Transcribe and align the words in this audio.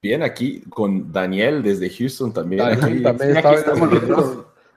Bien, 0.00 0.22
aquí 0.22 0.60
con 0.70 1.12
Daniel 1.12 1.62
desde 1.62 1.90
Houston 1.90 2.32
también. 2.32 2.64
Daniel 2.64 3.02
también 3.02 3.36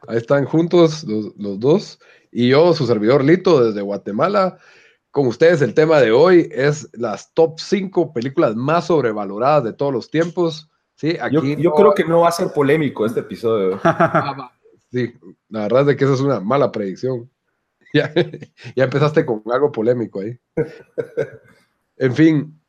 Ahí 0.07 0.17
están 0.17 0.45
juntos 0.45 1.03
los, 1.03 1.35
los, 1.37 1.59
dos. 1.59 1.99
Y 2.31 2.49
yo, 2.49 2.73
su 2.73 2.87
servidor 2.87 3.23
Lito, 3.23 3.63
desde 3.63 3.81
Guatemala. 3.81 4.57
Con 5.11 5.27
ustedes 5.27 5.61
el 5.61 5.73
tema 5.73 5.99
de 5.99 6.11
hoy 6.11 6.49
es 6.51 6.89
las 6.93 7.33
top 7.33 7.59
5 7.59 8.13
películas 8.13 8.55
más 8.55 8.87
sobrevaloradas 8.87 9.65
de 9.65 9.73
todos 9.73 9.93
los 9.93 10.09
tiempos. 10.09 10.69
Sí, 10.95 11.17
aquí 11.19 11.55
yo, 11.57 11.73
creo 11.73 11.93
que 11.93 12.05
no 12.05 12.21
va 12.21 12.29
a 12.29 12.31
ser 12.31 12.51
polémico 12.53 13.05
este 13.05 13.21
episodio. 13.21 13.79
Sí, 14.93 15.13
la 15.47 15.61
verdad 15.61 15.89
es 15.89 15.95
que 15.95 16.03
esa 16.03 16.15
es 16.15 16.19
una 16.19 16.41
mala 16.41 16.71
predicción. 16.71 17.29
Ya, 17.93 18.09
ya 18.73 18.85
empezaste 18.85 19.25
con 19.25 19.43
algo 19.51 19.69
polémico 19.69 20.21
ahí. 20.21 20.39
En 21.97 22.15
fin, 22.15 22.60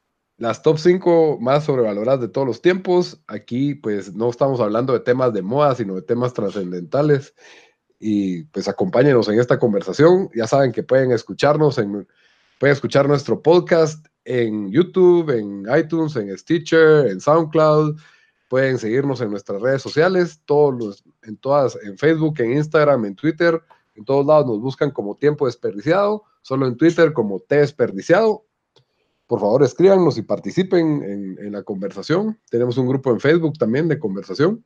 las 0.43 0.63
top 0.63 0.79
5 0.79 1.39
más 1.41 1.65
sobrevaloradas 1.65 2.21
de 2.21 2.29
todos 2.29 2.47
los 2.47 2.63
tiempos. 2.63 3.23
Aquí 3.27 3.75
pues 3.75 4.15
no 4.15 4.29
estamos 4.29 4.61
hablando 4.61 4.93
de 4.93 5.01
temas 5.01 5.33
de 5.33 5.43
moda, 5.43 5.75
sino 5.75 5.95
de 5.95 6.03
temas 6.03 6.35
trascendentales. 6.35 7.35
Y 7.99 8.45
pues 8.45 8.69
acompáñenos 8.69 9.29
en 9.29 9.39
esta 9.39 9.59
conversación. 9.59 10.29
Ya 10.35 10.47
saben 10.47 10.73
que 10.73 10.83
pueden 10.83 11.13
escucharnos 11.13 11.79
en 11.79 12.07
Pueden 12.63 12.75
escuchar 12.75 13.09
nuestro 13.09 13.43
podcast 13.43 14.07
en 14.25 14.71
YouTube, 14.71 15.31
en 15.31 15.67
iTunes, 15.77 16.15
en 16.15 16.39
Stitcher, 16.39 17.09
en 17.09 17.21
SoundCloud. 17.21 17.99
Pueden 18.49 18.79
seguirnos 18.79 19.21
en 19.21 19.33
nuestras 19.33 19.61
redes 19.61 19.83
sociales, 19.83 20.41
todos 20.45 20.73
los, 20.73 21.05
en 21.25 21.37
todas, 21.39 21.77
en 21.83 21.99
Facebook, 21.99 22.39
en 22.39 22.53
Instagram, 22.53 23.05
en 23.05 23.17
Twitter. 23.17 23.61
En 23.97 24.05
todos 24.05 24.25
lados 24.25 24.47
nos 24.47 24.61
buscan 24.61 24.93
como 24.93 25.17
tiempo 25.17 25.47
desperdiciado, 25.47 26.23
solo 26.43 26.69
en 26.69 26.77
Twitter 26.77 27.13
como 27.13 27.41
T 27.41 27.57
desperdiciado. 27.57 28.45
Por 29.33 29.41
favor, 29.41 29.63
escríbanos 29.63 30.19
y 30.19 30.23
participen 30.23 31.03
en, 31.03 31.39
en 31.39 31.53
la 31.53 31.63
conversación. 31.63 32.39
Tenemos 32.51 32.77
un 32.77 32.87
grupo 32.87 33.11
en 33.11 33.19
Facebook 33.19 33.57
también 33.57 33.89
de 33.89 33.99
conversación. 33.99 34.63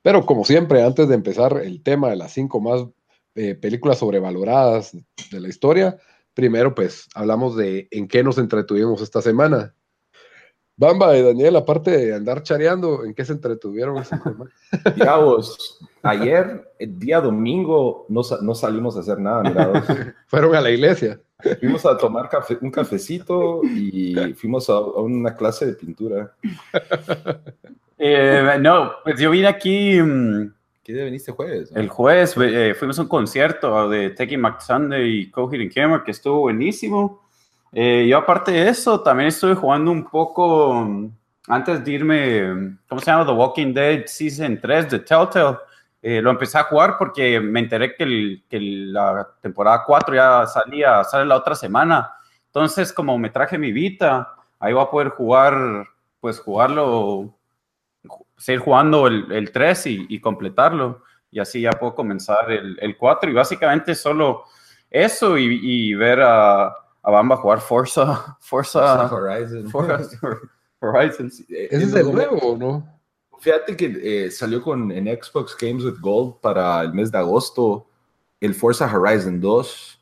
Pero 0.00 0.24
como 0.24 0.46
siempre, 0.46 0.82
antes 0.82 1.06
de 1.06 1.14
empezar 1.14 1.60
el 1.62 1.82
tema 1.82 2.08
de 2.08 2.16
las 2.16 2.32
cinco 2.32 2.62
más 2.62 2.86
eh, 3.34 3.54
películas 3.54 3.98
sobrevaloradas 3.98 4.96
de 5.30 5.38
la 5.38 5.50
historia, 5.50 5.98
primero 6.32 6.74
pues 6.74 7.10
hablamos 7.14 7.54
de 7.54 7.88
en 7.90 8.08
qué 8.08 8.24
nos 8.24 8.38
entretuvimos 8.38 9.02
esta 9.02 9.20
semana. 9.20 9.74
Bamba 10.74 11.14
y 11.14 11.22
Daniel, 11.22 11.56
aparte 11.56 11.90
de 11.90 12.14
andar 12.14 12.42
chareando, 12.42 13.04
¿en 13.04 13.12
qué 13.12 13.22
se 13.26 13.34
entretuvieron 13.34 13.98
esta 13.98 14.18
semana? 14.18 14.50
Digamos, 14.96 15.78
ayer, 16.02 16.72
el 16.78 16.98
día 16.98 17.20
domingo, 17.20 18.06
no, 18.08 18.22
no 18.40 18.54
salimos 18.54 18.96
a 18.96 19.00
hacer 19.00 19.18
nada, 19.18 20.14
Fueron 20.26 20.54
a 20.54 20.62
la 20.62 20.70
iglesia. 20.70 21.20
Fuimos 21.60 21.84
a 21.86 21.96
tomar 21.96 22.28
café, 22.28 22.58
un 22.60 22.70
cafecito 22.70 23.62
y 23.64 24.14
fuimos 24.34 24.68
a, 24.68 24.80
una 24.80 25.34
clase 25.34 25.66
de 25.66 25.72
pintura. 25.74 26.32
Eh, 27.98 28.58
no, 28.60 28.92
pues 29.04 29.20
yo 29.20 29.30
vine 29.30 29.46
aquí... 29.46 30.00
Mm, 30.00 30.52
¿Qué 30.82 30.92
día 30.92 31.04
viniste 31.04 31.30
jueves? 31.30 31.70
El 31.76 31.88
jueves 31.88 32.34
eh, 32.36 32.74
fuimos 32.76 32.98
a 32.98 33.02
un 33.02 33.08
concierto 33.08 33.88
de 33.88 34.10
Taking 34.10 34.42
Back 34.42 34.60
Sunday 34.60 35.20
y 35.20 35.30
Coheed 35.30 35.72
Camera 35.72 36.02
que 36.02 36.10
estuvo 36.10 36.40
buenísimo. 36.40 37.22
Eh, 37.70 38.06
yo 38.08 38.18
aparte 38.18 38.50
de 38.50 38.68
eso, 38.68 39.00
también 39.00 39.28
estuve 39.28 39.54
jugando 39.54 39.92
un 39.92 40.04
poco 40.04 40.74
mm, 40.74 41.10
antes 41.46 41.84
de 41.84 41.90
irme, 41.92 42.76
¿cómo 42.88 43.00
se 43.00 43.10
llama? 43.10 43.26
The 43.26 43.32
Walking 43.32 43.72
Dead 43.72 44.06
Season 44.06 44.60
3 44.60 44.90
de 44.90 44.98
Telltale. 44.98 45.58
Eh, 46.04 46.20
lo 46.20 46.30
empecé 46.30 46.58
a 46.58 46.64
jugar 46.64 46.96
porque 46.98 47.38
me 47.38 47.60
enteré 47.60 47.94
que, 47.94 48.02
el, 48.02 48.44
que 48.50 48.58
la 48.60 49.28
temporada 49.40 49.84
4 49.86 50.14
ya 50.16 50.46
salía, 50.46 51.04
sale 51.04 51.24
la 51.24 51.36
otra 51.36 51.54
semana. 51.54 52.12
Entonces, 52.46 52.92
como 52.92 53.16
me 53.18 53.30
traje 53.30 53.56
mi 53.56 53.70
Vita, 53.70 54.34
ahí 54.58 54.72
voy 54.72 54.82
a 54.82 54.90
poder 54.90 55.08
jugar, 55.10 55.86
pues 56.20 56.40
jugarlo 56.40 57.32
seguir 58.36 58.60
jugando 58.60 59.06
el, 59.06 59.30
el 59.30 59.52
3 59.52 59.86
y, 59.86 60.06
y, 60.08 60.20
completarlo. 60.20 61.02
Y 61.30 61.38
así 61.38 61.60
ya 61.60 61.70
puedo 61.70 61.94
comenzar 61.94 62.50
el, 62.50 62.76
el 62.80 62.96
4. 62.96 63.30
Y 63.30 63.34
básicamente 63.34 63.94
solo 63.94 64.44
eso 64.90 65.38
y, 65.38 65.60
y 65.62 65.94
ver 65.94 66.20
a, 66.20 66.66
a, 66.66 67.10
Bamba 67.10 67.36
jugar 67.36 67.60
Forza, 67.60 68.36
Forza, 68.40 69.06
Horizon. 69.06 69.70
Forza 69.70 70.18
Horizon. 70.80 71.30
¿Ese 71.48 71.68
es 71.70 71.94
el 71.94 72.12
nuevo 72.12 72.36
o 72.38 72.56
no? 72.56 73.01
Fíjate 73.42 73.76
que 73.76 74.26
eh, 74.26 74.30
salió 74.30 74.62
con, 74.62 74.92
en 74.92 75.06
Xbox 75.06 75.56
Games 75.60 75.82
with 75.82 75.98
Gold 76.00 76.36
para 76.40 76.80
el 76.82 76.94
mes 76.94 77.10
de 77.10 77.18
agosto 77.18 77.88
el 78.40 78.54
Forza 78.54 78.86
Horizon 78.86 79.40
2. 79.40 80.00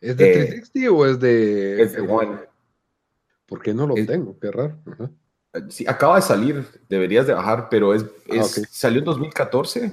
¿Es 0.00 0.16
de 0.16 0.32
360 0.32 0.78
eh, 0.78 0.88
o 0.88 1.04
es 1.04 1.18
de...? 1.18 1.82
Es 1.82 1.92
de 1.94 2.02
One. 2.02 2.38
¿Por 3.46 3.60
qué 3.62 3.74
no 3.74 3.84
lo 3.84 3.96
tengo? 3.96 4.38
Qué 4.38 4.52
raro. 4.52 4.78
Sí, 5.70 5.86
acaba 5.88 6.16
de 6.16 6.22
salir, 6.22 6.64
deberías 6.88 7.26
de 7.26 7.32
bajar, 7.32 7.68
pero 7.68 7.94
es, 7.94 8.04
ah, 8.30 8.44
salió 8.70 9.00
en 9.00 9.06
2014 9.06 9.92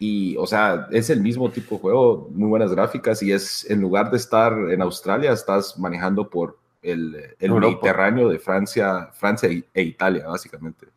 y, 0.00 0.36
o 0.38 0.46
sea, 0.46 0.88
es 0.90 1.10
el 1.10 1.20
mismo 1.20 1.52
tipo 1.52 1.76
de 1.76 1.82
juego, 1.82 2.28
muy 2.32 2.48
buenas 2.48 2.72
gráficas 2.72 3.22
y 3.22 3.30
es, 3.30 3.64
en 3.70 3.80
lugar 3.80 4.10
de 4.10 4.16
estar 4.16 4.52
en 4.54 4.82
Australia, 4.82 5.30
estás 5.30 5.78
manejando 5.78 6.28
por 6.28 6.58
el, 6.82 7.36
el 7.38 7.52
Mediterráneo 7.52 8.28
de 8.28 8.40
Francia, 8.40 9.10
Francia 9.12 9.48
e 9.72 9.82
Italia, 9.82 10.26
básicamente. 10.26 10.88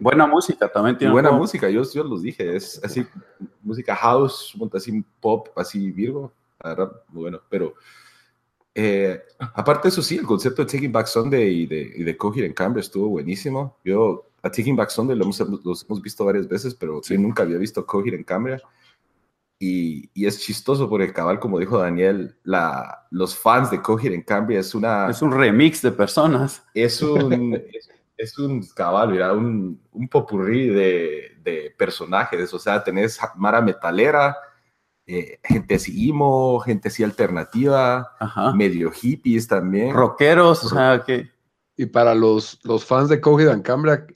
Buena 0.00 0.26
música 0.26 0.70
también 0.70 0.98
tiene. 0.98 1.12
Buena 1.12 1.30
música, 1.30 1.68
yo, 1.70 1.82
yo 1.82 2.04
los 2.04 2.22
dije, 2.22 2.56
es 2.56 2.80
así, 2.84 3.06
música 3.62 3.94
house, 3.96 4.54
así 4.74 5.04
pop, 5.20 5.48
así 5.56 5.90
Virgo, 5.90 6.32
muy 7.08 7.22
bueno, 7.22 7.40
pero 7.48 7.74
eh, 8.74 9.20
aparte 9.38 9.88
eso, 9.88 10.02
sí, 10.02 10.16
el 10.16 10.24
concepto 10.24 10.64
de 10.64 10.72
Taking 10.72 10.92
Back 10.92 11.06
Sunday 11.06 11.62
y 11.62 11.66
de, 11.66 11.92
y 11.96 12.02
de 12.02 12.16
Coger 12.16 12.44
en 12.44 12.54
cambio 12.54 12.80
estuvo 12.80 13.08
buenísimo. 13.08 13.78
Yo 13.84 14.30
a 14.42 14.50
Taking 14.50 14.76
Back 14.76 14.90
Sunday 14.90 15.16
lo 15.16 15.24
hemos, 15.24 15.40
los 15.64 15.84
hemos 15.84 16.02
visto 16.02 16.24
varias 16.24 16.48
veces, 16.48 16.74
pero 16.74 17.00
sí. 17.02 17.18
nunca 17.18 17.42
había 17.42 17.58
visto 17.58 17.84
Coger 17.84 18.14
en 18.14 18.24
cambio. 18.24 18.56
Y, 19.58 20.10
y, 20.12 20.26
es 20.26 20.40
chistoso 20.40 20.88
porque 20.88 21.12
cabal, 21.12 21.38
como 21.38 21.60
dijo 21.60 21.78
Daniel, 21.78 22.34
la, 22.42 23.06
los 23.10 23.36
fans 23.36 23.70
de 23.70 23.80
Coger 23.80 24.12
en 24.12 24.22
cambio 24.22 24.58
es 24.58 24.74
una... 24.74 25.08
Es 25.08 25.22
un 25.22 25.30
remix 25.30 25.80
de 25.82 25.92
personas. 25.92 26.64
Es 26.74 27.00
un, 27.00 27.54
es, 27.54 27.88
es, 28.16 28.38
un 28.38 28.66
cabal, 28.74 29.10
mira, 29.10 29.32
un, 29.32 29.80
un 29.92 30.08
popurrí 30.08 30.68
de, 30.68 31.36
de 31.42 31.74
personajes. 31.76 32.52
O 32.54 32.58
sea, 32.58 32.82
tenés 32.82 33.18
Mara 33.36 33.60
Metalera, 33.60 34.36
eh, 35.06 35.40
gente 35.42 35.74
así 35.74 36.08
emo, 36.10 36.60
gente 36.60 36.88
así 36.88 37.02
alternativa, 37.02 38.12
medio 38.54 38.90
hippies 38.90 39.48
también. 39.48 39.94
Rockeros, 39.94 40.64
o 40.64 40.68
sea, 40.68 41.02
que... 41.04 41.30
Y 41.76 41.86
para 41.86 42.14
los, 42.14 42.60
los 42.64 42.84
fans 42.84 43.08
de 43.08 43.20
Coheed 43.20 43.48
and 43.48 43.62
Cambria, 43.62 44.06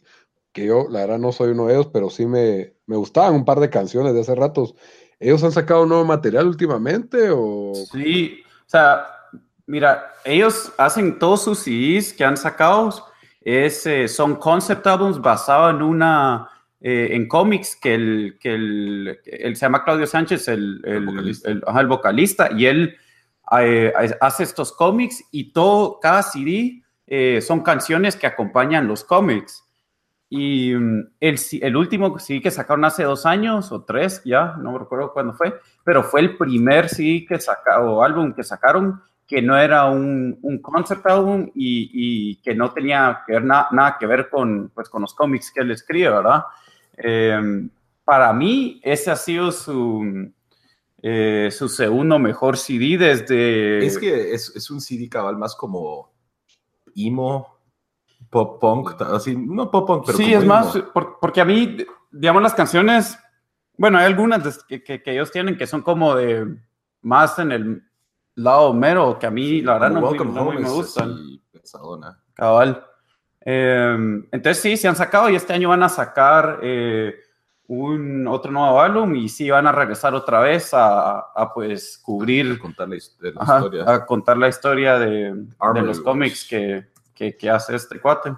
que 0.52 0.66
yo 0.66 0.86
la 0.88 1.00
verdad 1.00 1.18
no 1.18 1.32
soy 1.32 1.50
uno 1.50 1.66
de 1.66 1.74
ellos, 1.74 1.88
pero 1.92 2.10
sí 2.10 2.26
me, 2.26 2.74
me 2.86 2.96
gustaban 2.96 3.34
un 3.34 3.44
par 3.44 3.60
de 3.60 3.70
canciones 3.70 4.14
de 4.14 4.20
hace 4.20 4.34
ratos. 4.34 4.74
¿Ellos 5.18 5.42
han 5.42 5.52
sacado 5.52 5.86
nuevo 5.86 6.04
material 6.04 6.46
últimamente 6.46 7.30
o...? 7.30 7.72
Sí, 7.90 8.40
o 8.44 8.68
sea, 8.68 9.06
mira, 9.66 10.12
ellos 10.24 10.72
hacen 10.76 11.18
todos 11.18 11.42
sus 11.42 11.58
CDs 11.60 12.12
que 12.12 12.24
han 12.24 12.36
sacado, 12.36 12.90
es, 13.46 13.86
eh, 13.86 14.08
son 14.08 14.34
concept 14.36 14.84
albums 14.88 15.20
basados 15.20 15.72
en 15.72 15.80
una 15.80 16.50
eh, 16.80 17.14
en 17.14 17.28
cómics 17.28 17.76
que, 17.76 17.94
el, 17.94 18.38
que 18.40 18.54
el, 18.54 19.56
se 19.56 19.66
llama 19.66 19.84
Claudio 19.84 20.06
Sánchez, 20.06 20.48
el, 20.48 20.82
el, 20.84 21.86
vocalista. 21.86 22.50
y 22.52 22.66
él 22.66 22.96
eh, 23.60 23.92
hace 24.20 24.42
estos 24.42 24.72
cómics 24.72 25.22
y 25.30 25.52
todo, 25.52 26.00
cada 26.00 26.24
CD 26.24 26.82
eh, 27.06 27.40
son 27.40 27.60
canciones 27.60 28.16
que 28.16 28.26
acompañan 28.26 28.88
los 28.88 29.04
cómics. 29.04 29.64
Y 30.28 30.74
mm, 30.74 31.12
el, 31.20 31.40
el 31.62 31.76
último 31.76 32.18
CD 32.18 32.42
que 32.42 32.50
sacaron 32.50 32.84
hace 32.84 33.04
dos 33.04 33.26
años 33.26 33.70
o 33.70 33.84
tres, 33.84 34.22
ya, 34.24 34.56
no 34.58 34.72
me 34.72 34.80
recuerdo 34.80 35.12
cuándo 35.12 35.34
fue, 35.34 35.54
pero 35.84 36.02
fue 36.02 36.20
el 36.20 36.36
primer 36.36 36.88
CD 36.88 37.24
que 37.26 37.38
sacaron, 37.38 37.88
o 37.90 38.02
álbum 38.02 38.34
que 38.34 38.42
sacaron 38.42 39.00
que 39.26 39.42
no 39.42 39.58
era 39.58 39.86
un, 39.86 40.38
un 40.42 40.58
concept 40.58 41.06
album 41.06 41.50
y, 41.54 41.90
y, 41.92 42.36
que 42.36 42.54
no 42.54 42.72
tenía 42.72 43.22
que 43.26 43.32
ver 43.32 43.44
nada 43.44 43.96
que 43.98 44.06
ver 44.06 44.28
con, 44.30 44.70
pues, 44.74 44.88
con 44.88 45.02
los 45.02 45.14
cómics 45.14 45.50
que 45.50 45.60
él 45.60 45.70
escribe, 45.72 46.10
¿verdad? 46.10 46.44
Eh, 46.96 47.68
para 48.04 48.32
mí, 48.32 48.80
ese 48.84 49.10
ha 49.10 49.16
sido 49.16 49.50
su, 49.50 50.30
eh, 51.02 51.48
su 51.50 51.68
segundo 51.68 52.18
mejor 52.18 52.56
CD 52.56 52.96
desde... 52.96 53.84
Es 53.84 53.98
que 53.98 54.32
es, 54.32 54.54
es, 54.54 54.70
un 54.70 54.80
CD 54.80 55.08
cabal 55.08 55.36
más 55.36 55.56
como 55.56 56.12
emo, 56.94 57.58
pop 58.30 58.60
punk, 58.60 59.02
así, 59.02 59.36
no 59.36 59.70
pop 59.70 59.86
punk, 59.86 60.04
pero... 60.06 60.18
Sí, 60.18 60.32
es 60.32 60.44
más, 60.44 60.78
porque 61.20 61.40
a 61.40 61.44
mí 61.44 61.76
digamos, 62.10 62.42
las 62.42 62.54
canciones, 62.54 63.18
bueno, 63.76 63.98
hay 63.98 64.06
algunas 64.06 64.64
que, 64.64 64.82
que, 64.82 65.02
ellos 65.06 65.30
tienen 65.30 65.56
que 65.56 65.66
son 65.66 65.82
como 65.82 66.14
de 66.14 66.46
más 67.02 67.38
en 67.38 67.52
el 67.52 67.82
lado 68.36 68.72
mero, 68.72 69.18
que 69.18 69.26
a 69.26 69.30
mí 69.30 69.62
la 69.62 69.74
verdad 69.74 69.90
no, 69.90 70.10
me, 70.12 70.60
me 70.60 70.68
gustan. 70.68 71.40
Cabal. 72.34 72.86
Em, 73.40 74.26
entonces 74.30 74.62
sí, 74.62 74.76
se 74.76 74.88
han 74.88 74.96
sacado 74.96 75.30
y 75.30 75.36
este 75.36 75.52
año 75.52 75.68
van 75.68 75.82
a 75.82 75.88
sacar 75.88 76.60
eh, 76.62 77.14
un 77.68 78.26
otro 78.28 78.52
nuevo 78.52 78.80
álbum 78.80 79.14
y 79.14 79.28
sí 79.28 79.50
van 79.50 79.66
a 79.66 79.72
regresar 79.72 80.14
otra 80.14 80.40
vez 80.40 80.74
a, 80.74 81.18
a 81.18 81.52
pues 81.52 81.98
cubrir, 81.98 82.58
contar 82.58 82.88
la, 82.88 82.96
historia. 82.96 83.84
a 83.86 84.04
contar 84.04 84.36
la 84.36 84.48
historia 84.48 84.98
de, 84.98 85.32
de 85.74 85.82
los 85.82 86.00
cómics 86.00 86.46
que, 86.48 86.86
que, 87.14 87.36
que, 87.36 87.50
hace 87.50 87.74
este 87.74 88.00
cuate. 88.00 88.34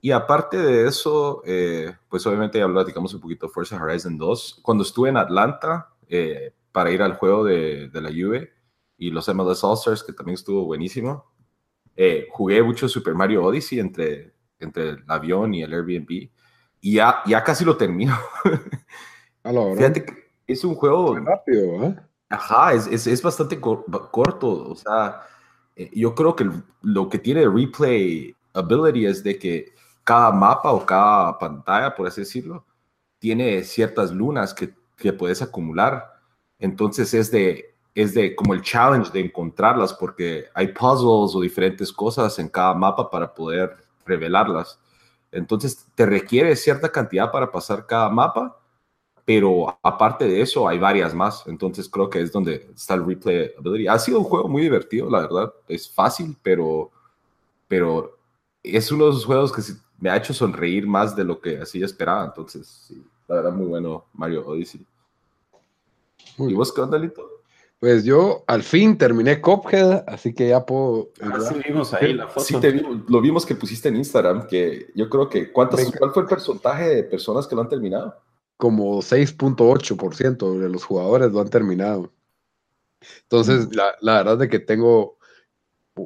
Y 0.00 0.10
aparte 0.10 0.56
de 0.58 0.86
eso, 0.86 1.42
eh, 1.44 1.94
pues 2.08 2.26
obviamente 2.26 2.58
ya 2.58 2.68
platicamos 2.68 3.14
un 3.14 3.20
poquito 3.20 3.46
de 3.46 3.52
Forza 3.52 3.82
Horizon 3.82 4.18
2. 4.18 4.60
Cuando 4.62 4.84
estuve 4.84 5.10
en 5.10 5.16
Atlanta 5.16 5.90
eh, 6.08 6.52
para 6.72 6.90
ir 6.90 7.02
al 7.02 7.14
juego 7.14 7.44
de, 7.44 7.88
de 7.88 8.00
la 8.00 8.10
Juve 8.10 8.52
y 9.06 9.10
los 9.10 9.28
MLS 9.28 9.64
All-Stars, 9.64 10.02
que 10.02 10.12
también 10.12 10.34
estuvo 10.34 10.64
buenísimo, 10.64 11.32
jugué 12.30 12.62
mucho 12.62 12.88
Super 12.88 13.14
Mario 13.14 13.44
Odyssey 13.44 13.78
entre 13.78 14.32
entre 14.62 14.90
el 14.90 15.04
avión 15.08 15.54
y 15.54 15.62
el 15.62 15.72
Airbnb. 15.72 16.30
Y 16.80 16.94
ya, 16.94 17.22
ya 17.26 17.42
casi 17.44 17.64
lo 17.64 17.76
termino. 17.76 18.16
Fíjate 19.76 20.04
que 20.04 20.30
es 20.46 20.64
un 20.64 20.74
juego... 20.74 21.16
rápido, 21.18 21.84
¿eh? 21.84 21.96
Ajá, 22.28 22.72
es, 22.72 22.86
es, 22.86 23.06
es 23.06 23.22
bastante 23.22 23.60
corto. 23.60 24.70
O 24.70 24.74
sea, 24.74 25.20
eh, 25.76 25.90
yo 25.92 26.14
creo 26.14 26.34
que 26.34 26.48
lo 26.80 27.08
que 27.08 27.18
tiene 27.18 27.46
replay 27.46 28.34
ability 28.54 29.06
es 29.06 29.22
de 29.22 29.38
que 29.38 29.72
cada 30.04 30.30
mapa 30.32 30.72
o 30.72 30.84
cada 30.84 31.38
pantalla, 31.38 31.94
por 31.94 32.06
así 32.06 32.22
decirlo, 32.22 32.64
tiene 33.18 33.62
ciertas 33.64 34.12
lunas 34.12 34.54
que, 34.54 34.74
que 34.96 35.12
puedes 35.12 35.42
acumular. 35.42 36.20
Entonces 36.58 37.12
es 37.14 37.30
de, 37.30 37.71
es 37.94 38.14
de 38.14 38.34
como 38.34 38.54
el 38.54 38.62
challenge 38.62 39.10
de 39.12 39.20
encontrarlas 39.20 39.92
porque 39.92 40.46
hay 40.54 40.68
puzzles 40.68 41.34
o 41.34 41.40
diferentes 41.40 41.92
cosas 41.92 42.38
en 42.38 42.48
cada 42.48 42.74
mapa 42.74 43.10
para 43.10 43.32
poder 43.34 43.76
revelarlas. 44.06 44.78
Entonces, 45.30 45.86
te 45.94 46.06
requiere 46.06 46.54
cierta 46.56 46.90
cantidad 46.90 47.30
para 47.30 47.50
pasar 47.50 47.86
cada 47.86 48.08
mapa, 48.10 48.58
pero 49.24 49.78
aparte 49.82 50.26
de 50.26 50.40
eso, 50.42 50.68
hay 50.68 50.78
varias 50.78 51.14
más. 51.14 51.44
Entonces, 51.46 51.88
creo 51.88 52.10
que 52.10 52.20
es 52.20 52.32
donde 52.32 52.70
está 52.74 52.94
el 52.94 53.06
replayability. 53.06 53.86
Ha 53.88 53.98
sido 53.98 54.18
un 54.18 54.24
juego 54.24 54.48
muy 54.48 54.62
divertido, 54.62 55.08
la 55.08 55.20
verdad. 55.20 55.52
Es 55.68 55.90
fácil, 55.90 56.36
pero, 56.42 56.90
pero 57.68 58.18
es 58.62 58.92
uno 58.92 59.06
de 59.06 59.10
esos 59.12 59.24
juegos 59.24 59.52
que 59.52 59.62
me 59.98 60.10
ha 60.10 60.16
hecho 60.16 60.34
sonreír 60.34 60.86
más 60.86 61.16
de 61.16 61.24
lo 61.24 61.40
que 61.40 61.58
así 61.58 61.82
esperaba. 61.82 62.24
Entonces, 62.24 62.66
sí, 62.66 63.02
la 63.28 63.36
verdad, 63.36 63.52
muy 63.52 63.66
bueno 63.66 64.06
Mario 64.12 64.46
Odyssey. 64.46 64.86
¿Y 66.38 66.54
vos 66.54 66.72
qué 66.72 66.80
onda, 66.80 66.98
Lito? 66.98 67.41
Pues 67.82 68.04
yo 68.04 68.44
al 68.46 68.62
fin 68.62 68.96
terminé 68.96 69.40
Cophead, 69.40 70.04
así 70.06 70.32
que 70.32 70.50
ya 70.50 70.64
puedo. 70.64 71.10
Ah, 71.20 71.40
sí, 71.40 71.56
vimos 71.66 71.92
ahí 71.92 72.12
la 72.12 72.28
foto. 72.28 72.46
Sí, 72.46 72.56
lo 73.08 73.20
vimos 73.20 73.44
que 73.44 73.56
pusiste 73.56 73.88
en 73.88 73.96
Instagram, 73.96 74.46
que 74.46 74.92
yo 74.94 75.10
creo 75.10 75.28
que. 75.28 75.50
¿cuántas, 75.50 75.90
¿Cuál 75.98 76.12
fue 76.12 76.22
el 76.22 76.28
porcentaje 76.28 76.88
de 76.88 77.02
personas 77.02 77.48
que 77.48 77.56
lo 77.56 77.62
han 77.62 77.68
terminado? 77.68 78.22
Como 78.56 79.02
6.8% 79.02 80.60
de 80.60 80.68
los 80.68 80.84
jugadores 80.84 81.32
lo 81.32 81.40
han 81.40 81.50
terminado. 81.50 82.12
Entonces, 83.22 83.66
mm. 83.66 83.72
la, 83.72 83.86
la, 84.00 84.18
verdad 84.18 84.44
es 84.44 84.48
que 84.48 84.60
tengo 84.60 85.18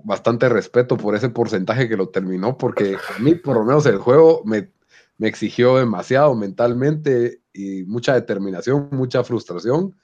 bastante 0.03 0.49
respeto 0.49 0.97
por 0.97 1.15
ese 1.15 1.29
porcentaje 1.29 1.91
que 1.91 1.99
lo 1.99 2.09
terminó, 2.09 2.57
porque 2.57 2.97
a 3.15 3.19
mí, 3.19 3.35
por 3.35 3.55
lo 3.55 3.67
menos, 3.67 3.85
el 3.85 3.99
juego 3.99 4.41
me, 4.47 4.71
me 5.19 5.29
exigió 5.29 5.77
demasiado 5.77 6.35
mentalmente 6.35 7.43
y 7.53 7.83
mucha 7.83 8.15
determinación, 8.15 8.89
mucha 8.93 9.23
frustración 9.25 9.95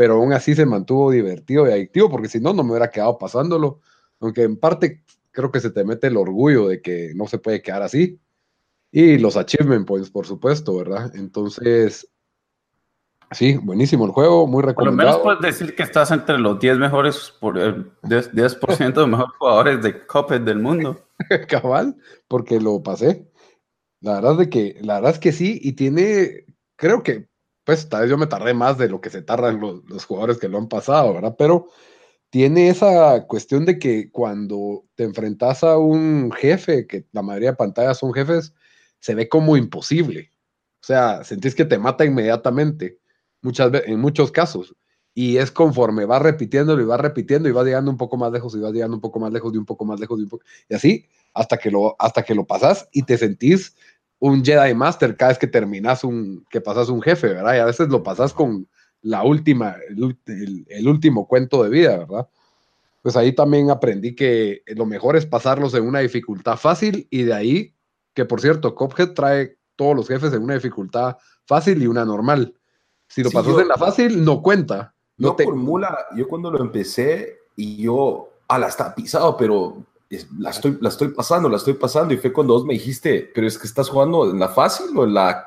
pero 0.00 0.14
aún 0.14 0.32
así 0.32 0.54
se 0.54 0.64
mantuvo 0.64 1.10
divertido 1.10 1.68
y 1.68 1.72
adictivo, 1.72 2.08
porque 2.08 2.28
si 2.28 2.40
no, 2.40 2.54
no 2.54 2.64
me 2.64 2.70
hubiera 2.70 2.90
quedado 2.90 3.18
pasándolo. 3.18 3.80
Aunque 4.18 4.44
en 4.44 4.56
parte 4.56 5.04
creo 5.30 5.52
que 5.52 5.60
se 5.60 5.70
te 5.70 5.84
mete 5.84 6.06
el 6.06 6.16
orgullo 6.16 6.68
de 6.68 6.80
que 6.80 7.12
no 7.14 7.26
se 7.26 7.36
puede 7.36 7.60
quedar 7.60 7.82
así. 7.82 8.18
Y 8.90 9.18
los 9.18 9.36
achievement 9.36 9.86
points, 9.86 10.08
por 10.08 10.26
supuesto, 10.26 10.74
¿verdad? 10.74 11.14
Entonces, 11.14 12.10
sí, 13.30 13.58
buenísimo 13.58 14.06
el 14.06 14.12
juego, 14.12 14.46
muy 14.46 14.62
recomendado. 14.62 15.18
Por 15.18 15.18
lo 15.18 15.32
menos 15.32 15.40
puedes 15.42 15.58
decir 15.58 15.76
que 15.76 15.82
estás 15.82 16.10
entre 16.12 16.38
los 16.38 16.58
10 16.58 16.78
mejores, 16.78 17.34
por 17.38 17.58
el 17.58 17.92
10%, 18.00 18.94
de 18.94 19.06
mejores 19.06 19.36
jugadores 19.38 19.82
de 19.82 20.06
Cuphead 20.06 20.40
del 20.40 20.60
mundo. 20.60 20.98
Cabal, 21.46 21.94
porque 22.26 22.58
lo 22.58 22.82
pasé. 22.82 23.30
La 24.00 24.14
verdad, 24.14 24.38
de 24.38 24.48
que, 24.48 24.78
la 24.80 24.94
verdad 24.94 25.10
es 25.10 25.18
que 25.18 25.32
sí, 25.32 25.60
y 25.62 25.74
tiene, 25.74 26.46
creo 26.76 27.02
que 27.02 27.28
pues 27.70 27.88
tal 27.88 28.00
vez 28.00 28.10
yo 28.10 28.18
me 28.18 28.26
tardé 28.26 28.52
más 28.52 28.78
de 28.78 28.88
lo 28.88 29.00
que 29.00 29.10
se 29.10 29.22
tardan 29.22 29.60
los, 29.60 30.04
jugadores 30.04 30.38
que 30.38 30.48
lo 30.48 30.58
han 30.58 30.68
pasado, 30.68 31.14
¿verdad? 31.14 31.36
Pero 31.38 31.68
tiene 32.28 32.68
esa 32.68 33.28
cuestión 33.28 33.64
de 33.64 33.78
que 33.78 34.10
cuando 34.10 34.86
te 34.96 35.04
enfrentas 35.04 35.62
a 35.62 35.78
un 35.78 36.32
jefe, 36.32 36.88
que 36.88 37.06
la 37.12 37.22
mayoría 37.22 37.52
de 37.52 37.56
pantallas 37.56 37.98
son 37.98 38.12
jefes, 38.12 38.54
se 38.98 39.14
ve 39.14 39.28
como 39.28 39.56
imposible. 39.56 40.32
O 40.82 40.84
sea, 40.84 41.22
sentís 41.22 41.54
que 41.54 41.64
te 41.64 41.78
mata 41.78 42.04
inmediatamente, 42.04 42.98
muchas 43.40 43.70
en 43.86 44.00
muchos 44.00 44.32
casos. 44.32 44.74
Y 45.14 45.36
es 45.36 45.52
conforme 45.52 46.06
vas 46.06 46.22
repitiéndolo 46.22 46.82
y 46.82 46.86
vas 46.86 47.00
repitiendo 47.00 47.48
y 47.48 47.52
vas 47.52 47.64
llegando 47.64 47.92
un 47.92 47.96
poco 47.96 48.16
más 48.16 48.32
lejos 48.32 48.52
y 48.56 48.58
vas 48.58 48.72
llegando 48.72 48.96
un 48.96 49.00
poco 49.00 49.20
más 49.20 49.32
lejos 49.32 49.54
y 49.54 49.58
un 49.58 49.66
poco 49.66 49.84
más 49.84 50.00
lejos 50.00 50.18
y, 50.18 50.24
un 50.24 50.28
poco, 50.28 50.44
y 50.68 50.74
así 50.74 51.06
hasta 51.34 51.56
que 51.56 51.70
lo 51.70 51.94
hasta 52.00 52.24
que 52.24 52.34
lo 52.34 52.44
pasas 52.46 52.88
y 52.90 53.04
te 53.04 53.16
sentís 53.16 53.76
un 54.20 54.44
Jedi 54.44 54.74
Master 54.74 55.16
cada 55.16 55.30
vez 55.30 55.38
que 55.38 55.46
terminas 55.46 56.04
un, 56.04 56.46
que 56.50 56.60
pasas 56.60 56.88
un 56.88 57.02
jefe, 57.02 57.28
¿verdad? 57.28 57.56
Y 57.56 57.58
a 57.58 57.64
veces 57.64 57.88
lo 57.88 58.02
pasas 58.02 58.32
con 58.32 58.68
la 59.02 59.24
última, 59.24 59.76
el, 59.88 60.88
último 60.88 61.26
cuento 61.26 61.62
de 61.64 61.70
vida, 61.70 61.96
¿verdad? 61.98 62.28
Pues 63.02 63.16
ahí 63.16 63.34
también 63.34 63.70
aprendí 63.70 64.14
que 64.14 64.62
lo 64.66 64.84
mejor 64.84 65.16
es 65.16 65.24
pasarlos 65.24 65.72
en 65.72 65.86
una 65.86 66.00
dificultad 66.00 66.58
fácil 66.58 67.08
y 67.10 67.22
de 67.22 67.32
ahí, 67.32 67.74
que 68.12 68.26
por 68.26 68.42
cierto, 68.42 68.74
Cophead 68.74 69.14
trae 69.14 69.56
todos 69.74 69.96
los 69.96 70.06
jefes 70.06 70.34
en 70.34 70.42
una 70.42 70.54
dificultad 70.54 71.16
fácil 71.46 71.82
y 71.82 71.86
una 71.86 72.04
normal. 72.04 72.54
Si 73.08 73.22
lo 73.22 73.30
pasas 73.30 73.58
en 73.58 73.68
la 73.68 73.78
fácil, 73.78 74.22
no 74.22 74.42
cuenta. 74.42 74.94
No 75.16 75.34
te... 75.34 75.44
formula, 75.44 76.06
yo 76.14 76.28
cuando 76.28 76.50
lo 76.50 76.60
empecé 76.60 77.38
y 77.56 77.82
yo, 77.82 78.28
ah, 78.48 78.58
la 78.58 78.68
está 78.68 78.94
pisado, 78.94 79.34
pero 79.38 79.82
la 80.38 80.50
estoy, 80.50 80.76
la 80.80 80.88
estoy 80.88 81.08
pasando, 81.08 81.48
la 81.48 81.56
estoy 81.56 81.74
pasando. 81.74 82.12
Y 82.12 82.16
fue 82.16 82.32
cuando 82.32 82.54
vos 82.54 82.64
me 82.64 82.74
dijiste, 82.74 83.30
pero 83.34 83.46
es 83.46 83.56
que 83.56 83.66
estás 83.66 83.88
jugando 83.88 84.30
en 84.30 84.38
la 84.38 84.48
fácil 84.48 84.86
o 84.96 85.04
en 85.04 85.14
la 85.14 85.46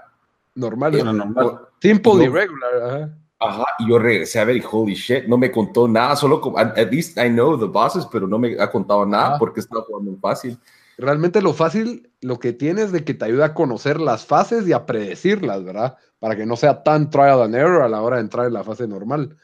normal. 0.56 0.96
En 0.96 1.06
la 1.06 1.14
normal. 1.14 1.60
Simple 1.82 2.26
y 2.26 2.28
regular. 2.30 3.12
Ajá. 3.40 3.66
y 3.80 3.90
yo 3.90 4.00
regresé 4.00 4.40
a 4.40 4.46
ver 4.46 4.56
y 4.56 4.64
holy 4.70 4.94
shit, 4.94 5.26
no 5.26 5.38
me 5.38 5.52
contó 5.52 5.86
nada, 5.86 6.16
solo 6.16 6.40
como, 6.40 6.58
at, 6.58 6.90
least 6.90 7.18
I 7.18 7.28
know 7.28 7.60
the 7.60 7.66
bosses, 7.66 8.06
pero 8.10 8.26
no 8.26 8.40
me 8.40 8.56
ha 8.58 8.72
contado 8.72 9.06
nada 9.06 9.38
porque 9.38 9.60
estaba 9.60 9.82
jugando 9.82 10.12
en 10.12 10.20
fácil. 10.22 10.58
Realmente 10.98 11.42
lo 11.42 11.54
fácil, 11.54 12.10
lo 12.22 12.40
que 12.40 12.54
tienes 12.54 12.94
de 12.94 13.04
que 13.04 13.14
te 13.14 13.26
ayuda 13.26 13.48
a 13.48 13.54
conocer 13.54 14.00
las 14.00 14.26
fases 14.26 14.66
y 14.66 14.72
a 14.72 14.86
predecirlas, 14.86 15.62
¿verdad? 15.66 15.98
Para 16.20 16.38
que 16.38 16.46
no 16.46 16.56
sea 16.56 16.84
tan 16.84 17.10
trial 17.10 17.42
and 17.42 17.56
error 17.56 17.82
a 17.82 17.90
la 17.90 18.02
hora 18.02 18.16
de 18.16 18.22
entrar 18.22 18.48
en 18.48 18.54
la 18.54 18.64
fase 18.64 18.88
normal 18.88 19.36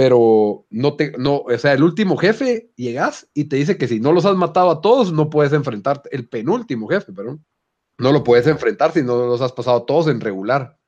pero 0.00 0.64
no 0.70 0.96
te, 0.96 1.12
no, 1.18 1.40
o 1.40 1.58
sea, 1.58 1.74
el 1.74 1.82
último 1.82 2.16
jefe 2.16 2.72
llegas 2.74 3.28
y 3.34 3.50
te 3.50 3.56
dice 3.56 3.76
que 3.76 3.86
si 3.86 4.00
no 4.00 4.12
los 4.12 4.24
has 4.24 4.34
matado 4.34 4.70
a 4.70 4.80
todos, 4.80 5.12
no 5.12 5.28
puedes 5.28 5.52
enfrentar 5.52 6.00
el 6.10 6.26
penúltimo 6.26 6.88
jefe, 6.88 7.12
pero 7.12 7.38
no 7.98 8.10
lo 8.10 8.24
puedes 8.24 8.46
enfrentar 8.46 8.92
si 8.92 9.02
no 9.02 9.26
los 9.26 9.42
has 9.42 9.52
pasado 9.52 9.82
todos 9.82 10.08
en 10.08 10.22
regular. 10.22 10.78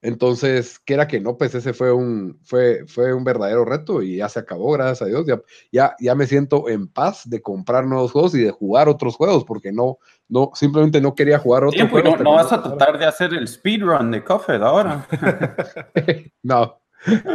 Entonces, 0.00 0.78
que 0.78 0.94
era 0.94 1.06
que 1.06 1.20
no, 1.20 1.36
pues 1.36 1.54
ese 1.54 1.74
fue 1.74 1.92
un, 1.92 2.40
fue, 2.42 2.86
fue 2.86 3.12
un 3.12 3.22
verdadero 3.22 3.66
reto 3.66 4.00
y 4.00 4.16
ya 4.16 4.30
se 4.30 4.38
acabó, 4.38 4.72
gracias 4.72 5.02
a 5.02 5.10
Dios. 5.10 5.26
Ya, 5.26 5.42
ya, 5.70 5.94
ya 6.00 6.14
me 6.14 6.26
siento 6.26 6.70
en 6.70 6.88
paz 6.88 7.28
de 7.28 7.42
comprar 7.42 7.84
nuevos 7.84 8.12
juegos 8.12 8.34
y 8.34 8.44
de 8.44 8.50
jugar 8.50 8.88
otros 8.88 9.14
juegos, 9.16 9.44
porque 9.44 9.72
no, 9.72 9.98
no, 10.26 10.52
simplemente 10.54 11.02
no 11.02 11.14
quería 11.14 11.38
jugar 11.38 11.64
otro 11.64 11.86
pues, 11.90 12.02
juego. 12.02 12.16
No, 12.24 12.32
vas 12.32 12.50
a 12.50 12.62
tratar 12.62 12.98
de 12.98 13.04
hacer 13.04 13.34
el 13.34 13.46
speedrun 13.46 14.10
de 14.10 14.24
Coffee 14.24 14.56
ahora. 14.56 15.06
no, 16.42 16.80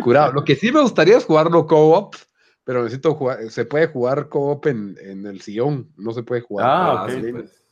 Curado. 0.04 0.34
Lo 0.34 0.44
que 0.44 0.56
sí 0.56 0.72
me 0.72 0.82
gustaría 0.82 1.18
es 1.18 1.26
jugarlo 1.26 1.68
co-op, 1.68 2.16
pero 2.64 2.84
necesito 2.84 3.16
jugar. 3.16 3.50
Se 3.50 3.66
puede 3.66 3.88
jugar 3.88 4.30
co-op 4.30 4.66
en, 4.68 4.98
en, 5.02 5.26
el 5.26 5.42
sillón, 5.42 5.92
no 5.98 6.12
se 6.12 6.24
puede 6.24 6.42
jugar. 6.42 6.68
Ah, 6.70 7.08
pues. 7.08 7.64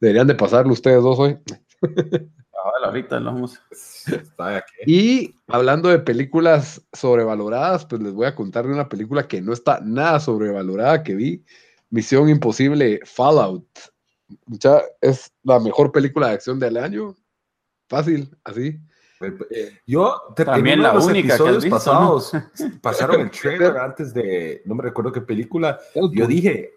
Deberían 0.00 0.26
de 0.26 0.34
pasarlo 0.34 0.72
ustedes 0.72 1.02
dos 1.02 1.18
hoy. 1.18 1.38
Ah, 2.64 2.86
ahorita 2.86 3.20
lo 3.20 3.32
vamos. 3.32 3.60
Y 4.86 5.34
hablando 5.48 5.90
de 5.90 5.98
películas 5.98 6.82
sobrevaloradas, 6.92 7.84
pues 7.84 8.00
les 8.00 8.12
voy 8.12 8.26
a 8.26 8.34
contar 8.34 8.66
de 8.66 8.72
una 8.72 8.88
película 8.88 9.28
que 9.28 9.42
no 9.42 9.52
está 9.52 9.80
nada 9.80 10.18
sobrevalorada 10.18 11.02
que 11.02 11.14
vi. 11.14 11.44
Misión 11.90 12.28
Imposible 12.28 13.00
Fallout. 13.04 13.66
Ya 14.46 14.82
es 15.00 15.32
la 15.42 15.60
mejor 15.60 15.92
película 15.92 16.28
de 16.28 16.34
acción 16.34 16.58
del 16.58 16.76
año. 16.76 17.14
Fácil, 17.88 18.34
así. 18.44 18.80
Yo 19.86 20.20
también 20.36 20.82
la 20.82 20.94
los 20.94 21.06
única 21.06 21.34
episodios 21.34 21.66
pasados 21.66 22.32
pasaron 22.82 23.20
el 23.20 23.30
trailer 23.30 23.76
antes 23.78 24.12
de 24.12 24.62
no 24.64 24.74
me 24.74 24.82
recuerdo 24.82 25.12
qué 25.12 25.20
película. 25.20 25.78
Yo 26.12 26.26
dije 26.26 26.74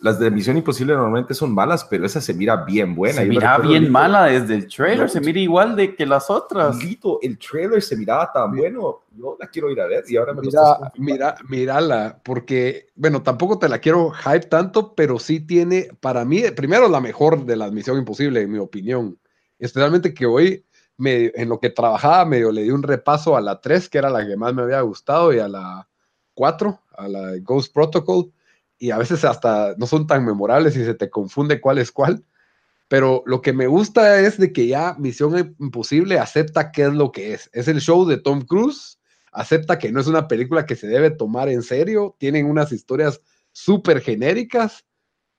las 0.00 0.18
de 0.18 0.30
Misión 0.30 0.56
Imposible 0.56 0.94
normalmente 0.94 1.34
son 1.34 1.52
malas, 1.52 1.84
pero 1.84 2.06
esa 2.06 2.20
se 2.20 2.34
mira 2.34 2.56
bien 2.64 2.94
buena. 2.94 3.22
Se 3.22 3.26
mira 3.26 3.58
bien 3.58 3.90
mala 3.90 4.24
desde 4.24 4.54
el 4.54 4.68
trailer, 4.68 5.08
se 5.08 5.20
mira 5.20 5.40
igual 5.40 5.76
de 5.76 5.94
que 5.94 6.06
las 6.06 6.30
otras. 6.30 6.78
el 7.22 7.38
trailer 7.38 7.82
se 7.82 7.96
miraba 7.96 8.30
tan 8.32 8.56
bueno, 8.56 9.02
yo 9.16 9.36
la 9.38 9.46
quiero 9.48 9.70
ir 9.70 9.80
a 9.80 9.86
ver 9.86 10.04
y 10.08 10.16
ahora 10.16 10.34
me 10.34 10.42
mira, 10.42 10.92
mira, 10.96 11.34
mírala, 11.48 12.20
porque, 12.22 12.88
bueno, 12.94 13.22
tampoco 13.22 13.58
te 13.58 13.68
la 13.68 13.78
quiero 13.78 14.10
hype 14.10 14.46
tanto, 14.46 14.94
pero 14.94 15.18
sí 15.18 15.40
tiene, 15.40 15.88
para 16.00 16.24
mí, 16.24 16.42
primero 16.54 16.88
la 16.88 17.00
mejor 17.00 17.44
de 17.44 17.56
la 17.56 17.70
Misión 17.70 17.98
Imposible, 17.98 18.42
en 18.42 18.50
mi 18.50 18.58
opinión. 18.58 19.18
Especialmente 19.58 20.12
que 20.14 20.26
hoy, 20.26 20.64
en 20.98 21.48
lo 21.48 21.58
que 21.58 21.70
trabajaba, 21.70 22.24
medio 22.24 22.52
le 22.52 22.62
di 22.62 22.70
un 22.70 22.82
repaso 22.82 23.36
a 23.36 23.40
la 23.40 23.60
3, 23.60 23.88
que 23.88 23.98
era 23.98 24.10
la 24.10 24.26
que 24.26 24.36
más 24.36 24.54
me 24.54 24.62
había 24.62 24.80
gustado, 24.82 25.32
y 25.32 25.38
a 25.38 25.48
la 25.48 25.88
4, 26.34 26.80
a 26.96 27.08
la 27.08 27.36
Ghost 27.38 27.72
Protocol 27.72 28.32
y 28.78 28.90
a 28.90 28.98
veces 28.98 29.24
hasta 29.24 29.74
no 29.76 29.86
son 29.86 30.08
tan 30.08 30.24
memorables 30.24 30.76
y 30.76 30.84
se 30.84 30.94
te 30.94 31.08
confunde 31.08 31.60
cuál 31.60 31.78
es 31.78 31.92
cuál. 31.92 32.24
Pero 32.88 33.22
lo 33.26 33.40
que 33.40 33.52
me 33.52 33.68
gusta 33.68 34.20
es 34.20 34.38
de 34.38 34.52
que 34.52 34.66
ya 34.66 34.96
Misión 34.98 35.54
Imposible 35.60 36.18
acepta 36.18 36.72
qué 36.72 36.82
es 36.82 36.92
lo 36.92 37.12
que 37.12 37.32
es. 37.32 37.48
Es 37.52 37.68
el 37.68 37.80
show 37.80 38.04
de 38.04 38.18
Tom 38.18 38.42
Cruise, 38.42 38.98
acepta 39.30 39.78
que 39.78 39.92
no 39.92 40.00
es 40.00 40.08
una 40.08 40.26
película 40.26 40.66
que 40.66 40.76
se 40.76 40.88
debe 40.88 41.10
tomar 41.10 41.48
en 41.48 41.62
serio, 41.62 42.16
tienen 42.18 42.46
unas 42.46 42.72
historias 42.72 43.20
súper 43.52 44.00
genéricas, 44.00 44.84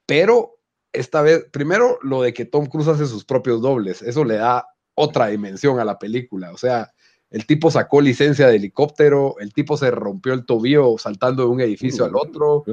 pero 0.06 0.58
esta 0.94 1.22
vez, 1.22 1.46
primero 1.52 2.00
lo 2.02 2.22
de 2.22 2.34
que 2.34 2.46
Tom 2.46 2.68
Cruise 2.68 2.88
hace 2.88 3.08
sus 3.08 3.26
propios 3.26 3.62
dobles, 3.62 4.02
eso 4.02 4.24
le 4.24 4.36
da 4.36 4.68
otra 4.96 5.28
dimensión 5.28 5.80
a 5.80 5.86
la 5.86 6.00
película. 6.00 6.52
O 6.52 6.58
sea, 6.58 6.92
el 7.34 7.46
tipo 7.48 7.72
sacó 7.72 8.00
licencia 8.00 8.48
de 8.48 8.58
helicóptero, 8.58 9.36
el 9.40 9.54
tipo 9.54 9.76
se 9.76 9.90
rompió 9.90 10.34
el 10.34 10.46
tobillo 10.46 10.98
saltando 11.00 11.44
de 11.44 11.50
un 11.50 11.62
edificio 11.62 12.06
al 12.06 12.16
otro. 12.16 12.64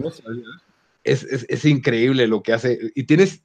es, 1.03 1.65
increíble 1.65 2.27
lo 2.27 2.43
que 2.43 2.53
hace. 2.53 2.79
Y 2.95 3.05
tienes, 3.05 3.43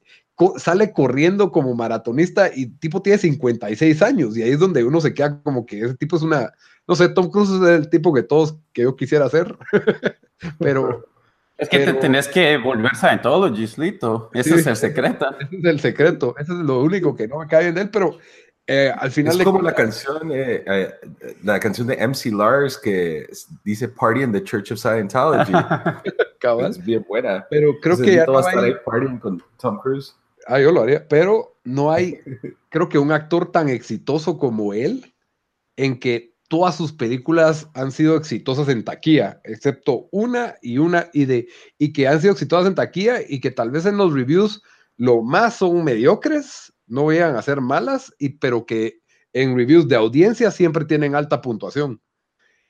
sale 0.58 0.92
corriendo 0.92 1.50
como 1.50 1.74
maratonista 1.74 2.50
y 2.54 2.66
tipo 2.66 3.00
tiene 3.00 3.18
56 3.18 4.02
años 4.02 4.36
y 4.36 4.42
ahí 4.42 4.50
es 4.50 4.58
donde 4.58 4.84
uno 4.84 5.00
se 5.00 5.14
queda 5.14 5.40
como 5.42 5.64
que 5.64 5.80
ese 5.80 5.94
tipo 5.94 6.16
es 6.16 6.22
una, 6.22 6.52
no 6.86 6.94
sé, 6.94 7.08
Tom 7.08 7.30
Cruise 7.30 7.48
es 7.48 7.62
el 7.62 7.88
tipo 7.88 8.12
que 8.12 8.22
todos, 8.22 8.58
que 8.74 8.82
yo 8.82 8.94
quisiera 8.94 9.28
ser, 9.30 9.56
pero... 10.58 11.06
Es 11.58 11.70
que 11.70 11.78
te 11.78 11.94
tenés 11.94 12.28
que 12.28 12.58
volver 12.58 12.92
todo, 13.22 13.50
Gislito. 13.50 14.28
Ese 14.34 14.56
es 14.56 14.66
el 14.66 14.76
secreto. 14.76 15.26
Ese 15.40 15.56
es 15.56 15.64
el 15.64 15.80
secreto. 15.80 16.34
Ese 16.38 16.52
es 16.52 16.58
lo 16.58 16.82
único 16.82 17.16
que 17.16 17.26
no 17.26 17.38
me 17.38 17.46
cae 17.46 17.62
bien 17.62 17.74
de 17.76 17.80
él, 17.80 17.88
pero 17.90 18.18
eh, 18.66 18.92
al 18.96 19.10
final 19.12 19.38
es 19.38 19.44
como 19.44 19.62
la 19.62 19.74
canción, 19.74 20.32
eh, 20.32 20.64
eh, 20.66 20.90
la 21.44 21.60
canción 21.60 21.86
de 21.86 21.96
MC 21.96 22.32
Lars 22.32 22.76
que 22.76 23.28
dice 23.64 23.88
Party 23.88 24.22
in 24.22 24.32
the 24.32 24.42
Church 24.42 24.72
of 24.72 24.78
Scientology. 24.78 25.52
es 26.68 26.84
bien 26.84 27.04
buena. 27.08 27.46
Pero 27.48 27.74
creo 27.80 27.96
que 27.96 28.14
ya 28.16 28.26
no 28.26 28.38
hay... 28.38 28.74
partying 28.84 29.18
con 29.18 29.42
Tom 29.58 29.78
Cruise. 29.78 30.16
Ah, 30.48 30.60
yo 30.60 30.72
lo 30.72 30.82
haría, 30.82 31.06
pero 31.06 31.58
no 31.64 31.92
hay, 31.92 32.20
creo 32.68 32.88
que 32.88 32.98
un 32.98 33.12
actor 33.12 33.50
tan 33.52 33.68
exitoso 33.68 34.38
como 34.38 34.74
él, 34.74 35.14
en 35.76 35.98
que 35.98 36.34
todas 36.48 36.76
sus 36.76 36.92
películas 36.92 37.68
han 37.74 37.92
sido 37.92 38.16
exitosas 38.16 38.68
en 38.68 38.84
taquilla, 38.84 39.40
excepto 39.44 40.08
una 40.10 40.56
y 40.62 40.78
una 40.78 41.08
y 41.12 41.24
de 41.24 41.48
y 41.78 41.92
que 41.92 42.06
han 42.08 42.20
sido 42.20 42.32
exitosas 42.32 42.68
en 42.68 42.74
taquilla 42.74 43.18
y 43.26 43.40
que 43.40 43.50
tal 43.50 43.70
vez 43.70 43.86
en 43.86 43.96
los 43.96 44.12
reviews 44.12 44.62
lo 44.96 45.22
más 45.22 45.56
son 45.56 45.84
mediocres 45.84 46.72
no 46.86 47.06
vayan 47.06 47.36
a 47.36 47.42
ser 47.42 47.60
malas, 47.60 48.14
y, 48.18 48.30
pero 48.30 48.66
que 48.66 49.00
en 49.32 49.56
reviews 49.56 49.88
de 49.88 49.96
audiencia 49.96 50.50
siempre 50.50 50.84
tienen 50.84 51.14
alta 51.14 51.40
puntuación. 51.40 52.00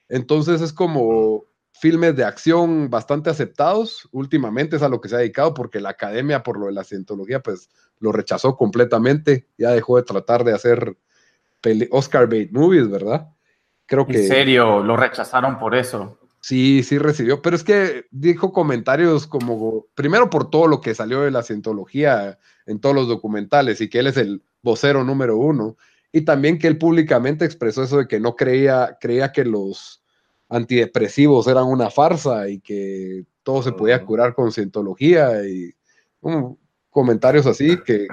Entonces 0.08 0.60
es 0.60 0.72
como 0.72 1.44
filmes 1.72 2.16
de 2.16 2.24
acción 2.24 2.90
bastante 2.90 3.30
aceptados. 3.30 4.08
Últimamente 4.12 4.76
es 4.76 4.82
a 4.82 4.88
lo 4.88 5.00
que 5.00 5.08
se 5.08 5.16
ha 5.16 5.18
dedicado 5.18 5.54
porque 5.54 5.80
la 5.80 5.90
academia, 5.90 6.42
por 6.42 6.58
lo 6.58 6.66
de 6.66 6.72
la 6.72 6.84
cientología, 6.84 7.40
pues 7.40 7.68
lo 7.98 8.12
rechazó 8.12 8.56
completamente. 8.56 9.46
Ya 9.58 9.70
dejó 9.70 9.96
de 9.96 10.02
tratar 10.02 10.44
de 10.44 10.54
hacer 10.54 10.96
Oscar 11.90 12.28
bait 12.28 12.50
movies, 12.52 12.88
¿verdad? 12.88 13.28
Creo 13.86 14.06
que. 14.06 14.22
¿En 14.22 14.28
serio? 14.28 14.82
¿Lo 14.82 14.96
rechazaron 14.96 15.58
por 15.58 15.74
eso? 15.74 16.15
Sí, 16.46 16.84
sí 16.84 16.96
recibió, 16.98 17.42
pero 17.42 17.56
es 17.56 17.64
que 17.64 18.04
dijo 18.12 18.52
comentarios 18.52 19.26
como, 19.26 19.86
primero 19.96 20.30
por 20.30 20.48
todo 20.48 20.68
lo 20.68 20.80
que 20.80 20.94
salió 20.94 21.22
de 21.22 21.32
la 21.32 21.42
cientología 21.42 22.38
en 22.66 22.78
todos 22.78 22.94
los 22.94 23.08
documentales 23.08 23.80
y 23.80 23.88
que 23.90 23.98
él 23.98 24.06
es 24.06 24.16
el 24.16 24.44
vocero 24.62 25.02
número 25.02 25.36
uno, 25.38 25.76
y 26.12 26.20
también 26.20 26.60
que 26.60 26.68
él 26.68 26.78
públicamente 26.78 27.44
expresó 27.44 27.82
eso 27.82 27.98
de 27.98 28.06
que 28.06 28.20
no 28.20 28.36
creía, 28.36 28.96
creía 29.00 29.32
que 29.32 29.44
los 29.44 30.04
antidepresivos 30.48 31.48
eran 31.48 31.64
una 31.64 31.90
farsa 31.90 32.48
y 32.48 32.60
que 32.60 33.24
todo 33.42 33.64
se 33.64 33.72
podía 33.72 34.04
curar 34.04 34.32
con 34.32 34.52
cientología 34.52 35.44
y 35.44 35.74
comentarios 36.90 37.46
así 37.46 37.76
que 37.84 38.06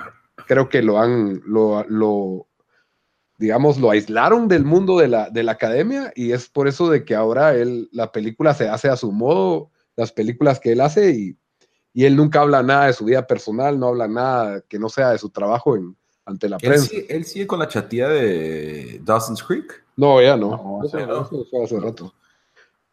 creo 0.47 0.69
que 0.69 0.81
lo 0.81 0.97
han, 0.97 1.39
lo, 1.45 1.85
lo 1.87 2.47
digamos, 3.43 3.77
lo 3.77 3.91
aislaron 3.91 4.47
del 4.47 4.63
mundo 4.63 4.99
de 4.99 5.09
la, 5.09 5.29
de 5.29 5.43
la 5.43 5.51
academia 5.51 6.13
y 6.15 6.31
es 6.31 6.47
por 6.47 6.69
eso 6.69 6.89
de 6.89 7.03
que 7.03 7.13
ahora 7.13 7.53
él, 7.53 7.89
la 7.91 8.09
película 8.13 8.53
se 8.53 8.69
hace 8.69 8.87
a 8.87 8.95
su 8.95 9.11
modo, 9.11 9.69
las 9.97 10.13
películas 10.13 10.61
que 10.61 10.71
él 10.71 10.79
hace 10.79 11.11
y, 11.11 11.37
y 11.91 12.05
él 12.05 12.15
nunca 12.15 12.39
habla 12.39 12.63
nada 12.63 12.87
de 12.87 12.93
su 12.93 13.03
vida 13.03 13.27
personal, 13.27 13.77
no 13.77 13.89
habla 13.89 14.07
nada 14.07 14.61
que 14.61 14.79
no 14.79 14.87
sea 14.87 15.09
de 15.09 15.17
su 15.17 15.29
trabajo 15.29 15.75
en, 15.75 15.93
ante 16.23 16.47
la 16.47 16.57
prensa. 16.57 16.89
¿Él 17.09 17.25
sigue, 17.25 17.45
con 17.45 17.59
la 17.59 17.67
chatía 17.67 18.07
de 18.07 19.01
Dawson's 19.03 19.43
Creek? 19.43 19.83
No, 19.97 20.21
ya 20.21 20.37
no. 20.37 20.79
fue 20.89 21.63
hace 21.65 21.77
rato. 21.81 22.13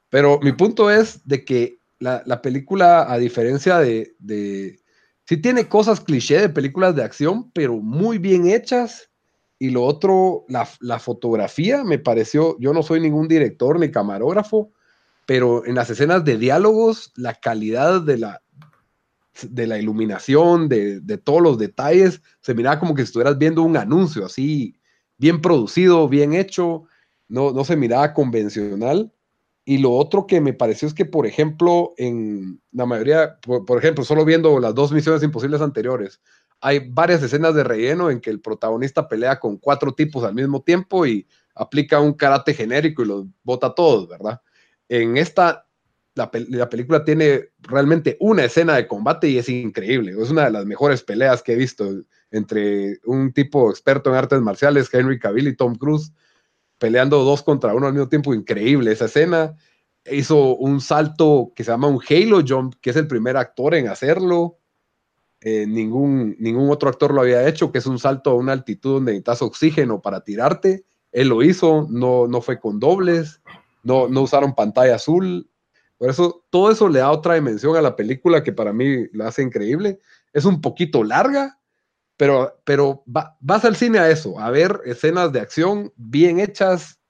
Pero 0.08 0.40
mi 0.42 0.50
punto 0.50 0.90
es 0.90 1.24
de 1.28 1.44
que 1.44 1.78
la, 2.00 2.24
la 2.26 2.42
película, 2.42 3.08
a 3.08 3.18
diferencia 3.18 3.78
de, 3.78 4.16
de... 4.18 4.80
Sí 5.26 5.36
tiene 5.36 5.68
cosas 5.68 6.00
cliché 6.00 6.40
de 6.40 6.48
películas 6.48 6.96
de 6.96 7.04
acción, 7.04 7.52
pero 7.52 7.74
muy 7.76 8.18
bien 8.18 8.48
hechas 8.48 9.09
y 9.62 9.68
lo 9.68 9.84
otro, 9.84 10.46
la, 10.48 10.98
fotografía 10.98 11.84
me 11.84 11.98
pareció, 11.98 12.56
yo 12.58 12.72
no 12.72 12.82
soy 12.82 12.98
ningún 12.98 13.28
director 13.28 13.78
ni 13.78 13.90
camarógrafo, 13.90 14.72
pero 15.26 15.66
en 15.66 15.74
las 15.74 15.90
escenas 15.90 16.24
de 16.24 16.38
diálogos, 16.38 17.12
la 17.14 17.34
calidad 17.34 18.00
de 18.00 18.16
la, 18.16 18.42
de 19.42 19.66
la 19.66 19.78
iluminación, 19.78 20.70
de, 20.70 21.02
todos 21.22 21.42
los 21.42 21.58
detalles, 21.58 22.22
se 22.40 22.54
miraba 22.54 22.80
como 22.80 22.94
que 22.94 23.02
estuvieras 23.02 23.36
viendo 23.36 23.62
un 23.62 23.76
anuncio 23.76 24.24
así, 24.24 24.76
bien 25.18 25.42
producido, 25.42 26.08
bien 26.08 26.32
hecho, 26.32 26.84
no, 27.28 27.52
no 27.52 27.62
se 27.62 27.76
miraba 27.76 28.14
convencional. 28.14 29.12
Y 29.66 29.76
lo 29.76 29.92
otro 29.92 30.26
que 30.26 30.40
me 30.40 30.54
pareció 30.54 30.88
es 30.88 30.94
que, 30.94 31.04
por 31.04 31.26
ejemplo, 31.26 31.92
en 31.98 32.62
la 32.72 32.86
mayoría, 32.86 33.38
por 33.42 33.78
ejemplo, 33.78 34.04
solo 34.04 34.24
viendo 34.24 34.58
las 34.58 34.74
dos 34.74 34.90
misiones 34.90 35.22
imposibles 35.22 35.60
anteriores, 35.60 36.22
hay 36.60 36.90
varias 36.90 37.22
escenas 37.22 37.54
de 37.54 37.64
relleno 37.64 38.10
en 38.10 38.20
que 38.20 38.30
el 38.30 38.40
protagonista 38.40 39.08
pelea 39.08 39.40
con 39.40 39.56
cuatro 39.56 39.92
tipos 39.92 40.24
al 40.24 40.34
mismo 40.34 40.62
tiempo 40.62 41.06
y 41.06 41.26
aplica 41.54 42.00
un 42.00 42.12
karate 42.12 42.54
genérico 42.54 43.02
y 43.02 43.06
los 43.06 43.26
bota 43.42 43.68
a 43.68 43.74
todos, 43.74 44.08
¿verdad? 44.08 44.40
En 44.88 45.16
esta, 45.16 45.66
la, 46.14 46.30
película 46.30 47.04
tiene 47.04 47.50
realmente 47.60 48.16
una 48.20 48.44
escena 48.44 48.76
de 48.76 48.86
combate 48.86 49.28
y 49.28 49.38
es 49.38 49.48
increíble. 49.48 50.12
Es 50.20 50.30
una 50.30 50.44
de 50.44 50.50
las 50.50 50.66
mejores 50.66 51.02
peleas 51.02 51.42
que 51.42 51.54
he 51.54 51.56
visto 51.56 52.02
entre 52.30 52.98
un 53.04 53.32
tipo 53.32 53.70
experto 53.70 54.10
en 54.10 54.16
artes 54.16 54.40
marciales, 54.40 54.92
Henry 54.92 55.18
Cavill 55.18 55.48
y 55.48 55.56
Tom 55.56 55.74
Cruise, 55.76 56.12
peleando 56.78 57.24
dos 57.24 57.42
contra 57.42 57.74
uno 57.74 57.86
al 57.86 57.94
mismo 57.94 58.08
tiempo. 58.08 58.34
Increíble 58.34 58.92
esa 58.92 59.06
escena. 59.06 59.54
Hizo 60.10 60.56
un 60.56 60.80
salto 60.80 61.52
que 61.54 61.64
se 61.64 61.70
llama 61.70 61.88
un 61.88 62.00
Halo 62.08 62.42
Jump, 62.46 62.74
que 62.80 62.90
es 62.90 62.96
el 62.96 63.06
primer 63.06 63.36
actor 63.36 63.74
en 63.74 63.88
hacerlo 63.88 64.59
eh, 65.42 65.66
ningún, 65.66 66.36
ningún 66.38 66.70
otro 66.70 66.90
actor 66.90 67.14
lo 67.14 67.22
había 67.22 67.48
hecho, 67.48 67.72
que 67.72 67.78
es 67.78 67.86
un 67.86 67.98
salto 67.98 68.30
a 68.30 68.34
una 68.34 68.52
altitud 68.52 68.94
donde 68.94 69.12
necesitas 69.12 69.42
oxígeno 69.42 70.02
para 70.02 70.22
tirarte. 70.22 70.84
Él 71.12 71.28
lo 71.28 71.42
hizo, 71.42 71.86
no, 71.90 72.26
no 72.26 72.42
fue 72.42 72.60
con 72.60 72.78
dobles, 72.78 73.40
no, 73.82 74.08
no 74.08 74.22
usaron 74.22 74.54
pantalla 74.54 74.96
azul. 74.96 75.50
Por 75.96 76.10
eso, 76.10 76.44
todo 76.50 76.70
eso 76.70 76.88
le 76.88 77.00
da 77.00 77.10
otra 77.10 77.34
dimensión 77.34 77.76
a 77.76 77.82
la 77.82 77.96
película 77.96 78.42
que 78.42 78.52
para 78.52 78.72
mí 78.72 79.06
la 79.12 79.28
hace 79.28 79.42
increíble. 79.42 79.98
Es 80.32 80.44
un 80.44 80.60
poquito 80.60 81.04
larga, 81.04 81.58
pero, 82.18 82.60
pero 82.64 83.02
vas 83.06 83.64
al 83.64 83.76
cine 83.76 83.98
a 83.98 84.10
eso, 84.10 84.38
a 84.38 84.50
ver 84.50 84.82
escenas 84.84 85.32
de 85.32 85.40
acción 85.40 85.90
bien 85.96 86.38
hechas 86.38 87.00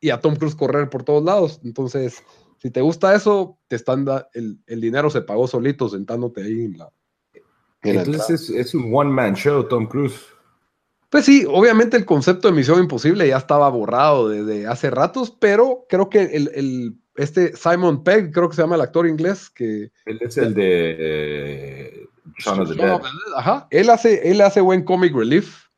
y 0.00 0.10
a 0.10 0.20
Tom 0.20 0.36
Cruise 0.36 0.54
correr 0.54 0.90
por 0.90 1.02
todos 1.02 1.24
lados. 1.24 1.60
Entonces, 1.64 2.22
si 2.58 2.70
te 2.70 2.82
gusta 2.82 3.14
eso, 3.14 3.58
te 3.68 3.76
están 3.76 4.06
el, 4.34 4.60
el 4.66 4.80
dinero 4.82 5.08
se 5.08 5.22
pagó 5.22 5.48
solito 5.48 5.88
sentándote 5.88 6.42
ahí 6.42 6.64
en 6.64 6.78
la, 6.78 6.92
entonces 7.82 8.50
es, 8.50 8.74
un 8.74 8.90
one-man 8.94 9.34
show, 9.34 9.66
Tom 9.68 9.86
Cruise. 9.86 10.20
Pues 11.08 11.24
sí, 11.24 11.44
obviamente 11.48 11.96
el 11.96 12.04
concepto 12.04 12.48
de 12.48 12.54
Misión 12.54 12.78
Imposible 12.78 13.26
ya 13.26 13.38
estaba 13.38 13.68
borrado 13.68 14.28
desde 14.28 14.66
hace 14.66 14.90
ratos, 14.90 15.30
pero 15.30 15.86
creo 15.88 16.08
que 16.08 16.22
el, 16.22 16.96
este 17.16 17.56
Simon 17.56 18.04
Pegg, 18.04 18.32
creo 18.32 18.48
que 18.48 18.54
se 18.54 18.62
llama 18.62 18.76
el 18.76 18.82
actor 18.82 19.08
inglés, 19.08 19.50
que... 19.50 19.90
Él 20.04 20.18
es 20.20 20.36
el 20.36 20.54
de 20.54 20.96
eh, 20.98 22.06
Ajá, 23.36 23.66
él 23.70 23.90
hace, 23.90 24.30
él 24.30 24.40
hace 24.40 24.60
buen 24.60 24.84
comic 24.84 25.14
relief 25.14 25.70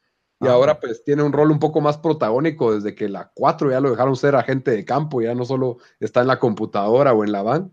y 0.42 0.48
ahora 0.48 0.80
pues 0.80 1.04
tiene 1.04 1.22
un 1.22 1.32
rol 1.32 1.52
un 1.52 1.60
poco 1.60 1.80
más 1.80 1.98
protagónico 1.98 2.74
desde 2.74 2.96
que 2.96 3.08
la 3.08 3.30
4 3.32 3.70
ya 3.70 3.80
lo 3.80 3.90
dejaron 3.90 4.16
ser 4.16 4.34
agente 4.34 4.72
de 4.72 4.84
campo, 4.84 5.22
ya 5.22 5.34
no 5.36 5.44
solo 5.44 5.78
está 6.00 6.20
en 6.20 6.26
la 6.26 6.40
computadora 6.40 7.12
o 7.12 7.22
en 7.22 7.30
la 7.30 7.42
van. 7.42 7.72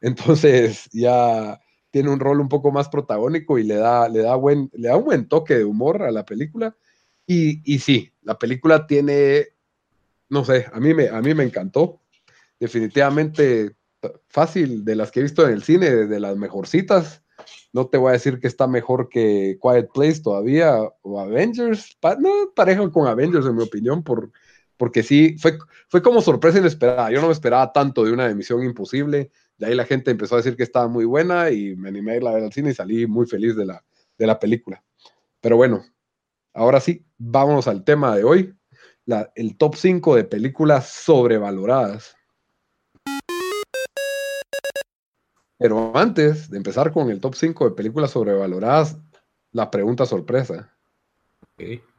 Entonces 0.00 0.88
ya 0.92 1.60
tiene 1.90 2.10
un 2.10 2.20
rol 2.20 2.40
un 2.40 2.48
poco 2.48 2.70
más 2.70 2.88
protagónico 2.88 3.58
y 3.58 3.64
le 3.64 3.76
da, 3.76 4.08
le 4.08 4.20
da, 4.20 4.34
buen, 4.36 4.70
le 4.74 4.88
da 4.88 4.96
un 4.96 5.04
buen 5.04 5.28
toque 5.28 5.54
de 5.56 5.64
humor 5.64 6.02
a 6.02 6.10
la 6.10 6.24
película. 6.24 6.76
Y, 7.26 7.62
y 7.64 7.78
sí, 7.78 8.12
la 8.22 8.38
película 8.38 8.86
tiene, 8.86 9.48
no 10.28 10.44
sé, 10.44 10.66
a 10.72 10.80
mí 10.80 10.94
me, 10.94 11.08
a 11.08 11.20
mí 11.20 11.34
me 11.34 11.44
encantó. 11.44 12.00
Definitivamente 12.60 13.76
fácil, 14.28 14.84
de 14.84 14.96
las 14.96 15.10
que 15.10 15.20
he 15.20 15.22
visto 15.22 15.46
en 15.46 15.52
el 15.52 15.62
cine, 15.62 15.90
de 15.90 16.20
las 16.20 16.36
mejorcitas. 16.36 17.22
No 17.72 17.88
te 17.88 17.98
voy 17.98 18.10
a 18.10 18.12
decir 18.12 18.40
que 18.40 18.46
está 18.46 18.66
mejor 18.66 19.08
que 19.08 19.58
Quiet 19.60 19.90
Place 19.92 20.20
todavía 20.22 20.78
o 21.02 21.20
Avengers. 21.20 21.96
no, 22.18 22.52
pareja 22.54 22.88
con 22.90 23.06
Avengers, 23.06 23.46
en 23.46 23.56
mi 23.56 23.62
opinión, 23.62 24.02
por, 24.02 24.30
porque 24.76 25.02
sí, 25.02 25.36
fue, 25.38 25.58
fue 25.88 26.02
como 26.02 26.20
sorpresa 26.20 26.58
inesperada. 26.58 27.10
Yo 27.10 27.20
no 27.20 27.28
me 27.28 27.32
esperaba 27.32 27.72
tanto 27.72 28.04
de 28.04 28.12
una 28.12 28.28
emisión 28.28 28.62
imposible. 28.64 29.30
De 29.58 29.66
ahí 29.66 29.74
la 29.74 29.84
gente 29.84 30.10
empezó 30.10 30.36
a 30.36 30.38
decir 30.38 30.56
que 30.56 30.62
estaba 30.62 30.86
muy 30.86 31.04
buena 31.04 31.50
y 31.50 31.74
me 31.74 31.88
animé 31.88 32.12
a 32.12 32.16
ir 32.16 32.26
a 32.26 32.32
ver 32.32 32.44
al 32.44 32.52
cine 32.52 32.70
y 32.70 32.74
salí 32.74 33.06
muy 33.06 33.26
feliz 33.26 33.56
de 33.56 33.66
la, 33.66 33.84
de 34.16 34.26
la 34.26 34.38
película. 34.38 34.82
Pero 35.40 35.56
bueno, 35.56 35.84
ahora 36.54 36.80
sí, 36.80 37.04
vámonos 37.18 37.66
al 37.66 37.84
tema 37.84 38.16
de 38.16 38.24
hoy. 38.24 38.54
La, 39.04 39.32
el 39.34 39.56
top 39.56 39.74
5 39.74 40.14
de 40.14 40.24
películas 40.24 40.88
sobrevaloradas. 40.88 42.14
Pero 45.58 45.96
antes 45.96 46.48
de 46.50 46.56
empezar 46.56 46.92
con 46.92 47.10
el 47.10 47.20
top 47.20 47.34
5 47.34 47.70
de 47.70 47.74
películas 47.74 48.12
sobrevaloradas, 48.12 48.96
la 49.50 49.70
pregunta 49.70 50.06
sorpresa. 50.06 50.72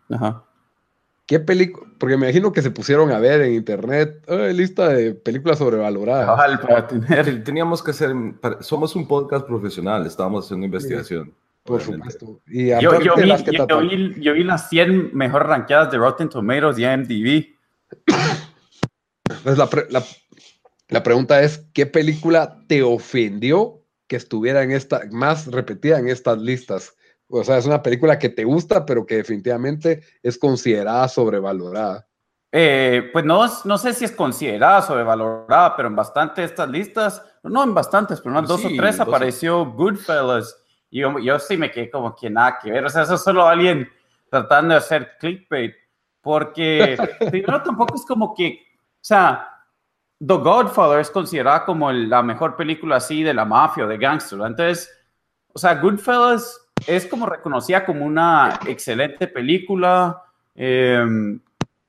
Ajá. 0.09 0.48
¿Qué 1.29 1.39
película? 1.39 1.87
Porque 1.99 2.17
me 2.17 2.25
imagino 2.25 2.51
que 2.51 2.63
se 2.63 2.71
pusieron 2.71 3.11
a 3.11 3.19
ver 3.19 3.41
en 3.41 3.53
internet 3.53 4.25
lista 4.51 4.89
de 4.89 5.13
películas 5.13 5.59
sobrevaloradas. 5.59 6.57
para 6.59 6.87
tener, 6.87 7.43
teníamos 7.43 7.83
que 7.83 7.91
hacer, 7.91 8.15
somos 8.61 8.95
un 8.95 9.07
podcast 9.07 9.45
profesional, 9.45 10.07
estábamos 10.07 10.45
haciendo 10.45 10.65
investigación. 10.65 11.31
por 11.63 11.81
supuesto. 11.81 12.41
Y 12.47 12.69
yo, 12.69 12.99
yo, 12.99 13.15
vi, 13.15 13.27
las 13.27 13.43
yo, 13.43 13.79
vi, 13.79 14.19
yo, 14.19 14.33
vi, 14.33 14.43
las 14.43 14.69
100 14.69 15.11
mejor 15.13 15.45
rankeadas 15.45 15.91
de 15.91 15.99
Rotten 15.99 16.29
Tomatoes 16.29 16.79
y 16.79 16.85
IMDb. 16.85 17.45
Pues 19.43 19.55
la, 19.55 19.69
la, 19.91 20.03
la 20.87 21.03
pregunta 21.03 21.43
es, 21.43 21.63
¿qué 21.75 21.85
película 21.85 22.57
te 22.67 22.81
ofendió 22.81 23.83
que 24.07 24.15
estuviera 24.15 24.63
en 24.63 24.71
esta, 24.71 25.01
más 25.11 25.45
repetida 25.45 25.99
en 25.99 26.09
estas 26.09 26.39
listas? 26.39 26.95
O 27.29 27.43
sea, 27.43 27.57
es 27.57 27.65
una 27.65 27.81
película 27.81 28.17
que 28.17 28.29
te 28.29 28.43
gusta, 28.43 28.85
pero 28.85 29.05
que 29.05 29.17
definitivamente 29.17 30.01
es 30.23 30.37
considerada 30.37 31.07
sobrevalorada. 31.07 32.07
Eh, 32.51 33.09
pues 33.13 33.23
no, 33.23 33.45
no 33.65 33.77
sé 33.77 33.93
si 33.93 34.05
es 34.05 34.11
considerada 34.11 34.81
sobrevalorada, 34.81 35.75
pero 35.75 35.87
en 35.87 35.95
bastantes 35.95 36.49
estas 36.49 36.67
listas, 36.67 37.23
no 37.43 37.63
en 37.63 37.75
bastantes, 37.75 38.19
pero 38.21 38.39
en 38.39 38.45
dos 38.45 38.65
o 38.65 38.69
tres 38.75 38.99
apareció 38.99 39.65
Goodfellas. 39.65 40.57
Y 40.89 41.01
yo, 41.01 41.19
yo 41.19 41.37
sí 41.37 41.55
me 41.55 41.69
quedé 41.69 41.91
como 41.91 42.15
que 42.15 42.31
nada 42.31 42.57
que 42.59 42.71
ver. 42.71 42.85
O 42.85 42.89
sea, 42.89 43.03
eso 43.03 43.13
es 43.13 43.21
solo 43.21 43.45
alguien 43.45 43.87
tratando 44.29 44.73
de 44.73 44.79
hacer 44.79 45.11
clickbait. 45.19 45.75
Porque 46.21 46.97
primero 47.29 47.61
tampoco 47.61 47.95
es 47.95 48.05
como 48.05 48.33
que, 48.33 48.59
o 48.95 49.03
sea, 49.03 49.47
The 50.19 50.33
Godfather 50.33 50.99
es 50.99 51.11
considerada 51.11 51.63
como 51.63 51.91
la 51.91 52.23
mejor 52.23 52.55
película 52.55 52.97
así 52.97 53.21
de 53.21 53.35
la 53.35 53.45
mafia 53.45 53.85
o 53.85 53.87
de 53.87 53.97
gangster. 53.97 54.39
Entonces, 54.39 54.91
o 55.53 55.59
sea, 55.59 55.75
Goodfellas 55.75 56.68
es 56.87 57.05
como 57.05 57.25
reconocida 57.25 57.85
como 57.85 58.05
una 58.05 58.59
excelente 58.67 59.27
película. 59.27 60.23
Em, 60.55 61.39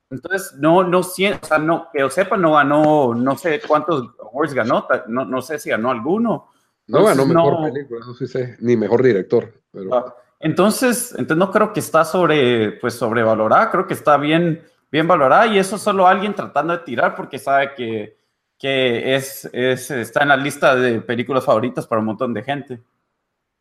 entonces, 0.09 0.55
no, 0.57 0.83
no, 0.83 0.99
o 0.99 1.03
sea, 1.03 1.57
no, 1.59 1.87
que 1.91 1.99
yo 1.99 2.09
sepa, 2.09 2.37
no 2.37 2.53
ganó, 2.53 3.13
no 3.13 3.37
sé 3.37 3.61
cuántos 3.65 4.09
awards 4.19 4.53
ganó, 4.53 4.87
no, 5.07 5.25
no 5.25 5.41
sé 5.41 5.59
si 5.59 5.69
ganó 5.69 5.91
alguno. 5.91 6.49
No 6.87 7.05
ganó 7.05 7.25
mejor 7.25 7.71
película, 7.71 8.05
no 8.05 8.13
sé, 8.13 8.57
ni 8.59 8.75
mejor 8.75 9.01
director. 9.01 9.53
Pero... 9.71 9.95
Ah, 9.95 10.15
entonces, 10.39 11.11
entonces 11.11 11.37
no 11.37 11.51
creo 11.51 11.71
que 11.71 11.79
está 11.79 12.03
sobre, 12.03 12.71
pues 12.73 12.95
sobrevalorada, 12.95 13.71
creo 13.71 13.87
que 13.87 13.93
está 13.93 14.17
bien, 14.17 14.61
bien 14.91 15.07
valorada 15.07 15.47
y 15.47 15.59
eso 15.59 15.77
solo 15.77 16.07
alguien 16.07 16.35
tratando 16.35 16.73
de 16.73 16.83
tirar 16.83 17.15
porque 17.15 17.39
sabe 17.39 17.73
que 17.75 18.21
que 18.61 19.15
es, 19.15 19.49
es, 19.53 19.89
está 19.89 20.21
en 20.21 20.29
la 20.29 20.37
lista 20.37 20.75
de 20.75 21.01
películas 21.01 21.43
favoritas 21.43 21.87
para 21.87 21.99
un 21.99 22.05
montón 22.05 22.31
de 22.31 22.43
gente. 22.43 22.79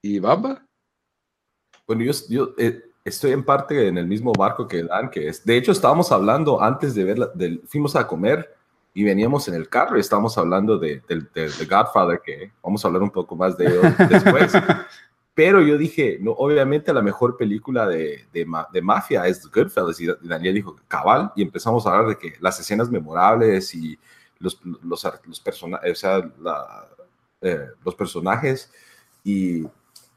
¿Y 0.02 0.18
Bamba? 0.18 0.62
Bueno, 1.90 2.04
yo, 2.04 2.12
yo 2.28 2.54
eh, 2.56 2.84
estoy 3.04 3.32
en 3.32 3.42
parte 3.42 3.88
en 3.88 3.98
el 3.98 4.06
mismo 4.06 4.32
barco 4.32 4.68
que 4.68 4.84
Dan, 4.84 5.10
que 5.10 5.26
es, 5.26 5.44
de 5.44 5.56
hecho 5.56 5.72
estábamos 5.72 6.12
hablando 6.12 6.62
antes 6.62 6.94
de 6.94 7.02
ver, 7.02 7.18
del, 7.34 7.62
fuimos 7.66 7.96
a 7.96 8.06
comer 8.06 8.54
y 8.94 9.02
veníamos 9.02 9.48
en 9.48 9.54
el 9.54 9.68
carro 9.68 9.96
y 9.96 10.00
estábamos 10.00 10.38
hablando 10.38 10.78
de, 10.78 11.02
de, 11.08 11.50
Godfather, 11.68 12.20
que 12.24 12.52
vamos 12.62 12.84
a 12.84 12.86
hablar 12.86 13.02
un 13.02 13.10
poco 13.10 13.34
más 13.34 13.56
de 13.56 13.66
ello 13.66 13.80
después. 14.08 14.52
Pero 15.34 15.62
yo 15.62 15.76
dije, 15.76 16.18
no, 16.20 16.30
obviamente 16.30 16.92
la 16.92 17.02
mejor 17.02 17.36
película 17.36 17.88
de, 17.88 18.24
de, 18.32 18.46
de, 18.72 18.82
mafia 18.82 19.26
es 19.26 19.44
Goodfellas. 19.50 20.00
Y 20.00 20.06
Daniel 20.28 20.54
dijo, 20.54 20.76
cabal. 20.86 21.32
Y 21.34 21.42
empezamos 21.42 21.84
a 21.84 21.90
hablar 21.90 22.06
de 22.06 22.18
que 22.18 22.34
las 22.38 22.60
escenas 22.60 22.88
memorables 22.88 23.74
y 23.74 23.98
los, 24.38 24.60
los, 24.84 25.04
los 25.26 25.40
personajes, 25.40 25.90
o 25.90 25.94
sea, 25.96 26.30
eh, 27.40 27.66
los 27.84 27.96
personajes 27.96 28.70
y 29.24 29.64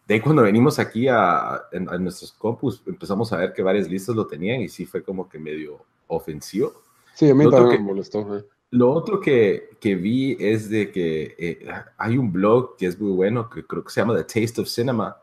de 0.07 0.15
ahí 0.15 0.19
cuando 0.19 0.41
venimos 0.41 0.79
aquí 0.79 1.07
a, 1.07 1.63
nuestros 1.99 2.31
compus 2.33 2.81
empezamos 2.85 3.31
a 3.31 3.37
ver 3.37 3.53
que 3.53 3.63
varias 3.63 3.89
listas 3.89 4.15
lo 4.15 4.27
tenían 4.27 4.61
y 4.61 4.69
sí 4.69 4.85
fue 4.85 5.01
como 5.03 5.29
que 5.29 5.39
medio 5.39 5.79
ofensivo. 6.07 6.73
Sí, 7.13 7.29
a 7.29 7.35
mí 7.35 7.49
también 7.49 7.81
me 7.81 7.87
molestó. 7.87 8.37
Eh. 8.37 8.45
Lo 8.71 8.91
otro 8.91 9.19
que, 9.19 9.69
que, 9.79 9.95
vi 9.95 10.35
es 10.39 10.69
de 10.69 10.91
que 10.91 11.35
eh, 11.37 11.67
hay 11.97 12.17
un 12.17 12.31
blog 12.31 12.75
que 12.75 12.87
es 12.87 12.99
muy 12.99 13.11
bueno, 13.11 13.49
que 13.49 13.63
creo 13.65 13.83
que 13.83 13.91
se 13.91 14.01
llama 14.01 14.15
The 14.15 14.23
Taste 14.23 14.61
of 14.61 14.67
Cinema, 14.67 15.15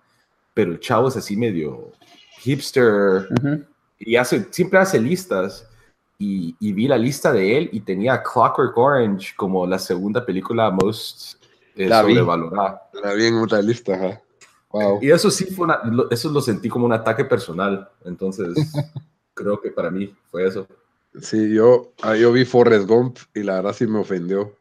pero 0.55 0.71
el 0.73 0.81
chavo 0.81 1.09
es 1.09 1.17
así 1.17 1.37
medio 1.37 1.91
hipster 2.39 3.29
y 3.99 4.17
hace, 4.17 4.47
siempre 4.51 4.79
hace 4.79 4.99
listas 4.99 5.69
y, 6.19 6.55
vi 6.73 6.87
la 6.87 6.99
lista 6.99 7.33
de 7.33 7.57
él 7.57 7.71
y 7.73 7.81
tenía 7.81 8.23
Clockwork 8.23 8.77
Orange 8.77 9.35
como 9.37 9.67
la 9.67 9.79
segunda 9.79 10.25
película 10.25 10.71
most 10.71 11.43
eh, 11.77 11.89
la 11.89 12.03
sobrevalorada. 12.03 12.83
la 13.03 13.15
vi 13.15 13.27
en 13.27 13.35
otra 13.37 13.63
lista, 13.63 14.23
Wow. 14.71 15.01
Y 15.03 15.11
eso 15.11 15.31
sí 15.31 15.47
fue 15.47 15.65
una, 15.65 15.81
eso 16.11 16.31
lo 16.31 16.41
sentí 16.41 16.69
como 16.69 16.87
un 16.87 16.93
ataque 16.93 17.25
personal. 17.25 17.89
Entonces, 18.05 18.49
creo 19.35 19.61
que 19.61 19.71
para 19.71 19.91
mí 19.91 20.15
fue 20.31 20.47
eso. 20.47 20.67
Sí, 21.21 21.53
yo, 21.53 21.93
ah, 22.03 22.15
yo 22.15 22.33
vi 22.33 22.45
Forrest 22.45 22.87
Gump 22.87 23.19
y 23.35 23.43
la 23.43 23.57
verdad 23.57 23.73
sí 23.73 23.87
me 23.87 23.99
ofendió. 23.99 24.57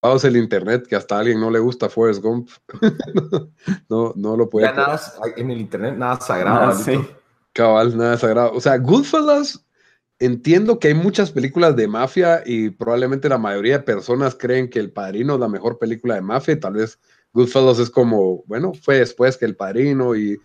Vamos 0.00 0.22
el 0.24 0.36
internet, 0.36 0.86
que 0.86 0.96
hasta 0.96 1.16
a 1.16 1.20
alguien 1.20 1.40
no 1.40 1.50
le 1.50 1.58
gusta 1.58 1.88
Forrest 1.88 2.22
Gump. 2.22 2.50
no, 3.88 4.12
no 4.14 4.36
lo 4.36 4.48
puede. 4.48 4.66
nada, 4.72 5.00
en 5.36 5.50
el 5.50 5.60
internet 5.60 5.96
nada 5.96 6.20
sagrado. 6.20 6.70
Ah, 6.70 6.74
sí. 6.74 6.92
Cabal, 7.54 7.96
nada 7.96 8.18
sagrado. 8.18 8.52
O 8.52 8.60
sea, 8.60 8.76
Goodfellas 8.76 9.64
entiendo 10.18 10.78
que 10.78 10.88
hay 10.88 10.94
muchas 10.94 11.30
películas 11.30 11.74
de 11.74 11.88
mafia 11.88 12.42
y 12.44 12.70
probablemente 12.70 13.28
la 13.28 13.38
mayoría 13.38 13.78
de 13.78 13.84
personas 13.84 14.34
creen 14.34 14.68
que 14.68 14.78
El 14.78 14.92
Padrino 14.92 15.34
es 15.34 15.40
la 15.40 15.48
mejor 15.48 15.78
película 15.78 16.14
de 16.14 16.20
mafia. 16.20 16.60
Tal 16.60 16.74
vez 16.74 16.98
Goodfellas 17.34 17.80
es 17.80 17.90
como, 17.90 18.44
bueno, 18.46 18.72
fue 18.72 19.00
después 19.00 19.36
que 19.36 19.44
El 19.44 19.56
Padrino 19.56 20.14
y 20.14 20.38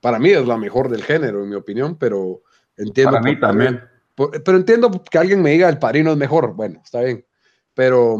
para 0.00 0.18
mí 0.18 0.30
es 0.30 0.46
la 0.46 0.56
mejor 0.56 0.88
del 0.88 1.04
género, 1.04 1.42
en 1.42 1.50
mi 1.50 1.54
opinión, 1.54 1.96
pero 1.96 2.42
entiendo. 2.76 3.12
Para 3.12 3.22
mí 3.22 3.38
también. 3.38 3.80
pero 4.16 4.56
entiendo 4.56 4.90
que 5.10 5.18
alguien 5.18 5.42
me 5.42 5.50
diga 5.50 5.68
El 5.68 5.78
Padrino 5.78 6.10
es 6.10 6.16
mejor. 6.16 6.54
Bueno, 6.54 6.80
está 6.82 7.02
bien. 7.02 7.26
Pero, 7.74 8.18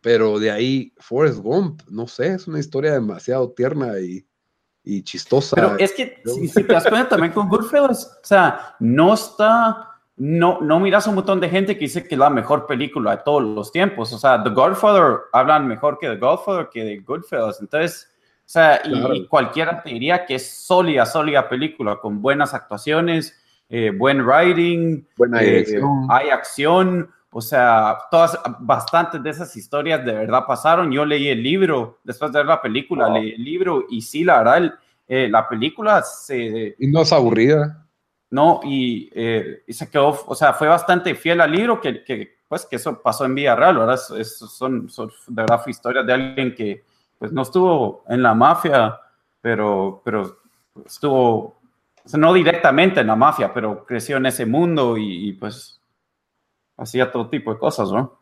pero 0.00 0.38
de 0.38 0.50
ahí, 0.50 0.94
Forrest 0.98 1.38
Gump, 1.38 1.82
no 1.90 2.08
sé, 2.08 2.34
es 2.34 2.48
una 2.48 2.58
historia 2.58 2.92
demasiado 2.92 3.52
tierna 3.52 3.98
y, 4.00 4.26
y 4.82 5.02
chistosa. 5.02 5.56
Pero 5.56 5.78
es 5.78 5.92
que, 5.92 6.22
si, 6.24 6.64
te 6.64 6.72
das 6.72 6.86
cuenta 6.88 7.10
también 7.10 7.34
con 7.34 7.48
Goodfellas, 7.48 8.18
o 8.22 8.26
sea, 8.26 8.76
no 8.80 9.12
está 9.12 9.95
no, 10.18 10.60
no 10.62 10.80
miras 10.80 11.06
un 11.06 11.16
montón 11.16 11.40
de 11.40 11.48
gente 11.48 11.74
que 11.74 11.80
dice 11.80 12.02
que 12.02 12.14
es 12.14 12.18
la 12.18 12.30
mejor 12.30 12.66
película 12.66 13.16
de 13.16 13.22
todos 13.22 13.42
los 13.42 13.70
tiempos. 13.70 14.12
O 14.12 14.18
sea, 14.18 14.42
The 14.42 14.50
Godfather 14.50 15.18
hablan 15.32 15.68
mejor 15.68 15.98
que 15.98 16.08
The 16.08 16.16
Godfather 16.16 16.68
que 16.72 16.84
de 16.84 16.98
Goodfellas. 17.00 17.60
Entonces, 17.60 18.08
o 18.38 18.48
sea, 18.48 18.80
y, 18.84 19.26
cualquiera 19.26 19.82
te 19.82 19.90
diría 19.90 20.24
que 20.24 20.36
es 20.36 20.48
sólida, 20.48 21.04
sólida 21.04 21.48
película, 21.48 21.96
con 21.96 22.22
buenas 22.22 22.54
actuaciones, 22.54 23.36
eh, 23.68 23.90
buen 23.90 24.22
writing, 24.22 25.06
Buena 25.16 25.42
eh, 25.42 25.66
hay 26.08 26.30
acción. 26.30 27.10
O 27.30 27.42
sea, 27.42 27.98
todas, 28.10 28.38
bastantes 28.60 29.22
de 29.22 29.28
esas 29.28 29.54
historias 29.54 30.02
de 30.02 30.12
verdad 30.14 30.46
pasaron. 30.46 30.90
Yo 30.90 31.04
leí 31.04 31.28
el 31.28 31.42
libro, 31.42 31.98
después 32.04 32.32
de 32.32 32.38
ver 32.38 32.46
la 32.46 32.62
película, 32.62 33.10
leí 33.10 33.32
el 33.32 33.44
libro 33.44 33.84
y 33.90 34.00
sí, 34.00 34.24
la 34.24 34.38
verdad, 34.38 34.74
eh, 35.06 35.28
la 35.28 35.46
película 35.46 36.00
se... 36.02 36.74
Y 36.78 36.86
no 36.86 37.02
es 37.02 37.12
aburrida. 37.12 37.85
¿No? 38.30 38.60
Eh, 38.64 39.62
y, 39.66 39.72
se 39.72 39.90
quedó, 39.90 40.18
o 40.26 40.34
sea, 40.34 40.52
fue 40.52 40.68
bastante 40.68 41.14
fiel 41.14 41.40
al 41.40 41.52
libro, 41.52 41.80
que, 41.80 42.04
que 42.04 42.36
pues 42.48 42.66
que 42.66 42.76
eso 42.76 43.00
pasó 43.02 43.24
en 43.24 43.34
Vía 43.34 43.56
Real, 43.56 43.78
¿verdad? 43.78 43.96
son, 43.96 44.88
son, 44.88 45.08
de 45.08 45.42
verdad 45.42 45.60
fue 45.62 45.72
historias 45.72 46.06
de 46.06 46.12
alguien 46.12 46.54
que 46.54 46.84
pues 47.18 47.32
no 47.32 47.42
estuvo 47.42 48.04
en 48.08 48.22
la 48.22 48.34
mafia, 48.34 49.00
pero, 49.40 50.02
pero 50.04 50.38
estuvo, 50.84 51.60
no 52.14 52.32
directamente 52.32 53.00
en 53.00 53.06
la 53.08 53.16
mafia, 53.16 53.52
pero 53.52 53.84
creció 53.84 54.18
en 54.18 54.26
ese 54.26 54.46
mundo 54.46 54.96
y, 54.98 55.32
pues 55.32 55.80
hacía 56.76 57.10
todo 57.10 57.30
tipo 57.30 57.52
de 57.52 57.58
cosas, 57.58 57.90
¿no? 57.90 58.20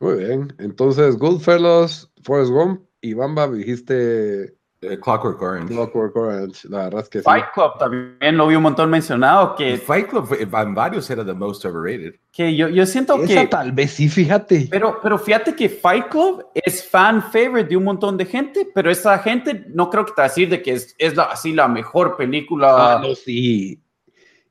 Muy 0.00 0.18
bien, 0.18 0.54
entonces 0.58 1.16
Goodfellas, 1.16 2.10
Forrest 2.22 2.50
Gump 2.50 2.82
y 3.00 3.14
Bamba 3.14 3.48
dijiste 3.48 4.57
Eh, 4.80 4.96
Clockwork 5.00 5.42
Orange. 5.42 5.74
Clockwork 5.74 6.14
Orange, 6.14 6.68
la 6.68 6.84
verdad 6.84 7.00
es 7.02 7.08
que 7.08 7.18
sí. 7.18 7.24
Fight 7.24 7.46
Club 7.52 7.72
también 7.80 8.36
lo 8.36 8.46
vi 8.46 8.54
un 8.54 8.62
montón 8.62 8.88
mencionado, 8.90 9.56
que, 9.56 9.76
Fight 9.76 10.06
Club 10.08 10.26
fue- 10.26 10.42
en 10.42 10.74
varios 10.74 11.10
era 11.10 11.24
the 11.24 11.32
most 11.34 11.64
overrated. 11.64 12.14
que 12.30 12.54
yo, 12.54 12.68
yo 12.68 12.86
siento 12.86 13.16
Esa 13.24 13.40
que... 13.42 13.46
tal 13.48 13.72
vez 13.72 13.90
sí, 13.90 14.08
fíjate. 14.08 14.68
Pero, 14.70 15.00
pero 15.02 15.18
fíjate 15.18 15.56
que 15.56 15.68
Fight 15.68 16.06
Club 16.08 16.46
es 16.54 16.84
fan 16.88 17.20
favorite 17.20 17.68
de 17.70 17.76
un 17.76 17.82
montón 17.84 18.16
de 18.16 18.24
gente, 18.24 18.68
pero 18.72 18.88
esa 18.88 19.18
gente 19.18 19.64
no 19.68 19.90
creo 19.90 20.06
que 20.06 20.12
te 20.12 20.20
va 20.22 20.26
a 20.26 20.28
decir 20.28 20.48
de 20.48 20.62
que 20.62 20.74
es, 20.74 20.94
es 20.98 21.16
la, 21.16 21.24
así 21.24 21.52
la 21.52 21.66
mejor 21.66 22.16
película. 22.16 22.98
Ah, 22.98 23.00
no, 23.02 23.16
sí. 23.16 23.82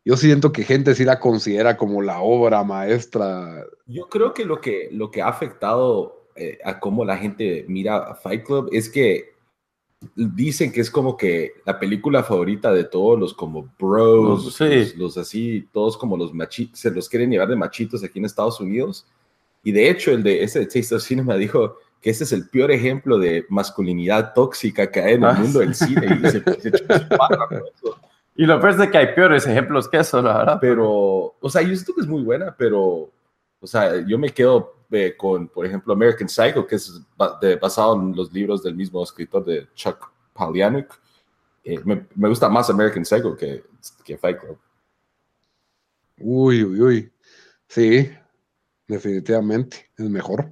Yo 0.04 0.18
siento 0.18 0.52
que 0.52 0.64
gente 0.64 0.94
sí 0.96 1.06
la 1.06 1.20
considera 1.20 1.78
como 1.78 2.02
la 2.02 2.20
obra 2.20 2.64
maestra. 2.66 3.64
Yo 3.86 4.10
creo 4.10 4.34
que 4.34 4.44
lo 4.44 4.60
que, 4.60 4.90
lo 4.92 5.10
que 5.10 5.22
ha 5.22 5.30
afectado 5.30 6.28
eh, 6.36 6.58
a 6.66 6.80
cómo 6.82 7.06
la 7.06 7.16
gente 7.18 7.66
mira 7.70 7.98
a 7.98 8.16
Fight 8.16 8.46
Club 8.46 8.70
es 8.74 8.90
que 8.90 9.37
dicen 10.16 10.72
que 10.72 10.82
es 10.82 10.92
como 10.92 11.18
que 11.18 11.54
la 11.66 11.80
película 11.80 12.24
favorita 12.24 12.72
de 12.72 12.84
todos 12.84 13.20
los 13.20 13.34
como 13.34 13.68
bros, 13.80 14.56
Sí. 14.56 14.66
los, 14.66 14.96
los 14.96 15.18
así, 15.18 15.68
todos 15.72 15.98
como 15.98 16.16
los 16.18 16.34
machitos, 16.34 16.80
se 16.80 16.92
los 16.92 17.10
quieren 17.10 17.32
llevar 17.32 17.48
de 17.48 17.56
machitos 17.56 18.04
aquí 18.04 18.20
en 18.20 18.26
Estados 18.26 18.60
Unidos. 18.60 19.06
Y 19.64 19.72
de 19.72 19.90
hecho, 19.90 20.12
el 20.12 20.24
de 20.24 20.44
ese 20.44 20.60
de 20.60 20.66
Taste 20.68 20.96
of 20.96 21.02
Cinema 21.04 21.36
dijo 21.36 21.78
que 22.02 22.12
ese 22.12 22.26
es 22.26 22.32
el 22.32 22.48
peor 22.48 22.72
ejemplo 22.72 23.18
de 23.18 23.46
masculinidad 23.50 24.34
tóxica 24.34 24.90
que 24.92 25.02
hay 25.02 25.14
en 25.16 25.24
el 25.24 25.30
Ah, 25.30 25.34
mundo 25.34 25.60
del 25.60 25.74
cine. 25.74 26.20
Y 26.24 26.30
se, 26.30 26.42
se. 26.62 26.72
Y 28.36 28.46
lo 28.46 28.60
peor 28.60 28.74
es 28.74 28.78
de 28.78 28.92
que 28.92 28.98
hay 29.00 29.16
peores 29.16 29.48
ejemplos 29.48 29.90
que 29.90 29.98
eso, 29.98 30.22
la 30.22 30.38
verdad. 30.38 30.58
Pero, 30.62 31.34
o 31.40 31.50
sea, 31.50 31.64
yo 31.64 31.74
siento 31.76 31.96
que 31.96 32.02
es 32.02 32.08
muy 32.08 32.22
buena, 32.22 32.56
pero, 32.56 33.10
o 33.60 33.68
sea, 33.68 34.06
yo 34.06 34.20
me 34.20 34.30
quedo 34.30 34.76
eh, 34.92 35.16
con, 35.18 35.48
por 35.50 35.66
ejemplo, 35.66 35.94
American 35.94 36.30
Psycho, 36.30 36.66
que 36.66 36.76
es 36.76 37.02
de- 37.42 37.56
basado 37.56 37.96
en 37.96 38.16
los 38.16 38.32
libros 38.32 38.64
del 38.64 38.76
mismo 38.76 39.04
escritor 39.04 39.44
de 39.44 39.68
Chuck 39.74 40.12
Palahniuk. 40.34 40.94
Eh, 41.64 41.80
me, 41.84 42.30
gusta 42.30 42.48
más 42.48 42.70
American 42.70 43.04
Psycho 43.04 43.36
que, 43.36 43.64
que 44.04 44.18
Fight 44.18 44.40
Club. 44.40 44.58
Uy, 46.20 46.64
uy, 46.64 46.82
uy. 46.82 47.12
Sí, 47.68 48.10
definitivamente, 48.88 49.92
es 49.98 50.10
mejor. 50.10 50.52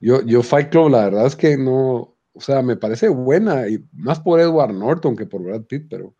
Yo, 0.00 0.22
yo 0.22 0.42
Fight 0.42 0.70
Club, 0.70 0.90
la 0.90 1.04
verdad 1.04 1.26
es 1.26 1.36
que 1.36 1.56
no, 1.56 2.16
o 2.32 2.40
sea, 2.40 2.62
me 2.62 2.76
parece 2.76 3.08
buena, 3.08 3.68
y 3.68 3.84
más 3.92 4.20
por 4.20 4.40
Edward 4.40 4.72
Norton 4.72 5.16
que 5.16 5.26
por 5.26 5.42
Brad 5.42 5.62
Pitt, 5.62 5.86
pero, 5.88 6.14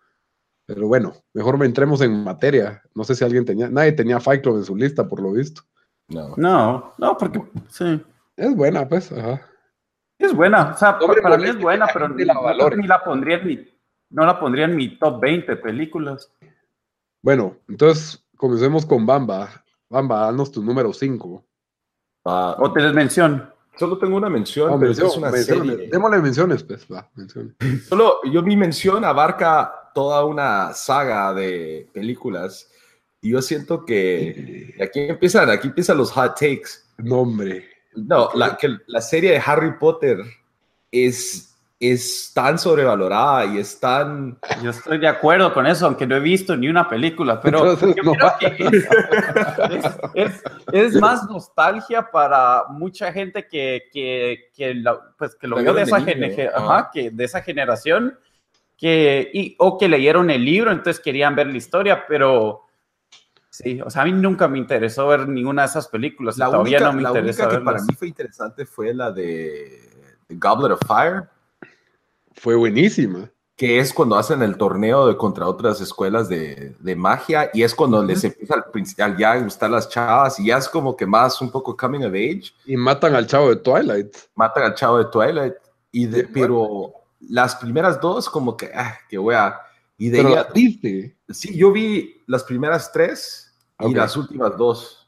pero 0.67 0.87
bueno, 0.89 1.15
mejor 1.33 1.59
me 1.59 1.67
entremos 1.67 2.01
en 2.01 2.23
materia. 2.25 2.83
No 2.95 3.05
sé 3.05 3.15
si 3.15 3.25
alguien 3.25 3.45
tenía, 3.45 3.69
nadie 3.71 3.93
tenía 3.93 4.21
Fight 4.21 4.43
Club 4.43 4.59
en 4.59 4.65
su 4.65 4.77
lista, 4.77 5.09
por 5.09 5.21
lo 5.21 5.33
visto. 5.33 5.63
No. 6.09 6.35
No, 6.37 6.93
no, 6.99 7.17
porque 7.19 7.43
sí. 7.69 8.01
Es 8.37 8.55
buena, 8.55 8.89
pues, 8.89 9.11
ajá. 9.13 9.41
Es 10.19 10.33
buena, 10.33 10.73
o 10.75 10.77
sea, 10.79 10.99
No 11.01 11.09
para 11.23 11.37
mí 11.37 11.49
es 11.49 11.59
buena, 11.59 11.87
pero 11.93 12.09
ni 12.09 12.25
la 12.25 12.35
no, 12.35 12.71
ni 12.71 12.87
la 12.87 13.03
pondría 13.05 13.37
en 13.37 13.47
mi, 13.47 13.69
no 14.11 14.25
la 14.25 14.39
pondría 14.39 14.65
en 14.65 14.77
mi 14.77 14.99
top 14.99 15.21
20 15.21 15.57
películas. 15.57 16.33
Bueno, 17.23 17.57
entonces 17.69 18.25
comencemos 18.37 18.87
con 18.87 19.05
Bamba. 19.05 19.65
Bamba, 19.89 20.21
danos 20.27 20.51
tu 20.51 20.63
número 20.63 20.93
5. 20.93 21.45
Ah, 22.25 22.57
O 22.59 22.73
te 22.73 22.81
les 22.81 22.93
mención. 22.93 23.53
solo 23.77 23.99
tengo 23.99 24.17
una 24.17 24.31
mención, 24.31 24.79
pero 24.81 24.93
es 24.93 24.99
una 25.17 25.31
serie. 25.33 25.89
Démosle 25.91 26.19
menciones, 26.19 26.63
pues, 26.63 26.87
va, 26.91 27.09
menciones. 27.15 27.55
Solo 27.89 28.21
yo 28.25 28.43
mi 28.43 28.57
mención 28.57 29.05
abarca 29.05 29.91
toda 29.95 30.25
una 30.25 30.73
saga 30.73 31.35
de 31.35 31.89
películas 31.93 32.71
y 33.27 33.31
yo 33.33 33.43
siento 33.43 33.85
que 33.85 34.75
aquí 34.81 35.01
empiezan, 35.01 35.51
aquí 35.51 35.69
empiezan 35.69 35.99
los 35.99 36.13
hot 36.13 36.39
takes. 36.39 36.71
Nombre. 36.99 37.69
No, 37.95 38.31
la, 38.35 38.57
que 38.57 38.77
la 38.87 39.01
serie 39.01 39.33
de 39.33 39.43
Harry 39.45 39.79
Potter 39.79 40.19
es, 40.91 41.57
es 41.81 42.31
tan 42.35 42.59
sobrevalorada 42.59 43.47
y 43.47 43.59
es 43.59 43.81
tan... 43.81 44.39
Yo 44.63 44.71
estoy 44.71 44.99
de 44.99 45.09
acuerdo 45.09 45.53
con 45.53 45.67
eso, 45.67 45.87
aunque 45.87 46.07
no 46.07 46.15
he 46.17 46.21
visto 46.21 46.57
ni 46.57 46.69
una 46.69 46.89
película, 46.89 47.41
pero 47.41 47.71
Entonces, 47.71 47.97
yo 47.97 48.03
no 48.03 48.13
creo 48.13 48.33
que 48.39 48.67
es, 49.79 49.85
es- 50.15 50.43
es 50.73 50.95
más 51.01 51.29
nostalgia 51.29 52.11
para 52.11 52.65
mucha 52.69 53.13
gente 53.13 53.47
que, 53.49 53.85
que, 53.93 54.51
que, 54.55 54.75
la- 54.75 55.01
pues, 55.19 55.35
que 55.35 55.47
lo 55.49 55.57
vio 55.57 55.73
de 55.75 55.83
esa, 55.83 55.97
ajá, 56.55 56.91
que, 56.93 57.11
de 57.11 57.25
esa 57.25 57.43
generación 57.43 58.19
que, 58.77 59.31
y, 59.33 59.55
o 59.59 59.79
que 59.79 59.89
leyeron 59.89 60.29
el 60.31 60.45
libro, 60.45 60.71
entonces 60.71 61.03
querían 61.03 61.35
ver 61.35 61.47
la 61.47 61.57
historia, 61.57 62.05
pero 62.07 62.66
sí, 63.57 63.81
o 63.81 63.91
sea, 63.91 64.03
a 64.03 64.05
mí 64.05 64.13
nunca 64.13 64.49
me 64.49 64.59
interesó 64.59 65.09
ver 65.09 65.29
ninguna 65.29 65.63
de 65.63 65.69
esas 65.69 65.89
películas, 65.89 66.37
La 66.37 66.47
todavía 66.47 66.79
única, 66.79 66.91
no 66.91 66.93
me 66.93 67.03
la 67.03 67.09
interesa 67.11 67.45
única 67.45 67.59
que 67.59 67.65
para 67.65 67.83
mí 67.83 67.95
fue 67.95 68.09
interesante 68.09 68.67
fue 68.67 68.93
la 68.93 69.11
de 69.11 69.91
The 70.29 70.35
Goblet 70.37 70.73
of 70.73 70.81
Fire, 70.87 71.29
Fue 72.35 72.55
buenísima. 72.55 73.31
que 73.57 73.79
es 73.79 73.93
cuando 73.93 74.17
hacen 74.17 74.43
el 74.43 74.57
torneo 74.59 75.07
de 75.07 75.17
contra 75.17 75.47
otras 75.47 75.81
escuelas 75.81 76.29
de, 76.29 76.77
de 76.79 76.97
magia 76.97 77.51
y 77.55 77.63
es 77.63 77.75
cuando 77.75 78.03
les 78.03 78.23
empieza 78.25 78.55
al 78.55 78.65
principal 78.71 79.17
ya 79.17 79.33
a 79.33 79.41
gustar 79.41 79.71
las 79.71 79.89
chavas 79.89 80.39
y 80.39 80.47
ya 80.47 80.59
es 80.59 80.69
como 80.69 80.95
que 80.95 81.07
más 81.07 81.41
un 81.41 81.51
poco 81.51 81.75
coming 81.75 82.01
of 82.01 82.13
age. 82.13 82.53
Y 82.67 82.77
matan 82.77 83.15
al 83.15 83.27
chavo 83.27 83.49
de 83.49 83.57
Twilight. 83.57 84.15
matan 84.35 84.65
al 84.65 84.75
chavo 84.75 84.99
de 84.99 85.07
Twilight, 85.07 85.55
y 85.91 86.07
de, 86.07 86.21
Sí, 86.25 86.29
pero 86.35 86.93
las 87.21 87.57
primeras 87.57 87.99
dos 88.01 88.29
como 88.29 88.55
que, 88.57 88.71
ah, 88.75 88.99
que 89.09 89.19
wea. 89.19 89.59
Y 89.97 90.11
de 90.11 90.23
Pero 90.23 91.07
sí, 91.31 91.57
yo 91.57 91.73
vi 91.73 92.23
las 92.27 92.45
primeras 92.45 92.93
tres 92.93 93.46
y 93.81 93.85
Ok. 93.87 93.95
las 93.97 94.17
últimas 94.17 94.57
dos. 94.57 95.03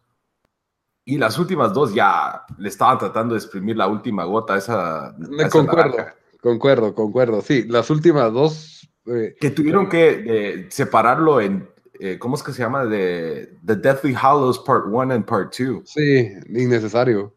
Y 1.04 1.16
las 1.16 1.38
últimas 1.38 1.72
dos 1.72 1.94
ya 1.94 2.44
le 2.59 2.68
estaban 2.68 2.98
tratando 2.98 3.35
de 3.35 3.38
exprimir 3.40 3.76
la 3.76 3.87
última 3.88 4.24
gota 4.24 4.54
a 4.54 4.59
esa, 4.59 5.14
Me 5.18 5.48
concuerdo, 5.48 5.92
naranja. 5.96 6.14
concuerdo, 6.42 6.94
concuerdo. 6.94 7.40
Sí, 7.40 7.64
las 7.66 7.88
últimas 7.90 8.33
dos. 8.33 8.90
eh, 9.07 9.35
Que 9.40 9.50
tuvieron 9.50 9.88
que 9.88 10.24
eh, 10.26 10.66
separarlo 10.70 11.40
en, 11.40 11.66
eh, 11.98 12.18
¿cómo 12.18 12.37
es 12.37 12.42
que 12.42 12.52
se 12.52 12.59
llama? 12.62 12.85
De 12.85 13.57
The 13.64 13.76
Deathly 13.76 14.14
Hallows 14.20 14.59
Part 14.59 14.85
1 14.87 15.14
and 15.14 15.24
Part 15.24 15.54
2. 15.59 15.83
sí, 15.88 16.28
innecesario. 16.50 17.35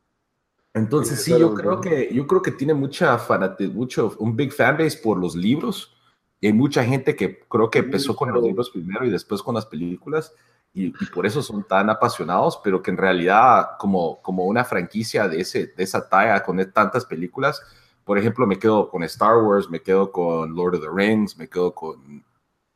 Entonces 0.73 1.21
Sí, 1.23 1.31
yo 1.37 1.53
creo 1.53 1.79
que 1.81 2.13
yo 2.13 2.27
creo 2.27 2.41
que 2.41 2.51
tiene 2.51 2.73
mucha 2.73 3.17
fanati- 3.19 3.71
mucho 3.71 4.15
un 4.19 4.35
big 4.35 4.51
fanbase 4.51 4.97
por 5.01 5.17
los 5.17 5.33
libros. 5.35 5.95
Y 6.41 6.47
hay 6.47 6.53
mucha 6.53 6.83
gente 6.83 7.15
que 7.15 7.39
creo 7.47 7.69
que 7.69 7.79
empezó 7.79 8.15
con 8.15 8.31
los 8.33 8.43
libros 8.43 8.69
primero 8.71 9.05
y 9.05 9.09
después 9.11 9.41
con 9.43 9.55
las 9.55 9.65
películas 9.65 10.33
y, 10.73 10.87
y 10.87 11.05
por 11.13 11.25
eso 11.25 11.41
son 11.41 11.63
tan 11.67 11.89
apasionados, 11.89 12.59
pero 12.63 12.81
que 12.81 12.91
en 12.91 12.97
realidad 12.97 13.71
como 13.79 14.21
como 14.21 14.45
una 14.45 14.63
franquicia 14.63 15.27
de 15.27 15.41
ese 15.41 15.67
de 15.67 15.83
esa 15.83 16.07
talla 16.07 16.43
con 16.43 16.57
tantas 16.71 17.05
películas, 17.05 17.61
por 18.05 18.17
ejemplo, 18.17 18.47
me 18.47 18.57
quedo 18.59 18.89
con 18.89 19.03
Star 19.03 19.37
Wars, 19.37 19.69
me 19.69 19.81
quedo 19.81 20.11
con 20.11 20.55
Lord 20.55 20.75
of 20.75 20.81
the 20.81 20.89
Rings, 20.93 21.37
me 21.37 21.47
quedo 21.49 21.73
con 21.73 22.23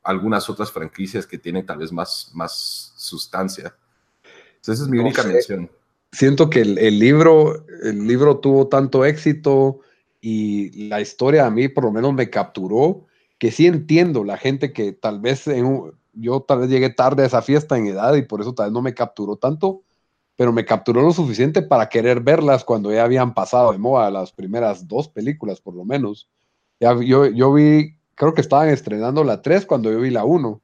algunas 0.03 0.49
otras 0.49 0.71
franquicias 0.71 1.25
que 1.27 1.37
tienen 1.37 1.65
tal 1.65 1.79
vez 1.79 1.91
más 1.91 2.31
más 2.33 2.93
sustancia. 2.97 3.75
Entonces 4.57 4.75
esa 4.75 4.83
es 4.83 4.89
mi 4.89 4.97
No 4.97 5.03
única 5.03 5.23
sé. 5.23 5.29
mención. 5.33 5.71
Siento 6.11 6.49
que 6.49 6.61
el, 6.61 6.77
el 6.77 6.99
libro, 6.99 7.65
el 7.83 8.07
libro 8.07 8.39
tuvo 8.39 8.67
tanto 8.67 9.03
éxito 9.05 9.81
y 10.21 10.87
la 10.87 11.01
historia 11.01 11.45
a 11.45 11.51
mí 11.51 11.67
por 11.67 11.83
lo 11.83 11.91
menos 11.91 12.13
me 12.13 12.29
capturó, 12.29 13.05
que 13.37 13.51
sí 13.51 13.67
entiendo 13.67 14.23
la 14.23 14.37
gente 14.37 14.71
que 14.71 14.93
tal 14.93 15.19
vez 15.19 15.47
en 15.47 15.65
un- 15.65 15.93
yo 16.15 16.41
tal 16.41 16.59
vez 16.59 16.69
llegué 16.69 16.89
tarde 16.89 17.23
a 17.23 17.25
esa 17.27 17.41
fiesta 17.41 17.77
en 17.77 17.87
edad 17.87 18.15
y 18.15 18.23
por 18.23 18.41
eso 18.41 18.53
tal 18.53 18.67
vez 18.67 18.73
no 18.73 18.81
me 18.81 18.93
capturó 18.93 19.35
tanto, 19.37 19.83
pero 20.35 20.51
me 20.51 20.65
capturó 20.65 21.01
lo 21.01 21.13
suficiente 21.13 21.61
para 21.61 21.89
querer 21.89 22.21
verlas 22.21 22.63
cuando 22.63 22.91
ya 22.91 23.03
habían 23.03 23.33
pasado 23.33 23.71
de 23.71 23.77
moda 23.77 24.09
las 24.11 24.31
primeras 24.31 24.87
dos 24.87 25.07
películas 25.09 25.61
por 25.61 25.75
lo 25.75 25.85
menos. 25.85 26.29
Ya, 26.79 26.95
yo, 27.01 27.27
yo 27.27 27.53
vi, 27.53 27.97
creo 28.15 28.33
que 28.33 28.41
estaban 28.41 28.69
estrenando 28.69 29.23
la 29.23 29.41
3 29.41 29.65
cuando 29.65 29.91
yo 29.91 29.99
vi 29.99 30.09
la 30.09 30.25
1 30.25 30.61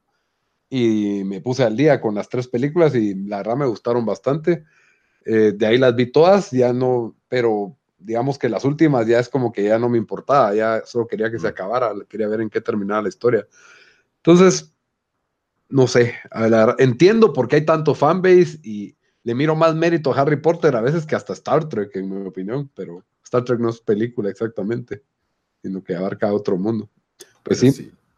y 0.68 1.22
me 1.24 1.40
puse 1.40 1.64
al 1.64 1.76
día 1.76 2.00
con 2.00 2.14
las 2.14 2.30
tres 2.30 2.48
películas 2.48 2.94
y 2.94 3.14
la 3.14 3.38
verdad 3.38 3.56
me 3.56 3.66
gustaron 3.66 4.06
bastante. 4.06 4.64
Eh, 5.24 5.52
de 5.54 5.66
ahí 5.66 5.78
las 5.78 5.94
vi 5.94 6.10
todas, 6.10 6.50
ya 6.50 6.72
no, 6.72 7.14
pero 7.28 7.76
digamos 7.98 8.38
que 8.38 8.48
las 8.48 8.64
últimas 8.64 9.06
ya 9.06 9.18
es 9.18 9.28
como 9.28 9.52
que 9.52 9.64
ya 9.64 9.78
no 9.78 9.88
me 9.88 9.98
importaba, 9.98 10.54
ya 10.54 10.82
solo 10.84 11.06
quería 11.06 11.30
que 11.30 11.38
se 11.38 11.46
acabara, 11.46 11.92
quería 12.08 12.26
ver 12.26 12.40
en 12.40 12.50
qué 12.50 12.60
terminaba 12.60 13.02
la 13.02 13.08
historia. 13.08 13.46
Entonces, 14.16 14.72
no 15.72 15.86
sé, 15.86 16.14
a 16.30 16.48
la- 16.48 16.76
entiendo 16.78 17.32
por 17.32 17.48
qué 17.48 17.56
hay 17.56 17.64
tanto 17.64 17.94
fanbase 17.94 18.58
y 18.62 18.94
le 19.24 19.34
miro 19.34 19.54
más 19.56 19.74
mérito 19.74 20.12
a 20.12 20.20
Harry 20.20 20.36
Potter 20.36 20.76
a 20.76 20.80
veces 20.80 21.06
que 21.06 21.16
hasta 21.16 21.32
Star 21.32 21.68
Trek, 21.68 21.94
en 21.96 22.08
mi 22.10 22.26
opinión, 22.28 22.70
pero 22.74 23.04
Star 23.24 23.42
Trek 23.44 23.58
no 23.60 23.70
es 23.70 23.80
película 23.80 24.28
exactamente, 24.30 25.02
sino 25.62 25.82
que 25.82 25.94
abarca 25.96 26.32
otro 26.32 26.56
mundo. 26.58 26.88
Pues 27.42 27.58
sí, 27.60 27.68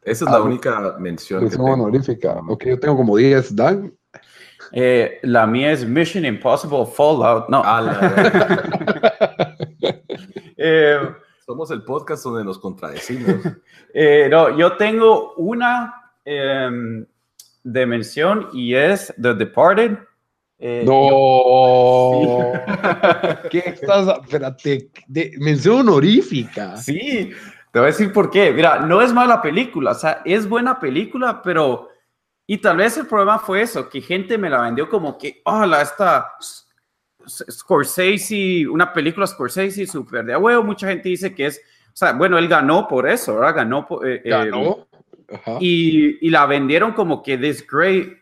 Esa 0.03 0.25
es 0.25 0.31
Ah, 0.31 0.33
la 0.39 0.43
única 0.43 0.97
mención 0.99 1.41
que 1.41 1.45
mención 1.47 1.65
tengo. 1.67 1.73
honorífica. 1.73 2.41
Ok, 2.49 2.65
yo 2.67 2.79
tengo 2.81 2.97
como 2.97 3.17
10, 3.17 3.55
Dan. 3.57 3.95
Eh, 4.73 5.19
la 5.23 5.47
mía 5.47 5.73
es 5.73 5.87
Mission 5.87 6.25
Impossible 6.25 6.85
Fallout. 6.87 7.49
No, 7.49 7.63
A 7.65 7.81
la- 7.81 8.65
eh, 10.57 10.99
Somos 11.47 11.71
el 11.71 11.83
podcast 11.85 12.25
donde 12.25 12.45
nos 12.45 12.59
contradecimos. 12.59 13.37
eh, 13.95 14.29
no, 14.31 14.57
yo 14.57 14.77
tengo 14.77 15.35
una 15.35 15.95
de 17.65 17.87
mención 17.87 18.49
y 18.53 18.75
es 18.75 19.13
The 19.21 19.35
Departed. 19.35 19.99
Eh, 20.59 20.85
No. 20.87 22.53
¿Qué 23.51 23.59
estás? 23.67 24.07
Espérate, 24.23 24.89
de- 25.09 25.33
mención 25.39 25.81
honorífica. 25.81 26.77
Sí, 26.77 27.33
Te 27.73 27.79
voy 27.81 27.89
a 27.89 27.91
decir 27.91 28.13
por 28.13 28.31
qué. 28.31 28.53
Mira, 28.53 28.79
no 28.81 29.03
es 29.03 29.13
mala 29.13 29.43
película, 29.43 29.91
o 29.91 29.95
sea, 29.95 30.23
es 30.25 30.49
buena 30.49 30.79
película, 30.79 31.43
pero... 31.43 31.89
Y 32.47 32.59
tal 32.59 32.77
vez 32.77 32.97
el 32.99 33.07
problema 33.07 33.39
fue 33.39 33.63
eso, 33.63 33.89
que 33.89 34.01
gente 34.03 34.37
me 34.39 34.51
la 34.51 34.61
vendió 34.61 34.89
como 34.89 35.17
que, 35.19 35.41
hola, 35.47 35.81
esta 35.81 36.35
Scorsese, 37.27 38.67
una 38.69 38.93
película 38.93 39.27
Scorsese 39.27 39.87
súper 39.87 40.25
de 40.27 40.37
huevo, 40.37 40.63
mucha 40.63 40.89
gente 40.89 41.09
dice 41.09 41.35
que 41.35 41.47
es, 41.47 41.59
o 41.89 41.97
sea, 41.97 42.13
bueno, 42.13 42.37
él 42.39 42.47
ganó 42.49 42.87
por 42.87 43.09
eso, 43.09 43.35
¿verdad? 43.37 43.55
Ganó. 43.57 43.87
Eh, 44.05 44.21
eh, 44.25 44.29
Y, 45.61 46.27
y, 46.27 46.31
la 46.31 46.47
vendieron 46.47 46.93
como 46.93 47.23
que 47.23 47.39
this 47.39 47.67
great 47.67 48.19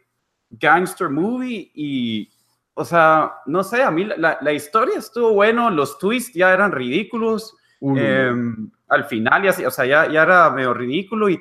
gangster 0.51 1.09
movie 1.09 1.71
y, 1.75 2.31
o 2.75 2.85
sea, 2.85 3.33
no 3.47 3.65
sé, 3.65 3.83
a 3.83 3.91
mí 3.91 4.05
la, 4.05 4.39
la 4.41 4.53
historia 4.53 4.99
estuvo 4.99 5.35
bueno, 5.35 5.71
los 5.71 5.99
twists 5.99 6.35
ya 6.35 6.53
eran 6.53 6.73
ridículos, 6.73 7.57
Uh, 7.83 7.97
eh, 7.99 8.33
al 8.91 9.05
final 9.07 9.43
ya, 9.43 9.67
o 9.67 9.71
sea, 9.71 9.85
ya, 9.85 10.09
ya 10.09 10.23
era 10.23 10.49
medio 10.51 10.73
ridículo 10.73 11.29
y 11.29 11.41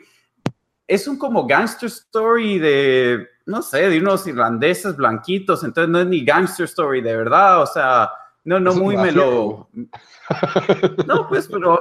es 0.88 1.08
un 1.08 1.20
como 1.20 1.46
gangster 1.46 1.88
story 1.88 2.58
de, 2.58 3.28
no 3.46 3.62
sé, 3.62 3.88
de 3.88 4.00
unos 4.00 4.26
irlandeses 4.26 4.96
blanquitos, 4.96 5.64
entonces 5.64 5.92
no 5.92 6.00
es 6.00 6.08
ni 6.08 6.26
gangster 6.26 6.64
story 6.64 7.02
de 7.02 7.16
verdad, 7.16 7.62
o 7.62 7.68
sea, 7.68 8.10
no, 8.44 8.60
no 8.60 8.74
muy 8.74 8.98
me 8.98 9.12
lo... 9.12 9.70
No, 11.06 11.28
pues, 11.30 11.48
pero, 11.48 11.80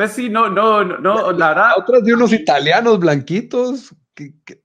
pues 0.00 0.12
sí, 0.12 0.30
no, 0.30 0.48
no, 0.48 0.82
no, 0.82 0.96
no, 0.98 1.30
la 1.32 1.48
verdad, 1.48 1.72
Otras 1.76 2.02
de 2.04 2.14
unos 2.14 2.32
italianos 2.32 2.98
blanquitos. 2.98 3.94
que- 4.14 4.32
que- 4.46 4.62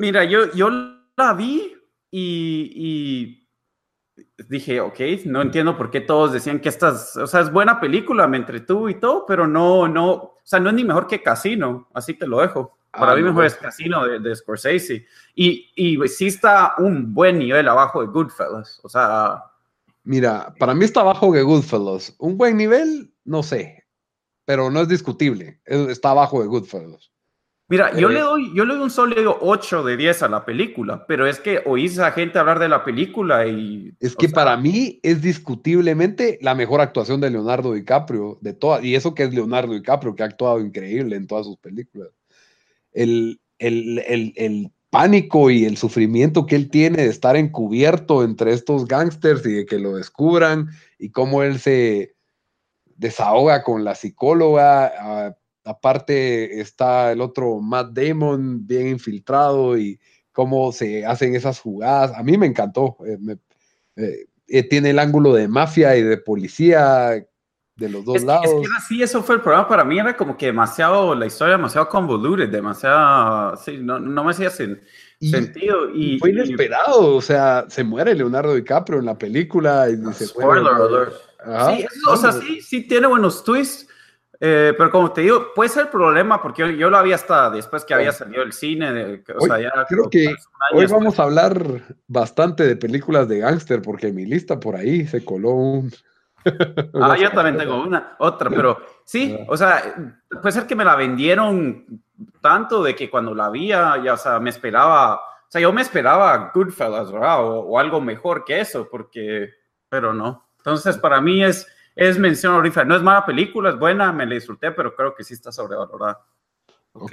Mira, 0.00 0.24
yo, 0.24 0.50
yo 0.54 0.70
la 0.70 1.34
vi 1.34 1.76
y, 2.10 2.72
y 2.74 3.48
dije, 4.48 4.80
ok, 4.80 4.98
no 5.26 5.42
entiendo 5.42 5.76
por 5.76 5.90
qué 5.90 6.00
todos 6.00 6.32
decían 6.32 6.60
que 6.60 6.70
estas, 6.70 7.14
o 7.18 7.26
sea, 7.26 7.40
es 7.40 7.52
buena 7.52 7.78
película, 7.78 8.26
me 8.26 8.38
entretuvo 8.38 8.88
y 8.88 8.94
todo, 8.98 9.26
pero 9.26 9.46
no, 9.46 9.86
no, 9.86 10.12
o 10.14 10.40
sea, 10.42 10.60
no 10.60 10.70
es 10.70 10.74
ni 10.76 10.84
mejor 10.84 11.06
que 11.06 11.22
Casino, 11.22 11.88
así 11.92 12.14
te 12.14 12.26
lo 12.26 12.40
dejo. 12.40 12.78
Para 12.90 13.12
Ah, 13.12 13.16
mí 13.16 13.20
no. 13.20 13.28
mejor 13.28 13.44
es 13.44 13.56
Casino 13.56 14.06
de, 14.06 14.18
de 14.18 14.34
Scorsese. 14.34 15.04
Y, 15.34 15.70
y 15.76 16.08
sí 16.08 16.28
está 16.28 16.72
un 16.78 17.12
buen 17.12 17.38
nivel 17.38 17.68
abajo 17.68 18.00
de 18.00 18.06
Goodfellas, 18.06 18.80
o 18.82 18.88
sea, 18.88 19.42
Mira, 20.04 20.54
para 20.58 20.74
mí 20.74 20.86
está 20.86 21.00
abajo 21.00 21.30
de 21.32 21.42
Goodfellas. 21.42 22.14
Un 22.18 22.38
buen 22.38 22.56
nivel, 22.56 23.12
no 23.24 23.42
sé, 23.42 23.83
pero 24.44 24.70
no 24.70 24.80
es 24.80 24.88
discutible. 24.88 25.60
Es- 25.64 25.88
Está 25.88 26.10
abajo 26.10 26.40
de 26.42 26.48
Goodfellas. 26.48 27.10
Mira, 27.66 27.96
yo 27.96 28.10
Eh, 28.10 28.14
le 28.14 28.20
doy, 28.20 28.52
yo 28.54 28.66
le 28.66 28.74
doy 28.74 28.82
un 28.84 28.90
sólido 28.90 29.38
8 29.40 29.82
de 29.82 29.96
10 29.96 30.22
a 30.22 30.28
la 30.28 30.44
película, 30.44 31.06
pero 31.06 31.26
es 31.26 31.40
que 31.40 31.62
oís 31.64 31.98
a 31.98 32.12
gente 32.12 32.38
hablar 32.38 32.58
de 32.58 32.68
la 32.68 32.84
película 32.84 33.46
y... 33.46 33.90
Es 34.00 34.14
que 34.14 34.28
sea, 34.28 34.34
para 34.34 34.56
mí 34.58 35.00
es 35.02 35.22
discutiblemente 35.22 36.38
la 36.42 36.54
mejor 36.54 36.82
actuación 36.82 37.22
de 37.22 37.30
Leonardo 37.30 37.72
DiCaprio 37.72 38.36
de 38.42 38.52
todas. 38.52 38.84
Y 38.84 38.94
eso 38.94 39.14
que 39.14 39.22
es 39.22 39.32
Leonardo 39.34 39.72
DiCaprio, 39.72 40.14
que 40.14 40.22
ha 40.22 40.26
actuado 40.26 40.60
increíble 40.60 41.16
en 41.16 41.26
todas 41.26 41.46
sus 41.46 41.56
películas. 41.56 42.10
El, 42.92 43.40
el, 43.58 44.00
el- 44.06 44.32
el 44.36 44.70
pánico 44.90 45.50
y 45.50 45.64
el 45.64 45.76
sufrimiento 45.76 46.46
que 46.46 46.54
él 46.56 46.68
tiene 46.70 46.98
de 47.02 47.08
estar 47.08 47.34
encubierto 47.34 48.22
entre 48.22 48.52
estos 48.52 48.86
gángsters 48.86 49.44
y 49.46 49.52
de 49.52 49.66
que 49.66 49.78
lo 49.80 49.96
descubran 49.96 50.68
y 50.98 51.10
cómo 51.10 51.42
él 51.42 51.58
se 51.58 52.13
desahoga 52.96 53.62
con 53.62 53.84
la 53.84 53.94
psicóloga. 53.94 55.34
aparte 55.66 56.60
está 56.60 57.12
el 57.12 57.20
otro 57.22 57.58
Matt 57.60 57.92
Damon 57.92 58.66
bien 58.66 58.88
infiltrado 58.88 59.78
y 59.78 59.98
cómo 60.30 60.72
se 60.72 61.06
hacen 61.06 61.34
esas 61.34 61.58
jugadas. 61.60 62.12
A 62.14 62.22
mí 62.22 62.36
me 62.36 62.46
encantó. 62.46 62.96
eh, 63.06 63.16
me- 63.20 63.38
eh, 63.96 64.26
eh, 64.46 64.62
tiene 64.68 64.90
el 64.90 64.98
ángulo 64.98 65.32
de 65.32 65.48
mafia 65.48 65.96
y 65.96 66.02
de 66.02 66.18
policía 66.18 67.24
de 67.76 67.88
los 67.88 68.04
dos 68.04 68.16
Es 68.16 68.24
lados. 68.24 68.44
es 68.46 68.52
que 68.68 68.76
así, 68.76 69.02
eso 69.02 69.22
fue 69.22 69.36
el 69.36 69.40
problema 69.40 69.66
para 69.66 69.84
mí, 69.84 69.98
era 69.98 70.16
como 70.16 70.36
que 70.36 70.46
demasiado, 70.46 71.14
la 71.14 71.26
historia 71.26 71.56
demasiado 71.56 71.88
convoluted, 71.88 72.48
demasiado, 72.50 73.56
sí, 73.56 73.78
no, 73.80 73.98
no 73.98 74.22
me 74.22 74.30
hacía 74.32 74.50
sen- 74.50 74.80
Y- 75.18 75.30
sentido. 75.30 75.90
Y, 75.94 76.18
Fue 76.18 76.30
y- 76.30 76.32
inesperado, 76.34 77.16
o 77.16 77.22
sea, 77.22 77.64
se 77.68 77.82
muere 77.82 78.14
Leonardo 78.14 78.54
DiCaprio 78.54 78.98
en 78.98 79.06
la 79.06 79.16
película 79.16 79.88
y 79.88 79.96
se 80.12 80.26
spoiler 80.26 80.62
muere- 80.62 80.84
alert. 80.84 81.14
Ajá. 81.46 81.74
Sí, 81.76 81.82
eso, 81.90 82.10
o 82.12 82.16
sea, 82.16 82.32
sí, 82.32 82.60
sí 82.60 82.86
tiene 82.88 83.06
buenos 83.06 83.42
twists, 83.44 83.88
eh, 84.40 84.74
pero 84.76 84.90
como 84.90 85.12
te 85.12 85.22
digo, 85.22 85.52
puede 85.54 85.70
ser 85.70 85.84
el 85.84 85.88
problema, 85.88 86.42
porque 86.42 86.62
yo, 86.62 86.68
yo 86.70 86.90
lo 86.90 86.98
había 86.98 87.14
hasta 87.14 87.50
después 87.50 87.84
que 87.84 87.94
había 87.94 88.12
salido 88.12 88.42
el 88.42 88.52
cine, 88.52 89.22
o 89.34 89.38
Hoy 89.42 89.48
sea, 89.48 89.60
ya 89.60 89.70
creo 89.88 90.10
que 90.10 90.26
Hoy 90.28 90.80
después. 90.80 90.90
vamos 90.92 91.18
a 91.18 91.22
hablar 91.22 91.62
bastante 92.08 92.66
de 92.66 92.76
películas 92.76 93.28
de 93.28 93.38
gángster, 93.38 93.80
porque 93.80 94.08
en 94.08 94.16
mi 94.16 94.26
lista 94.26 94.58
por 94.58 94.76
ahí 94.76 95.06
se 95.06 95.24
coló 95.24 95.50
un. 95.50 95.92
Ah, 96.94 97.16
yo 97.16 97.30
también 97.30 97.56
tengo 97.56 97.82
una, 97.82 98.16
otra, 98.18 98.50
pero 98.50 98.78
sí, 99.04 99.34
Ah. 99.40 99.44
o 99.48 99.56
sea, 99.56 99.94
puede 100.42 100.52
ser 100.52 100.66
que 100.66 100.76
me 100.76 100.84
la 100.84 100.94
vendieron 100.94 101.86
tanto 102.42 102.82
de 102.82 102.94
que 102.94 103.08
cuando 103.08 103.34
la 103.34 103.48
vi, 103.48 103.68
ya, 103.68 103.96
ya, 104.04 104.12
o 104.12 104.16
sea, 104.18 104.38
me 104.40 104.50
esperaba, 104.50 105.14
o 105.16 105.20
sea, 105.48 105.62
yo 105.62 105.72
me 105.72 105.80
esperaba 105.80 106.50
Goodfellas, 106.54 107.10
¿verdad? 107.10 107.42
O, 107.44 107.60
o 107.60 107.78
algo 107.78 107.98
mejor 108.00 108.44
que 108.44 108.60
eso, 108.60 108.88
porque, 108.90 109.50
pero 109.88 110.12
no. 110.12 110.43
Entonces, 110.64 110.96
para 110.96 111.20
mí 111.20 111.44
es, 111.44 111.66
es 111.94 112.18
mención 112.18 112.54
honorífica. 112.54 112.84
No 112.86 112.96
es 112.96 113.02
mala 113.02 113.26
película, 113.26 113.68
es 113.68 113.78
buena, 113.78 114.12
me 114.12 114.24
la 114.24 114.34
disfruté, 114.34 114.70
pero 114.72 114.94
creo 114.96 115.14
que 115.14 115.22
sí 115.22 115.34
está 115.34 115.52
sobrevalorada. 115.52 116.24
Ok. 116.94 117.12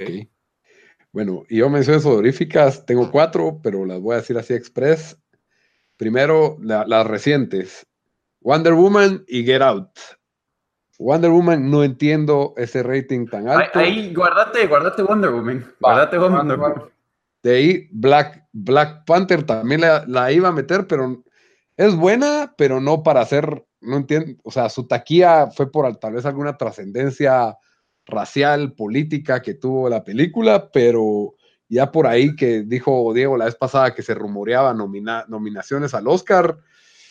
Bueno, 1.12 1.44
y 1.50 1.58
yo 1.58 1.68
menciones 1.68 2.06
honoríficas, 2.06 2.86
tengo 2.86 3.10
cuatro, 3.10 3.60
pero 3.62 3.84
las 3.84 4.00
voy 4.00 4.14
a 4.14 4.18
decir 4.20 4.38
así 4.38 4.54
express. 4.54 5.18
Primero, 5.98 6.56
la- 6.62 6.86
las 6.86 7.06
recientes: 7.06 7.86
Wonder 8.40 8.72
Woman 8.72 9.22
y 9.28 9.44
Get 9.44 9.60
Out. 9.60 9.90
Wonder 10.98 11.30
Woman, 11.30 11.70
no 11.70 11.84
entiendo 11.84 12.54
ese 12.56 12.82
rating 12.82 13.26
tan 13.26 13.48
alto. 13.48 13.78
ahí, 13.78 14.14
guárdate, 14.14 14.66
guárdate 14.66 15.02
Wonder 15.02 15.30
Woman. 15.30 15.74
Guárdate 15.80 16.16
Wonder 16.16 16.56
Woman. 16.58 16.82
De 17.42 17.56
ahí, 17.56 17.88
Black, 17.90 18.46
Black 18.52 19.04
Panther 19.04 19.42
también 19.42 19.80
la, 19.82 20.04
la 20.06 20.30
iba 20.32 20.48
a 20.48 20.52
meter, 20.52 20.86
pero 20.86 21.22
es 21.76 21.96
buena, 21.96 22.54
pero 22.56 22.80
no 22.80 23.02
para 23.02 23.20
hacer, 23.20 23.64
no 23.80 23.96
entiendo, 23.96 24.32
o 24.44 24.50
sea, 24.50 24.68
su 24.68 24.86
taquilla 24.86 25.50
fue 25.50 25.70
por 25.70 25.94
tal 25.96 26.14
vez 26.14 26.26
alguna 26.26 26.56
trascendencia 26.56 27.56
racial, 28.06 28.72
política 28.74 29.40
que 29.42 29.54
tuvo 29.54 29.88
la 29.88 30.02
película, 30.04 30.70
pero 30.70 31.34
ya 31.68 31.90
por 31.90 32.06
ahí 32.06 32.34
que 32.36 32.62
dijo 32.62 33.12
Diego 33.14 33.36
la 33.36 33.46
vez 33.46 33.54
pasada 33.54 33.94
que 33.94 34.02
se 34.02 34.14
rumoreaba 34.14 34.74
nomina- 34.74 35.24
nominaciones 35.28 35.94
al 35.94 36.06
Oscar, 36.08 36.58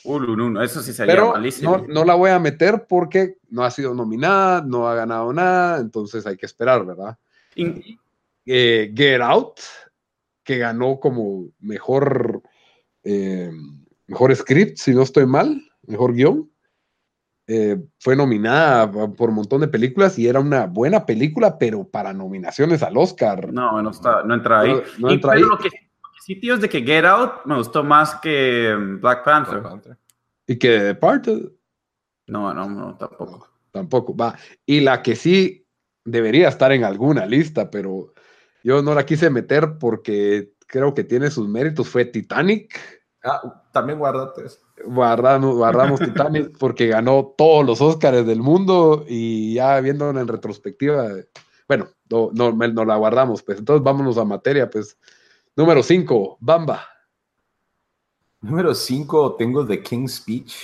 Uh, 0.04 0.20
no, 0.20 0.50
no, 0.50 0.64
eso 0.64 0.82
sí 0.82 0.94
sería 0.94 1.14
pero 1.14 1.32
malísimo. 1.34 1.78
no, 1.78 1.86
no 1.88 2.04
la 2.04 2.16
voy 2.16 2.32
a 2.32 2.40
meter 2.40 2.88
porque 2.90 3.38
no 3.50 3.64
ha 3.64 3.70
sido 3.70 3.94
nominada, 3.94 4.64
no 4.66 4.88
ha 4.88 4.96
ganado 4.96 5.32
nada, 5.32 5.80
entonces 5.80 6.26
hay 6.26 6.38
que 6.38 6.48
esperar, 6.48 6.84
¿verdad? 6.84 7.20
In- 7.54 8.00
eh, 8.48 8.92
Get 8.96 9.22
Out, 9.22 9.60
que 10.44 10.58
ganó 10.58 11.00
como 11.00 11.50
mejor, 11.60 12.42
eh, 13.04 13.52
mejor 14.12 14.36
script, 14.36 14.78
si 14.78 14.94
no 14.94 15.02
estoy 15.04 15.26
mal, 15.26 15.62
mejor 15.88 16.14
guion. 16.14 16.50
Eh, 17.48 17.78
fue 18.00 18.16
nominada 18.16 18.90
por 18.92 19.30
un 19.30 19.36
montón 19.36 19.62
de 19.62 19.68
películas 19.68 20.18
y 20.20 20.28
era 20.28 20.40
una 20.40 20.68
buena 20.68 21.06
película, 21.06 21.58
pero 21.58 21.84
para 21.88 22.14
nominaciones 22.14 22.84
al 22.84 22.96
Oscar. 22.98 23.52
No, 23.52 23.82
no, 23.82 23.90
está, 23.90 24.24
no 24.24 24.34
entra 24.36 24.62
ahí. 24.62 24.72
No- 24.74 24.82
no 25.00 25.10
Y 25.12 25.14
entra 25.16 25.32
pero 25.32 25.46
ahí. 25.46 25.50
Lo, 25.50 25.58
que, 25.58 25.64
lo 25.66 25.70
que 25.72 26.20
sí, 26.24 26.36
tío, 26.36 26.54
es 26.54 26.62
de 26.62 26.70
que 26.70 26.82
Get 26.84 27.06
Out 27.06 27.46
me 27.46 27.56
gustó 27.58 27.84
más 27.84 28.16
que 28.22 28.74
um, 28.78 29.00
Black 29.02 29.24
Panther. 29.26 29.60
Black 29.60 29.72
Panther. 29.72 29.98
Y 30.48 30.58
que 30.58 30.68
The 30.70 30.84
Departed 30.84 31.42
No, 32.28 32.54
no, 32.54 32.70
no, 32.70 32.96
tampoco. 32.98 33.50
tampoco 33.72 34.16
va. 34.16 34.38
Y 34.66 34.82
la 34.82 35.02
que 35.02 35.16
sí 35.16 35.66
debería 36.06 36.48
estar 36.50 36.72
en 36.72 36.84
alguna 36.84 37.26
lista, 37.26 37.70
pero 37.72 38.14
yo 38.64 38.82
no 38.82 38.94
la 38.94 39.06
quise 39.06 39.30
meter 39.30 39.78
porque 39.80 40.54
creo 40.68 40.94
que 40.94 41.04
tiene 41.04 41.30
sus 41.32 41.48
méritos, 41.50 41.90
fue 41.90 42.06
Titanic. 42.06 42.80
Ah, 43.24 43.64
también 43.72 44.00
guárdate 44.00 44.46
eso. 44.46 44.60
guardamos, 44.86 45.56
guardamos 45.56 46.00
Titanic 46.00 46.56
porque 46.60 46.88
ganó 46.88 47.34
todos 47.38 47.66
los 47.66 47.80
Oscars 47.82 48.26
del 48.26 48.42
mundo 48.42 49.06
y 49.08 49.54
ya 49.56 49.80
viéndola 49.80 50.22
en 50.22 50.28
retrospectiva, 50.28 51.08
bueno, 51.68 51.88
no, 52.10 52.30
no, 52.34 52.56
me- 52.56 52.68
no 52.74 52.84
la 52.84 52.96
guardamos, 52.98 53.44
pues 53.44 53.60
entonces 53.60 53.84
vámonos 53.84 54.18
a 54.18 54.26
materia, 54.26 54.70
pues. 54.70 54.98
Número 55.56 55.84
5, 55.84 56.38
Bamba. 56.40 56.84
Número 58.42 58.74
5, 58.74 59.36
tengo 59.36 59.66
The 59.66 59.84
King's 59.84 60.16
Speech. 60.16 60.56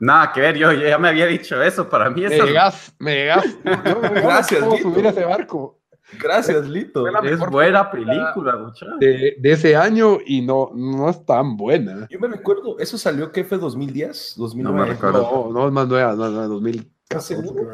Nada 0.00 0.30
que 0.32 0.40
ver, 0.42 0.56
yo, 0.56 0.70
yo 0.72 0.86
ya 0.86 0.98
me 0.98 1.08
había 1.08 1.24
dicho 1.26 1.62
eso. 1.62 1.88
Para 1.88 2.10
mí 2.10 2.20
Me 2.20 2.28
llegas, 2.28 2.94
me 2.98 3.14
llegas. 3.14 3.46
Yo- 3.64 4.00
Gracias, 4.02 4.60
subir 4.82 5.06
a 5.06 5.10
ese 5.10 5.24
barco 5.24 5.77
Gracias, 6.18 6.66
Lito. 6.68 7.06
Es 7.06 7.38
buena 7.38 7.90
película 7.90 7.90
película, 7.90 8.56
muchacho. 8.56 8.96
de, 8.98 9.36
de 9.38 9.52
ese 9.52 9.76
año 9.76 10.18
y 10.24 10.40
no, 10.40 10.70
no 10.74 11.10
es 11.10 11.24
tan 11.26 11.56
buena. 11.56 12.06
Yo 12.10 12.18
me 12.18 12.28
recuerdo, 12.28 12.78
¿eso 12.78 12.96
salió 12.96 13.30
qué 13.30 13.44
fue 13.44 13.58
2010? 13.58 14.34
2009. 14.36 14.78
No 14.78 14.84
me 14.84 14.90
recuerdo. 14.90 15.22
No, 15.22 15.52
no 15.52 15.66
es 15.66 15.72
más 15.72 15.88
nueva, 15.88 16.14
no, 16.14 16.30
no, 16.30 16.48
2014. 16.48 17.34
seguro? 17.34 17.72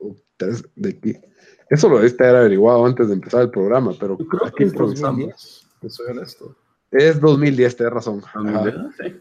o 0.00 0.14
tres 0.36 0.64
de 0.76 0.90
aquí. 0.90 1.16
Eso 1.68 1.88
lo 1.88 1.96
debiste 1.96 2.22
haber 2.24 2.36
averiguado 2.36 2.86
antes 2.86 3.08
de 3.08 3.14
empezar 3.14 3.42
el 3.42 3.50
programa, 3.50 3.92
pero 3.98 4.16
Yo 4.18 4.26
creo 4.26 4.46
aquí 4.46 4.56
que 4.58 4.64
es 4.64 4.72
improvisamos. 4.72 5.18
2010, 5.18 5.66
te 5.80 5.90
soy 5.90 6.06
honesto. 6.10 6.56
Es 6.92 7.20
2010, 7.20 7.76
tienes 7.76 7.92
razón. 7.92 8.22
Sí. 9.02 9.20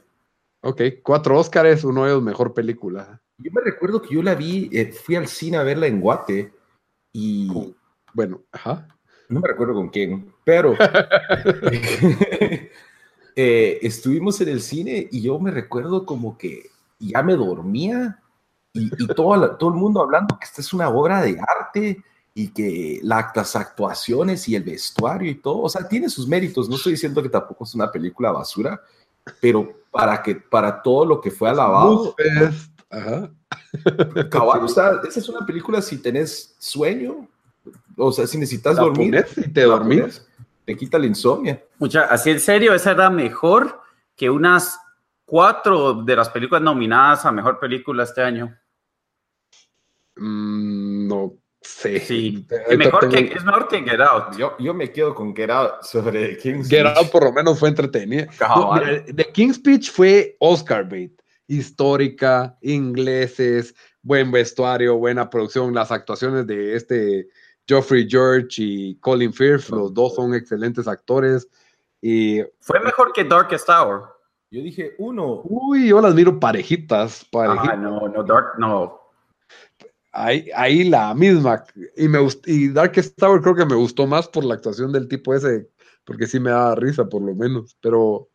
Ok, 0.61 0.81
cuatro 1.03 1.39
Óscares, 1.39 1.83
uno 1.83 2.03
de 2.03 2.11
ellos 2.11 2.23
mejor 2.23 2.53
película. 2.53 3.21
Yo 3.37 3.51
me 3.51 3.61
recuerdo 3.61 4.01
que 4.01 4.13
yo 4.13 4.21
la 4.23 4.35
vi, 4.35 4.69
eh, 4.71 4.91
fui 4.91 5.15
al 5.15 5.27
cine 5.27 5.57
a 5.57 5.63
verla 5.63 5.87
en 5.87 5.99
Guate 5.99 6.53
y... 7.11 7.75
Bueno, 8.15 8.41
ajá. 8.53 8.87
No 9.27 9.41
me 9.41 9.47
recuerdo 9.49 9.73
con 9.73 9.89
quién, 9.89 10.33
pero 10.45 10.73
eh, 13.35 13.79
estuvimos 13.81 14.39
en 14.39 14.49
el 14.49 14.61
cine 14.61 15.09
y 15.11 15.21
yo 15.21 15.37
me 15.37 15.51
recuerdo 15.51 16.05
como 16.05 16.37
que 16.37 16.69
ya 16.97 17.21
me 17.23 17.35
dormía 17.35 18.21
y, 18.71 18.89
todo, 19.07 19.57
todo 19.57 19.69
el 19.69 19.75
mundo 19.75 20.01
hablando 20.01 20.39
que 20.39 20.45
esta 20.45 20.61
es 20.61 20.71
una 20.71 20.87
obra 20.87 21.21
de 21.21 21.37
arte 21.39 22.01
y 22.33 22.49
que 22.49 22.99
las 23.03 23.55
actuaciones 23.57 24.47
y 24.47 24.55
el 24.55 24.63
vestuario 24.63 25.29
y 25.29 25.35
todo, 25.35 25.63
o 25.63 25.69
sea, 25.69 25.85
tiene 25.87 26.07
sus 26.07 26.25
méritos. 26.27 26.69
No 26.69 26.77
estoy 26.77 26.93
diciendo 26.93 27.21
que 27.21 27.29
tampoco 27.29 27.65
es 27.65 27.75
una 27.75 27.91
película 27.91 28.31
basura, 28.31 28.81
pero 29.41 29.81
para 29.91 30.23
que 30.23 30.35
para 30.35 30.81
todo 30.81 31.05
lo 31.05 31.19
que 31.19 31.31
fue 31.31 31.49
alabado. 31.49 32.15
Ajá. 32.89 33.29
Cabal, 34.29 34.63
o 34.63 34.67
sea, 34.69 35.01
esa 35.05 35.19
es 35.19 35.27
una 35.27 35.45
película 35.45 35.81
si 35.81 35.97
tenés 35.97 36.55
sueño, 36.59 37.27
o 37.97 38.11
sea, 38.11 38.27
si 38.27 38.37
necesitas 38.37 38.75
dormir, 38.75 39.25
y 39.37 39.49
te 39.49 39.63
dormís, 39.63 40.25
te 40.65 40.75
quita 40.75 40.97
la 40.97 41.05
insomnia. 41.05 41.63
Mucha, 41.79 42.05
así 42.05 42.31
en 42.31 42.39
serio, 42.39 42.73
esa 42.73 42.91
era 42.91 43.09
mejor 43.09 43.81
que 44.15 44.29
unas 44.29 44.79
cuatro 45.25 46.03
de 46.03 46.15
las 46.15 46.29
películas 46.29 46.61
nominadas 46.61 47.25
a 47.25 47.31
mejor 47.31 47.59
película 47.59 48.03
este 48.03 48.21
año. 48.21 48.55
Mm, 50.15 51.07
no 51.07 51.33
sé. 51.61 51.99
Sí, 51.99 52.47
es 52.67 52.77
mejor, 52.77 53.09
que, 53.09 53.33
es 53.35 53.43
mejor 53.43 53.67
que 53.67 53.83
Get 53.83 53.99
Out. 53.99 54.37
Yo, 54.37 54.55
yo 54.59 54.73
me 54.73 54.91
quedo 54.91 55.13
con 55.13 55.35
Get 55.35 55.49
Out 55.49 55.83
sobre 55.83 56.37
King's 56.37 56.69
Get 56.69 56.85
Out 56.85 57.09
por 57.09 57.23
lo 57.23 57.33
menos 57.33 57.59
fue 57.59 57.69
entretenida. 57.69 58.27
The 59.13 59.31
King's 59.33 59.57
Speech 59.57 59.91
fue 59.91 60.35
Oscar 60.39 60.87
bait. 60.87 61.11
Histórica, 61.47 62.57
ingleses, 62.61 63.75
buen 64.01 64.31
vestuario, 64.31 64.97
buena 64.97 65.29
producción. 65.29 65.73
Las 65.73 65.91
actuaciones 65.91 66.47
de 66.47 66.75
este 66.75 67.27
Geoffrey 67.67 68.07
George 68.09 68.61
y 68.61 68.95
Colin 68.99 69.33
Firth, 69.33 69.69
los 69.69 69.93
dos 69.93 70.15
son 70.15 70.33
excelentes 70.33 70.87
actores. 70.87 71.47
Y, 72.01 72.41
fue 72.59 72.79
mejor 72.79 73.11
que 73.13 73.23
Darkest 73.23 73.67
Hour. 73.69 74.15
Yo 74.51 74.61
dije 74.61 74.95
uno. 74.99 75.41
Uy, 75.43 75.89
yo 75.89 75.99
las 76.01 76.13
miro 76.13 76.39
parejitas. 76.39 77.25
parejitas. 77.31 77.69
Ah, 77.73 77.75
no, 77.75 78.07
no, 78.07 78.23
Dark, 78.23 78.59
no. 78.59 79.01
Ahí, 80.11 80.49
ahí 80.55 80.83
la 80.85 81.13
misma. 81.13 81.63
Y, 81.97 82.07
me, 82.07 82.19
y 82.45 82.69
Darkest 82.69 83.17
Tower 83.17 83.41
creo 83.41 83.55
que 83.55 83.65
me 83.65 83.75
gustó 83.75 84.07
más 84.07 84.27
por 84.27 84.45
la 84.45 84.53
actuación 84.53 84.91
del 84.91 85.07
tipo 85.07 85.33
ese, 85.33 85.69
porque 86.05 86.27
sí 86.27 86.39
me 86.39 86.51
da 86.51 86.75
risa 86.75 87.05
por 87.09 87.21
lo 87.21 87.33
menos. 87.35 87.75
Pero 87.81 88.29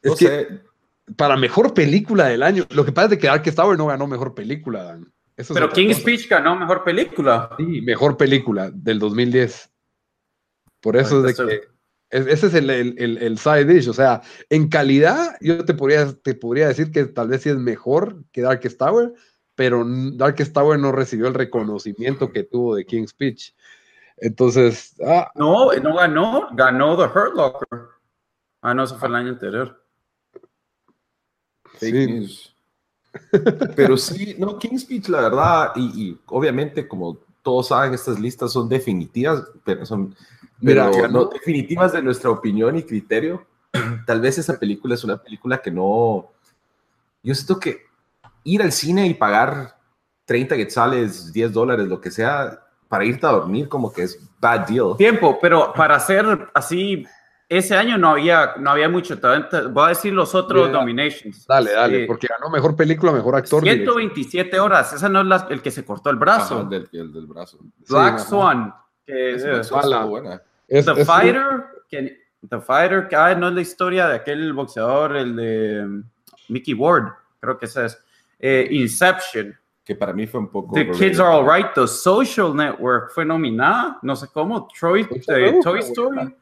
es 0.00 0.14
que 0.14 0.62
para 1.16 1.36
mejor 1.36 1.74
película 1.74 2.26
del 2.28 2.42
año, 2.42 2.64
lo 2.70 2.84
que 2.84 2.92
pasa 2.92 3.14
es 3.14 3.20
que 3.20 3.26
Darkest 3.26 3.56
Tower 3.56 3.76
no 3.76 3.86
ganó 3.86 4.06
mejor 4.06 4.34
película, 4.34 4.84
Dan. 4.84 5.12
Pero 5.36 5.70
King's 5.70 5.98
Speech 5.98 6.28
ganó 6.28 6.56
mejor 6.56 6.84
película. 6.84 7.50
Sí, 7.56 7.80
mejor 7.82 8.16
película 8.16 8.70
del 8.70 8.98
2010. 8.98 9.70
Por 10.80 10.96
eso 10.96 11.26
es 11.26 11.36
de 11.36 11.46
que 11.46 11.72
ese 12.12 12.46
es 12.46 12.54
el, 12.54 12.68
el, 12.68 12.98
el, 12.98 13.38
side 13.38 13.64
dish, 13.64 13.88
o 13.88 13.94
sea, 13.94 14.20
en 14.50 14.68
calidad 14.68 15.34
yo 15.40 15.64
te 15.64 15.72
podría, 15.72 16.12
te 16.12 16.34
podría 16.34 16.68
decir 16.68 16.92
que 16.92 17.06
tal 17.06 17.28
vez 17.28 17.40
sí 17.40 17.48
es 17.48 17.56
mejor 17.56 18.22
que 18.32 18.42
Darkest 18.42 18.78
Tower, 18.78 19.14
pero 19.54 19.82
Darkest 19.86 20.52
Tower 20.52 20.78
no 20.78 20.92
recibió 20.92 21.26
el 21.28 21.32
reconocimiento 21.32 22.30
que 22.30 22.42
tuvo 22.42 22.76
de 22.76 22.84
King's 22.84 23.12
Speech. 23.12 23.54
Entonces, 24.18 24.94
ah, 25.06 25.32
no, 25.34 25.72
no 25.72 25.96
ganó, 25.96 26.48
ganó 26.52 26.98
The 26.98 27.18
Hurt 27.18 27.34
Locker. 27.34 27.80
Ah, 28.60 28.74
no, 28.74 28.84
eso 28.84 28.98
fue 28.98 29.08
el 29.08 29.14
año 29.14 29.30
anterior. 29.30 29.82
sí. 31.78 32.51
Pero 33.76 33.96
sí, 33.96 34.34
no, 34.38 34.58
King's 34.58 34.82
Speech, 34.82 35.08
la 35.08 35.20
verdad, 35.22 35.72
y, 35.76 36.18
obviamente, 36.26 36.86
como 36.88 37.18
todos 37.42 37.68
saben, 37.68 37.94
estas 37.94 38.18
listas 38.18 38.52
son 38.52 38.68
definitivas, 38.68 39.44
pero 39.64 39.84
son 39.84 40.14
pero, 40.64 41.08
no, 41.08 41.24
definitivas 41.26 41.92
de 41.92 42.02
nuestra 42.02 42.30
opinión 42.30 42.76
y 42.76 42.84
criterio. 42.84 43.44
Tal 44.06 44.20
vez 44.20 44.38
esa 44.38 44.58
película 44.58 44.94
es 44.94 45.02
una 45.02 45.16
película 45.16 45.58
que 45.58 45.70
no. 45.70 46.30
Yo 47.22 47.34
siento 47.34 47.58
que 47.58 47.82
ir 48.44 48.62
al 48.62 48.72
cine 48.72 49.06
y 49.06 49.14
pagar 49.14 49.76
30 50.26 50.56
quetzales, 50.56 51.32
10 51.32 51.52
dólares, 51.52 51.88
lo 51.88 52.00
que 52.00 52.10
sea, 52.10 52.60
para 52.88 53.04
irte 53.04 53.26
a 53.26 53.30
dormir, 53.30 53.68
como 53.68 53.92
que 53.92 54.02
es 54.02 54.20
bad 54.40 54.68
deal. 54.68 54.96
Tiempo, 54.96 55.38
pero 55.40 55.72
para 55.72 55.96
hacer 55.96 56.48
así, 56.54 57.04
ese 57.58 57.76
año 57.76 57.98
no 57.98 58.10
había, 58.10 58.54
no 58.58 58.70
había 58.70 58.88
mucho 58.88 59.18
talento. 59.18 59.68
Voy 59.70 59.84
a 59.84 59.88
decir 59.88 60.12
los 60.12 60.34
otros 60.34 60.70
nominations. 60.70 61.46
Dale, 61.46 61.72
dale, 61.72 62.06
porque 62.06 62.26
ganó 62.26 62.50
mejor 62.50 62.74
película, 62.74 63.12
mejor 63.12 63.36
actor. 63.36 63.62
127 63.62 64.58
horas, 64.58 64.94
esa 64.94 65.08
no 65.08 65.20
es 65.20 65.26
la, 65.26 65.46
el 65.50 65.60
que 65.60 65.70
se 65.70 65.84
cortó 65.84 66.08
el 66.08 66.16
brazo. 66.16 66.64
del, 66.64 66.88
el 66.92 67.12
del 67.12 67.26
brazo. 67.26 67.58
Black 67.88 68.20
Swan, 68.20 68.74
que 69.04 69.34
es, 69.34 69.44
es, 69.44 69.70
buena. 69.70 70.42
The 70.66 71.04
Fighter, 71.04 71.64
que, 71.88 72.18
The 72.48 72.60
Fighter, 72.60 73.08
que 73.08 73.16
no 73.36 73.48
es 73.48 73.54
la 73.54 73.60
historia 73.60 74.08
de 74.08 74.16
aquel 74.16 74.52
boxeador, 74.54 75.16
el 75.16 75.36
de 75.36 75.84
um, 75.84 76.04
Mickey 76.48 76.72
Ward, 76.72 77.12
creo 77.38 77.58
que 77.58 77.66
ese 77.66 77.84
es. 77.84 77.98
Eh, 78.38 78.66
Inception. 78.70 79.54
Que 79.84 79.94
para 79.94 80.12
mí 80.12 80.26
fue 80.26 80.40
un 80.40 80.48
poco. 80.48 80.74
The 80.74 80.90
Kids 80.90 81.20
Are 81.20 81.34
Alright, 81.34 81.74
The 81.74 81.86
Social 81.86 82.56
Network 82.56 83.10
fue 83.12 83.24
nominada, 83.24 83.98
no 84.02 84.16
sé 84.16 84.28
cómo, 84.32 84.68
Troy, 84.68 85.06
eh, 85.28 85.60
Toy 85.62 85.80
Story. 85.80 86.34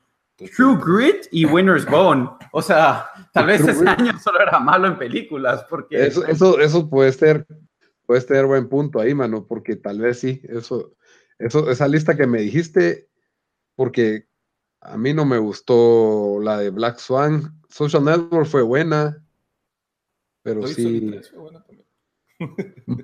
True 0.49 0.79
Grit 0.83 1.27
y 1.31 1.45
Winner's 1.45 1.87
Bone. 1.87 2.29
O 2.53 2.63
sea, 2.63 3.07
tal 3.33 3.47
vez 3.47 3.61
ese 3.61 3.87
año 3.87 4.19
solo 4.19 4.41
era 4.41 4.59
malo 4.59 4.87
en 4.87 4.99
películas. 4.99 5.65
Porque... 5.69 6.07
Eso, 6.07 6.27
eso, 6.27 6.59
eso 6.59 6.89
puede 6.89 7.13
ser, 7.13 7.47
puede 8.07 8.21
ser 8.23 8.47
buen 8.47 8.69
punto 8.69 9.01
ahí, 9.01 9.15
mano, 9.15 9.47
porque 9.47 9.77
tal 9.77 10.01
vez 10.01 10.21
sí, 10.21 10.41
eso, 10.45 10.95
eso, 11.39 11.71
esa 11.71 11.87
lista 11.89 12.17
que 12.17 12.27
me 12.27 12.41
dijiste, 12.41 13.09
porque 13.77 14.27
a 14.81 14.97
mí 14.97 15.13
no 15.13 15.27
me 15.27 15.39
gustó 15.39 16.39
la 16.43 16.59
de 16.59 16.71
Black 16.71 16.99
Swan. 16.99 17.61
Social 17.69 18.05
Network 18.05 18.47
fue 18.47 18.63
buena, 18.63 19.23
pero 20.43 20.67
sí. 20.67 21.21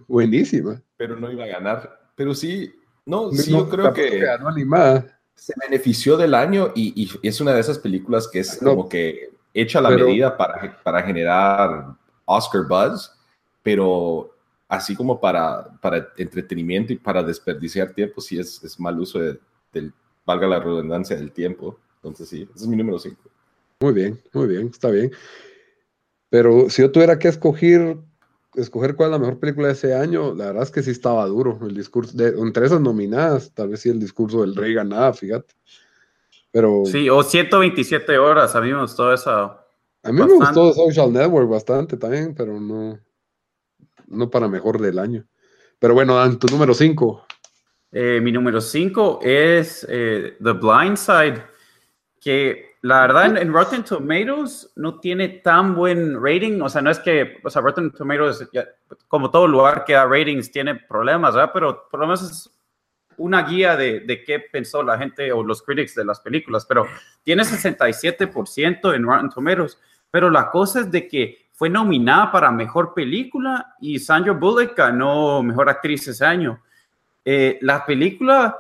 buenísima. 0.09 0.83
Pero 0.97 1.17
no 1.17 1.31
iba 1.31 1.45
a 1.45 1.49
ganar. 1.49 2.11
Pero 2.17 2.35
sí, 2.35 2.75
no, 3.05 3.31
sí, 3.31 3.53
yo 3.53 3.69
creo 3.69 3.93
que. 3.93 4.21
Ganó 4.21 4.49
animada 4.49 5.16
se 5.37 5.53
benefició 5.61 6.17
del 6.17 6.35
año 6.35 6.73
y, 6.75 7.09
es 7.23 7.41
una 7.41 7.53
de 7.53 7.61
esas 7.61 7.79
películas 7.79 8.27
que 8.27 8.41
es 8.41 8.57
como 8.57 8.89
que 8.89 9.31
hecha 9.55 9.81
la 9.81 9.91
medida 9.91 10.37
para, 10.37 10.83
para 10.83 11.03
generar 11.03 11.95
Oscar 12.25 12.67
buzz, 12.67 13.13
pero 13.63 14.35
así 14.69 14.97
como 14.97 15.21
para, 15.21 15.65
para 15.81 16.09
entretenimiento 16.17 16.93
y 16.93 16.97
para 16.97 17.23
desperdiciar 17.23 17.93
tiempo, 17.93 18.21
sí 18.21 18.39
es, 18.39 18.63
es 18.65 18.81
mal 18.81 18.99
uso 18.99 19.21
del, 19.21 19.93
valga 20.25 20.49
la 20.49 20.59
redundancia, 20.59 21.17
del 21.17 21.31
tiempo. 21.31 21.79
Entonces 21.97 22.29
sí, 22.29 22.49
ese 22.55 22.65
es 22.65 22.67
mi 22.67 22.77
número 22.77 22.99
5. 22.99 23.17
Muy 23.81 23.93
bien, 23.93 24.21
muy 24.33 24.47
bien, 24.49 24.69
está 24.69 24.91
bien. 24.91 25.13
Pero 26.31 26.69
si 26.71 26.83
yo 26.83 26.91
tuviera 26.91 27.19
que 27.19 27.29
escoger 27.29 27.97
escoger 28.57 28.97
cuál 28.97 29.09
es 29.09 29.13
la 29.13 29.19
mejor 29.19 29.39
película 29.39 29.69
de 29.69 29.75
ese 29.75 29.95
año, 29.95 30.35
la 30.35 30.47
verdad 30.47 30.63
es 30.63 30.71
que 30.71 30.83
sí 30.83 30.91
estaba 30.91 31.27
duro 31.27 31.59
el 31.63 31.75
discurso. 31.75 32.17
De, 32.17 32.29
entre 32.29 32.67
esas 32.67 32.81
nominadas, 32.81 33.53
tal 33.53 33.69
vez 33.69 33.81
sí 33.81 33.89
el 33.89 34.01
discurso 34.01 34.41
del 34.41 34.57
rey 34.57 34.75
ganaba, 34.75 35.13
fíjate. 35.13 35.55
Pero, 36.51 36.85
sí, 36.87 37.09
o 37.11 37.23
127 37.23 38.19
horas, 38.19 38.55
a 38.55 38.61
mí 38.61 38.73
me 38.73 38.81
gustó 38.81 39.13
esa. 39.13 39.45
A 40.03 40.13
mí 40.13 40.21
me 40.21 40.35
gustó 40.35 40.73
Social 40.73 41.13
Network 41.13 41.49
bastante 41.49 41.97
también, 41.97 42.35
pero 42.35 42.59
no, 42.61 42.99
no 44.07 44.31
para 44.31 44.49
mejor 44.49 44.81
del 44.81 44.99
año. 44.99 45.27
Pero 45.79 45.95
bueno, 45.95 46.15
Dan, 46.17 46.39
tu 46.39 46.47
número 46.47 46.73
5. 46.73 47.27
Eh, 47.93 48.21
mi 48.23 48.33
número 48.33 48.61
5 48.61 49.21
es 49.23 49.87
eh, 49.89 50.37
The 50.43 50.53
Blind 50.53 50.97
Side, 50.97 51.43
que 52.21 52.76
la 52.87 53.01
verdad, 53.01 53.37
en, 53.37 53.53
Rotten 53.53 53.83
Tomatoes 53.83 54.73
no 54.77 55.01
tiene 55.01 55.29
tan 55.29 55.75
buen 55.75 56.23
rating. 56.23 56.61
O 56.61 56.69
sea, 56.69 56.81
no 56.83 56.91
es 56.91 57.01
que, 57.01 57.39
o 57.43 57.51
sea, 57.51 57.61
Rotten 57.61 57.91
Tomatoes, 57.91 58.49
como 59.09 59.31
todo 59.31 59.49
lugar 59.49 59.85
que 59.85 59.95
da 59.95 60.07
ratings, 60.07 60.53
tiene 60.53 60.77
problemas, 60.77 61.35
¿verdad? 61.35 61.51
Pero 61.53 61.89
por 61.91 62.01
lo 62.01 62.07
menos 62.07 62.23
es 62.23 62.51
una 63.17 63.43
guía 63.43 63.77
de, 63.77 64.01
de, 64.01 64.23
qué 64.23 64.39
pensó 64.39 64.85
la 64.85 64.97
gente 64.99 65.33
o 65.33 65.43
los 65.43 65.63
critics 65.63 65.97
de 65.97 66.05
las 66.05 66.21
películas. 66.21 66.65
Pero 66.65 66.87
tiene 67.25 67.43
67% 67.43 68.95
en 68.95 69.05
Rotten 69.05 69.31
Tomatoes. 69.31 69.81
Pero 70.13 70.31
la 70.31 70.49
cosa 70.51 70.81
es 70.81 70.91
de 70.93 71.09
que 71.09 71.49
fue 71.55 71.69
nominada 71.69 72.31
para 72.31 72.53
mejor 72.53 72.95
película 72.95 73.75
y 73.81 73.99
Sandra 73.99 74.33
Bullock 74.33 74.77
ganó 74.77 75.43
mejor 75.43 75.69
actriz 75.69 76.07
ese 76.07 76.25
año. 76.25 76.63
Eh, 77.25 77.59
la 77.63 77.85
película 77.85 78.57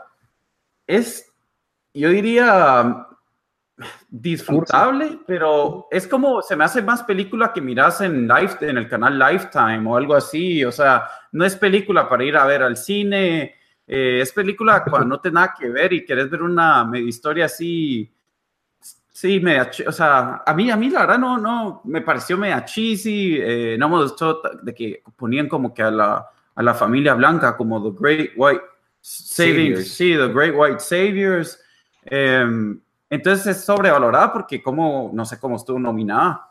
es, 0.85 1.33
yo 1.95 2.09
diría, 2.09 3.07
disfrutable, 4.09 5.18
pero 5.27 5.87
es 5.91 6.07
como, 6.07 6.41
se 6.43 6.57
me 6.57 6.64
hace 6.64 6.83
más 6.83 7.03
película 7.03 7.53
que 7.53 7.61
miras 7.61 8.01
en, 8.01 8.27
live, 8.27 8.57
en 8.61 8.79
el 8.79 8.89
canal 8.89 9.18
Lifetime 9.18 9.83
o 9.87 9.97
algo 9.97 10.14
así, 10.14 10.64
o 10.64 10.72
sea, 10.72 11.09
no 11.33 11.45
es 11.45 11.57
película 11.57 12.09
para 12.09 12.24
ir 12.24 12.37
a 12.37 12.47
ver 12.47 12.62
al 12.62 12.77
cine, 12.77 13.55
eh, 13.87 14.20
es 14.22 14.33
película 14.33 14.83
cuando 14.91 15.09
no 15.09 15.20
te 15.20 15.31
nada 15.31 15.55
que 15.59 15.68
ver 15.68 15.93
y 15.93 16.05
querés 16.05 16.31
ver 16.31 16.43
una 16.43 16.91
historia 16.95 17.47
así 17.47 18.12
Sí, 19.16 19.41
media, 19.41 19.70
o 19.87 19.93
sea, 19.93 20.43
a 20.45 20.53
mí, 20.53 20.70
a 20.70 20.77
mí 20.77 20.91
la 20.91 21.01
verdad 21.01 21.18
no, 21.18 21.39
no, 21.39 21.81
me 21.85 22.03
pareció 22.03 22.37
media 22.37 22.66
cheesy, 22.66 23.39
eh, 23.41 23.77
no 23.79 23.89
me 23.89 24.03
gustó 24.03 24.43
de 24.61 24.74
que 24.74 25.03
ponían 25.16 25.49
como 25.49 25.72
que 25.72 25.83
a 25.83 25.91
la, 25.91 26.29
a 26.55 26.62
la 26.62 26.74
familia 26.74 27.14
blanca 27.14 27.57
como 27.57 27.83
The 27.83 27.99
Great 27.99 28.31
White 28.37 28.62
Saviors, 29.01 29.89
sí, 29.89 30.14
The 30.14 30.29
Great 30.29 30.53
White 30.55 30.81
Saviors. 30.81 31.59
Em, 32.05 32.79
entonces 33.09 33.47
es 33.47 33.65
sobrevalorada 33.65 34.33
porque 34.33 34.63
como, 34.63 35.11
no 35.13 35.25
sé 35.25 35.39
cómo 35.39 35.57
estuvo 35.57 35.79
nominada. 35.79 36.51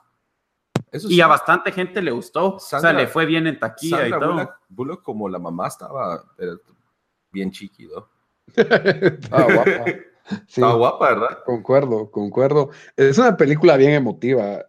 y 1.09 1.19
a 1.21 1.27
bastante 1.27 1.71
gente 1.71 2.01
le 2.01 2.11
gustó, 2.11 2.55
o 2.55 2.59
sea, 2.59 2.93
le 2.93 3.07
fue 3.07 3.25
bien 3.25 3.47
en 3.47 3.59
taquilla 3.59 4.07
y 4.07 4.11
todo. 4.11 4.49
Bullock, 4.69 5.03
como 5.03 5.27
la 5.27 5.39
mamá 5.39 5.67
estaba 5.67 6.23
bien 7.31 7.51
chiquido. 7.51 8.09
estaba 8.47 9.43
guapa. 9.53 9.85
estaba 10.47 10.73
guapa, 10.75 11.09
¿verdad? 11.09 11.39
Concuerdo, 11.45 12.09
concuerdo. 12.09 12.69
Es 12.95 13.17
una 13.17 13.35
película 13.35 13.75
bien 13.77 13.91
emotiva. 13.91 14.65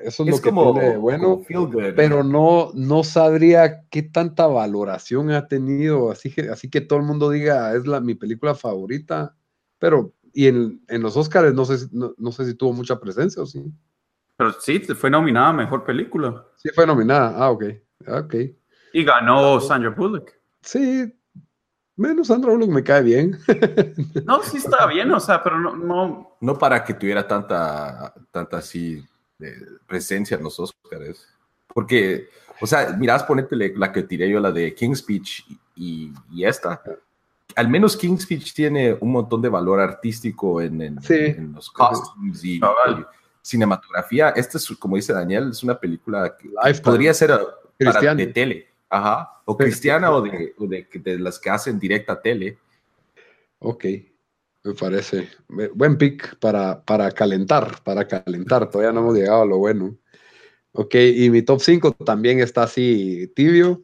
Eso 0.00 0.24
es, 0.24 0.30
lo 0.30 0.36
que 0.42 0.50
como, 0.50 0.74
tiene 0.74 0.96
bueno, 0.96 1.42
pero 1.94 2.24
no, 2.24 2.72
no 2.74 3.04
sabría 3.04 3.84
qué 3.88 4.02
tanta 4.02 4.48
valoración 4.48 5.30
ha 5.30 5.46
tenido, 5.46 6.10
así 6.10 6.34
que, 6.34 6.48
así 6.48 6.68
que 6.68 6.80
todo 6.80 6.98
el 6.98 7.04
mundo 7.04 7.30
diga, 7.30 7.72
es 7.74 7.86
la, 7.86 8.00
mi 8.00 8.16
película 8.16 8.56
favorita, 8.56 9.36
pero 9.78 10.12
y 10.32 10.46
en, 10.46 10.82
en 10.88 11.02
los 11.02 11.16
Oscars 11.16 11.52
no 11.54 11.64
sé, 11.64 11.88
no, 11.92 12.14
no, 12.16 12.32
sé 12.32 12.46
si 12.46 12.54
tuvo 12.54 12.72
mucha 12.72 12.98
presencia 12.98 13.42
o 13.42 13.46
sí. 13.46 13.64
Pero 14.36 14.52
sí, 14.52 14.80
fue 14.80 15.10
nominada 15.10 15.48
a 15.48 15.52
Mejor 15.52 15.84
Película. 15.84 16.46
Sí, 16.56 16.70
fue 16.74 16.86
nominada, 16.86 17.34
ah, 17.36 17.50
ok, 17.50 17.64
ok. 18.08 18.34
Y 18.92 19.04
ganó 19.04 19.60
Sandra 19.60 19.90
Bullock. 19.90 20.32
Sí, 20.62 21.12
menos 21.96 22.28
Sandra 22.28 22.50
Bullock 22.50 22.70
me 22.70 22.82
cae 22.82 23.02
bien. 23.02 23.38
no, 24.24 24.42
sí 24.42 24.56
está 24.56 24.86
bien, 24.86 25.12
o 25.12 25.20
sea, 25.20 25.42
pero 25.42 25.58
no... 25.58 25.76
No, 25.76 26.36
no 26.40 26.58
para 26.58 26.82
que 26.82 26.94
tuviera 26.94 27.26
tanta, 27.26 28.14
tanta 28.30 28.58
así 28.58 29.04
presencia 29.86 30.36
en 30.36 30.44
los 30.44 30.58
Oscars. 30.58 31.28
Porque, 31.68 32.28
o 32.60 32.66
sea, 32.66 32.96
mirás, 32.98 33.24
ponete 33.24 33.56
la 33.56 33.92
que 33.92 34.02
tiré 34.02 34.28
yo, 34.28 34.40
la 34.40 34.52
de 34.52 34.74
King's 34.74 34.98
Speech 34.98 35.44
y, 35.76 36.12
y 36.30 36.44
esta. 36.44 36.82
Al 37.56 37.68
menos 37.68 37.96
King's 37.96 38.22
Speech 38.22 38.54
tiene 38.54 38.96
un 39.00 39.12
montón 39.12 39.42
de 39.42 39.48
valor 39.48 39.80
artístico 39.80 40.60
en, 40.60 40.80
en, 40.80 41.52
los 41.54 41.70
costumes 41.70 42.44
y, 42.44 42.60
cinematografía. 43.42 44.30
Esta 44.30 44.58
es, 44.58 44.68
como 44.78 44.96
dice 44.96 45.12
Daniel, 45.12 45.50
es 45.50 45.62
una 45.62 45.78
película 45.78 46.36
que 46.36 46.50
podría 46.80 47.12
ser 47.12 47.32
para, 47.78 48.14
de 48.14 48.26
tele. 48.28 48.68
Ajá. 48.88 49.40
O 49.44 49.56
cristiana 49.56 50.10
o, 50.12 50.22
de, 50.22 50.54
de, 50.58 50.86
de, 50.92 51.18
las 51.18 51.38
que 51.38 51.50
hacen 51.50 51.78
directa 51.78 52.20
tele. 52.20 52.58
Ok. 53.58 53.84
Me 54.64 54.74
parece. 54.74 55.28
Buen 55.74 55.98
pick 55.98 56.36
para, 56.38 56.80
para 56.84 57.10
calentar, 57.10 57.82
para 57.82 58.06
calentar. 58.06 58.70
Todavía 58.70 58.92
no 58.92 59.00
hemos 59.00 59.14
llegado 59.16 59.42
a 59.42 59.46
lo 59.46 59.58
bueno. 59.58 59.96
Ok, 60.72 60.94
y 60.94 61.28
mi 61.30 61.42
top 61.42 61.60
5 61.60 61.92
también 62.04 62.40
está 62.40 62.62
así 62.62 63.30
tibio. 63.34 63.82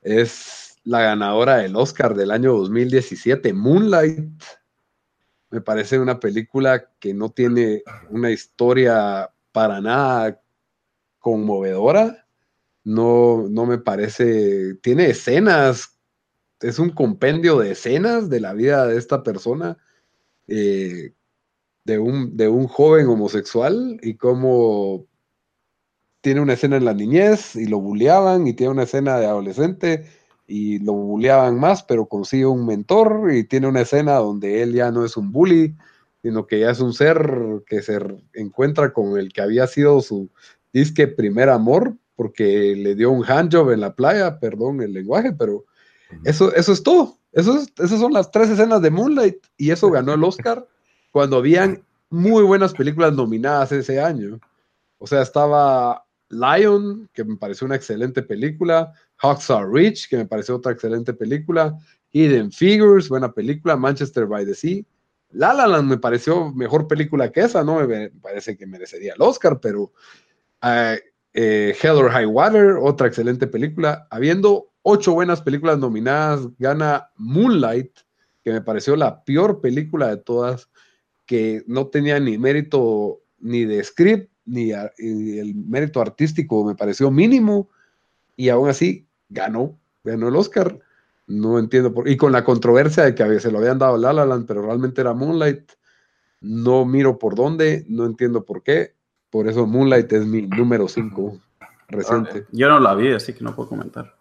Es 0.00 0.63
la 0.84 1.00
ganadora 1.00 1.58
del 1.58 1.76
Oscar 1.76 2.14
del 2.14 2.30
año 2.30 2.52
2017, 2.52 3.52
Moonlight. 3.52 4.42
Me 5.50 5.60
parece 5.60 5.98
una 5.98 6.20
película 6.20 6.90
que 6.98 7.14
no 7.14 7.30
tiene 7.30 7.82
una 8.10 8.30
historia 8.30 9.30
para 9.52 9.80
nada 9.80 10.40
conmovedora. 11.18 12.26
No, 12.84 13.46
no 13.48 13.64
me 13.64 13.78
parece. 13.78 14.74
Tiene 14.76 15.10
escenas. 15.10 15.98
Es 16.60 16.78
un 16.78 16.90
compendio 16.90 17.58
de 17.58 17.72
escenas 17.72 18.28
de 18.28 18.40
la 18.40 18.52
vida 18.52 18.86
de 18.86 18.98
esta 18.98 19.22
persona 19.22 19.78
eh, 20.48 21.14
de, 21.84 21.98
un, 21.98 22.36
de 22.36 22.48
un 22.48 22.66
joven 22.66 23.06
homosexual 23.06 23.98
y 24.02 24.16
cómo 24.16 25.06
tiene 26.20 26.40
una 26.40 26.54
escena 26.54 26.76
en 26.76 26.86
la 26.86 26.94
niñez 26.94 27.54
y 27.54 27.66
lo 27.66 27.80
bulleaban 27.80 28.46
y 28.46 28.54
tiene 28.54 28.72
una 28.72 28.84
escena 28.84 29.18
de 29.18 29.26
adolescente 29.26 30.06
y 30.46 30.78
lo 30.80 30.92
bulleaban 30.92 31.58
más, 31.58 31.82
pero 31.82 32.06
consigue 32.06 32.46
un 32.46 32.66
mentor 32.66 33.32
y 33.32 33.44
tiene 33.44 33.66
una 33.66 33.82
escena 33.82 34.14
donde 34.14 34.62
él 34.62 34.74
ya 34.74 34.90
no 34.90 35.04
es 35.04 35.16
un 35.16 35.32
bully, 35.32 35.74
sino 36.22 36.46
que 36.46 36.60
ya 36.60 36.70
es 36.70 36.80
un 36.80 36.92
ser 36.92 37.62
que 37.66 37.82
se 37.82 37.98
encuentra 38.34 38.92
con 38.92 39.18
el 39.18 39.32
que 39.32 39.42
había 39.42 39.66
sido 39.66 40.00
su 40.00 40.30
disque 40.72 41.06
primer 41.08 41.48
amor, 41.48 41.96
porque 42.16 42.74
le 42.76 42.94
dio 42.94 43.10
un 43.10 43.24
handjob 43.24 43.70
en 43.70 43.80
la 43.80 43.94
playa, 43.94 44.38
perdón 44.38 44.80
el 44.80 44.92
lenguaje, 44.92 45.32
pero 45.32 45.64
eso, 46.24 46.54
eso 46.54 46.72
es 46.72 46.82
todo 46.82 47.18
esas 47.34 47.98
son 47.98 48.12
las 48.12 48.30
tres 48.30 48.48
escenas 48.48 48.80
de 48.80 48.90
Moonlight 48.90 49.44
y 49.56 49.70
eso 49.70 49.90
ganó 49.90 50.14
el 50.14 50.22
Oscar 50.22 50.66
cuando 51.10 51.38
habían 51.38 51.82
muy 52.10 52.44
buenas 52.44 52.72
películas 52.74 53.12
nominadas 53.12 53.72
ese 53.72 54.00
año. 54.00 54.38
O 54.98 55.06
sea, 55.06 55.22
estaba 55.22 56.04
Lion, 56.28 57.08
que 57.12 57.24
me 57.24 57.36
pareció 57.36 57.66
una 57.66 57.74
excelente 57.74 58.22
película, 58.22 58.92
Hawks 59.24 59.50
Are 59.50 59.66
Rich, 59.66 60.10
que 60.10 60.18
me 60.18 60.26
pareció 60.26 60.56
otra 60.56 60.72
excelente 60.72 61.14
película, 61.14 61.78
Hidden 62.12 62.52
Figures, 62.52 63.08
buena 63.08 63.32
película, 63.32 63.74
Manchester 63.74 64.26
by 64.26 64.44
the 64.44 64.54
Sea. 64.54 64.84
La 65.30 65.54
La 65.54 65.66
Land 65.66 65.88
me 65.88 65.96
pareció 65.96 66.52
mejor 66.52 66.86
película 66.86 67.32
que 67.32 67.40
esa, 67.40 67.64
no 67.64 67.86
me 67.86 68.10
parece 68.10 68.54
que 68.54 68.66
merecería 68.66 69.14
el 69.14 69.22
Oscar, 69.22 69.58
pero 69.60 69.92
uh, 70.62 70.96
Hell 71.32 71.96
or 71.96 72.10
High 72.10 72.26
Water, 72.26 72.76
otra 72.80 73.06
excelente 73.06 73.46
película, 73.46 74.06
habiendo 74.10 74.70
ocho 74.82 75.14
buenas 75.14 75.40
películas 75.40 75.78
nominadas, 75.78 76.46
gana 76.58 77.08
Moonlight, 77.16 78.00
que 78.42 78.52
me 78.52 78.60
pareció 78.60 78.94
la 78.94 79.24
peor 79.24 79.62
película 79.62 80.08
de 80.08 80.18
todas, 80.18 80.68
que 81.24 81.64
no 81.66 81.86
tenía 81.86 82.20
ni 82.20 82.36
mérito 82.36 83.22
ni 83.38 83.64
de 83.64 83.82
script, 83.82 84.30
ni 84.44 84.72
el 84.72 85.54
mérito 85.54 86.02
artístico 86.02 86.62
me 86.62 86.74
pareció 86.74 87.10
mínimo, 87.10 87.70
y 88.36 88.50
aún 88.50 88.68
así 88.68 89.08
ganó, 89.34 89.78
ganó 90.02 90.28
el 90.28 90.36
Oscar. 90.36 90.78
No 91.26 91.58
entiendo 91.58 91.92
por 91.92 92.08
Y 92.08 92.16
con 92.16 92.32
la 92.32 92.44
controversia 92.44 93.04
de 93.04 93.14
que 93.14 93.40
se 93.40 93.50
lo 93.50 93.58
habían 93.58 93.78
dado 93.78 93.96
La 93.96 94.12
La 94.12 94.26
Land, 94.26 94.46
pero 94.46 94.62
realmente 94.62 95.00
era 95.00 95.14
Moonlight. 95.14 95.72
No 96.40 96.84
miro 96.84 97.18
por 97.18 97.34
dónde, 97.34 97.84
no 97.88 98.04
entiendo 98.04 98.44
por 98.44 98.62
qué. 98.62 98.94
Por 99.30 99.48
eso 99.48 99.66
Moonlight 99.66 100.12
es 100.12 100.26
mi 100.26 100.42
número 100.42 100.86
5 100.86 101.40
reciente. 101.88 102.46
Yo 102.52 102.68
no 102.68 102.78
la 102.78 102.94
vi, 102.94 103.12
así 103.12 103.32
que 103.32 103.42
no 103.42 103.54
puedo 103.54 103.70
comentar. 103.70 104.14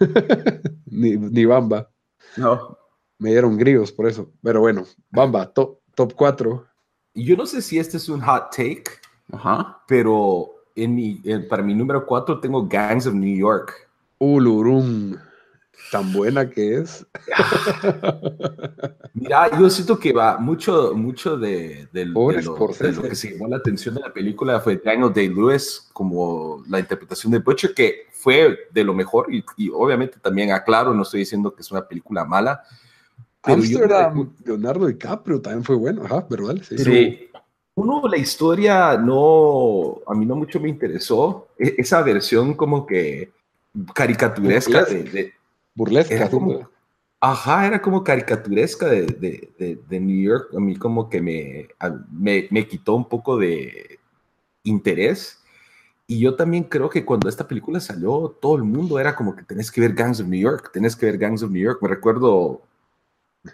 ni, 0.86 1.44
Bamba. 1.44 1.90
No. 2.36 2.78
Me 3.18 3.30
dieron 3.30 3.56
grillos 3.56 3.92
por 3.92 4.06
eso. 4.06 4.32
Pero 4.42 4.60
bueno, 4.60 4.84
Bamba, 5.10 5.46
top, 5.52 5.80
top 5.94 6.14
4. 6.14 6.66
Yo 7.14 7.36
no 7.36 7.46
sé 7.46 7.62
si 7.62 7.78
este 7.78 7.96
es 7.96 8.08
un 8.08 8.20
hot 8.20 8.50
take, 8.54 8.84
pero 9.86 10.50
en 10.74 10.94
mi, 10.94 11.22
para 11.48 11.62
mi 11.62 11.74
número 11.74 12.04
4 12.04 12.40
tengo 12.40 12.66
Gangs 12.66 13.06
of 13.06 13.14
New 13.14 13.36
York. 13.36 13.85
Ulurum. 14.18 15.16
Tan 15.90 16.12
buena 16.12 16.48
que 16.50 16.78
es. 16.78 17.06
Mira, 19.14 19.58
yo 19.58 19.70
siento 19.70 19.98
que 19.98 20.12
va 20.12 20.38
mucho, 20.38 20.94
mucho 20.94 21.36
de, 21.36 21.88
de, 21.92 22.06
lo, 22.06 22.28
que 22.28 23.14
se 23.14 23.32
llamó 23.32 23.48
la 23.48 23.58
atención 23.58 23.94
de 23.94 24.00
la 24.00 24.12
película 24.12 24.60
fue 24.60 24.80
Daniel 24.84 25.12
Day-Lewis 25.12 25.88
como 25.92 26.64
la 26.68 26.80
interpretación 26.80 27.32
de 27.32 27.38
Butcher, 27.38 27.72
que 27.72 28.06
fue 28.10 28.68
de 28.72 28.84
lo 28.84 28.94
mejor 28.94 29.32
y, 29.32 29.44
obviamente 29.72 30.18
también 30.20 30.50
aclaro, 30.50 30.92
no 30.92 31.02
estoy 31.02 31.20
diciendo 31.20 31.54
que 31.54 31.62
es 31.62 31.70
una 31.70 31.86
película 31.86 32.24
mala. 32.24 32.62
Pero 33.42 33.58
Amsterdam, 33.58 34.32
Leonardo 34.44 34.86
DiCaprio 34.86 35.40
también 35.40 35.62
fue 35.62 35.76
bueno, 35.76 36.04
ajá, 36.04 36.26
pero 36.28 36.48
Sí. 36.62 37.30
Uno, 37.76 38.08
la 38.08 38.16
historia 38.16 38.96
no, 38.96 39.98
a 40.06 40.14
mí 40.14 40.24
no 40.24 40.34
mucho 40.34 40.58
me 40.58 40.68
interesó. 40.68 41.48
E, 41.58 41.74
esa 41.78 42.02
versión 42.02 42.54
como 42.54 42.86
que 42.86 43.35
caricaturesca 43.94 44.84
de, 44.84 45.34
burlesca. 45.74 46.30
ajá, 47.20 47.66
era 47.66 47.82
como 47.82 48.02
caricaturesca 48.02 48.86
de, 48.86 49.06
de, 49.06 49.80
de, 49.88 50.00
New 50.00 50.22
York. 50.22 50.54
A 50.56 50.60
mí 50.60 50.76
como 50.76 51.08
que 51.08 51.20
me, 51.20 51.68
me, 52.10 52.48
me 52.50 52.66
quitó 52.66 52.94
un 52.94 53.08
poco 53.08 53.36
de 53.36 53.98
interés. 54.62 55.42
Y 56.06 56.20
yo 56.20 56.36
también 56.36 56.64
creo 56.64 56.88
que 56.88 57.04
cuando 57.04 57.28
esta 57.28 57.48
película 57.48 57.80
salió, 57.80 58.36
todo 58.40 58.56
el 58.56 58.62
mundo 58.62 58.98
era 58.98 59.16
como 59.16 59.34
que 59.34 59.42
tenés 59.42 59.72
que 59.72 59.80
ver 59.80 59.92
Gangs 59.92 60.20
of 60.20 60.28
New 60.28 60.40
York, 60.40 60.70
tenés 60.72 60.94
que 60.94 61.06
ver 61.06 61.18
Gangs 61.18 61.42
of 61.42 61.50
New 61.50 61.62
York. 61.62 61.80
Me 61.82 61.88
recuerdo 61.88 62.62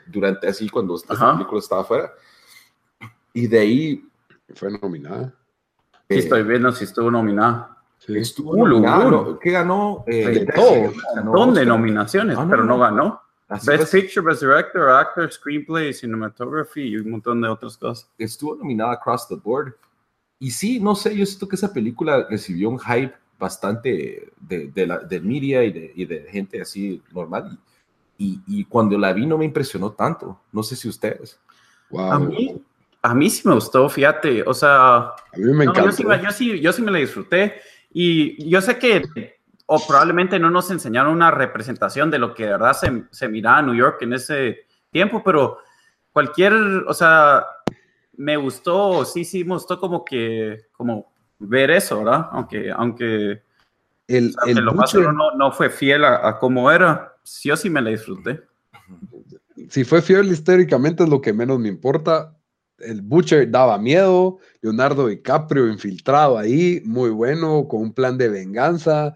durante 0.06 0.48
así 0.48 0.68
cuando 0.68 0.96
esta 0.96 1.14
película 1.32 1.58
estaba 1.58 1.82
afuera. 1.82 2.12
Y 3.32 3.46
de 3.46 3.58
ahí... 3.58 4.08
Fue 4.54 4.70
nominada. 4.70 5.34
Sí, 6.10 6.18
estoy 6.18 6.42
viendo 6.42 6.70
si 6.72 6.84
estuvo 6.84 7.10
nominada. 7.10 7.71
Estuvo 8.08 8.56
nominada. 8.56 9.38
¿Qué 9.40 9.50
ganó? 9.50 10.04
Eh, 10.06 10.46
todo. 10.54 10.92
¿Dónde 11.32 11.64
nominaciones? 11.64 12.36
Ah, 12.38 12.46
pero 12.48 12.64
no, 12.64 12.78
ganó. 12.78 13.20
Best 13.64 13.92
Picture, 13.92 14.26
Best 14.26 14.40
Director, 14.40 14.88
Actor, 14.88 15.30
Screenplay, 15.30 15.92
Cinematography 15.92 16.82
y 16.82 16.96
un 16.96 17.10
montón 17.10 17.40
de 17.40 17.48
otras 17.48 17.76
cosas. 17.76 18.08
Estuvo 18.18 18.56
nominada 18.56 18.92
across 18.92 19.28
the 19.28 19.36
board. 19.36 19.74
Y 20.38 20.50
sí, 20.50 20.80
no 20.80 20.94
sé, 20.94 21.16
yo 21.16 21.24
siento 21.26 21.46
que 21.46 21.56
esa 21.56 21.72
película 21.72 22.26
recibió 22.28 22.70
un 22.70 22.78
hype 22.78 23.14
bastante 23.38 24.32
de, 24.40 24.68
de 24.68 24.86
la 24.86 24.98
de 24.98 25.20
media 25.20 25.64
y 25.64 25.72
de, 25.72 25.92
y 25.94 26.04
de, 26.04 26.26
gente 26.30 26.60
así 26.60 27.02
normal. 27.12 27.58
Y, 28.18 28.40
y, 28.46 28.64
cuando 28.64 28.96
la 28.98 29.12
vi 29.12 29.26
no 29.26 29.36
me 29.36 29.44
impresionó 29.44 29.92
tanto. 29.92 30.40
No 30.52 30.62
sé 30.62 30.76
si 30.76 30.88
ustedes. 30.88 31.38
A, 31.96 32.18
mí, 32.18 32.60
a 33.02 33.14
mí 33.14 33.30
sí 33.30 33.46
me 33.46 33.54
gustó, 33.54 33.88
fíjate, 33.88 34.42
o 34.44 34.54
sea, 34.54 34.96
A 34.96 35.14
mí 35.36 35.52
me 35.52 35.64
encantó. 35.64 35.86
yo, 35.86 35.92
sí, 35.92 36.04
yo, 36.04 36.30
sí, 36.30 36.60
yo 36.60 36.72
sí 36.72 36.82
me 36.82 36.90
la 36.90 36.98
disfruté 36.98 37.60
y 37.92 38.48
yo 38.48 38.60
sé 38.60 38.78
que 38.78 39.02
o 39.66 39.78
probablemente 39.86 40.38
no 40.38 40.50
nos 40.50 40.70
enseñaron 40.70 41.12
una 41.14 41.30
representación 41.30 42.10
de 42.10 42.18
lo 42.18 42.34
que 42.34 42.44
de 42.44 42.52
verdad 42.52 42.72
se, 42.74 43.04
se 43.10 43.28
miraba 43.28 43.60
en 43.60 43.66
New 43.66 43.74
York 43.74 44.02
en 44.02 44.12
ese 44.12 44.66
tiempo, 44.90 45.22
pero 45.24 45.58
cualquier, 46.12 46.52
o 46.52 46.92
sea, 46.92 47.46
me 48.16 48.36
gustó, 48.36 49.04
sí, 49.04 49.24
sí, 49.24 49.44
me 49.44 49.54
gustó 49.54 49.78
como 49.80 50.04
que, 50.04 50.66
como 50.72 51.12
ver 51.38 51.70
eso, 51.70 52.04
¿verdad? 52.04 52.28
Aunque, 52.32 52.70
aunque, 52.70 53.42
el, 54.08 54.34
o 54.36 54.44
sea, 54.44 54.52
el 54.52 54.64
lo 54.64 54.74
más 54.74 54.90
Butcher- 54.90 54.98
seguro 55.00 55.12
no, 55.12 55.30
no 55.36 55.52
fue 55.52 55.70
fiel 55.70 56.04
a, 56.04 56.28
a 56.28 56.38
cómo 56.38 56.70
era, 56.70 57.14
sí, 57.22 57.48
yo 57.48 57.56
sí 57.56 57.70
me 57.70 57.80
la 57.80 57.90
disfruté. 57.90 58.42
si 59.70 59.84
fue 59.84 60.02
fiel 60.02 60.26
históricamente 60.30 61.04
es 61.04 61.08
lo 61.08 61.20
que 61.20 61.32
menos 61.32 61.58
me 61.58 61.68
importa. 61.68 62.36
El 62.82 63.02
Butcher 63.02 63.50
daba 63.50 63.78
miedo, 63.78 64.38
Leonardo 64.60 65.06
DiCaprio 65.06 65.68
infiltrado 65.68 66.38
ahí, 66.38 66.82
muy 66.84 67.10
bueno, 67.10 67.66
con 67.68 67.82
un 67.82 67.92
plan 67.92 68.18
de 68.18 68.28
venganza. 68.28 69.14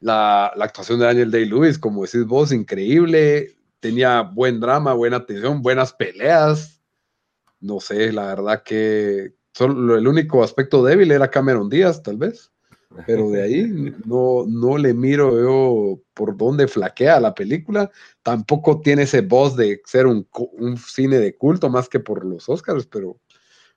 La, 0.00 0.52
la 0.56 0.64
actuación 0.66 1.00
de 1.00 1.06
Daniel 1.06 1.30
Day-Lewis, 1.30 1.78
como 1.78 2.04
decís 2.04 2.24
vos, 2.24 2.52
increíble. 2.52 3.56
Tenía 3.80 4.22
buen 4.22 4.60
drama, 4.60 4.94
buena 4.94 5.18
atención, 5.18 5.62
buenas 5.62 5.92
peleas. 5.92 6.80
No 7.60 7.80
sé, 7.80 8.12
la 8.12 8.26
verdad 8.26 8.62
que 8.62 9.34
solo 9.52 9.96
el 9.96 10.06
único 10.06 10.44
aspecto 10.44 10.84
débil 10.84 11.10
era 11.10 11.30
Cameron 11.30 11.68
Díaz, 11.68 12.02
tal 12.02 12.16
vez. 12.16 12.52
Pero 13.06 13.30
de 13.30 13.42
ahí 13.42 13.94
no, 14.06 14.44
no 14.48 14.78
le 14.78 14.94
miro 14.94 15.38
yo 15.38 16.00
por 16.14 16.36
dónde 16.36 16.66
flaquea 16.66 17.20
la 17.20 17.34
película 17.34 17.90
tampoco 18.22 18.80
tiene 18.80 19.02
ese 19.02 19.20
voz 19.20 19.56
de 19.56 19.82
ser 19.84 20.06
un, 20.06 20.26
un 20.52 20.76
cine 20.78 21.18
de 21.18 21.36
culto 21.36 21.68
más 21.68 21.88
que 21.88 22.00
por 22.00 22.24
los 22.24 22.48
Oscars, 22.48 22.86
pero 22.86 23.18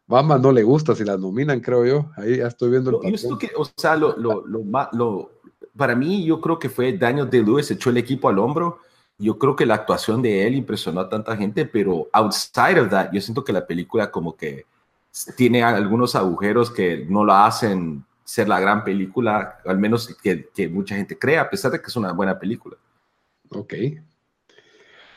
Bamba 0.07 0.37
no 0.37 0.51
le 0.51 0.63
gusta 0.63 0.95
si 0.95 1.05
las 1.05 1.19
nominan, 1.19 1.61
creo 1.61 1.85
yo. 1.85 2.11
Ahí 2.17 2.37
ya 2.37 2.47
estoy 2.47 2.69
viendo 2.71 3.01
el 3.01 3.15
yo 3.15 3.37
que, 3.37 3.51
o 3.55 3.65
sea, 3.77 3.95
lo, 3.95 4.17
lo, 4.17 4.45
lo, 4.45 5.31
para 5.75 5.95
mí, 5.95 6.25
yo 6.25 6.41
creo 6.41 6.59
que 6.59 6.69
fue 6.69 6.97
Daniel 6.97 7.29
Day-Lewis, 7.29 7.71
echó 7.71 7.89
el 7.89 7.97
equipo 7.97 8.27
al 8.27 8.39
hombro. 8.39 8.79
Yo 9.17 9.37
creo 9.37 9.55
que 9.55 9.65
la 9.65 9.75
actuación 9.75 10.21
de 10.21 10.45
él 10.45 10.55
impresionó 10.55 10.99
a 10.99 11.09
tanta 11.09 11.37
gente, 11.37 11.65
pero 11.65 12.09
outside 12.11 12.79
of 12.79 12.89
that, 12.89 13.11
yo 13.13 13.21
siento 13.21 13.43
que 13.43 13.53
la 13.53 13.65
película 13.65 14.11
como 14.11 14.35
que 14.35 14.65
tiene 15.37 15.63
algunos 15.63 16.15
agujeros 16.15 16.71
que 16.71 17.05
no 17.07 17.23
la 17.23 17.45
hacen 17.45 18.03
ser 18.23 18.47
la 18.47 18.59
gran 18.59 18.83
película, 18.83 19.59
al 19.65 19.77
menos 19.77 20.15
que, 20.21 20.49
que 20.53 20.69
mucha 20.69 20.95
gente 20.95 21.17
crea, 21.17 21.41
a 21.41 21.49
pesar 21.49 21.71
de 21.71 21.79
que 21.81 21.87
es 21.87 21.95
una 21.95 22.11
buena 22.13 22.37
película. 22.39 22.77
Ok. 23.49 23.73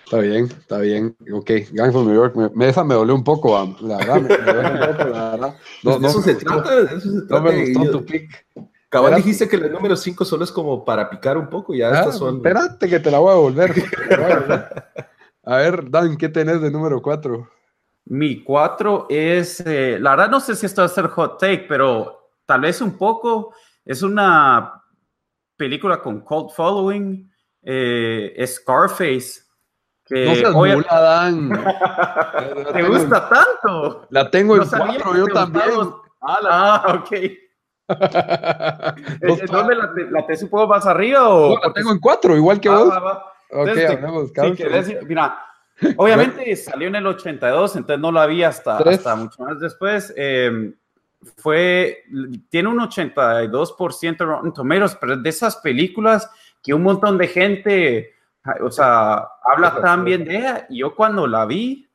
Está 0.05 0.19
bien, 0.19 0.45
está 0.45 0.79
bien. 0.79 1.17
Ok, 1.33 1.51
Gangs 1.73 1.95
of 1.95 2.07
New 2.07 2.15
York, 2.15 2.37
me, 2.37 2.51
me- 2.51 2.69
esa 2.69 2.85
me 2.85 2.95
dolió 2.95 3.15
un 3.15 3.25
poco, 3.25 3.77
la 3.81 3.99
verdad. 3.99 4.21
Me, 4.21 4.29
me 4.29 4.53
dolió 4.53 4.71
un 4.73 4.79
poco, 4.97 5.09
la 5.09 5.31
verdad. 5.31 5.55
No, 5.83 5.93
de 5.95 6.01
no 6.01 6.09
eso 6.09 6.19
me 6.19 6.25
se 6.25 6.35
trata, 6.35 6.77
de 6.77 6.97
eso 6.97 7.01
se 7.01 7.09
no 7.17 7.27
trata. 7.27 7.43
me 7.43 7.57
y 7.59 7.73
gustó 7.75 7.85
yo- 7.85 7.91
tu 7.99 8.05
pick. 8.07 8.47
cabal 8.91 9.13
Espérate. 9.13 9.17
dijiste 9.17 9.49
que 9.49 9.57
el 9.57 9.73
número 9.73 9.97
5 9.97 10.25
solo 10.25 10.45
es 10.45 10.53
como 10.53 10.85
para 10.85 11.09
picar 11.09 11.39
un 11.39 11.49
poco, 11.49 11.75
ya 11.75 11.89
Ah, 11.91 11.95
estas 12.01 12.19
son... 12.19 12.37
Espérate 12.37 12.89
que 12.89 13.01
te 13.01 13.11
la 13.11 13.19
voy 13.19 13.33
a 13.33 13.37
volver. 13.37 13.73
te 13.75 14.17
la 14.17 14.17
voy 14.23 14.33
a 14.33 14.39
volver. 14.41 14.85
A 15.47 15.57
ver, 15.57 15.91
Dan, 15.91 16.17
¿qué 16.17 16.29
tenés 16.29 16.61
de 16.61 16.71
número 16.71 17.01
4? 17.03 17.49
Mi 18.07 18.45
cuatro 18.45 19.07
es, 19.09 19.61
eh, 19.61 19.99
la 19.99 20.11
verdad 20.11 20.31
no 20.31 20.39
sé 20.41 20.55
si 20.55 20.67
esto 20.67 20.83
va 20.83 20.87
a 20.87 20.91
ser 20.91 21.07
hot 21.09 21.39
take, 21.41 21.65
pero 21.67 22.24
tal 22.47 22.61
vez 22.63 22.81
un 22.81 22.97
poco. 22.99 23.55
Es 23.85 24.03
una 24.03 24.83
película 25.57 26.01
con 26.01 26.21
cult 26.21 26.53
following, 26.53 27.31
eh, 27.63 28.45
Scarface. 28.47 29.43
Que 30.07 30.27
No 30.27 30.35
seas 30.35 30.55
oye, 30.55 30.77
mula, 30.77 31.01
Dan. 31.01 31.49
¿Te 32.75 32.83
gusta 32.83 33.29
tanto? 33.29 34.07
La 34.11 34.31
tengo 34.31 34.57
No 34.57 34.63
en 34.63 34.69
cuatro, 34.69 35.17
yo 35.17 35.27
también. 35.29 35.65
Ah, 36.21 36.99
ok. 36.99 37.11
Dos 39.21 39.41
¿Dónde 39.51 39.75
la, 39.77 39.95
te- 39.95 40.11
la 40.11 40.27
tenés 40.27 40.43
un 40.43 40.49
poco 40.51 40.67
más 40.67 40.87
arriba 40.87 41.29
o? 41.29 41.55
No, 41.55 41.61
la 41.69 41.73
tengo 41.73 41.93
en 41.93 42.01
cuatro, 42.01 42.37
igual 42.37 42.61
que 42.61 42.69
Ah, 42.69 42.79
vos. 42.79 42.91
va, 42.91 42.99
va. 43.01 43.13
Ok, 43.51 43.69
Entonces, 43.69 43.87
te- 43.87 43.93
hablemos, 43.93 44.27
Sí, 44.29 44.33
Carlos. 44.35 44.59
querés- 44.59 45.07
mira, 45.07 45.39
obviamente 45.97 46.57
salió 46.57 46.89
en 46.89 46.97
el 46.97 47.07
82, 47.07 47.77
entonces 47.77 48.01
no 48.01 48.11
la 48.13 48.27
vi 48.27 48.43
hasta, 48.43 48.79
hasta 48.79 49.17
mucho 49.17 49.43
más 49.43 49.61
después. 49.61 50.13
Eh, 50.17 50.75
fue, 51.37 52.05
tiene 52.51 52.69
un 52.69 52.79
82% 52.79 54.19
Rotten 54.25 54.53
Tomatoes, 54.53 54.97
pero 55.01 55.17
de 55.17 55.29
esas 55.31 55.57
películas 55.57 56.31
que 56.63 56.75
un 56.75 56.83
montón 56.83 57.19
de 57.19 57.29
gente, 57.29 58.15
o 58.61 58.71
sea, 58.71 59.27
habla 59.53 59.81
tan 59.81 60.05
bien 60.05 60.25
de 60.25 60.37
ella. 60.37 60.67
Y 60.71 60.79
yo 60.81 60.95
cuando 60.95 61.27
la 61.27 61.45
vi, 61.47 61.89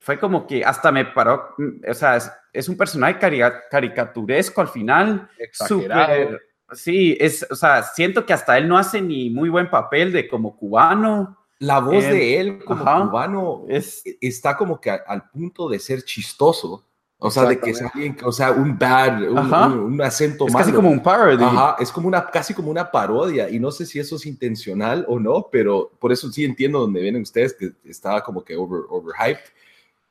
fue 0.00 0.18
como 0.18 0.46
que 0.46 0.64
hasta 0.64 0.92
me 0.92 1.04
paró, 1.06 1.54
o 1.88 1.94
sea, 1.94 2.16
es, 2.16 2.30
es 2.52 2.68
un 2.68 2.76
personaje 2.76 3.18
carica- 3.18 3.62
caricaturesco 3.70 4.60
al 4.60 4.68
final, 4.68 5.28
súper, 5.52 6.40
sí, 6.72 7.16
es, 7.20 7.46
o 7.50 7.54
sea, 7.56 7.82
siento 7.82 8.24
que 8.26 8.32
hasta 8.32 8.56
él 8.58 8.68
no 8.68 8.76
hace 8.78 9.00
ni 9.00 9.30
muy 9.30 9.48
buen 9.48 9.68
papel 9.70 10.12
de 10.12 10.28
como 10.28 10.56
cubano. 10.56 11.38
La 11.58 11.78
voz 11.80 12.04
Eh, 12.04 12.12
de 12.12 12.40
él 12.40 12.64
como 12.64 12.82
ajá. 12.86 13.06
cubano 13.08 13.64
Es, 13.68 14.02
está 14.20 14.56
como 14.58 14.78
que 14.80 14.90
a- 14.90 15.02
al 15.06 15.30
punto 15.30 15.68
de 15.70 15.78
ser 15.78 16.02
chistoso. 16.04 16.84
O 17.18 17.30
sea, 17.30 17.44
de 17.46 17.58
que 17.58 17.70
es 17.70 17.80
alguien, 17.80 18.14
o 18.22 18.30
sea, 18.30 18.52
un 18.52 18.78
bad, 18.78 19.22
un, 19.22 19.38
un- 19.38 19.78
un 19.94 20.02
acento 20.02 20.46
es 20.46 20.52
malo. 20.52 20.64
casi 20.64 20.74
como 20.76 20.90
un 20.90 21.02
parody. 21.02 21.42
Ajá, 21.42 21.76
es 21.78 21.90
como 21.90 22.08
una, 22.08 22.26
casi 22.26 22.52
como 22.52 22.70
una 22.70 22.90
parodia 22.90 23.48
y 23.48 23.58
no 23.58 23.70
sé 23.70 23.86
si 23.86 23.98
eso 23.98 24.16
es 24.16 24.26
intencional 24.26 25.04
o 25.08 25.18
no, 25.18 25.48
pero 25.50 25.90
por 25.98 26.12
eso 26.12 26.30
sí 26.30 26.44
entiendo 26.44 26.78
donde 26.80 27.00
vienen 27.00 27.22
ustedes 27.22 27.54
que 27.54 27.72
estaba 27.84 28.22
como 28.22 28.44
que 28.44 28.54
over, 28.56 28.82
overhyped. 28.90 29.40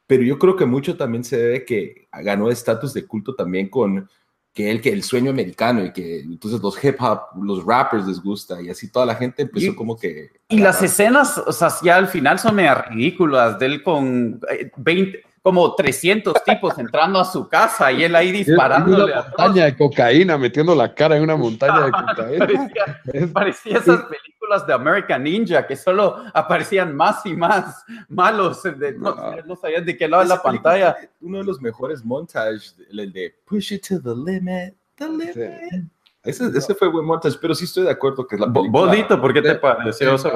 Pero 0.07 0.23
yo 0.23 0.37
creo 0.39 0.55
que 0.55 0.65
mucho 0.65 0.97
también 0.97 1.23
se 1.23 1.37
debe 1.37 1.63
que 1.65 2.07
ganó 2.11 2.49
estatus 2.49 2.93
de 2.93 3.05
culto 3.05 3.35
también 3.35 3.69
con 3.69 4.09
que 4.53 4.71
él, 4.71 4.81
que 4.81 4.89
el 4.93 5.03
sueño 5.03 5.31
americano 5.31 5.83
y 5.85 5.91
que 5.91 6.21
entonces 6.21 6.61
los 6.61 6.81
hip 6.83 6.95
hop, 7.01 7.19
los 7.43 7.63
rappers 7.65 8.07
les 8.07 8.21
gusta 8.21 8.61
y 8.61 8.69
así 8.69 8.89
toda 8.89 9.05
la 9.05 9.15
gente 9.15 9.41
empezó 9.43 9.67
Y- 9.71 9.75
como 9.75 9.97
que... 9.97 10.29
Y 10.47 10.59
las 10.59 10.81
escenas, 10.81 11.37
o 11.37 11.51
sea, 11.51 11.69
ya 11.83 11.97
al 11.97 12.07
final 12.07 12.39
son 12.39 12.55
medio 12.55 12.73
ridículas, 12.89 13.59
de 13.59 13.65
él 13.65 13.83
con 13.83 14.39
eh, 14.49 14.71
20, 14.77 15.23
como 15.45 15.75
300 15.75 16.43
tipos 16.43 16.75
entrando 16.79 17.19
a 17.19 17.23
su 17.23 17.47
casa 17.47 17.91
y 17.91 18.03
él 18.03 18.15
ahí 18.15 18.31
disparándole 18.31 19.03
una 19.13 19.19
a 19.19 19.23
montaña 19.27 19.65
de 19.65 19.77
cocaína, 19.77 20.39
metiendo 20.39 20.73
la 20.73 20.91
cara 20.91 21.17
en 21.17 21.21
una 21.21 21.35
montaña 21.35 21.81
de 21.85 21.91
cocaína. 21.91 22.47
Parecía, 22.47 23.29
parecía 23.31 23.77
esas 23.77 24.01
películas 24.05 24.65
de 24.65 24.73
American 24.73 25.21
Ninja 25.21 25.67
que 25.67 25.75
solo 25.75 26.17
aparecían 26.33 26.95
más 26.95 27.23
y 27.27 27.35
más 27.35 27.85
malos, 28.09 28.63
de- 28.63 28.93
no, 28.97 29.15
No. 29.45 29.55
sabías 29.55 29.85
de 29.85 29.95
qué 29.95 30.07
lado 30.07 30.23
de 30.23 30.29
la 30.29 30.41
pantalla. 30.41 30.95
Uno 31.21 31.37
de 31.37 31.43
los 31.43 31.61
mejores 31.61 32.03
montajes, 32.03 32.75
el 32.89 33.13
de 33.13 33.35
Push 33.45 33.73
It 33.73 33.87
to 33.87 34.01
the 34.01 34.15
Limit, 34.15 34.73
the 34.95 35.07
limit. 35.07 35.85
Ese, 36.25 36.45
ese 36.55 36.73
fue 36.73 36.89
buen 36.89 37.05
montage, 37.05 37.37
pero 37.39 37.53
sí 37.53 37.65
estoy 37.65 37.83
de 37.83 37.91
acuerdo 37.91 38.25
que 38.25 38.35
es 38.35 38.41
la 38.41 38.51
película. 38.51 38.85
Bodito, 38.87 39.21
¿por 39.21 39.33
qué 39.33 39.41
te 39.41 39.55
pareció 39.55 40.15
eso? 40.15 40.31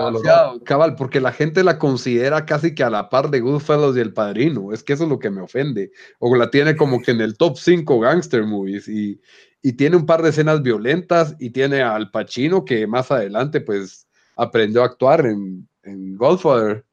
Cabal, 0.63 0.95
porque 0.95 1.19
la 1.19 1.31
gente 1.31 1.63
la 1.63 1.79
considera 1.79 2.45
casi 2.45 2.75
que 2.75 2.83
a 2.83 2.89
la 2.89 3.09
par 3.09 3.29
de 3.29 3.39
Goodfellas 3.39 3.95
y 3.95 3.99
El 3.99 4.13
Padrino. 4.13 4.71
Es 4.71 4.83
que 4.83 4.93
eso 4.93 5.03
es 5.03 5.09
lo 5.09 5.19
que 5.19 5.29
me 5.29 5.41
ofende. 5.41 5.91
O 6.19 6.35
la 6.35 6.49
tiene 6.51 6.75
como 6.75 7.01
que 7.01 7.11
en 7.11 7.21
el 7.21 7.37
top 7.37 7.57
5 7.57 7.99
gangster 7.99 8.45
movies. 8.45 8.87
Y, 8.87 9.19
y 9.61 9.73
tiene 9.73 9.95
un 9.95 10.05
par 10.05 10.21
de 10.21 10.29
escenas 10.29 10.61
violentas. 10.61 11.35
Y 11.39 11.49
tiene 11.49 11.81
al 11.81 12.11
Pacino 12.11 12.63
que 12.63 12.85
más 12.85 13.11
adelante, 13.11 13.59
pues, 13.59 14.07
aprendió 14.35 14.83
a 14.83 14.85
actuar 14.85 15.25
en, 15.25 15.67
en 15.83 16.15
Godfather. 16.15 16.85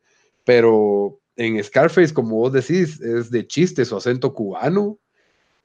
Pero 0.44 1.20
en 1.36 1.62
Scarface, 1.62 2.14
como 2.14 2.36
vos 2.36 2.52
decís, 2.52 3.00
es 3.00 3.30
de 3.30 3.46
chiste 3.46 3.84
su 3.84 3.96
acento 3.96 4.32
cubano. 4.32 4.98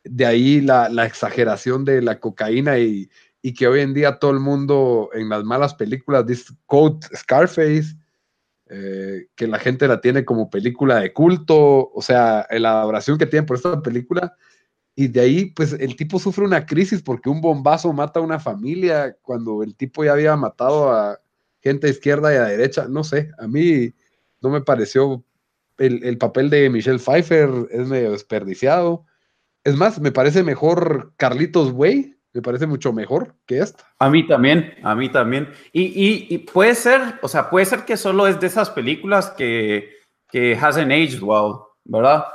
De 0.04 0.26
ahí 0.26 0.62
la, 0.62 0.90
la 0.90 1.06
exageración 1.06 1.86
de 1.86 2.02
la 2.02 2.20
cocaína 2.20 2.80
y, 2.80 3.10
y 3.42 3.54
que 3.54 3.68
hoy 3.68 3.82
en 3.82 3.94
día 3.94 4.20
todo 4.20 4.32
el 4.32 4.40
mundo 4.40 5.10
en 5.14 5.30
las 5.30 5.44
malas 5.44 5.74
películas 5.74 6.26
dice 6.26 6.54
Code 6.66 7.08
Scarface, 7.16 7.96
eh, 8.70 9.28
que 9.36 9.48
la 9.48 9.60
gente 9.60 9.88
la 9.88 10.00
tiene 10.00 10.24
como 10.24 10.50
película 10.50 11.00
de 11.00 11.12
culto, 11.12 11.92
o 11.92 12.02
sea, 12.02 12.48
la 12.52 12.82
adoración 12.82 13.18
que 13.18 13.26
tienen 13.26 13.46
por 13.46 13.58
esta 13.58 13.82
película. 13.82 14.36
Y 14.96 15.08
de 15.08 15.22
ahí, 15.22 15.46
pues 15.48 15.74
el 15.74 15.96
tipo 15.96 16.20
sufre 16.20 16.46
una 16.46 16.66
crisis 16.66 17.02
porque 17.02 17.30
un 17.30 17.42
bombazo 17.42 17.92
mata 17.92 18.20
a 18.20 18.24
una 18.24 18.40
familia 18.40 19.18
cuando 19.22 19.64
el 19.64 19.76
tipo 19.76 20.04
ya 20.06 20.14
había 20.14 20.36
matado 20.36 20.92
a 20.92 21.20
gente 21.62 21.88
a 21.88 21.90
izquierda 21.90 22.34
y 22.34 22.38
a 22.38 22.44
derecha. 22.44 22.88
No 22.88 23.04
sé, 23.04 23.32
a 23.40 23.48
mí 23.48 23.94
no 24.42 24.50
me 24.50 24.62
pareció. 24.62 25.24
El, 25.78 26.04
el 26.04 26.18
papel 26.18 26.50
de 26.50 26.70
Michelle 26.70 27.00
Pfeiffer 27.00 27.50
es 27.72 27.88
medio 27.88 28.12
desperdiciado. 28.12 29.06
Es 29.64 29.76
más, 29.78 30.00
me 30.00 30.12
parece 30.12 30.44
mejor 30.44 31.14
Carlitos 31.18 31.72
Way, 31.72 32.18
me 32.34 32.42
parece 32.42 32.66
mucho 32.66 32.94
mejor 32.94 33.36
que 33.46 33.60
esta. 33.60 33.84
A 34.00 34.10
mí 34.10 34.26
también, 34.26 34.74
a 34.84 34.96
mí 34.96 35.10
también. 35.10 35.52
Y, 35.72 35.84
y, 35.84 36.28
y 36.30 36.38
puede 36.40 36.74
ser, 36.76 37.20
o 37.22 37.28
sea, 37.28 37.50
puede 37.50 37.66
ser 37.66 37.86
que 37.86 37.98
solo 37.98 38.26
es 38.28 38.40
de 38.40 38.48
esas 38.48 38.70
películas 38.70 39.30
que, 39.32 39.90
que 40.30 40.56
hasn't 40.56 40.92
aged 40.92 41.22
well, 41.22 41.56
¿verdad? 41.84 42.26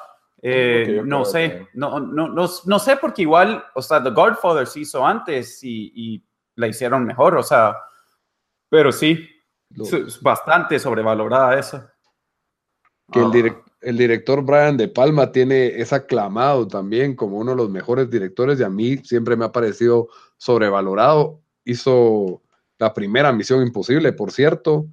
Eh, 0.42 1.00
no 1.04 1.24
sé, 1.24 1.50
que- 1.50 1.68
no, 1.74 1.98
no, 1.98 2.28
no, 2.28 2.46
no 2.64 2.78
sé 2.78 2.96
porque 2.98 3.22
igual, 3.22 3.64
o 3.74 3.82
sea, 3.82 4.02
The 4.02 4.10
Godfather 4.10 4.66
se 4.66 4.80
hizo 4.80 5.04
antes 5.04 5.64
y, 5.64 5.92
y 5.94 6.24
la 6.56 6.68
hicieron 6.68 7.04
mejor, 7.04 7.36
o 7.36 7.42
sea, 7.42 7.74
pero 8.68 8.92
sí, 8.92 9.28
es- 9.74 10.20
bastante 10.22 10.78
sobrevalorada 10.78 11.58
esa. 11.58 11.92
que 13.10 13.18
el, 13.20 13.26
Ah. 13.26 13.30
El 13.80 13.98
director 13.98 14.42
Brian 14.42 14.76
De 14.76 14.88
Palma 14.88 15.32
tiene, 15.32 15.66
es 15.66 15.92
aclamado 15.92 16.66
también 16.66 17.14
como 17.14 17.38
uno 17.38 17.52
de 17.52 17.56
los 17.56 17.70
mejores 17.70 18.10
directores 18.10 18.58
y 18.58 18.62
a 18.62 18.70
mí 18.70 18.98
siempre 18.98 19.36
me 19.36 19.44
ha 19.44 19.52
parecido 19.52 20.08
sobrevalorado. 20.38 21.40
Hizo 21.64 22.42
la 22.78 22.94
primera 22.94 23.32
Misión 23.32 23.62
Imposible, 23.62 24.12
por 24.12 24.32
cierto. 24.32 24.86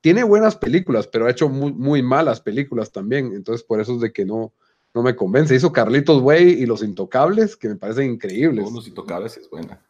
tiene 0.00 0.22
buenas 0.24 0.56
películas, 0.56 1.06
pero 1.06 1.26
ha 1.26 1.30
hecho 1.30 1.48
muy, 1.48 1.72
muy, 1.72 2.02
malas 2.02 2.40
películas 2.40 2.92
también. 2.92 3.32
Entonces, 3.34 3.64
por 3.64 3.80
eso 3.80 3.94
es 3.94 4.00
de 4.00 4.12
que 4.12 4.24
no, 4.24 4.52
no 4.94 5.02
me 5.02 5.16
convence. 5.16 5.54
Hizo 5.54 5.72
Carlitos 5.72 6.22
Way 6.22 6.62
y 6.62 6.66
Los 6.66 6.82
Intocables, 6.82 7.56
que 7.56 7.68
me 7.68 7.76
parecen 7.76 8.12
increíbles. 8.12 8.70
Los 8.70 8.86
Intocables 8.86 9.36
es 9.36 9.48
buena. 9.50 9.80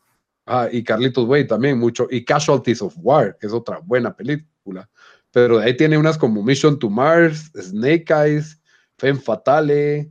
Ah, 0.47 0.69
y 0.71 0.85
Carlitos 0.85 1.27
Way 1.27 1.47
también 1.47 1.79
mucho. 1.79 2.07
Y 2.11 2.25
Casualties 2.25 2.83
of 2.83 2.95
War, 2.99 3.37
que 3.39 3.47
es 3.47 3.53
otra 3.53 3.79
buena 3.79 4.15
película. 4.15 4.89
Pero 5.35 5.59
de 5.59 5.64
ahí 5.64 5.76
tiene 5.76 5.99
unas 5.99 6.16
como 6.16 6.45
Mission 6.45 6.78
to 6.78 6.89
Mars, 6.89 7.51
Snake 7.61 8.07
Eyes, 8.09 8.62
Femme 8.97 9.20
Fatale. 9.20 10.09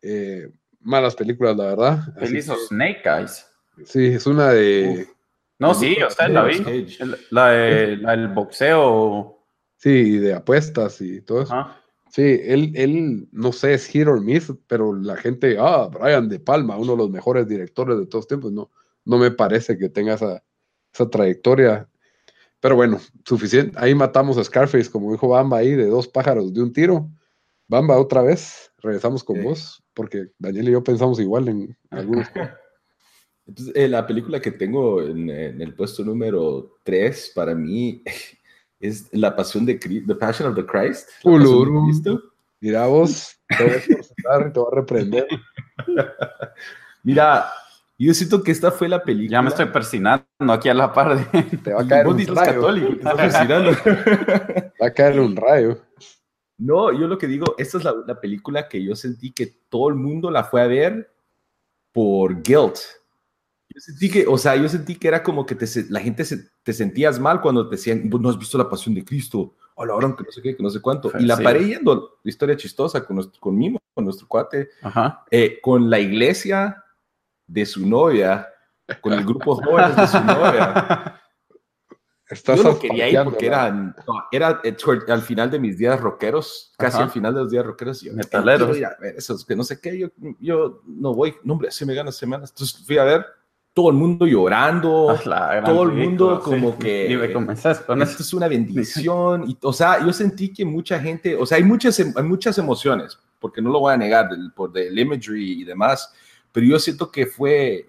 Eh, 0.00 0.48
malas 0.80 1.16
películas, 1.16 1.56
la 1.56 1.64
verdad. 1.64 2.14
Él 2.20 2.36
hizo 2.36 2.54
Snake 2.68 3.02
Eyes. 3.04 3.44
Sí, 3.84 4.06
es 4.06 4.28
una 4.28 4.50
de. 4.50 5.08
No, 5.58 5.74
sí, 5.74 5.96
o 6.00 6.08
sea, 6.08 6.28
la 6.28 6.44
vi. 6.44 6.64
La, 7.30 7.50
del 7.50 8.28
boxeo. 8.28 9.42
Sí, 9.76 10.18
de 10.18 10.34
apuestas 10.34 11.00
y 11.00 11.20
todo 11.22 11.42
eso. 11.42 11.66
Sí, 12.10 12.40
él, 12.44 12.72
él, 12.76 13.28
no 13.32 13.50
sé, 13.50 13.74
es 13.74 13.86
hit 13.86 14.06
or 14.06 14.20
miss, 14.20 14.52
pero 14.68 14.94
la 14.94 15.16
gente, 15.16 15.56
ah, 15.58 15.88
Brian 15.92 16.28
De 16.28 16.38
Palma, 16.38 16.76
uno 16.76 16.92
de 16.92 16.98
los 16.98 17.10
mejores 17.10 17.48
directores 17.48 17.98
de 17.98 18.06
todos 18.06 18.22
los 18.22 18.28
tiempos, 18.28 18.52
no, 18.52 18.70
no 19.04 19.18
me 19.18 19.32
parece 19.32 19.76
que 19.76 19.88
tenga 19.88 20.14
esa, 20.14 20.44
esa 20.94 21.10
trayectoria. 21.10 21.88
Pero 22.60 22.76
bueno, 22.76 23.00
suficiente. 23.24 23.76
Ahí 23.78 23.94
matamos 23.94 24.36
a 24.36 24.44
Scarface, 24.44 24.90
como 24.90 25.12
dijo 25.12 25.28
Bamba 25.28 25.58
ahí, 25.58 25.72
de 25.72 25.86
dos 25.86 26.08
pájaros 26.08 26.52
de 26.52 26.62
un 26.62 26.72
tiro. 26.72 27.08
Bamba, 27.68 27.98
otra 27.98 28.22
vez, 28.22 28.72
regresamos 28.78 29.22
con 29.22 29.42
vos, 29.42 29.82
porque 29.94 30.28
Daniel 30.38 30.68
y 30.68 30.72
yo 30.72 30.82
pensamos 30.82 31.20
igual 31.20 31.48
en 31.48 31.76
algunos. 31.90 32.26
Entonces, 33.46 33.74
eh, 33.76 33.88
la 33.88 34.06
película 34.06 34.40
que 34.40 34.50
tengo 34.50 35.02
en, 35.02 35.30
el 35.30 35.74
puesto 35.74 36.04
número 36.04 36.78
3 36.82 37.32
para 37.34 37.54
mí 37.54 38.02
es 38.80 39.08
La 39.12 39.34
Pasión 39.34 39.64
de 39.64 39.78
Cristo, 39.78 40.12
The 40.12 40.18
Passion 40.18 40.48
of 40.50 40.56
the 40.56 40.66
Christ. 40.66 41.08
Mira 42.60 42.86
vos, 42.86 43.38
te 43.46 43.64
voy 43.64 43.72
a 43.72 43.76
esforzar, 43.76 44.52
te 44.52 44.58
voy 44.58 44.68
a 44.72 44.76
reprender. 44.76 45.28
Mira, 47.04 47.50
yo 48.06 48.14
siento 48.14 48.42
que 48.42 48.52
esta 48.52 48.70
fue 48.70 48.88
la 48.88 49.02
película. 49.02 49.38
Ya 49.38 49.42
me 49.42 49.48
estoy 49.48 49.66
persinando 49.66 50.24
aquí 50.48 50.68
a 50.68 50.74
la 50.74 50.92
par 50.92 51.16
de. 51.16 51.42
Te 51.64 51.72
va 51.72 51.82
a 51.82 51.86
caer 51.86 52.06
un 52.06 52.18
rayo. 52.18 52.34
Católico, 52.34 53.00
va 54.82 54.86
a 54.86 54.92
caer 54.92 55.20
un 55.20 55.36
rayo. 55.36 55.78
No, 56.58 56.92
yo 56.92 57.06
lo 57.06 57.18
que 57.18 57.26
digo, 57.26 57.54
esta 57.58 57.78
es 57.78 57.84
la, 57.84 57.94
la 58.06 58.20
película 58.20 58.68
que 58.68 58.82
yo 58.82 58.96
sentí 58.96 59.32
que 59.32 59.46
todo 59.68 59.88
el 59.88 59.94
mundo 59.94 60.30
la 60.30 60.44
fue 60.44 60.60
a 60.60 60.66
ver 60.66 61.12
por 61.92 62.42
guilt 62.42 62.78
yo 63.70 63.80
sentí 63.80 64.10
que, 64.10 64.26
o 64.26 64.38
sea, 64.38 64.56
yo 64.56 64.68
sentí 64.68 64.96
que 64.96 65.08
era 65.08 65.22
como 65.22 65.44
que 65.44 65.54
te, 65.54 65.66
la 65.90 66.00
gente 66.00 66.24
se, 66.24 66.48
te 66.62 66.72
sentías 66.72 67.20
mal 67.20 67.40
cuando 67.40 67.68
te 67.68 67.76
decían, 67.76 68.08
no 68.08 68.28
has 68.28 68.38
visto 68.38 68.56
la 68.56 68.68
pasión 68.68 68.94
de 68.94 69.04
Cristo, 69.04 69.54
o 69.74 69.84
la 69.84 69.94
hora 69.94 70.14
que 70.16 70.24
no 70.24 70.32
sé 70.32 70.42
qué, 70.42 70.56
que 70.56 70.62
no 70.62 70.70
sé 70.70 70.80
cuánto. 70.80 71.12
Y 71.18 71.24
la 71.24 71.36
paré 71.36 71.66
yendo, 71.66 72.18
historia 72.24 72.56
chistosa 72.56 73.04
con, 73.04 73.16
nuestro, 73.16 73.38
con 73.40 73.56
Mimo, 73.56 73.78
con 73.94 74.04
nuestro 74.04 74.26
cuate, 74.26 74.70
eh, 75.30 75.58
con 75.60 75.90
la 75.90 76.00
iglesia 76.00 76.82
de 77.48 77.66
su 77.66 77.84
novia, 77.86 78.46
con 79.00 79.12
el 79.12 79.24
grupo 79.24 79.56
de 79.56 80.06
su 80.06 80.20
novia. 80.22 81.20
Estás 82.30 82.58
yo 82.58 82.62
no 82.62 82.78
quería 82.78 83.08
ir 83.08 83.18
porque 83.24 83.46
era, 83.46 83.94
era 84.30 84.60
eh, 84.62 84.76
al 85.08 85.22
final 85.22 85.50
de 85.50 85.58
mis 85.58 85.78
días 85.78 85.98
rockeros, 85.98 86.74
casi 86.76 86.98
al 86.98 87.10
final 87.10 87.32
de 87.32 87.40
los 87.40 87.50
días 87.50 87.64
rockeros. 87.64 88.02
Yo, 88.02 88.12
Metaleros. 88.12 88.76
Esos 89.16 89.46
que 89.46 89.56
no 89.56 89.64
sé 89.64 89.80
qué, 89.80 89.98
yo, 89.98 90.08
yo 90.38 90.82
no 90.86 91.14
voy, 91.14 91.34
no, 91.42 91.54
hombre, 91.54 91.70
se 91.70 91.86
me 91.86 91.94
gana 91.94 92.12
semanas. 92.12 92.50
Entonces 92.50 92.84
fui 92.84 92.98
a 92.98 93.04
ver 93.04 93.24
todo 93.72 93.90
el 93.90 93.94
mundo 93.94 94.26
llorando, 94.26 95.08
ah, 95.10 95.62
todo 95.64 95.84
el 95.84 95.92
mundo 95.92 96.40
como 96.40 96.76
que 96.76 97.14
esto 97.14 98.02
es 98.02 98.34
una 98.34 98.48
bendición, 98.48 99.48
y, 99.48 99.56
o 99.62 99.72
sea, 99.72 100.04
yo 100.04 100.12
sentí 100.12 100.52
que 100.52 100.64
mucha 100.64 100.98
gente, 100.98 101.36
o 101.36 101.46
sea, 101.46 101.58
hay 101.58 101.64
muchas, 101.64 102.00
hay 102.00 102.24
muchas 102.24 102.58
emociones, 102.58 103.16
porque 103.38 103.62
no 103.62 103.70
lo 103.70 103.78
voy 103.78 103.94
a 103.94 103.96
negar 103.96 104.28
por 104.56 104.76
el 104.76 104.98
imagery 104.98 105.62
y 105.62 105.64
demás, 105.64 106.12
pero 106.52 106.66
yo 106.66 106.78
siento 106.78 107.10
que 107.10 107.26
fue, 107.26 107.86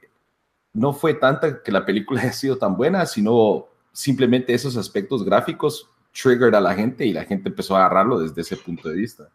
no 0.73 0.93
fue 0.93 1.13
tanta 1.13 1.61
que 1.61 1.71
la 1.71 1.85
película 1.85 2.21
haya 2.21 2.33
sido 2.33 2.57
tan 2.57 2.75
buena, 2.75 3.05
sino 3.05 3.67
simplemente 3.91 4.53
esos 4.53 4.77
aspectos 4.77 5.23
gráficos 5.23 5.89
triggered 6.11 6.55
a 6.55 6.61
la 6.61 6.73
gente 6.73 7.05
y 7.05 7.13
la 7.13 7.25
gente 7.25 7.49
empezó 7.49 7.75
a 7.75 7.79
agarrarlo 7.85 8.19
desde 8.19 8.41
ese 8.41 8.57
punto 8.57 8.89
de 8.89 8.95
vista. 8.95 9.29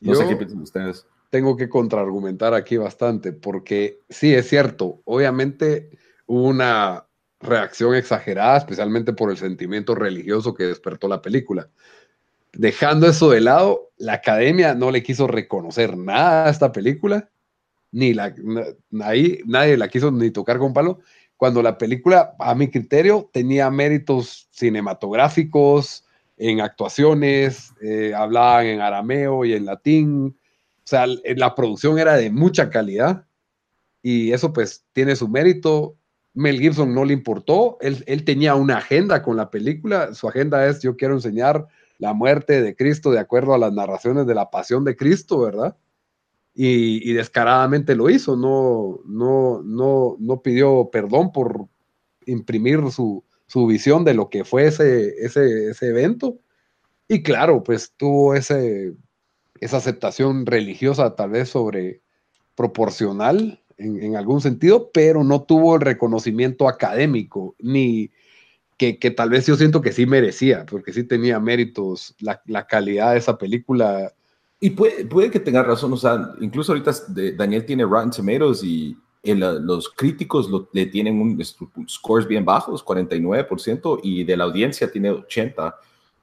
No 0.00 0.14
sé 0.14 0.26
qué 0.28 0.36
piensan 0.36 0.62
ustedes 0.62 1.06
tengo 1.30 1.56
que 1.56 1.68
contraargumentar 1.68 2.54
aquí 2.54 2.76
bastante, 2.76 3.32
porque 3.32 4.00
sí, 4.08 4.34
es 4.34 4.48
cierto, 4.48 5.00
obviamente 5.04 5.90
hubo 6.26 6.48
una 6.48 7.06
reacción 7.40 7.94
exagerada, 7.94 8.58
especialmente 8.58 9.12
por 9.12 9.30
el 9.30 9.36
sentimiento 9.36 9.94
religioso 9.94 10.54
que 10.54 10.64
despertó 10.64 11.08
la 11.08 11.22
película. 11.22 11.68
Dejando 12.52 13.06
eso 13.06 13.30
de 13.30 13.40
lado, 13.40 13.90
la 13.98 14.14
academia 14.14 14.74
no 14.74 14.90
le 14.90 15.02
quiso 15.02 15.26
reconocer 15.26 15.96
nada 15.96 16.46
a 16.46 16.50
esta 16.50 16.72
película, 16.72 17.28
ni 17.92 18.14
la, 18.14 18.34
ahí 19.02 19.40
nadie 19.46 19.76
la 19.76 19.88
quiso 19.88 20.10
ni 20.10 20.30
tocar 20.30 20.58
con 20.58 20.72
palo, 20.72 21.00
cuando 21.36 21.62
la 21.62 21.78
película, 21.78 22.34
a 22.38 22.54
mi 22.54 22.68
criterio, 22.68 23.30
tenía 23.32 23.70
méritos 23.70 24.48
cinematográficos, 24.50 26.04
en 26.38 26.60
actuaciones, 26.60 27.74
eh, 27.82 28.12
hablaban 28.14 28.66
en 28.66 28.80
arameo 28.80 29.44
y 29.44 29.54
en 29.54 29.66
latín, 29.66 30.36
o 30.36 30.86
sea, 30.88 31.06
la 31.06 31.54
producción 31.54 31.98
era 31.98 32.16
de 32.16 32.30
mucha 32.30 32.70
calidad 32.70 33.26
y 34.02 34.32
eso 34.32 34.52
pues 34.52 34.84
tiene 34.92 35.16
su 35.16 35.28
mérito. 35.28 35.96
Mel 36.34 36.60
Gibson 36.60 36.94
no 36.94 37.04
le 37.04 37.12
importó, 37.12 37.78
él, 37.80 38.24
tenía 38.24 38.54
una 38.54 38.78
agenda 38.78 39.22
con 39.22 39.36
la 39.36 39.50
película, 39.50 40.14
su 40.14 40.28
agenda 40.28 40.66
es 40.66 40.80
yo 40.80 40.96
quiero 40.96 41.14
enseñar 41.14 41.66
la 41.98 42.12
muerte 42.12 42.62
de 42.62 42.76
Cristo 42.76 43.10
de 43.10 43.18
acuerdo 43.18 43.54
a 43.54 43.58
las 43.58 43.72
narraciones 43.72 44.26
de 44.26 44.34
la 44.34 44.50
pasión 44.50 44.84
de 44.84 44.94
Cristo, 44.94 45.40
¿verdad? 45.40 45.76
Y, 46.60 47.12
descaradamente 47.12 47.94
lo 47.94 48.10
hizo, 48.10 48.34
no, 48.34 48.98
no, 49.06 49.62
no, 49.62 50.16
no 50.18 50.42
pidió 50.42 50.88
perdón 50.90 51.30
por 51.30 51.68
imprimir 52.26 52.80
su, 52.90 53.22
su 53.46 53.64
visión 53.68 54.04
de 54.04 54.14
lo 54.14 54.28
que 54.28 54.44
fue 54.44 54.66
ese, 54.66 55.14
ese, 55.24 55.70
ese 55.70 55.86
evento. 55.86 56.40
Y 57.06 57.22
claro, 57.22 57.62
pues 57.62 57.92
tuvo 57.96 58.34
ese, 58.34 58.92
esa 59.60 59.76
aceptación 59.76 60.46
religiosa 60.46 61.14
tal 61.14 61.30
vez 61.30 61.48
sobre 61.48 62.02
proporcional 62.56 63.62
en, 63.76 64.16
algún 64.16 64.40
sentido, 64.40 64.90
pero 64.92 65.22
no 65.22 65.42
tuvo 65.42 65.76
el 65.76 65.82
reconocimiento 65.82 66.68
académico, 66.68 67.54
ni 67.60 68.10
que, 68.76 68.94
tal 69.10 69.30
vez 69.30 69.46
yo 69.46 69.56
siento 69.56 69.80
que 69.80 69.92
sí 69.92 70.06
merecía, 70.06 70.66
porque 70.66 70.92
sí 70.92 71.04
tenía 71.04 71.40
méritos 71.40 72.14
la, 72.18 72.66
calidad 72.66 73.12
de 73.12 73.18
esa 73.18 73.38
película. 73.38 74.12
Y 74.60 74.70
puede, 74.70 75.04
puede 75.04 75.30
que 75.30 75.38
tenga 75.40 75.62
razón, 75.62 75.92
o 75.92 75.96
sea, 75.96 76.32
incluso 76.40 76.72
ahorita 76.72 76.92
Daniel 77.36 77.64
tiene 77.64 77.84
Rotten 77.84 78.10
Tomatoes 78.10 78.64
y 78.64 78.96
los 79.22 79.88
críticos 79.90 80.48
le 80.72 80.86
tienen 80.86 81.20
un, 81.20 81.40
scores 81.88 82.26
bien 82.26 82.44
bajos, 82.44 82.84
49%, 82.84 84.00
y 84.02 84.24
de 84.24 84.36
la 84.36 84.44
audiencia 84.44 84.90
tiene 84.90 85.12
80%. 85.12 85.74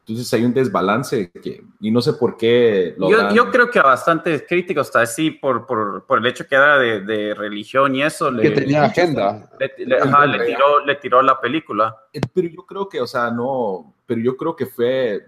Entonces 0.08 0.32
hay 0.36 0.46
un 0.46 0.54
desbalance 0.54 1.32
que, 1.32 1.64
y 1.80 1.90
no 1.90 2.00
sé 2.00 2.14
por 2.14 2.38
qué. 2.38 2.96
yo, 3.00 3.32
yo, 3.34 3.50
creo 3.50 3.72
que 3.72 3.80
a 3.80 3.84
bastantes 3.84 4.44
críticos, 4.48 4.86
está 4.86 5.02
así 5.02 5.32
por, 5.32 5.66
por, 5.66 6.06
por, 6.06 6.20
el 6.20 6.28
hecho 6.28 6.46
que 6.46 6.54
era 6.54 6.78
de, 6.78 7.02
de 7.02 7.34
religión 7.34 7.96
y 7.96 8.04
eso. 8.04 8.32
Que 8.38 8.52
tenía 8.52 8.84
agenda. 8.84 9.50
Le, 9.60 9.98
ajá, 9.98 10.28
le, 10.28 10.46
tiró, 10.46 10.86
le 10.86 10.96
tiró 10.98 11.24
la 11.24 11.42
película. 11.42 11.96
Eh, 12.14 12.22
pero 12.32 12.48
yo 12.48 12.64
creo 12.68 12.88
que, 12.88 13.02
o 13.02 13.08
sea, 13.08 13.32
no, 13.32 13.96
pero 14.06 14.22
yo 14.22 14.38
creo 14.38 14.56
que 14.56 14.68
fue, 14.68 15.26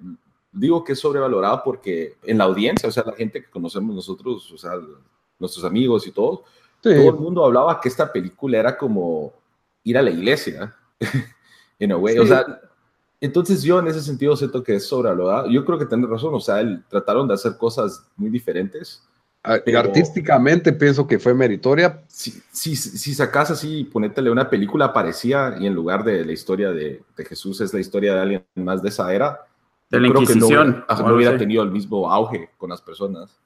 digo 0.58 0.84
que 0.84 0.94
es 0.94 1.00
sobrevalorado 1.00 1.62
porque 1.64 2.16
en 2.24 2.38
la 2.38 2.46
audiencia, 2.46 2.90
o 2.90 2.92
sea, 2.92 3.04
la 3.06 3.14
gente 3.14 3.42
que 3.42 3.50
conocemos 3.50 3.96
nosotros, 3.96 4.52
o 4.52 4.58
sea, 4.58 4.72
nuestros 5.40 5.64
amigos 5.66 6.08
y 6.08 6.12
todo, 6.12 6.44
todo 6.82 7.10
el 7.10 7.16
mundo 7.16 7.44
hablaba 7.44 7.80
que 7.82 7.90
esta 7.90 8.12
película 8.12 8.60
era 8.60 8.78
como 8.78 9.34
ir 9.84 9.98
a 9.98 10.02
la 10.02 10.12
iglesia. 10.12 10.76
en 11.80 11.92
a 11.92 11.98
way, 11.98 12.18
o 12.18 12.26
sea 12.26 12.62
entonces 13.20 13.64
yo 13.64 13.80
en 13.80 13.88
ese 13.88 14.02
sentido 14.02 14.36
siento 14.36 14.64
que 14.64 14.76
es 14.76 14.86
sobrevalorado. 14.86 15.50
Yo 15.50 15.66
creo 15.66 15.80
que 15.80 15.86
tiene 15.86 16.06
razón, 16.08 16.34
o 16.34 16.40
sea, 16.40 16.62
trataron 16.90 17.28
de 17.28 17.34
hacer 17.34 17.58
cosas 17.58 18.06
muy 18.16 18.30
diferentes. 18.30 19.04
Artísticamente 19.44 20.74
pienso 20.74 21.08
que 21.08 21.18
fue 21.18 21.34
meritoria. 21.34 22.04
Si, 22.08 22.32
si, 22.52 22.76
si 22.76 23.14
sacas 23.14 23.52
así 23.52 23.80
y 23.80 23.84
ponétele 23.86 24.30
una 24.30 24.50
película 24.50 24.92
parecida 24.92 25.58
y 25.60 25.66
en 25.66 25.74
lugar 25.74 26.04
de 26.04 26.26
la 26.26 26.34
historia 26.34 26.72
de, 26.72 27.02
Jesús 27.18 27.62
es 27.62 27.74
la 27.74 27.80
historia 27.80 28.14
de 28.14 28.20
alguien 28.20 28.46
más 28.56 28.84
de 28.84 28.90
esa 28.90 29.12
era, 29.14 29.47
de 29.90 30.00
la 30.00 30.08
Inquisición. 30.08 30.86
Que 30.88 31.04
no, 31.04 31.16
hubiera 31.16 31.38
tenido 31.38 31.64
el 31.64 31.72
mismo 31.72 32.12
auge 32.12 32.50
con 32.58 32.70
las 32.70 32.82
personas. 32.82 33.40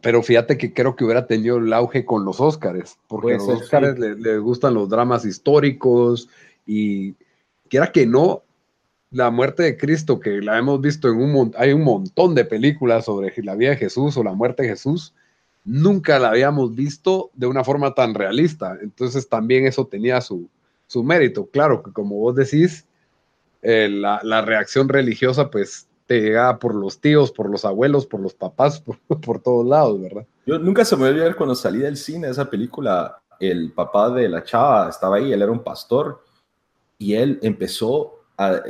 pero 0.00 0.22
fíjate 0.22 0.56
que 0.58 0.72
creo 0.72 0.96
que 0.96 1.04
hubiera 1.04 1.26
tenido 1.26 1.58
el 1.58 1.72
auge 1.72 2.04
con 2.04 2.24
los 2.24 2.40
Óscares, 2.40 2.98
porque 3.06 3.34
a 3.34 3.38
los 3.38 3.48
Óscares 3.48 3.98
les, 3.98 4.18
les 4.18 4.40
gustan 4.40 4.74
los 4.74 4.88
dramas 4.88 5.24
históricos 5.24 6.28
y 6.66 7.14
quiera 7.68 7.92
que 7.92 8.06
no, 8.06 8.42
la 9.10 9.30
muerte 9.30 9.62
de 9.62 9.76
Cristo, 9.76 10.20
que 10.20 10.42
la 10.42 10.58
hemos 10.58 10.80
visto 10.80 11.08
en 11.08 11.16
un 11.16 11.52
hay 11.56 11.72
un 11.72 11.82
montón 11.82 12.34
de 12.34 12.44
películas 12.44 13.06
sobre 13.06 13.32
la 13.42 13.54
vida 13.54 13.70
de 13.70 13.76
Jesús 13.76 14.16
o 14.16 14.22
la 14.22 14.34
muerte 14.34 14.64
de 14.64 14.70
Jesús, 14.70 15.14
nunca 15.64 16.18
la 16.18 16.30
habíamos 16.30 16.74
visto 16.74 17.30
de 17.34 17.46
una 17.46 17.64
forma 17.64 17.94
tan 17.94 18.14
realista. 18.14 18.76
Entonces 18.82 19.28
también 19.28 19.66
eso 19.66 19.86
tenía 19.86 20.20
su, 20.20 20.48
su 20.86 21.02
mérito. 21.02 21.46
Claro 21.46 21.82
que 21.82 21.92
como 21.92 22.16
vos 22.16 22.34
decís, 22.34 22.86
eh, 23.62 23.88
la, 23.90 24.20
la, 24.22 24.42
reacción 24.42 24.88
religiosa 24.88 25.50
pues 25.50 25.88
te 26.06 26.20
llegaba 26.20 26.58
por 26.58 26.74
los 26.74 27.00
tíos, 27.00 27.32
por 27.32 27.50
los 27.50 27.64
abuelos, 27.64 28.06
por 28.06 28.20
los 28.20 28.34
papás, 28.34 28.80
por, 29.08 29.20
por 29.20 29.40
todos 29.40 29.66
lados, 29.66 30.00
¿verdad? 30.00 30.26
Yo 30.46 30.58
nunca 30.58 30.84
se 30.84 30.96
me 30.96 31.00
voy 31.00 31.08
a 31.08 31.12
olvidar 31.12 31.36
cuando 31.36 31.54
salí 31.54 31.78
del 31.78 31.96
cine 31.96 32.28
esa 32.28 32.48
película, 32.48 33.20
el 33.40 33.72
papá 33.72 34.10
de 34.10 34.28
la 34.28 34.42
chava 34.42 34.88
estaba 34.88 35.16
ahí, 35.16 35.32
él 35.32 35.42
era 35.42 35.52
un 35.52 35.62
pastor 35.62 36.24
y 36.98 37.14
él 37.14 37.38
empezó 37.42 38.18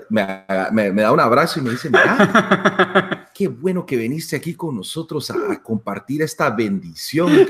me, 0.09 0.45
me, 0.72 1.03
da 1.03 1.12
un 1.12 1.20
abrazo 1.20 1.61
y 1.61 1.62
me 1.62 1.70
dice, 1.70 1.91
mira, 1.91 3.28
qué 3.34 3.49
bueno 3.49 3.84
que 3.84 3.97
viniste 3.97 4.36
aquí 4.36 4.55
con 4.55 4.74
nosotros 4.76 5.30
a, 5.30 5.62
compartir 5.62 6.22
esta 6.22 6.51
bendición. 6.51 7.30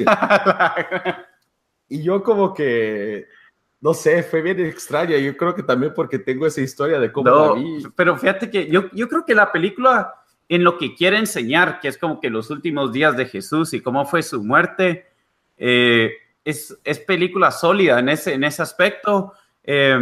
y 1.88 2.02
yo 2.02 2.22
como 2.22 2.52
que, 2.52 3.26
no 3.80 3.94
sé, 3.94 4.22
fue 4.22 4.42
bien 4.42 4.60
extraña. 4.60 5.16
Yo 5.18 5.36
creo 5.36 5.54
que 5.54 5.62
también 5.62 5.92
porque 5.94 6.18
tengo 6.18 6.46
esa 6.46 6.60
historia 6.60 6.98
de 6.98 7.12
cómo 7.12 7.30
la 7.30 7.52
vi. 7.54 7.82
Pero 7.94 8.16
fíjate 8.16 8.50
que 8.50 8.68
yo, 8.68 8.90
yo 8.92 9.08
creo 9.08 9.24
que 9.24 9.34
la 9.34 9.52
película 9.52 10.14
en 10.48 10.64
lo 10.64 10.78
que 10.78 10.94
quiere 10.94 11.18
enseñar, 11.18 11.78
que 11.80 11.88
es 11.88 11.98
como 11.98 12.20
que 12.20 12.30
los 12.30 12.50
últimos 12.50 12.92
días 12.92 13.16
de 13.16 13.26
Jesús 13.26 13.74
y 13.74 13.80
cómo 13.80 14.06
fue 14.06 14.22
su 14.22 14.42
muerte, 14.42 15.06
eh, 15.56 16.12
es, 16.44 16.76
es, 16.82 16.98
película 17.00 17.50
sólida 17.50 17.98
en 17.98 18.08
ese, 18.08 18.32
en 18.34 18.44
ese 18.44 18.62
aspecto. 18.62 19.34
Eh, 19.62 19.98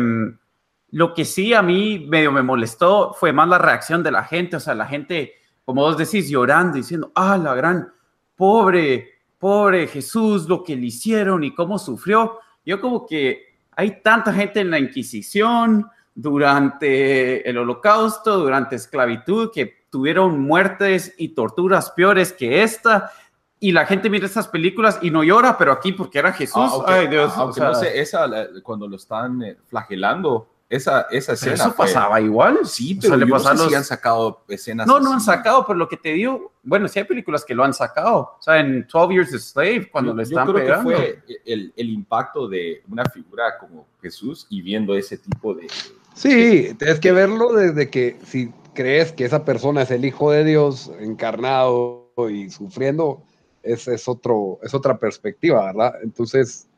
lo 0.93 1.13
que 1.15 1.25
sí 1.25 1.53
a 1.53 1.63
mí 1.63 2.07
medio 2.09 2.31
me 2.33 2.43
molestó 2.43 3.13
fue 3.13 3.33
más 3.33 3.49
la 3.49 3.59
reacción 3.59 4.03
de 4.03 4.13
la 4.13 4.25
gente, 4.25 4.57
o 4.57 4.61
sea, 4.61 4.75
la 4.75 4.87
gente, 4.87 5.35
como 5.65 5.83
vos 5.83 5.99
decís, 5.99 6.29
llorando, 6.29 6.77
diciendo, 6.77 7.11
ah, 7.15 7.37
la 7.37 7.55
gran, 7.55 7.93
pobre, 8.37 9.19
pobre 9.39 9.89
Jesús, 9.89 10.49
lo 10.49 10.63
que 10.63 10.77
le 10.77 10.87
hicieron 10.87 11.43
y 11.45 11.55
cómo 11.55 11.79
sufrió. 11.79 12.39
Yo 12.65 12.81
como 12.81 13.07
que 13.07 13.46
hay 13.77 14.03
tanta 14.03 14.33
gente 14.33 14.61
en 14.61 14.71
la 14.71 14.79
Inquisición, 14.79 15.87
durante 16.17 17.49
el 17.49 17.59
holocausto, 17.59 18.39
durante 18.39 18.75
esclavitud, 18.75 19.51
que 19.53 19.87
tuvieron 19.91 20.41
muertes 20.41 21.15
y 21.19 21.29
torturas 21.29 21.91
peores 21.91 22.33
que 22.33 22.63
esta. 22.63 23.13
Y 23.61 23.73
la 23.73 23.85
gente 23.87 24.09
mira 24.09 24.27
estas 24.27 24.49
películas 24.49 24.99
y 25.03 25.11
no 25.11 25.23
llora, 25.23 25.57
pero 25.59 25.73
aquí 25.73 25.93
porque 25.93 26.19
era 26.19 26.33
Jesús. 26.33 26.57
Ah, 26.57 26.85
Ay, 26.87 27.09
Dios. 27.09 27.33
Ah, 27.37 27.43
aunque 27.43 27.61
no 27.61 27.75
sé, 27.75 28.01
esa, 28.01 28.29
cuando 28.63 28.89
lo 28.89 28.97
están 28.97 29.43
eh, 29.43 29.57
flagelando, 29.67 30.49
esa, 30.69 31.03
esa 31.11 31.35
escena. 31.35 31.55
eso 31.55 31.75
pasaba 31.77 32.21
igual. 32.21 32.61
Sí, 32.65 32.99
pero 33.01 33.17
le 33.17 33.27
no 33.27 33.39
si 33.39 33.75
han 33.75 33.85
sacado 33.85 34.45
escenas. 34.49 34.87
No, 34.87 34.99
no 34.99 35.13
han 35.13 35.21
sacado, 35.21 35.65
pero 35.67 35.79
lo 35.79 35.89
que 35.89 35.97
te 35.97 36.11
digo, 36.11 36.53
bueno, 36.63 36.89
sí 36.89 36.99
hay 36.99 37.05
películas 37.05 37.45
que 37.45 37.55
lo 37.55 37.63
han 37.63 37.73
sacado. 37.73 38.35
O 38.39 38.43
sea, 38.43 38.59
en 38.59 38.87
12 38.87 39.15
Years 39.15 39.35
a 39.35 39.39
Slave, 39.39 39.89
cuando 39.91 40.13
le 40.15 40.25
están 40.25 40.47
yo 40.47 40.55
creo 40.55 40.77
Que 40.77 40.83
fue 40.83 41.23
el, 41.45 41.73
el, 41.77 41.91
impacto 41.91 42.49
de 42.49 42.83
una 42.89 43.05
figura 43.05 43.59
como 43.59 43.87
Jesús 44.03 44.47
y 44.51 44.61
viendo 44.63 44.97
ese 44.97 45.19
tipo 45.19 45.55
de. 45.55 45.69
Sí, 46.15 46.75
tienes 46.79 46.99
que 46.99 47.13
verlo 47.13 47.53
desde 47.53 47.89
que 47.89 48.19
si 48.25 48.53
crees 48.75 49.13
que 49.13 49.25
esa 49.25 49.45
persona 49.45 49.83
es 49.83 49.91
el 49.91 50.05
Hijo 50.05 50.33
de 50.33 50.45
Dios 50.45 50.91
encarnado 50.99 52.11
y 52.29 52.51
sufriendo, 52.51 53.23
es, 53.63 53.87
es, 53.87 54.09
otro, 54.09 54.59
es 54.63 54.75
otra 54.75 54.99
perspectiva, 54.99 55.67
¿verdad? 55.67 55.95
Entonces, 56.03 56.69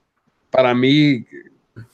para 0.51 0.75
mí, 0.75 1.27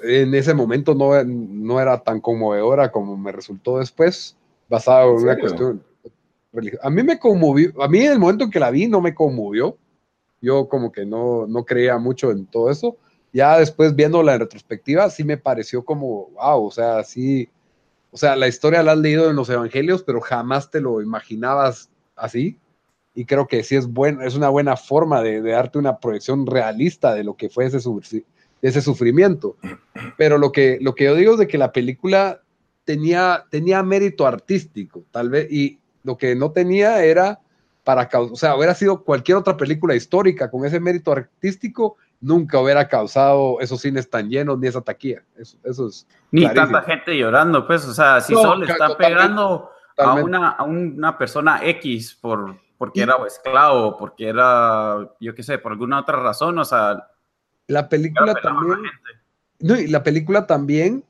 en 0.01 0.35
ese 0.35 0.55
momento 0.55 0.95
no, 0.95 1.23
no 1.25 1.81
era 1.81 1.99
tan 1.99 2.21
conmovedora 2.21 2.91
como 2.91 3.17
me 3.17 3.33
resultó 3.33 3.79
después, 3.79 4.37
basado 4.69 5.17
en, 5.17 5.23
una 5.23 5.39
cuestión 5.39 5.83
religiosa. 6.53 6.87
A 6.87 6.91
mí 6.91 7.03
me 7.03 7.19
conmovió, 7.19 7.71
a 7.83 7.89
mí 7.89 8.01
en 8.01 8.13
el 8.13 8.19
momento 8.19 8.45
en 8.45 8.51
que 8.51 8.61
la 8.61 8.71
vi 8.71 8.87
no 8.87 9.01
me 9.01 9.15
conmovió, 9.15 9.77
yo 10.41 10.69
como 10.69 10.93
que 10.93 11.07
no, 11.07 11.47
no 11.47 11.65
creía 11.65 11.99
mucho 11.99 12.31
en 12.31 12.47
todo 12.47 12.71
eso. 12.71 12.97
Ya 13.33 13.59
después 13.59 13.97
viéndola 13.97 14.35
en 14.35 14.41
retrospectiva, 14.41 15.11
sí 15.11 15.25
me 15.25 15.37
pareció 15.37 15.85
como, 15.85 16.29
wow, 16.31 16.67
o 16.67 16.71
sea, 16.71 17.03
sí, 17.03 17.49
o 18.13 18.17
sea, 18.17 18.37
la 18.37 18.47
historia 18.47 18.83
la 18.83 18.93
has 18.93 18.99
leído 18.99 19.29
en 19.29 19.37
los 19.37 19.49
evangelios, 19.49 20.05
pero 20.05 20.21
jamás 20.21 20.71
te 20.71 20.81
lo 20.81 21.03
imaginabas 21.03 21.91
así. 22.15 22.59
Y 23.13 23.25
creo 23.25 23.49
que 23.49 23.65
sí 23.65 23.75
es, 23.75 23.87
buen, 23.87 24.23
es 24.23 24.37
una 24.37 24.51
buena 24.51 24.77
forma 24.77 25.21
de, 25.23 25.41
de 25.41 25.51
darte 25.51 25.79
una 25.79 25.99
proyección 25.99 26.47
realista 26.47 27.15
de 27.15 27.25
lo 27.25 27.37
que 27.37 27.49
fue 27.49 27.67
ese, 27.67 27.81
ese 28.65 28.81
sufrimiento. 28.81 29.57
Pero 30.17 30.39
lo 30.39 30.51
que, 30.51 30.79
lo 30.81 30.95
que 30.95 31.05
yo 31.05 31.15
digo 31.15 31.35
es 31.35 31.39
de 31.39 31.49
que 31.49 31.59
la 31.59 31.71
película 31.71 32.41
tenía, 32.85 33.45
tenía 33.51 33.83
mérito 33.83 34.27
artístico, 34.27 35.05
tal 35.11 35.29
vez, 35.29 35.51
y 35.51 35.79
lo 36.03 36.17
que 36.17 36.35
no 36.35 36.51
tenía 36.51 37.05
era 37.05 37.41
para 37.85 38.09
o 38.19 38.37
sea, 38.37 38.57
hubiera 38.57 38.75
sido 38.75 39.05
cualquier 39.05 39.37
otra 39.37 39.59
película 39.59 39.95
histórica 39.95 40.51
con 40.51 40.65
ese 40.65 40.81
mérito 40.81 41.13
artístico, 41.13 41.99
nunca 42.19 42.59
hubiera 42.59 42.89
causado 42.89 43.61
esos 43.61 43.83
cines 43.83 44.09
tan 44.09 44.31
llenos 44.31 44.59
ni 44.59 44.69
esa 44.69 44.81
taquilla. 44.81 45.23
Eso, 45.37 45.59
eso 45.63 45.89
es. 45.89 46.07
Ni 46.31 46.49
tanta 46.55 46.81
gente 46.83 47.15
llorando, 47.15 47.67
pues, 47.67 47.85
o 47.85 47.93
sea, 47.93 48.23
si 48.23 48.33
solo 48.33 48.65
le 48.65 48.73
está 48.73 48.97
pegando 48.97 49.69
a 49.99 50.15
una, 50.15 50.49
a 50.53 50.63
una 50.63 51.19
persona 51.19 51.61
X 51.63 52.17
por, 52.19 52.57
porque 52.79 53.03
era 53.03 53.17
esclavo, 53.27 53.99
porque 53.99 54.29
era, 54.29 55.07
yo 55.21 55.35
qué 55.35 55.43
sé, 55.43 55.59
por 55.59 55.73
alguna 55.73 56.01
otra 56.01 56.19
razón, 56.19 56.59
o 56.59 56.65
sea, 56.65 57.11
la 57.67 57.89
película 57.89 58.35
también. 58.35 58.79
No, 59.61 59.79
y 59.79 59.87
la 59.87 60.03
película 60.03 60.47
también 60.47 61.05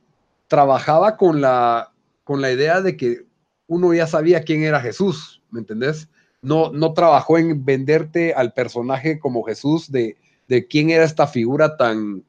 trabajaba 0.49 1.17
con 1.17 1.41
la, 1.41 1.93
con 2.23 2.41
la 2.41 2.53
idea 2.53 2.81
de 2.81 2.97
que 2.97 3.25
uno 3.67 3.93
ya 3.95 4.07
sabía 4.07 4.43
quién 4.43 4.63
era 4.63 4.81
Jesús, 4.81 5.43
¿me 5.51 5.61
entendés? 5.61 6.09
No, 6.43 6.71
no 6.73 6.93
trabajó 6.93 7.39
en 7.39 7.65
venderte 7.65 8.35
al 8.35 8.53
personaje 8.53 9.19
como 9.19 9.43
Jesús 9.45 9.91
de, 9.91 10.17
de 10.49 10.67
quién 10.67 10.91
era 10.91 11.05
esta 11.05 11.27
figura 11.27 11.77
tan 11.77 12.23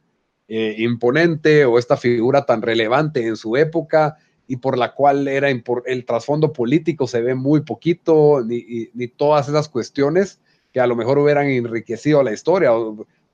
eh, 0.48 0.76
imponente 0.78 1.66
o 1.66 1.78
esta 1.78 1.98
figura 1.98 2.46
tan 2.46 2.62
relevante 2.62 3.26
en 3.26 3.36
su 3.36 3.58
época 3.58 4.18
y 4.48 4.58
por 4.58 4.78
la 4.78 4.94
cual 4.94 5.28
era 5.28 5.50
el 5.50 6.06
trasfondo 6.06 6.54
político 6.54 7.08
se 7.08 7.22
ve 7.22 7.34
muy 7.34 7.62
poquito, 7.62 8.44
ni, 8.46 8.90
ni, 8.94 9.08
todas 9.08 9.50
esas 9.50 9.68
cuestiones 9.68 10.40
que 10.72 10.80
a 10.80 10.86
lo 10.86 10.96
mejor 10.96 11.18
hubieran 11.18 11.48
enriquecido 11.48 12.22
la 12.22 12.32
historia 12.32 12.72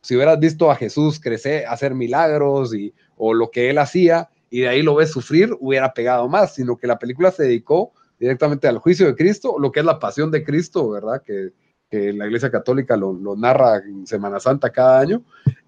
si 0.01 0.15
hubieras 0.15 0.39
visto 0.39 0.71
a 0.71 0.75
Jesús 0.75 1.19
crecer, 1.19 1.65
hacer 1.67 1.93
milagros 1.93 2.73
y, 2.73 2.93
o 3.17 3.33
lo 3.33 3.51
que 3.51 3.69
él 3.69 3.77
hacía, 3.77 4.29
y 4.49 4.61
de 4.61 4.67
ahí 4.67 4.81
lo 4.81 4.95
ves 4.95 5.11
sufrir, 5.11 5.55
hubiera 5.59 5.93
pegado 5.93 6.27
más, 6.27 6.55
sino 6.55 6.75
que 6.75 6.87
la 6.87 6.99
película 6.99 7.31
se 7.31 7.43
dedicó 7.43 7.93
directamente 8.19 8.67
al 8.67 8.79
juicio 8.79 9.07
de 9.07 9.15
Cristo, 9.15 9.57
lo 9.57 9.71
que 9.71 9.79
es 9.79 9.85
la 9.85 9.99
pasión 9.99 10.29
de 10.29 10.43
Cristo, 10.43 10.89
¿verdad? 10.89 11.23
Que, 11.23 11.51
la 11.91 12.25
Iglesia 12.25 12.49
Católica 12.49 12.95
lo, 12.95 13.35
narra 13.35 13.79
en 13.79 14.07
Semana 14.07 14.39
Santa 14.39 14.69
cada 14.69 15.01
año. 15.01 15.23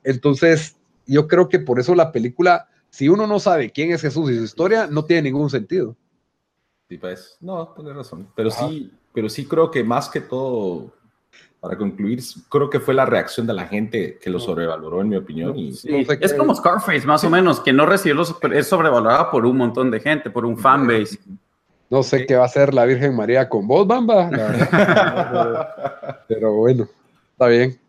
Entonces, 0.05 0.77
yo 1.05 1.27
creo 1.27 1.49
que 1.49 1.59
por 1.59 1.81
eso 1.81 1.95
la 1.95 2.13
película, 2.13 2.69
si 2.89 3.09
uno 3.09 3.27
no 3.27 3.41
sabe 3.41 3.71
quién 3.71 3.91
es 3.91 3.99
Jesús 3.99 4.31
y 4.31 4.37
su 4.37 4.43
historia, 4.45 4.87
no 4.87 5.03
tiene 5.03 5.23
ningún 5.23 5.49
sentido. 5.49 5.97
Sí, 6.87 6.97
pues, 6.97 7.35
no, 7.41 7.73
tienes 7.75 7.93
razón. 7.93 8.29
Pero 8.37 8.51
sí, 8.51 8.89
pero 9.13 9.27
sí 9.27 9.45
creo 9.45 9.69
que 9.69 9.83
más 9.83 10.07
que 10.07 10.21
todo 10.21 10.93
para 11.63 11.77
concluir, 11.77 12.19
creo 12.49 12.69
que 12.69 12.81
fue 12.81 12.93
la 12.93 13.05
reacción 13.05 13.47
de 13.47 13.53
la 13.53 13.65
gente 13.65 14.19
que 14.21 14.29
lo 14.29 14.37
sobrevaloró, 14.37 14.99
en 14.99 15.07
mi 15.07 15.15
opinión. 15.15 15.57
Y, 15.57 15.69
es 16.19 16.33
como 16.33 16.53
Scarface, 16.53 17.07
más 17.07 17.23
o 17.23 17.29
menos, 17.29 17.61
que 17.61 17.71
no 17.71 17.85
recibió 17.85 18.15
los, 18.15 18.35
es 18.51 18.67
sobrevalorada 18.67 19.31
por 19.31 19.45
un 19.45 19.55
montón 19.55 19.89
de 19.89 20.01
gente, 20.01 20.29
por 20.29 20.45
un 20.45 20.57
fanbase. 20.57 21.17
No 21.89 22.03
sé 22.03 22.25
qué 22.25 22.35
va 22.35 22.41
a 22.41 22.47
hacer 22.47 22.73
la 22.73 22.83
Virgen 22.83 23.15
María 23.15 23.47
con 23.47 23.65
vos, 23.65 23.87
Bamba. 23.87 24.29
Pero 26.27 26.51
bueno, 26.51 26.85
está 27.31 27.47
bien. 27.47 27.79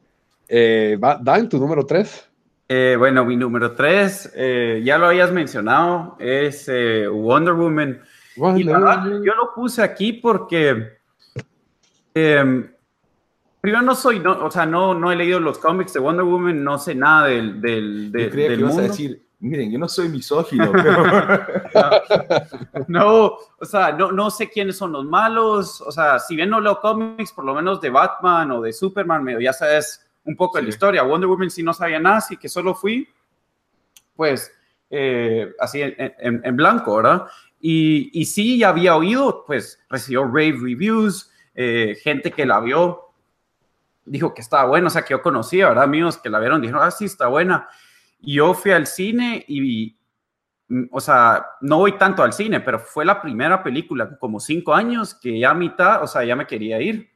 Eh, 0.49 0.97
Dan, 1.21 1.49
tu 1.49 1.59
número 1.59 1.85
tres. 1.85 2.29
Eh, 2.69 2.95
bueno, 2.97 3.25
mi 3.25 3.37
número 3.37 3.73
tres, 3.73 4.33
eh, 4.37 4.83
ya 4.85 4.99
lo 4.99 5.07
habías 5.07 5.33
mencionado, 5.33 6.15
es 6.21 6.69
eh, 6.69 7.09
Wonder 7.09 7.55
Woman. 7.55 8.01
y 8.57 8.65
yo 8.65 9.35
lo 9.35 9.53
puse 9.53 9.83
aquí 9.83 10.13
porque 10.13 10.93
em, 12.15 12.69
Primero 13.65 13.83
no 13.83 13.95
soy, 13.95 14.21
no, 14.21 14.45
o 14.45 14.51
sea, 14.51 14.67
no, 14.67 14.93
no 14.93 15.11
he 15.11 15.17
leído 15.17 15.41
los 15.41 15.57
cómics 15.57 15.95
de 15.95 16.01
Wonder 16.01 16.27
Woman, 16.27 16.63
no 16.63 16.79
sé 16.79 16.95
nada 16.95 17.29
del, 17.29 17.63
del, 17.63 18.13
yo 18.13 18.31
creía 18.31 18.49
que 18.49 18.57
mundo. 18.59 18.81
a 18.81 18.83
decir, 18.83 19.27
miren, 19.41 19.73
yo 19.73 19.79
no 19.79 19.89
soy 19.89 20.11
misógino, 20.11 20.71
no, 22.89 23.39
o 23.59 23.65
sea, 23.65 23.93
no, 23.93 24.13
no 24.13 24.31
sé 24.31 24.51
quiénes 24.51 24.77
son 24.77 24.93
los 24.93 25.07
malos, 25.07 25.81
o 25.81 25.91
sea, 25.91 26.19
si 26.19 26.37
bien 26.37 26.51
no 26.51 26.61
leo 26.61 26.79
cómics, 26.79 27.33
por 27.33 27.47
lo 27.47 27.55
menos 27.55 27.81
de 27.81 27.89
Batman 27.89 28.51
o 28.51 28.61
de 28.61 28.75
Superman, 28.75 29.25
medio 29.25 29.41
ya 29.41 29.55
sabes 29.55 30.07
un 30.25 30.37
poco 30.37 30.59
de 30.59 30.65
la 30.65 30.69
historia. 30.69 31.03
Wonder 31.03 31.31
Woman 31.31 31.51
sí 31.51 31.63
no 31.63 31.73
sabía 31.73 31.99
nada, 31.99 32.19
así 32.19 32.37
que 32.37 32.51
solo 32.51 32.75
fui, 32.75 33.09
pues, 34.15 34.53
eh, 34.91 35.55
así 35.59 35.81
en, 35.81 35.95
en, 35.99 36.55
blanco, 36.55 36.97
¿verdad? 36.97 37.29
Y, 37.63 38.11
y 38.13 38.27
sí, 38.27 38.59
ya 38.59 38.69
había 38.69 38.95
oído, 38.95 39.43
pues, 39.47 39.81
recibió 39.89 40.25
rave 40.25 40.59
reviews, 40.61 41.31
eh, 41.55 41.97
gente 42.03 42.31
que 42.31 42.45
la 42.45 42.61
vio, 42.61 43.04
dijo 44.05 44.35
que 44.35 44.43
estaba 44.43 44.65
bueno, 44.67 44.89
o 44.89 44.91
sea, 44.91 45.03
que 45.03 45.13
yo 45.13 45.23
conocía, 45.23 45.69
¿verdad? 45.69 45.85
Amigos 45.85 46.19
que 46.19 46.31
la 46.31 46.39
vieron, 46.39 46.61
dijeron, 46.61 46.83
ah, 46.83 46.91
sí, 46.91 47.07
está 47.07 47.29
buena. 47.29 47.69
Y 48.21 48.35
yo 48.35 48.55
fui 48.55 48.73
al 48.73 48.87
cine 48.87 49.45
y 49.49 49.97
mm, 50.69 50.85
o 50.91 51.01
sea, 51.01 51.47
no 51.61 51.79
voy 51.79 51.93
tanto 51.99 52.23
al 52.23 52.33
cine, 52.33 52.61
pero 52.61 52.79
fue 52.79 53.05
la 53.05 53.21
primera 53.21 53.63
película, 53.63 54.19
como 54.19 54.41
cinco 54.41 54.75
años, 54.75 55.15
que 55.15 55.39
ya 55.39 55.51
a 55.51 55.55
mitad, 55.55 56.03
o 56.03 56.07
sea, 56.07 56.25
ya 56.25 56.37
me 56.37 56.47
quería 56.47 56.81
ir. 56.81 57.11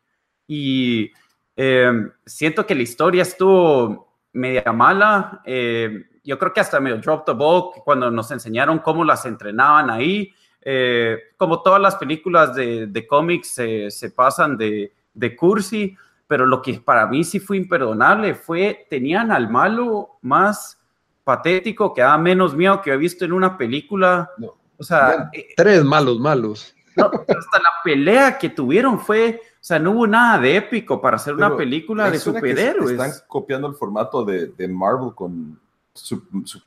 Y 0.47 1.11
em, 1.57 2.11
siento 2.25 2.67
que 2.67 2.75
la 2.75 2.83
historia 2.83 3.23
estuvo 3.23 4.15
media 4.33 4.73
mala. 4.73 5.43
Eh, 5.45 6.05
yo 6.25 6.39
creo 6.39 6.53
que 6.53 6.61
hasta 6.61 6.81
medio 6.81 6.99
drop 6.99 7.25
the 7.27 7.33
ball 7.33 7.71
cuando 7.85 8.11
nos 8.11 8.31
enseñaron 8.31 8.79
cómo 8.79 9.05
las 9.05 9.25
entrenaban 9.27 9.91
ahí. 9.91 10.33
Eh, 10.61 11.19
como 11.37 11.63
todas 11.63 11.81
las 11.81 11.97
películas 11.97 12.55
de, 12.55 12.87
de 12.87 13.07
cómics 13.07 13.55
se 13.89 14.11
pasan 14.11 14.57
de, 14.57 14.93
de 15.19 15.37
cursi, 15.37 15.97
pero 16.29 16.47
lo 16.47 16.63
que 16.63 16.75
para 16.75 17.07
mí 17.07 17.25
sí 17.25 17.41
fue 17.41 17.57
imperdonable 17.57 18.35
fue, 18.35 18.87
tenían 18.89 19.33
al 19.33 19.51
malo 19.51 20.19
más 20.21 20.79
patético, 21.25 21.93
que 21.93 22.03
da 22.03 22.17
menos 22.19 22.55
miedo 22.55 22.81
que 22.83 22.93
he 22.93 22.97
visto 22.97 23.25
en 23.25 23.33
una 23.33 23.57
película. 23.57 24.31
O 24.77 24.85
sea, 24.85 25.31
eh, 25.33 25.49
tres 25.57 25.83
malos, 25.83 26.21
malos. 26.21 26.75
hasta 26.97 27.59
la 27.59 27.71
pelea 27.83 28.39
que 28.39 28.51
tuvieron 28.51 29.01
fue, 29.01 29.41
o 29.55 29.57
sea, 29.65 29.79
no 29.79 29.93
hubo 29.93 30.07
nada 30.07 30.39
de 30.39 30.57
épico 30.57 31.01
para 31.01 31.17
hacer 31.17 31.35
una 31.35 31.57
película 31.57 32.11
de 32.11 32.19
superhéroes. 32.19 32.93
Están 32.93 33.13
copiando 33.27 33.67
el 33.67 33.75
formato 33.75 34.25
de, 34.25 34.49
de 34.49 34.69
Marvel 34.69 35.15
con 35.15 35.59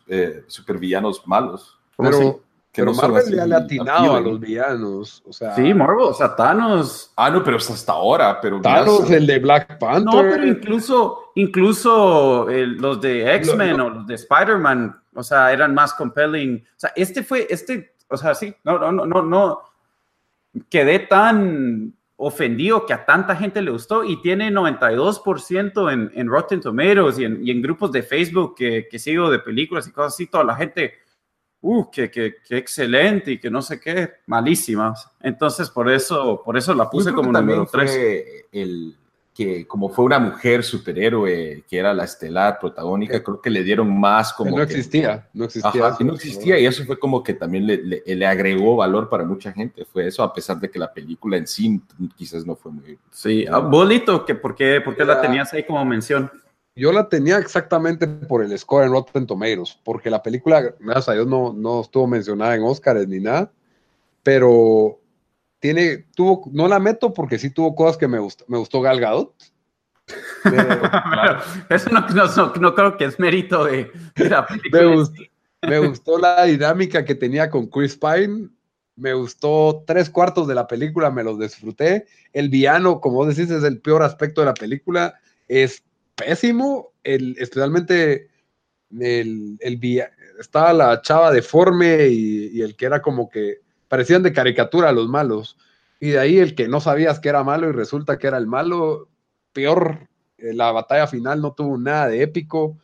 eh, 0.08 0.44
supervillanos 0.48 1.26
malos. 1.28 1.78
Pero, 1.98 2.42
pero 2.74 2.94
Marvel 2.94 3.50
le 3.50 3.56
ha 3.56 3.58
atinado 3.58 4.16
a 4.16 4.22
los 4.22 4.40
villanos. 4.40 5.22
O 5.28 5.34
sea, 5.34 5.56
sí, 5.56 5.74
Marvel, 5.74 6.06
o 6.06 6.14
sea, 6.14 6.36
Thanos. 6.36 7.12
Ah, 7.18 7.30
no, 7.30 7.44
pero 7.44 7.58
es 7.58 7.70
hasta 7.70 7.92
ahora. 7.92 8.40
Pero 8.40 8.62
Thanos, 8.62 9.12
el 9.12 9.28
de 9.28 9.40
Black 9.40 9.78
Panther. 9.78 10.06
No, 10.06 10.22
pero 10.22 10.48
incluso, 10.48 11.32
incluso 11.36 12.48
los 12.50 13.02
de 13.02 13.36
X-Men 13.36 13.82
o 13.82 13.90
los 13.90 14.08
de 14.08 14.16
Spider-Man, 14.16 15.02
o 15.14 15.24
sea, 15.24 15.52
eran 15.52 15.74
más 15.74 15.94
compelling. 15.94 16.64
O 16.64 16.80
sea, 16.80 16.94
este 16.96 17.24
fue, 17.24 17.46
este, 17.50 17.94
o 18.08 18.16
sea, 18.16 18.34
sí, 18.34 18.56
no, 18.64 18.80
no, 18.80 18.92
no, 18.92 19.06
no, 19.06 19.22
no. 19.22 19.62
Quedé 20.70 21.00
tan 21.00 21.94
ofendido 22.16 22.86
que 22.86 22.94
a 22.94 23.04
tanta 23.06 23.36
gente 23.36 23.62
le 23.62 23.72
gustó 23.72 24.04
y 24.04 24.22
tiene 24.22 24.50
92% 24.52 25.92
en, 25.92 26.12
en 26.14 26.28
Rotten 26.30 26.62
Tomatoes 26.62 27.18
y 27.18 27.26
en, 27.26 27.46
y 27.46 27.52
en 27.52 27.62
grupos 27.62 27.92
de 27.92 28.04
Facebook 28.04 28.56
que, 28.56 28.88
que 28.90 29.00
sigo 29.00 29.30
de 29.30 29.40
películas 29.40 29.88
y 29.88 29.92
cosas 29.92 30.14
así, 30.14 30.28
toda 30.28 30.44
la 30.44 30.56
gente 30.56 30.94
uh, 31.62 31.90
que, 31.90 32.12
que, 32.12 32.36
excelente 32.50 33.32
y 33.32 33.40
que 33.40 33.50
no 33.50 33.62
sé 33.62 33.80
qué, 33.80 34.12
malísimas. 34.28 35.10
Entonces, 35.22 35.70
por 35.70 35.92
eso, 35.92 36.42
por 36.44 36.58
eso 36.58 36.74
la 36.74 36.90
puse 36.90 37.14
como 37.14 37.32
número 37.32 37.68
3. 37.72 38.48
El 38.52 38.96
que 39.34 39.66
como 39.66 39.90
fue 39.90 40.06
una 40.06 40.20
mujer 40.20 40.64
superhéroe 40.64 41.64
que 41.68 41.78
era 41.78 41.94
la 41.94 42.04
estelar 42.04 42.60
protagónica, 42.60 43.24
creo 43.24 43.42
que 43.42 43.50
le 43.50 43.64
dieron 43.64 43.98
más 43.98 44.34
como... 44.34 44.58
no 44.58 44.64
existía, 44.64 45.28
no 45.34 45.46
existía. 45.46 45.96
no 46.02 46.14
existía 46.14 46.60
y 46.60 46.66
eso 46.66 46.84
fue 46.84 47.00
como 47.00 47.24
que 47.24 47.34
también 47.34 47.66
le, 47.66 48.04
le, 48.06 48.26
agregó 48.26 48.76
valor 48.76 49.08
para 49.08 49.24
mucha 49.24 49.54
gente, 49.54 49.86
fue 49.86 50.08
eso, 50.08 50.22
a 50.22 50.34
pesar 50.34 50.60
de 50.60 50.70
que 50.70 50.78
la 50.78 50.92
película 50.92 51.38
en 51.38 51.48
sí 51.48 51.82
quizás 52.18 52.46
no 52.46 52.56
fue 52.56 52.74
muy... 52.74 53.00
Sí, 53.10 53.46
ah, 53.50 53.60
bonito, 53.60 54.26
que 54.26 54.36
¿por 54.36 54.54
qué, 54.54 54.82
por 54.82 54.98
qué 54.98 55.06
la 55.06 55.22
tenías 55.22 55.54
ahí 55.54 55.64
como 55.64 55.84
mención? 55.86 56.30
Yo 56.76 56.92
la 56.92 57.10
tenía 57.10 57.38
exactamente 57.38 58.08
por 58.08 58.44
el 58.44 58.58
score 58.58 58.86
en 58.86 58.92
Rotten 58.92 59.28
Tomatoes, 59.28 59.78
porque 59.84 60.10
la 60.10 60.24
película, 60.24 60.74
gracias 60.80 61.10
a 61.10 61.14
Dios, 61.14 61.28
no, 61.28 61.54
no 61.54 61.82
estuvo 61.82 62.08
mencionada 62.08 62.56
en 62.56 62.64
Oscars 62.64 63.08
ni 63.08 63.20
nada, 63.20 63.52
pero 64.24 65.00
tiene, 65.60 66.06
tuvo, 66.16 66.50
no 66.54 66.68
la 66.68 66.80
meto 66.80 67.14
porque 67.14 67.38
sí 67.38 67.50
tuvo 67.50 67.76
cosas 67.76 67.98
que 67.98 68.08
me 68.08 68.20
gustó, 68.20 68.46
me 68.48 68.58
gustó 68.58 68.82
Gal 68.82 69.00
Gadot. 69.00 69.34
Eso 71.70 71.90
no, 72.60 72.74
creo 72.74 72.98
que 72.98 73.06
es 73.06 73.20
mérito 73.20 73.66
de, 73.66 73.92
la 74.16 74.46
película. 74.46 74.82
Me 74.82 74.96
gustó, 74.96 75.22
me 75.68 75.80
gustó 75.80 76.18
la 76.18 76.44
dinámica 76.46 77.04
que 77.04 77.16
tenía 77.16 77.50
con 77.50 77.68
Chris 77.68 77.98
Pine, 77.98 78.50
me 78.96 79.14
gustó 79.14 79.84
tres 79.86 80.10
cuartos 80.10 80.48
de 80.48 80.56
la 80.56 80.68
película, 80.68 81.12
me 81.12 81.24
los 81.24 81.40
disfruté. 81.40 82.06
El 82.34 82.50
villano, 82.50 83.02
como 83.02 83.18
vos 83.18 83.36
decís, 83.36 83.52
es 83.52 83.64
el 83.64 83.80
peor 83.82 84.04
aspecto 84.04 84.42
de 84.42 84.46
la 84.46 84.54
película. 84.54 85.16
Es 85.48 85.84
pésimo, 86.22 86.94
el, 87.04 87.36
especialmente 87.40 88.30
el, 89.00 89.58
el, 89.60 89.80
estaba 90.40 90.74
la 90.74 91.02
chava 91.02 91.32
deforme 91.32 92.08
y, 92.08 92.62
el 92.62 92.76
que 92.76 92.86
era 92.86 93.02
como 93.02 93.30
que 93.30 93.60
parecían 93.88 94.24
de 94.24 94.34
caricatura 94.34 94.90
a 94.90 94.94
los 94.94 95.08
malos. 95.08 95.58
Y 96.00 96.12
de 96.12 96.20
ahí 96.20 96.40
el 96.40 96.56
que 96.56 96.68
no 96.68 96.80
sabías 96.80 97.20
que 97.20 97.30
era 97.30 97.44
malo 97.44 97.70
y 97.70 97.74
resulta 97.74 98.18
que 98.18 98.28
era 98.28 98.38
el 98.38 98.48
malo, 98.48 99.10
peor, 99.54 100.08
eh, 100.38 100.54
la 100.54 100.72
batalla 100.72 101.08
final 101.08 101.42
no 101.42 101.54
tuvo 101.54 101.78
nada 101.78 102.08
de 102.08 102.24
épico. 102.24 102.78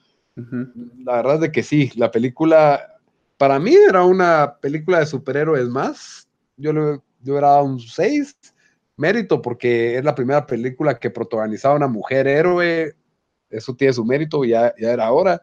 La 1.04 1.16
verdad 1.16 1.36
es 1.36 1.42
de 1.42 1.52
que 1.52 1.64
sí, 1.64 1.92
la 1.96 2.12
película, 2.12 3.00
para 3.38 3.58
mí 3.58 3.74
era 3.76 4.04
una 4.04 4.58
película 4.62 5.00
de 5.00 5.08
superhéroes 5.08 5.68
más. 5.68 6.28
Yo 6.58 6.74
le 6.74 7.00
yo 7.22 7.38
era 7.38 7.50
dado 7.50 7.64
un 7.64 7.80
6, 7.80 8.38
mérito 8.98 9.42
porque 9.42 9.98
es 9.98 10.04
la 10.04 10.16
primera 10.16 10.46
película 10.46 10.98
que 11.00 11.10
protagonizaba 11.10 11.76
una 11.76 11.88
mujer 11.88 12.28
héroe 12.28 12.96
eso 13.50 13.76
tiene 13.76 13.94
su 13.94 14.06
mérito, 14.06 14.44
ya, 14.44 14.74
ya 14.78 14.92
era 14.92 15.12
hora. 15.12 15.42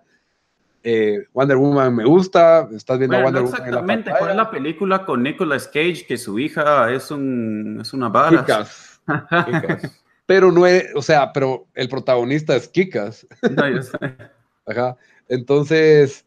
Eh, 0.83 1.25
Wonder 1.33 1.57
Woman 1.57 1.97
me 1.97 2.05
gusta, 2.05 2.69
estás 2.75 2.99
viendo 2.99 3.21
Wonder 3.21 3.43
Woman. 3.43 3.61
Exactamente, 3.61 4.13
¿cuál 4.19 4.31
es 4.31 4.37
la 4.37 4.51
película 4.51 5.05
con 5.07 5.23
Nicolas 5.23 5.67
Cage 5.67 6.05
que 6.07 6.19
su 6.19 6.39
hija 6.39 6.93
es, 6.93 7.11
un, 7.11 7.79
es 7.81 7.93
una 7.93 8.09
bala? 8.09 8.45
Kikas. 8.45 9.01
pero 10.27 10.53
no 10.53 10.67
es, 10.67 10.87
o 10.95 11.03
sea, 11.03 11.33
pero 11.33 11.67
el 11.75 11.89
protagonista 11.89 12.55
es 12.55 12.69
Kikas. 12.69 13.27
No, 13.43 13.63
Ajá. 14.67 14.97
Entonces, 15.29 16.25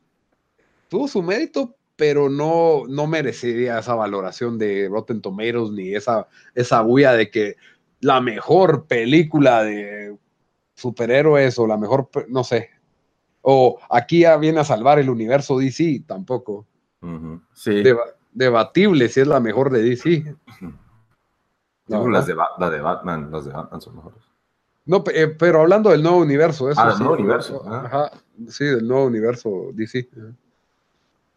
tuvo 0.89 1.07
su 1.07 1.21
mérito, 1.21 1.75
pero 1.95 2.29
no, 2.29 2.83
no 2.87 3.07
merecería 3.07 3.79
esa 3.79 3.95
valoración 3.95 4.57
de 4.57 4.87
Rotten 4.89 5.21
Tomatoes 5.21 5.71
ni 5.71 5.95
esa, 5.95 6.27
esa 6.55 6.81
bulla 6.81 7.13
de 7.13 7.29
que 7.29 7.55
la 7.99 8.21
mejor 8.21 8.85
película 8.85 9.63
de 9.63 10.15
superhéroes 10.77 11.57
o 11.59 11.67
la 11.67 11.75
mejor, 11.75 12.09
no 12.29 12.43
sé. 12.43 12.69
O 13.41 13.79
aquí 13.89 14.21
ya 14.21 14.37
viene 14.37 14.59
a 14.59 14.63
salvar 14.63 14.99
el 14.99 15.09
universo 15.09 15.57
DC, 15.57 16.03
tampoco. 16.05 16.65
sí. 17.53 17.83
debatible 18.31 19.09
si 19.09 19.21
es 19.21 19.27
la 19.27 19.39
mejor 19.39 19.71
de 19.71 19.81
DC. 19.81 20.35
las, 21.87 22.25
de, 22.27 22.35
la 22.59 22.69
de 22.69 22.81
Batman, 22.81 23.31
las 23.31 23.45
de 23.45 23.51
Batman 23.51 23.81
son 23.81 23.95
mejores. 23.95 24.19
No, 24.85 25.03
eh, 25.13 25.27
pero 25.27 25.61
hablando 25.61 25.89
del 25.89 26.03
nuevo 26.03 26.19
universo, 26.19 26.69
eso. 26.69 26.79
Ah, 26.79 26.89
del 26.89 26.99
nuevo 26.99 27.13
universo. 27.15 27.63
Ah. 27.65 27.83
Ajá, 27.85 28.11
sí, 28.47 28.65
del 28.65 28.87
nuevo 28.87 29.05
universo 29.05 29.71
DC. 29.73 30.07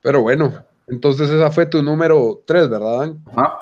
Pero 0.03 0.23
bueno, 0.23 0.53
entonces 0.87 1.31
esa 1.31 1.51
fue 1.51 1.67
tu 1.67 1.83
número 1.83 2.43
3, 2.47 2.69
¿verdad? 2.69 3.17
Ajá. 3.35 3.59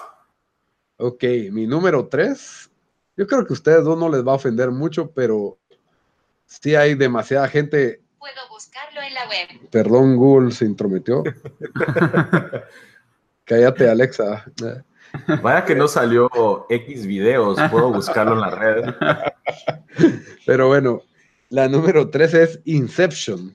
Ok, 0.98 1.24
mi 1.52 1.66
número 1.66 2.08
3. 2.08 2.70
Yo 3.16 3.26
creo 3.26 3.46
que 3.46 3.52
a 3.52 3.54
ustedes 3.54 3.84
dos 3.84 3.98
no 3.98 4.08
les 4.08 4.26
va 4.26 4.32
a 4.32 4.36
ofender 4.36 4.70
mucho, 4.70 5.10
pero 5.10 5.58
sí 6.48 6.74
hay 6.74 6.94
demasiada 6.94 7.46
gente. 7.46 8.00
Puedo 8.18 8.48
buscarlo 8.50 9.00
en 9.00 9.14
la 9.14 9.28
web. 9.28 9.70
Perdón, 9.70 10.16
Google 10.16 10.50
se 10.50 10.64
intrometió. 10.64 11.22
Cállate, 13.44 13.88
Alexa. 13.88 14.44
Vaya 15.40 15.64
que 15.64 15.74
no 15.74 15.88
salió 15.88 16.66
X 16.68 17.06
videos, 17.06 17.58
puedo 17.70 17.92
buscarlo 17.92 18.34
en 18.34 18.40
la 18.40 18.50
red. 18.50 18.94
Pero 20.44 20.68
bueno, 20.68 21.02
la 21.48 21.68
número 21.68 22.10
3 22.10 22.34
es 22.34 22.60
Inception. 22.64 23.54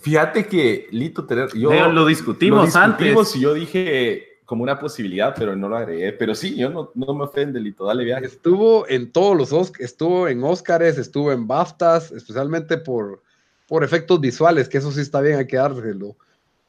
Fíjate 0.00 0.46
que 0.46 0.88
Lito, 0.90 1.26
yo, 1.54 1.70
lo 1.92 2.04
discutimos, 2.04 2.04
lo 2.04 2.06
discutimos 2.06 2.76
antes. 2.76 3.36
Y 3.36 3.40
yo 3.40 3.54
dije, 3.54 4.35
como 4.46 4.62
una 4.62 4.78
posibilidad, 4.78 5.34
pero 5.36 5.54
no 5.54 5.68
lo 5.68 5.76
agregué. 5.76 6.12
Pero 6.12 6.34
sí, 6.34 6.56
yo 6.56 6.70
no, 6.70 6.90
no 6.94 7.12
me 7.14 7.24
ofende, 7.24 7.60
Lito, 7.60 7.84
dale 7.84 8.04
viaje. 8.04 8.26
Estuvo 8.26 8.88
en 8.88 9.12
todos 9.12 9.36
los 9.36 9.52
Oscars, 9.52 9.84
estuvo 9.84 10.28
en 10.28 10.42
Oscars, 10.42 10.96
estuvo 10.96 11.32
en 11.32 11.46
BAFTAs, 11.46 12.12
especialmente 12.12 12.78
por, 12.78 13.22
por 13.68 13.84
efectos 13.84 14.20
visuales, 14.20 14.68
que 14.68 14.78
eso 14.78 14.92
sí 14.92 15.00
está 15.00 15.20
bien, 15.20 15.38
hay 15.38 15.46
que 15.46 15.56
dárselo. 15.56 16.16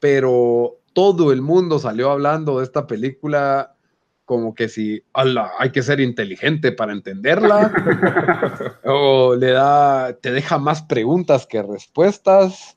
Pero 0.00 0.78
todo 0.92 1.32
el 1.32 1.40
mundo 1.40 1.78
salió 1.78 2.10
hablando 2.10 2.58
de 2.58 2.64
esta 2.64 2.86
película 2.86 3.74
como 4.24 4.54
que 4.54 4.68
si, 4.68 5.02
hay 5.14 5.72
que 5.72 5.82
ser 5.82 6.00
inteligente 6.00 6.70
para 6.72 6.92
entenderla, 6.92 7.72
o 8.84 9.34
le 9.34 9.52
da, 9.52 10.12
te 10.20 10.32
deja 10.32 10.58
más 10.58 10.82
preguntas 10.82 11.46
que 11.46 11.62
respuestas. 11.62 12.76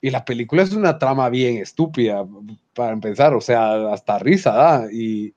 Y 0.00 0.10
la 0.10 0.24
película 0.24 0.62
es 0.62 0.72
una 0.72 0.98
trama 0.98 1.30
bien 1.30 1.56
estúpida, 1.56 2.24
para 2.74 2.92
empezar, 2.92 3.34
o 3.34 3.40
sea, 3.40 3.92
hasta 3.92 4.18
risa 4.18 4.52
da. 4.52 4.88
Y, 4.92 5.34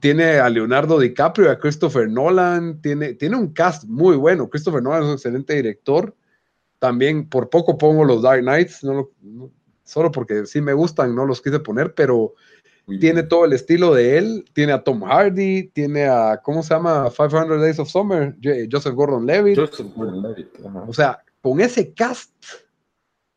tiene 0.00 0.38
a 0.38 0.50
Leonardo 0.50 0.98
DiCaprio 0.98 1.46
y 1.46 1.50
a 1.50 1.58
Christopher 1.58 2.10
Nolan, 2.10 2.82
tiene, 2.82 3.14
tiene 3.14 3.36
un 3.36 3.52
cast 3.52 3.84
muy 3.84 4.16
bueno. 4.16 4.50
Christopher 4.50 4.82
Nolan 4.82 5.02
es 5.02 5.06
un 5.06 5.14
excelente 5.14 5.54
director. 5.54 6.14
También 6.78 7.28
por 7.28 7.48
poco 7.48 7.78
pongo 7.78 8.04
los 8.04 8.22
Dark 8.22 8.42
Knights, 8.42 8.84
no, 8.84 9.08
solo 9.84 10.10
porque 10.10 10.46
sí 10.46 10.60
me 10.60 10.74
gustan, 10.74 11.14
no 11.14 11.24
los 11.24 11.40
quise 11.40 11.60
poner, 11.60 11.94
pero 11.94 12.34
tiene 13.00 13.22
todo 13.22 13.44
el 13.44 13.52
estilo 13.52 13.94
de 13.94 14.18
él. 14.18 14.44
Tiene 14.52 14.72
a 14.72 14.82
Tom 14.82 15.02
Hardy, 15.02 15.68
tiene 15.68 16.06
a, 16.06 16.40
¿cómo 16.42 16.62
se 16.62 16.74
llama? 16.74 17.10
500 17.10 17.60
Days 17.60 17.78
of 17.78 17.88
Summer, 17.88 18.36
Joseph 18.70 18.94
Gordon-Levitt. 18.94 19.58
Joseph 19.58 19.94
Gordon-Levitt. 19.94 20.48
O 20.86 20.92
sea, 20.92 21.22
con 21.40 21.60
ese 21.60 21.92
cast 21.92 22.32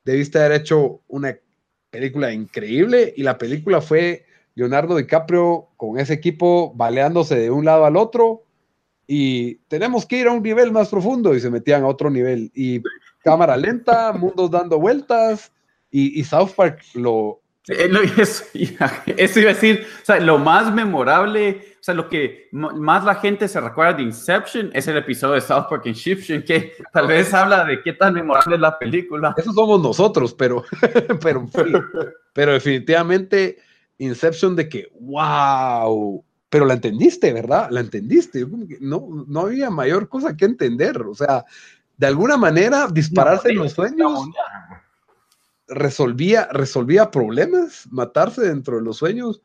debiste 0.04 0.40
haber 0.40 0.54
hecho 0.54 1.02
una 1.08 1.38
película 1.92 2.32
increíble 2.32 3.14
y 3.16 3.24
la 3.24 3.38
película 3.38 3.82
fue 3.82 4.26
Leonardo 4.56 4.96
DiCaprio 4.96 5.68
con 5.78 6.00
ese 6.00 6.14
equipo 6.14 6.74
baleándose 6.74 7.36
de 7.36 7.52
un 7.52 7.66
lado 7.66 7.86
al 7.86 7.98
otro 7.98 8.46
y 9.06 9.56
tenemos 9.68 10.06
que 10.06 10.18
ir 10.20 10.28
a 10.28 10.32
un 10.32 10.42
nivel 10.42 10.72
más 10.72 10.90
profundo 10.90 11.36
y 11.36 11.42
se 11.42 11.52
metían 11.52 11.84
a 11.84 11.88
otro 11.88 12.10
nivel. 12.10 12.50
Y 12.56 12.82
cámara 13.24 13.58
lenta, 13.58 14.14
mundos 14.14 14.50
dando 14.50 14.80
vueltas 14.80 15.52
y, 15.92 16.24
South 16.24 16.52
Park 16.56 16.82
lo... 16.94 17.42
Eh, 17.68 17.92
Eso, 18.18 18.46
iba 18.54 19.52
a 19.52 19.54
decir, 19.54 19.86
o 20.08 20.16
lo 20.16 20.38
más 20.38 20.74
memorable, 20.74 21.71
o 21.82 21.84
sea, 21.84 21.96
lo 21.96 22.08
que 22.08 22.48
más 22.52 23.04
la 23.04 23.16
gente 23.16 23.48
se 23.48 23.60
recuerda 23.60 23.94
de 23.94 24.04
Inception 24.04 24.70
es 24.72 24.88
el 24.88 24.98
episodio 24.98 25.34
de 25.34 25.42
South 25.42 25.66
Park 25.68 25.88
Inception, 25.88 26.44
que 26.44 26.74
tal 26.94 27.08
vez 27.08 27.34
habla 27.34 27.66
de 27.66 27.82
qué 27.82 27.94
tan 27.94 28.14
memorable 28.14 28.54
es 28.54 28.62
la 28.62 28.78
película. 28.78 29.34
Eso 29.36 29.52
somos 29.52 29.82
nosotros, 29.82 30.36
pero, 30.36 30.64
pero, 31.24 31.50
pero 32.34 32.54
definitivamente 32.54 33.58
Inception 33.98 34.56
de 34.56 34.70
que, 34.70 34.92
wow, 35.00 36.24
pero 36.52 36.66
la 36.66 36.76
entendiste, 36.76 37.34
¿verdad? 37.34 37.70
La 37.72 37.80
entendiste. 37.80 38.46
No, 38.80 39.26
no 39.28 39.40
había 39.40 39.72
mayor 39.72 40.08
cosa 40.08 40.38
que 40.38 40.46
entender. 40.46 41.02
O 41.02 41.16
sea, 41.16 41.46
de 41.98 42.06
alguna 42.06 42.38
manera 42.38 42.90
dispararse 42.92 43.50
en 43.50 43.58
los 43.58 43.72
sueños 43.72 44.30
resolvía, 45.68 46.48
resolvía 46.52 47.10
problemas, 47.10 47.88
matarse 47.90 48.42
dentro 48.42 48.76
de 48.76 48.84
los 48.84 48.98
sueños. 48.98 49.42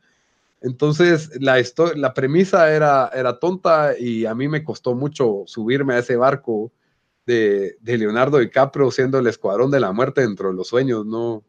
Entonces, 0.63 1.31
la, 1.41 2.15
premisa 2.15 2.73
era, 2.73 3.11
era 3.15 3.39
tonta 3.39 3.99
y 3.99 4.27
a 4.27 4.35
mí 4.35 4.49
me 4.49 4.65
costó 4.65 4.95
mucho 4.95 5.43
subirme 5.47 5.95
a 5.95 5.99
ese 5.99 6.17
barco 6.17 6.73
de, 7.27 7.77
de 7.81 7.99
Leonardo 7.99 8.39
DiCaprio 8.39 8.91
siendo 8.91 9.19
el 9.19 9.27
escuadrón 9.27 9.71
de 9.71 9.81
la 9.81 9.93
muerte 9.93 10.23
dentro 10.23 10.49
de 10.49 10.55
los 10.55 10.69
sueños. 10.69 11.05
No, 11.05 11.45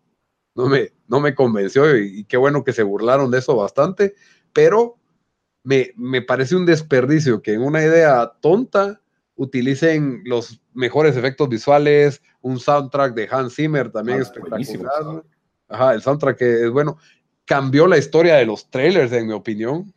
no, 0.56 0.68
me, 0.68 0.92
no 1.08 1.20
me 1.20 1.36
convenció 1.36 1.98
y, 1.98 2.20
y 2.20 2.24
qué 2.26 2.38
bueno 2.38 2.64
que 2.64 2.74
se 2.74 2.84
burlaron 2.84 3.32
de 3.32 3.40
eso 3.40 3.56
bastante, 3.56 4.16
pero 4.54 4.98
me, 5.64 5.92
me 5.96 6.22
parece 6.22 6.56
un 6.56 6.66
desperdicio 6.66 7.42
que 7.42 7.54
en 7.54 7.62
una 7.62 7.84
idea 7.84 8.34
tonta 8.42 9.02
utilicen 9.36 10.22
los 10.26 10.62
mejores 10.74 11.16
efectos 11.16 11.48
visuales, 11.48 12.22
un 12.42 12.60
soundtrack 12.60 13.14
de 13.14 13.28
Hans 13.30 13.56
Zimmer 13.56 13.92
también 13.92 14.20
Ah, 14.20 14.22
espectacular. 14.22 15.24
Ajá, 15.70 15.94
el 15.94 16.02
soundtrack 16.02 16.42
es 16.42 16.72
bueno. 16.72 16.98
Cambió 17.48 17.88
la 17.88 17.98
historia 17.98 18.36
de 18.36 18.46
los 18.46 18.70
trailers, 18.70 19.12
en 19.12 19.26
mi 19.26 19.34
opinión. 19.34 19.92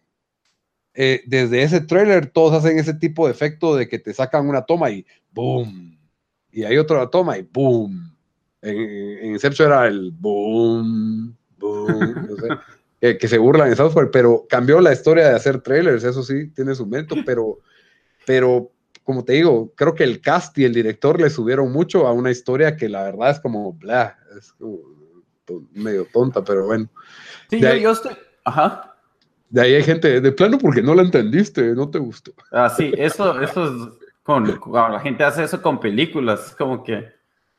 Eh, 0.95 1.23
desde 1.27 1.63
ese 1.63 1.81
trailer 1.81 2.27
todos 2.27 2.55
hacen 2.55 2.79
ese 2.79 2.95
tipo 2.95 3.27
de 3.27 3.33
efecto 3.33 3.77
de 3.77 3.89
que 3.89 3.99
te 3.99 4.15
sacan 4.15 4.49
una 4.49 4.63
toma 4.63 4.91
y 4.91 5.05
boom. 5.33 5.99
Y 6.53 6.65
hay 6.65 6.79
otra 6.79 7.11
toma 7.11 7.37
y 7.37 7.43
boom. 7.43 8.17
En, 8.63 8.77
en 8.79 9.33
Inception 9.33 9.69
era 9.69 9.87
el 9.89 10.13
boom, 10.13 11.37
boom, 11.59 12.27
no 12.29 12.37
sé, 12.37 12.49
que, 13.01 13.19
que 13.19 13.29
se 13.29 13.39
burlan 13.39 13.69
en 13.69 13.77
South 13.77 13.95
Park, 13.95 14.11
pero 14.13 14.47
cambió 14.49 14.81
la 14.81 14.93
historia 14.93 15.29
de 15.29 15.35
hacer 15.35 15.61
trailers, 15.61 16.05
eso 16.05 16.23
sí, 16.23 16.49
tiene 16.51 16.75
su 16.75 16.87
mérito, 16.87 17.17
pero, 17.25 17.59
pero 18.27 18.71
como 19.03 19.25
te 19.25 19.33
digo, 19.33 19.73
creo 19.75 19.95
que 19.95 20.05
el 20.05 20.21
cast 20.21 20.57
y 20.59 20.65
el 20.65 20.75
director 20.75 21.21
le 21.21 21.31
subieron 21.31 21.73
mucho 21.73 22.07
a 22.07 22.13
una 22.13 22.31
historia 22.31 22.77
que 22.77 22.89
la 22.89 23.03
verdad 23.03 23.31
es 23.31 23.41
como, 23.41 23.73
bla, 23.73 24.19
es 24.39 24.53
como 24.53 24.79
medio 25.73 26.07
tonta, 26.13 26.45
pero 26.45 26.67
bueno. 26.67 26.89
Sí, 27.51 27.57
De 27.57 27.63
yo, 27.63 27.69
ahí- 27.69 27.83
yo 27.83 27.91
estoy, 27.91 28.17
ajá. 28.45 28.95
De 29.49 29.61
ahí 29.61 29.75
hay 29.75 29.83
gente 29.83 30.21
de 30.21 30.33
plano 30.33 30.59
porque 30.59 30.81
no 30.83 30.95
la 30.95 31.03
entendiste, 31.03 31.75
no 31.75 31.91
te 31.91 31.99
gustó. 31.99 32.33
Ah, 32.53 32.69
sí, 32.71 32.93
eso, 32.97 33.41
eso 33.41 33.65
es 33.65 33.73
con, 34.23 34.57
cuando 34.59 34.91
la 34.97 35.01
gente 35.01 35.25
hace 35.25 35.43
eso 35.43 35.61
con 35.61 35.81
películas, 35.81 36.55
como 36.57 36.85
que, 36.85 37.09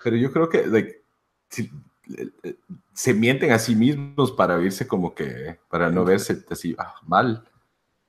Pero 0.04 0.16
yo 0.16 0.32
creo 0.32 0.48
que 0.50 0.66
like, 0.68 1.02
si- 1.50 1.70
eh, 2.18 2.30
eh, 2.44 2.56
se 2.94 3.14
mienten 3.14 3.52
a 3.52 3.60
sí 3.60 3.76
mismos 3.76 4.32
para 4.32 4.56
verse 4.56 4.88
como 4.88 5.14
que, 5.14 5.60
para 5.70 5.90
no 5.92 6.06
verse 6.06 6.44
así 6.50 6.76
ah, 6.78 6.96
mal. 7.06 7.44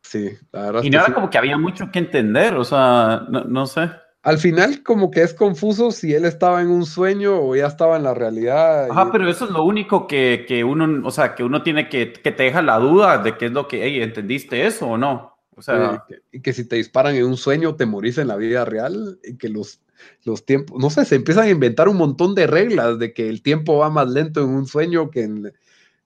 Sí, 0.02 0.30
la 0.52 0.62
verdad. 0.62 0.82
y 0.82 0.90
no 0.90 0.98
era 0.98 1.06
sí. 1.06 1.12
como 1.12 1.30
que 1.30 1.38
había 1.38 1.58
mucho 1.58 1.90
que 1.90 1.98
entender, 1.98 2.54
o 2.54 2.64
sea, 2.64 3.24
no, 3.28 3.44
no 3.44 3.66
sé. 3.66 3.90
Al 4.22 4.38
final 4.38 4.82
como 4.82 5.10
que 5.10 5.22
es 5.22 5.34
confuso 5.34 5.90
si 5.92 6.14
él 6.14 6.24
estaba 6.24 6.60
en 6.62 6.68
un 6.70 6.86
sueño 6.86 7.40
o 7.40 7.54
ya 7.56 7.66
estaba 7.66 7.96
en 7.96 8.04
la 8.04 8.14
realidad. 8.14 8.88
Ajá, 8.88 9.08
y- 9.08 9.10
pero 9.10 9.28
eso 9.28 9.46
es 9.46 9.50
lo 9.50 9.64
único 9.64 10.06
que, 10.06 10.44
que 10.46 10.64
uno, 10.64 11.06
o 11.06 11.10
sea, 11.10 11.34
que 11.34 11.44
uno 11.44 11.62
tiene 11.62 11.88
que, 11.88 12.12
que 12.12 12.32
te 12.32 12.44
deja 12.44 12.62
la 12.62 12.78
duda 12.78 13.18
de 13.18 13.36
qué 13.36 13.46
es 13.46 13.52
lo 13.52 13.66
que, 13.68 13.84
hey, 13.84 14.02
¿entendiste 14.02 14.66
eso 14.66 14.86
o 14.88 14.98
no? 14.98 15.38
O 15.56 15.62
sea, 15.62 15.92
y, 15.94 16.00
que, 16.06 16.22
y 16.32 16.40
que 16.42 16.52
si 16.52 16.64
te 16.66 16.76
disparan 16.76 17.14
en 17.16 17.24
un 17.26 17.36
sueño 17.36 17.76
te 17.76 17.86
morís 17.86 18.18
en 18.18 18.28
la 18.28 18.36
vida 18.36 18.64
real 18.64 19.18
y 19.24 19.36
que 19.36 19.48
los, 19.48 19.80
los 20.24 20.44
tiempos, 20.44 20.78
no 20.80 20.90
sé, 20.90 21.04
se 21.04 21.16
empiezan 21.16 21.44
a 21.44 21.50
inventar 21.50 21.88
un 21.88 21.96
montón 21.96 22.34
de 22.34 22.46
reglas 22.46 22.98
de 22.98 23.12
que 23.12 23.28
el 23.28 23.42
tiempo 23.42 23.78
va 23.78 23.90
más 23.90 24.08
lento 24.10 24.40
en 24.42 24.50
un 24.50 24.66
sueño 24.66 25.10
que 25.10 25.22
en, 25.24 25.52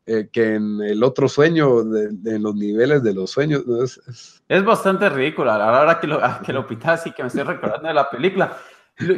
eh, 0.07 0.28
que 0.32 0.54
en 0.54 0.80
el 0.82 1.02
otro 1.02 1.28
sueño, 1.28 1.82
de, 1.84 2.09
de 2.11 2.38
los 2.38 2.54
niveles 2.54 3.02
de 3.02 3.12
los 3.14 3.30
sueños. 3.30 3.66
¿no? 3.66 3.82
Es- 3.82 4.00
es- 4.07 4.42
es 4.48 4.64
bastante 4.64 5.09
ridículo. 5.09 5.50
A 5.50 5.59
la 5.59 5.80
hora 5.82 5.98
que 6.00 6.07
lo, 6.07 6.20
que 6.44 6.52
lo 6.52 6.66
pitas 6.66 7.07
y 7.07 7.12
que 7.12 7.22
me 7.22 7.28
estoy 7.28 7.42
recordando 7.42 7.88
de 7.88 7.94
la 7.94 8.09
película. 8.09 8.57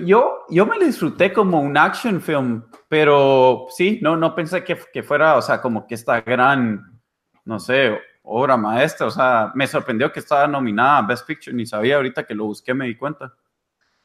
Yo, 0.05 0.45
yo 0.49 0.67
me 0.67 0.77
lo 0.79 0.85
disfruté 0.87 1.33
como 1.33 1.61
un 1.61 1.77
action 1.77 2.21
film, 2.21 2.65
pero 2.89 3.67
sí, 3.71 4.01
no, 4.03 4.17
no 4.17 4.35
pensé 4.35 4.65
que, 4.65 4.77
que 4.93 5.03
fuera, 5.05 5.37
o 5.37 5.43
sea, 5.43 5.61
como 5.61 5.87
que 5.87 5.95
esta 5.95 6.21
gran, 6.23 7.01
no 7.45 7.61
sé, 7.61 7.97
obra 8.23 8.57
maestra. 8.57 9.07
O 9.07 9.11
sea, 9.11 9.53
me 9.55 9.67
sorprendió 9.69 10.11
que 10.11 10.19
estaba 10.21 10.49
nominada 10.49 10.99
a 10.99 11.03
Best 11.07 11.27
Picture, 11.27 11.55
ni 11.55 11.65
sabía 11.65 11.95
ahorita 11.97 12.25
que 12.27 12.35
lo 12.35 12.47
busqué, 12.47 12.75
me 12.75 12.87
di 12.87 12.97
cuenta. 12.97 13.33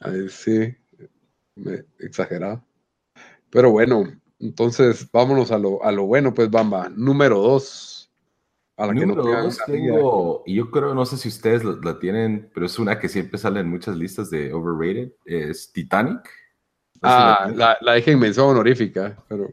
ay, 0.01 0.27
sí, 0.29 0.75
me- 1.55 1.86
exagerado. 1.97 2.61
Pero 3.49 3.71
bueno, 3.71 4.03
entonces 4.47 5.09
vámonos 5.11 5.51
a 5.51 5.57
lo, 5.57 5.83
a 5.83 5.91
lo 5.91 6.05
bueno, 6.05 6.33
pues 6.33 6.49
Bamba. 6.51 6.89
Número 6.95 7.39
dos. 7.39 8.11
A 8.75 8.87
la 8.87 8.93
que 8.93 9.05
no 9.05 9.15
Número 9.15 9.43
dos 9.43 9.59
tengo, 9.67 10.43
y 10.47 10.55
yo 10.55 10.71
creo, 10.71 10.95
no 10.95 11.05
sé 11.05 11.15
si 11.17 11.29
ustedes 11.29 11.63
la, 11.63 11.77
la 11.83 11.99
tienen, 11.99 12.49
pero 12.53 12.65
es 12.65 12.79
una 12.79 12.99
que 12.99 13.07
siempre 13.07 13.37
sale 13.37 13.59
en 13.59 13.69
muchas 13.69 13.95
listas 13.95 14.31
de 14.31 14.51
overrated, 14.51 15.11
es 15.25 15.71
Titanic. 15.71 16.21
No 17.01 17.09
sé 17.09 17.15
si 17.15 17.21
Ah, 17.21 17.51
la, 17.53 17.77
la 17.81 17.93
dije 17.93 18.11
en 18.11 18.19
mención 18.19 18.47
honorífica, 18.49 19.15
pero. 19.27 19.49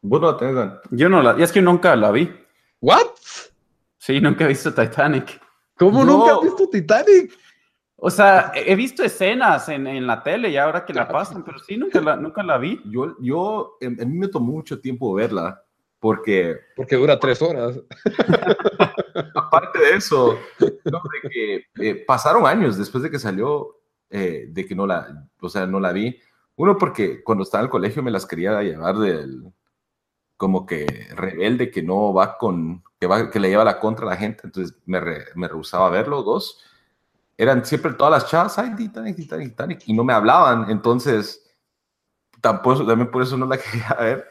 Vos 0.00 0.20
no 0.20 0.30
la 0.32 0.36
tenés, 0.36 0.54
Dan. 0.54 0.78
Yo 0.92 1.08
no 1.08 1.22
la, 1.22 1.36
y 1.38 1.42
es 1.42 1.50
que 1.50 1.60
nunca 1.60 1.96
la 1.96 2.10
vi. 2.12 2.30
¿What? 2.80 3.06
Sí, 3.98 4.20
nunca 4.20 4.44
he 4.44 4.48
visto 4.48 4.72
Titanic. 4.72 5.40
¿Cómo 5.76 6.04
No. 6.04 6.18
nunca 6.18 6.34
has 6.34 6.42
visto 6.42 6.68
Titanic? 6.68 7.32
O 8.04 8.10
sea, 8.10 8.50
he 8.56 8.74
visto 8.74 9.04
escenas 9.04 9.68
en, 9.68 9.86
en 9.86 10.08
la 10.08 10.24
tele 10.24 10.48
y 10.50 10.56
ahora 10.56 10.84
que 10.84 10.92
la 10.92 11.06
pasan, 11.06 11.44
pero 11.44 11.60
sí, 11.60 11.76
nunca 11.76 12.00
la, 12.00 12.16
nunca 12.16 12.42
la 12.42 12.58
vi. 12.58 12.80
Yo, 12.86 13.14
yo, 13.20 13.76
a 13.80 14.04
mí 14.04 14.18
me 14.18 14.26
tomó 14.26 14.50
mucho 14.52 14.80
tiempo 14.80 15.14
verla, 15.14 15.62
porque 16.00 16.56
Porque 16.74 16.96
dura 16.96 17.20
tres 17.20 17.40
horas. 17.40 17.78
aparte 19.36 19.78
de 19.78 19.94
eso, 19.94 20.36
no, 20.60 21.00
de 21.22 21.30
que 21.30 21.64
eh, 21.78 21.94
pasaron 22.04 22.44
años 22.46 22.76
después 22.76 23.04
de 23.04 23.10
que 23.10 23.20
salió, 23.20 23.78
eh, 24.10 24.46
de 24.48 24.66
que 24.66 24.74
no 24.74 24.86
la, 24.86 25.28
o 25.40 25.48
sea, 25.48 25.66
no 25.66 25.78
la 25.78 25.92
vi. 25.92 26.18
Uno, 26.56 26.76
porque 26.76 27.22
cuando 27.22 27.44
estaba 27.44 27.60
en 27.62 27.66
el 27.66 27.70
colegio 27.70 28.02
me 28.02 28.10
las 28.10 28.26
quería 28.26 28.60
llevar 28.62 28.96
del, 28.98 29.44
como 30.36 30.66
que 30.66 30.86
rebelde, 31.14 31.70
que 31.70 31.82
no 31.82 32.12
va 32.12 32.36
con, 32.36 32.82
que, 32.98 33.06
va, 33.06 33.30
que 33.30 33.38
le 33.40 33.48
lleva 33.48 33.64
la 33.64 33.78
contra 33.78 34.06
a 34.06 34.10
la 34.10 34.16
gente, 34.16 34.42
entonces 34.44 34.76
me, 34.86 34.98
re- 35.00 35.26
me 35.34 35.46
rehusaba 35.48 35.86
a 35.86 35.90
verlo. 35.90 36.22
Dos, 36.22 36.60
eran 37.36 37.64
siempre 37.64 37.92
todas 37.94 38.12
las 38.12 38.30
chavas, 38.30 38.58
ay, 38.58 38.74
Titanic, 38.76 39.16
Titanic, 39.16 39.48
Titanic, 39.50 39.82
y 39.86 39.92
no 39.94 40.04
me 40.04 40.12
hablaban, 40.12 40.70
entonces 40.70 41.42
tampoco, 42.40 42.84
también 42.86 43.10
por 43.10 43.22
eso 43.22 43.36
no 43.36 43.46
la 43.46 43.58
quería 43.58 43.96
ver, 44.00 44.26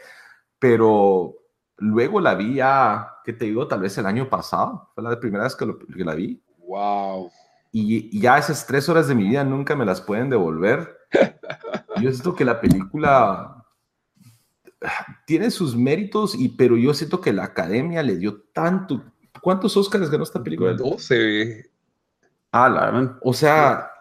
pero 0.59 1.35
luego 1.77 2.19
la 2.21 2.35
vi 2.35 2.55
ya, 2.55 3.15
¿qué 3.23 3.33
te 3.33 3.45
digo? 3.45 3.67
Tal 3.67 3.81
vez 3.81 3.97
el 3.97 4.05
año 4.05 4.29
pasado, 4.29 4.89
fue 4.93 5.03
la 5.03 5.19
primera 5.19 5.43
vez 5.45 5.55
que, 5.55 5.65
lo- 5.65 5.79
que 5.79 6.05
la 6.05 6.15
vi, 6.15 6.41
Wow. 6.59 7.31
y, 7.71 8.17
y 8.17 8.21
ya 8.21 8.37
esas 8.37 8.65
tres 8.65 8.87
horas 8.87 9.07
de 9.07 9.15
mi 9.15 9.23
vida 9.27 9.43
nunca 9.43 9.75
me 9.75 9.85
las 9.85 9.99
pueden 10.01 10.29
devolver. 10.29 10.97
Yo 12.01 12.09
siento 12.11 12.33
que 12.35 12.45
la 12.45 12.61
película 12.61 13.65
tiene 15.25 15.51
sus 15.51 15.75
méritos, 15.75 16.35
y, 16.35 16.49
pero 16.49 16.77
yo 16.77 16.93
siento 16.93 17.21
que 17.21 17.33
la 17.33 17.43
academia 17.45 18.01
le 18.03 18.15
dio 18.17 18.41
tanto. 18.53 19.03
¿Cuántos 19.41 19.75
Oscars 19.77 20.09
ganó 20.09 20.23
esta 20.23 20.41
película? 20.43 20.73
12. 20.73 21.70
Ah, 22.51 22.69
la 22.69 22.91
verdad. 22.91 23.17
O 23.23 23.33
sea, 23.33 23.91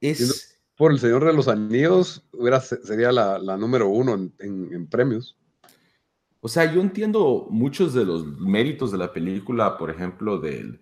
es. 0.00 0.46
Por 0.76 0.92
El 0.92 1.00
Señor 1.00 1.24
de 1.24 1.32
los 1.34 1.48
Anillos 1.48 2.24
hubiera, 2.32 2.60
sería 2.60 3.12
la, 3.12 3.38
la 3.38 3.56
número 3.58 3.88
uno 3.88 4.14
en, 4.14 4.34
en- 4.40 4.72
en 4.74 4.88
premios. 4.88 5.36
O 6.40 6.48
sea, 6.48 6.72
yo 6.72 6.80
entiendo 6.80 7.46
muchos 7.50 7.92
de 7.92 8.04
los 8.04 8.24
méritos 8.26 8.90
de 8.92 8.98
la 8.98 9.12
película, 9.12 9.76
por 9.76 9.90
ejemplo, 9.90 10.38
del, 10.38 10.80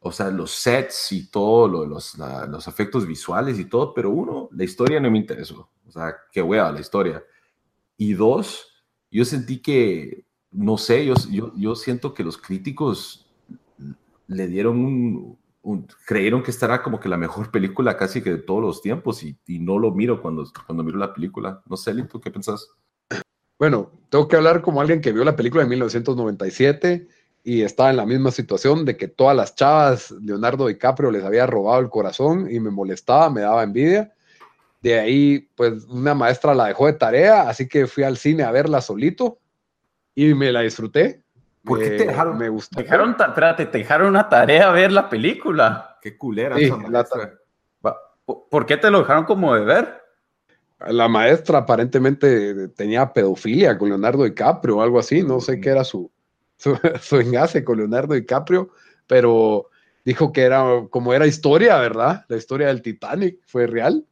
o 0.00 0.12
sea, 0.12 0.30
los 0.30 0.52
sets 0.52 1.12
y 1.12 1.30
todo, 1.30 1.68
lo- 1.68 1.86
los, 1.86 2.18
la- 2.18 2.46
los 2.46 2.68
efectos 2.68 3.06
visuales 3.06 3.58
y 3.58 3.66
todo, 3.66 3.94
pero 3.94 4.10
uno, 4.10 4.48
la 4.52 4.64
historia 4.64 5.00
no 5.00 5.10
me 5.10 5.18
interesó. 5.18 5.70
O 5.86 5.92
sea, 5.92 6.14
qué 6.32 6.42
hueva 6.42 6.72
la 6.72 6.80
historia. 6.80 7.24
Y 7.98 8.14
dos, 8.14 8.68
yo 9.10 9.24
sentí 9.24 9.60
que, 9.62 10.26
no 10.52 10.78
sé, 10.78 11.06
yo, 11.06 11.14
yo, 11.30 11.52
yo 11.56 11.76
siento 11.76 12.14
que 12.14 12.24
los 12.24 12.38
críticos 12.38 13.26
le 14.26 14.46
dieron 14.48 14.78
un, 14.84 15.38
creyeron 16.06 16.42
que 16.42 16.50
esta 16.50 16.66
era 16.66 16.82
como 16.82 16.98
que 17.00 17.08
la 17.08 17.16
mejor 17.16 17.50
película 17.50 17.96
casi 17.96 18.22
que 18.22 18.30
de 18.30 18.38
todos 18.38 18.60
los 18.60 18.82
tiempos 18.82 19.22
y, 19.22 19.38
y 19.46 19.58
no 19.58 19.78
lo 19.78 19.92
miro 19.92 20.20
cuando, 20.20 20.44
cuando 20.66 20.82
miro 20.82 20.98
la 20.98 21.14
película. 21.14 21.62
No 21.66 21.76
sé, 21.76 21.94
Lito, 21.94 22.20
¿qué 22.20 22.30
pensás? 22.30 22.68
Bueno, 23.58 23.92
tengo 24.08 24.26
que 24.26 24.36
hablar 24.36 24.60
como 24.60 24.80
alguien 24.80 25.00
que 25.00 25.12
vio 25.12 25.24
la 25.24 25.36
película 25.36 25.62
en 25.62 25.68
1997 25.68 27.06
y 27.44 27.62
estaba 27.62 27.90
en 27.90 27.96
la 27.96 28.06
misma 28.06 28.30
situación 28.30 28.84
de 28.84 28.96
que 28.96 29.08
todas 29.08 29.36
las 29.36 29.54
chavas, 29.54 30.10
Leonardo 30.10 30.66
DiCaprio 30.66 31.10
les 31.10 31.24
había 31.24 31.46
robado 31.46 31.80
el 31.80 31.88
corazón 31.88 32.48
y 32.50 32.60
me 32.60 32.70
molestaba, 32.70 33.30
me 33.30 33.42
daba 33.42 33.62
envidia. 33.62 34.12
De 34.80 34.98
ahí, 34.98 35.48
pues 35.54 35.84
una 35.84 36.14
maestra 36.14 36.54
la 36.54 36.66
dejó 36.66 36.86
de 36.86 36.94
tarea, 36.94 37.48
así 37.48 37.68
que 37.68 37.86
fui 37.86 38.02
al 38.02 38.16
cine 38.16 38.42
a 38.42 38.50
verla 38.50 38.80
solito 38.80 39.38
y 40.14 40.34
me 40.34 40.52
la 40.52 40.62
disfruté. 40.62 41.21
¿Por 41.64 41.78
qué 41.78 41.90
Me- 41.90 41.96
te 41.96 42.06
dejaron? 42.06 42.38
Me 42.38 42.48
gustó. 42.48 42.80
Dejaron, 42.80 43.16
ta- 43.16 43.26
espérate, 43.26 43.66
te 43.66 43.78
dejaron 43.78 44.08
una 44.08 44.28
tarea 44.28 44.68
a 44.68 44.72
ver 44.72 44.90
la 44.92 45.08
película. 45.08 45.98
Qué 46.00 46.16
culera 46.16 46.56
Sí, 46.56 46.64
esa 46.64 46.76
la- 46.76 46.88
maestra. 46.88 47.34
Va, 47.86 47.96
¿Por 48.24 48.48
por 48.50 48.66
qué 48.66 48.76
te 48.76 48.90
lo 48.90 49.00
dejaron 49.00 49.24
como 49.24 49.54
de 49.54 49.64
ver? 49.64 50.02
La 50.88 51.06
maestra 51.06 51.58
aparentemente 51.58 52.68
tenía 52.70 53.12
pedofilia 53.12 53.78
con 53.78 53.88
Leonardo 53.88 54.24
DiCaprio 54.24 54.78
o 54.78 54.82
algo 54.82 54.98
así, 54.98 55.22
no 55.22 55.38
sé 55.40 55.60
qué 55.60 55.68
era 55.70 55.84
su, 55.84 56.10
su, 56.56 56.76
su 57.00 57.20
enlace 57.20 57.62
con 57.62 57.78
Leonardo 57.78 58.14
DiCaprio, 58.14 58.70
pero 59.06 59.68
dijo 60.04 60.32
que 60.32 60.42
era 60.42 60.64
como 60.90 61.14
era 61.14 61.26
historia, 61.28 61.78
¿verdad? 61.78 62.24
La 62.28 62.36
historia 62.36 62.66
del 62.66 62.82
Titanic 62.82 63.38
fue 63.46 63.68
real. 63.68 64.04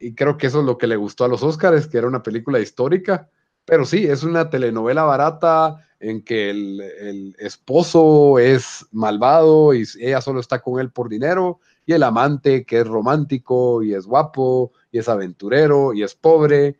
Y 0.00 0.14
creo 0.16 0.36
que 0.36 0.48
eso 0.48 0.58
es 0.60 0.66
lo 0.66 0.76
que 0.76 0.88
le 0.88 0.96
gustó 0.96 1.24
a 1.24 1.28
los 1.28 1.42
Oscars, 1.44 1.86
que 1.86 1.98
era 1.98 2.08
una 2.08 2.22
película 2.22 2.58
histórica. 2.58 3.28
Pero 3.64 3.84
sí, 3.84 4.04
es 4.06 4.24
una 4.24 4.50
telenovela 4.50 5.04
barata 5.04 5.76
en 6.04 6.22
que 6.22 6.50
el, 6.50 6.80
el 6.80 7.36
esposo 7.38 8.38
es 8.38 8.86
malvado 8.92 9.72
y 9.72 9.84
ella 10.00 10.20
solo 10.20 10.40
está 10.40 10.60
con 10.60 10.78
él 10.78 10.90
por 10.90 11.08
dinero, 11.08 11.60
y 11.86 11.94
el 11.94 12.02
amante 12.02 12.66
que 12.66 12.80
es 12.80 12.86
romántico 12.86 13.82
y 13.82 13.94
es 13.94 14.06
guapo 14.06 14.72
y 14.92 14.98
es 14.98 15.08
aventurero 15.08 15.94
y 15.94 16.02
es 16.02 16.14
pobre. 16.14 16.78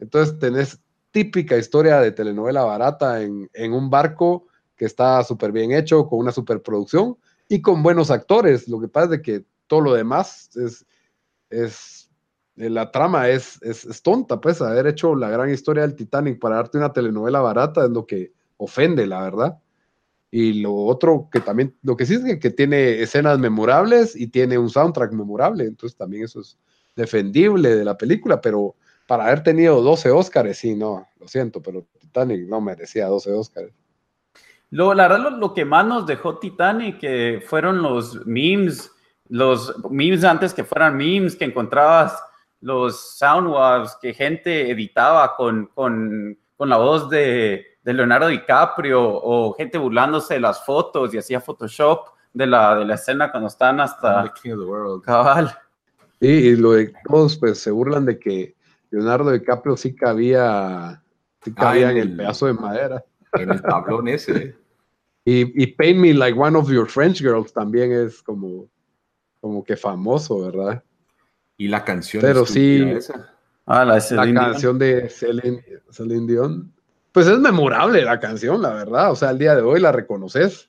Entonces 0.00 0.38
tenés 0.40 0.80
típica 1.12 1.56
historia 1.56 2.00
de 2.00 2.10
telenovela 2.10 2.64
barata 2.64 3.22
en, 3.22 3.48
en 3.52 3.72
un 3.72 3.90
barco 3.90 4.46
que 4.76 4.86
está 4.86 5.22
súper 5.22 5.52
bien 5.52 5.70
hecho, 5.70 6.08
con 6.08 6.18
una 6.18 6.32
superproducción 6.32 7.16
y 7.48 7.62
con 7.62 7.80
buenos 7.80 8.10
actores. 8.10 8.68
Lo 8.68 8.80
que 8.80 8.88
pasa 8.88 9.14
es 9.14 9.22
que 9.22 9.44
todo 9.68 9.82
lo 9.82 9.94
demás 9.94 10.50
es, 10.56 10.84
es 11.48 12.10
eh, 12.56 12.68
la 12.68 12.90
trama 12.90 13.28
es, 13.28 13.62
es, 13.62 13.84
es 13.84 14.02
tonta, 14.02 14.40
pues 14.40 14.60
haber 14.60 14.88
hecho 14.88 15.14
la 15.14 15.30
gran 15.30 15.48
historia 15.50 15.82
del 15.82 15.94
Titanic 15.94 16.40
para 16.40 16.56
darte 16.56 16.78
una 16.78 16.92
telenovela 16.92 17.40
barata 17.40 17.84
es 17.84 17.90
lo 17.90 18.04
que 18.04 18.32
ofende, 18.56 19.06
la 19.06 19.22
verdad. 19.22 19.58
Y 20.30 20.54
lo 20.62 20.74
otro 20.74 21.28
que 21.30 21.40
también, 21.40 21.76
lo 21.82 21.96
que 21.96 22.06
sí 22.06 22.14
es 22.14 22.38
que, 22.40 22.50
tiene 22.50 23.00
escenas 23.00 23.38
memorables 23.38 24.16
y 24.16 24.26
tiene 24.26 24.58
un 24.58 24.68
soundtrack 24.68 25.12
memorable, 25.12 25.64
entonces 25.64 25.96
también 25.96 26.24
eso 26.24 26.40
es 26.40 26.58
defendible 26.96 27.76
de 27.76 27.84
la 27.84 27.96
película, 27.96 28.40
pero 28.40 28.74
para 29.06 29.26
haber 29.26 29.42
tenido 29.42 29.80
12 29.80 30.10
Óscares, 30.10 30.58
sí, 30.58 30.74
no, 30.74 31.06
lo 31.20 31.28
siento, 31.28 31.62
pero 31.62 31.86
Titanic 32.00 32.48
no 32.48 32.60
merecía 32.60 33.06
12 33.06 33.32
Óscares. 33.32 33.72
Lo, 34.70 34.92
la 34.92 35.06
verdad, 35.06 35.38
lo, 35.38 35.54
que 35.54 35.64
más 35.64 35.86
nos 35.86 36.04
dejó 36.04 36.38
Titanic 36.38 37.44
fueron 37.46 37.80
los 37.80 38.26
memes, 38.26 38.90
los 39.28 39.72
memes 39.88 40.24
antes 40.24 40.52
que 40.52 40.64
fueran 40.64 40.96
memes, 40.96 41.36
que 41.36 41.44
encontrabas 41.44 42.20
los 42.60 43.18
soundwaves 43.18 43.96
que 44.02 44.14
gente 44.14 44.68
editaba 44.68 45.36
con, 45.36 45.66
con, 45.66 46.36
con 46.56 46.68
la 46.68 46.78
voz 46.78 47.08
de, 47.08 47.73
de 47.84 47.92
Leonardo 47.92 48.28
DiCaprio 48.28 49.00
o 49.02 49.52
gente 49.54 49.78
burlándose 49.78 50.34
de 50.34 50.40
las 50.40 50.64
fotos 50.64 51.12
y 51.14 51.18
hacía 51.18 51.40
Photoshop 51.40 52.08
de 52.32 52.46
la, 52.46 52.74
de 52.76 52.84
la 52.84 52.94
escena 52.94 53.30
cuando 53.30 53.48
están 53.48 53.76
The 53.76 53.82
hasta 53.82 54.32
King 54.42 54.52
of 54.52 54.58
the 54.60 54.64
World. 54.64 55.04
cabal. 55.04 55.54
Sí, 56.20 56.26
y 56.28 56.56
lo 56.56 56.72
de 56.72 56.92
todos 57.08 57.36
pues 57.36 57.58
se 57.60 57.70
burlan 57.70 58.06
de 58.06 58.18
que 58.18 58.54
Leonardo 58.90 59.30
DiCaprio 59.30 59.76
sí 59.76 59.94
cabía, 59.94 61.02
sí 61.42 61.52
cabía 61.52 61.88
Ah, 61.88 61.90
en 61.92 61.96
en 61.98 62.02
el 62.02 62.10
el- 62.12 62.16
pedazo 62.16 62.46
de 62.46 62.54
madera. 62.54 63.04
En 63.32 63.50
el 63.50 63.62
tablón 63.62 64.08
ese. 64.08 64.56
Y, 65.26 65.62
y 65.62 65.66
Paint 65.68 65.98
Me 66.00 66.12
Like 66.12 66.38
One 66.38 66.54
of 66.58 66.68
Your 66.70 66.86
French 66.86 67.20
Girls 67.22 67.50
también 67.50 67.92
es 67.92 68.22
como, 68.22 68.68
como 69.40 69.64
que 69.64 69.74
famoso, 69.74 70.40
¿verdad? 70.42 70.82
Y 71.56 71.66
la 71.68 71.82
canción. 71.82 72.20
Pero 72.20 72.44
sí. 72.44 72.82
esa. 72.86 73.34
Ah, 73.64 73.86
la, 73.86 73.98
de 74.00 74.16
La 74.16 74.24
Dion. 74.26 74.36
canción 74.36 74.78
de 74.78 75.08
Celine, 75.08 75.64
Celine 75.90 76.26
Dion. 76.26 76.73
Pues 77.14 77.28
es 77.28 77.38
memorable 77.38 78.02
la 78.02 78.18
canción, 78.18 78.60
la 78.60 78.70
verdad. 78.70 79.12
O 79.12 79.14
sea, 79.14 79.28
al 79.28 79.38
día 79.38 79.54
de 79.54 79.62
hoy 79.62 79.78
la 79.78 79.92
reconoces. 79.92 80.68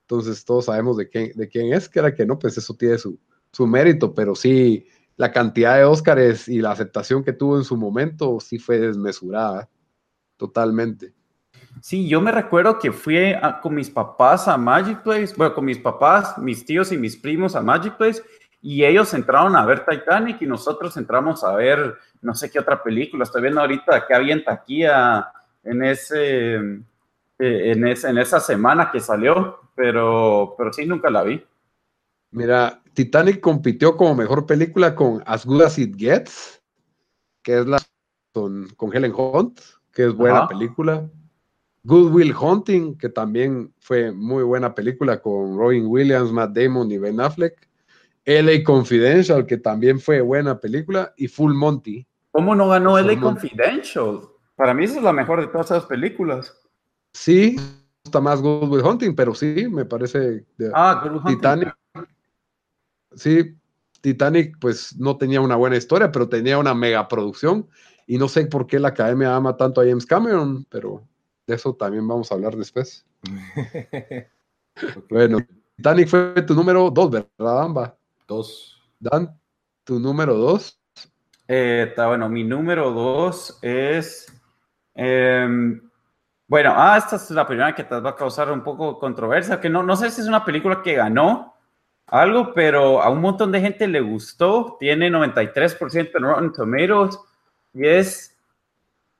Entonces 0.00 0.44
todos 0.44 0.64
sabemos 0.64 0.96
de 0.96 1.08
quién, 1.08 1.30
de 1.36 1.48
quién 1.48 1.72
es, 1.72 1.88
que 1.88 2.00
era 2.00 2.12
que 2.12 2.26
no, 2.26 2.40
pues 2.40 2.58
eso 2.58 2.74
tiene 2.74 2.98
su, 2.98 3.16
su 3.52 3.68
mérito, 3.68 4.12
pero 4.12 4.34
sí, 4.34 4.84
la 5.16 5.30
cantidad 5.30 5.76
de 5.76 5.84
Óscares 5.84 6.48
y 6.48 6.60
la 6.60 6.72
aceptación 6.72 7.22
que 7.22 7.32
tuvo 7.32 7.56
en 7.56 7.62
su 7.62 7.76
momento 7.76 8.40
sí 8.40 8.58
fue 8.58 8.80
desmesurada, 8.80 9.68
totalmente. 10.36 11.14
Sí, 11.80 12.08
yo 12.08 12.20
me 12.20 12.32
recuerdo 12.32 12.76
que 12.80 12.90
fui 12.90 13.32
con 13.62 13.72
mis 13.72 13.90
papás 13.90 14.48
a 14.48 14.56
Magic 14.56 15.04
Place, 15.04 15.34
bueno, 15.36 15.54
con 15.54 15.66
mis 15.66 15.78
papás, 15.78 16.36
mis 16.36 16.66
tíos 16.66 16.90
y 16.90 16.98
mis 16.98 17.16
primos 17.16 17.54
a 17.54 17.62
Magic 17.62 17.96
Place, 17.96 18.20
y 18.60 18.84
ellos 18.84 19.14
entraron 19.14 19.54
a 19.54 19.64
ver 19.64 19.86
Titanic 19.86 20.42
y 20.42 20.46
nosotros 20.46 20.96
entramos 20.96 21.44
a 21.44 21.54
ver 21.54 21.94
no 22.22 22.34
sé 22.34 22.50
qué 22.50 22.58
otra 22.58 22.82
película. 22.82 23.22
Estoy 23.22 23.42
viendo 23.42 23.60
ahorita 23.60 24.04
que 24.04 24.14
había 24.14 24.34
en 24.34 24.42
taquilla 24.42 25.32
en 25.62 25.84
ese, 25.84 26.54
eh, 26.56 26.82
en, 27.38 27.86
ese- 27.86 28.08
en 28.10 28.18
esa 28.18 28.40
semana 28.40 28.90
que 28.90 29.00
salió, 29.00 29.58
pero, 29.74 30.54
pero 30.58 30.72
sí, 30.72 30.86
nunca 30.86 31.10
la 31.10 31.22
vi. 31.22 31.42
Mira, 32.32 32.82
Titanic 32.94 33.40
compitió 33.40 33.96
como 33.96 34.14
mejor 34.14 34.46
película 34.46 34.94
con 34.94 35.22
As 35.26 35.44
Good 35.44 35.62
As 35.62 35.78
It 35.78 35.96
Gets, 35.96 36.62
que 37.42 37.58
es 37.60 37.66
la 37.66 37.78
con, 38.32 38.68
con 38.76 38.94
Helen 38.94 39.12
Hunt, 39.16 39.60
que 39.92 40.06
es 40.06 40.14
buena 40.14 40.40
Ajá. 40.40 40.48
película. 40.48 41.10
Good 41.82 42.12
Will 42.12 42.34
Hunting, 42.38 42.98
que 42.98 43.08
también 43.08 43.72
fue 43.80 44.12
muy 44.12 44.42
buena 44.44 44.74
película 44.74 45.20
con 45.20 45.56
Robin 45.56 45.86
Williams, 45.86 46.30
Matt 46.30 46.52
Damon 46.52 46.90
y 46.92 46.98
Ben 46.98 47.20
Affleck. 47.20 47.68
LA 48.26 48.62
Confidential, 48.64 49.46
que 49.46 49.56
también 49.56 49.98
fue 49.98 50.20
buena 50.20 50.60
película. 50.60 51.12
Y 51.16 51.26
Full 51.26 51.54
Monty. 51.54 52.06
¿Cómo 52.30 52.54
no 52.54 52.68
ganó 52.68 52.90
Full 52.98 53.00
LA 53.10 53.16
Monty. 53.16 53.48
Confidential? 53.48 54.20
Para 54.60 54.74
mí 54.74 54.84
esa 54.84 54.98
es 54.98 55.02
la 55.02 55.14
mejor 55.14 55.40
de 55.40 55.46
todas 55.46 55.70
esas 55.70 55.86
películas. 55.86 56.54
Sí, 57.14 57.56
me 57.56 57.62
gusta 58.04 58.20
más 58.20 58.42
Good 58.42 58.68
Will 58.68 58.84
Hunting, 58.84 59.14
pero 59.14 59.34
sí, 59.34 59.66
me 59.70 59.86
parece. 59.86 60.44
de- 60.58 60.70
Ah, 60.74 61.00
Good 61.02 61.16
Hunting. 61.16 61.36
Titanic. 61.36 61.74
Sí, 63.14 63.56
Titanic 64.02 64.58
pues 64.60 64.94
no 64.98 65.16
tenía 65.16 65.40
una 65.40 65.56
buena 65.56 65.78
historia, 65.78 66.12
pero 66.12 66.28
tenía 66.28 66.58
una 66.58 66.74
mega 66.74 67.08
producción 67.08 67.70
y 68.06 68.18
no 68.18 68.28
sé 68.28 68.44
por 68.44 68.66
qué 68.66 68.78
la 68.78 68.88
academia 68.88 69.34
ama 69.34 69.56
tanto 69.56 69.80
a 69.80 69.84
James 69.84 70.04
Cameron, 70.04 70.66
pero 70.68 71.08
de 71.46 71.54
eso 71.54 71.74
también 71.74 72.06
vamos 72.06 72.30
a 72.30 72.34
hablar 72.34 72.54
después. 72.54 73.06
Bueno, 75.08 75.38
Titanic 75.76 76.08
fue 76.08 76.42
tu 76.42 76.54
número 76.54 76.90
dos, 76.90 77.10
¿verdad, 77.10 77.62
Amba? 77.62 77.96
Dos. 78.28 78.78
Dan, 78.98 79.40
tu 79.84 79.98
número 79.98 80.34
dos. 80.34 80.78
Eh, 81.48 81.86
está 81.88 82.08
bueno, 82.08 82.28
mi 82.28 82.44
número 82.44 82.90
dos 82.92 83.58
es. 83.62 84.26
Em, 84.94 85.80
bueno, 86.46 86.74
ah, 86.76 86.96
esta 86.98 87.16
es 87.16 87.30
la 87.30 87.46
primera 87.46 87.74
que 87.74 87.84
te 87.84 88.00
va 88.00 88.10
a 88.10 88.16
causar 88.16 88.50
un 88.50 88.62
poco 88.62 88.98
controversia, 88.98 89.60
que 89.60 89.68
no, 89.68 89.82
no 89.82 89.96
sé 89.96 90.10
si 90.10 90.20
es 90.20 90.26
una 90.26 90.44
película 90.44 90.82
que 90.82 90.94
ganó 90.94 91.54
algo, 92.10 92.52
pero 92.52 93.00
a 93.00 93.08
un 93.08 93.20
montón 93.20 93.52
de 93.52 93.60
gente 93.60 93.86
le 93.86 94.00
gustó. 94.00 94.76
Tiene 94.80 95.10
93% 95.10 96.10
en 96.14 96.22
Rotten 96.22 96.52
Tomatoes 96.52 97.18
y 97.72 97.86
es. 97.86 98.36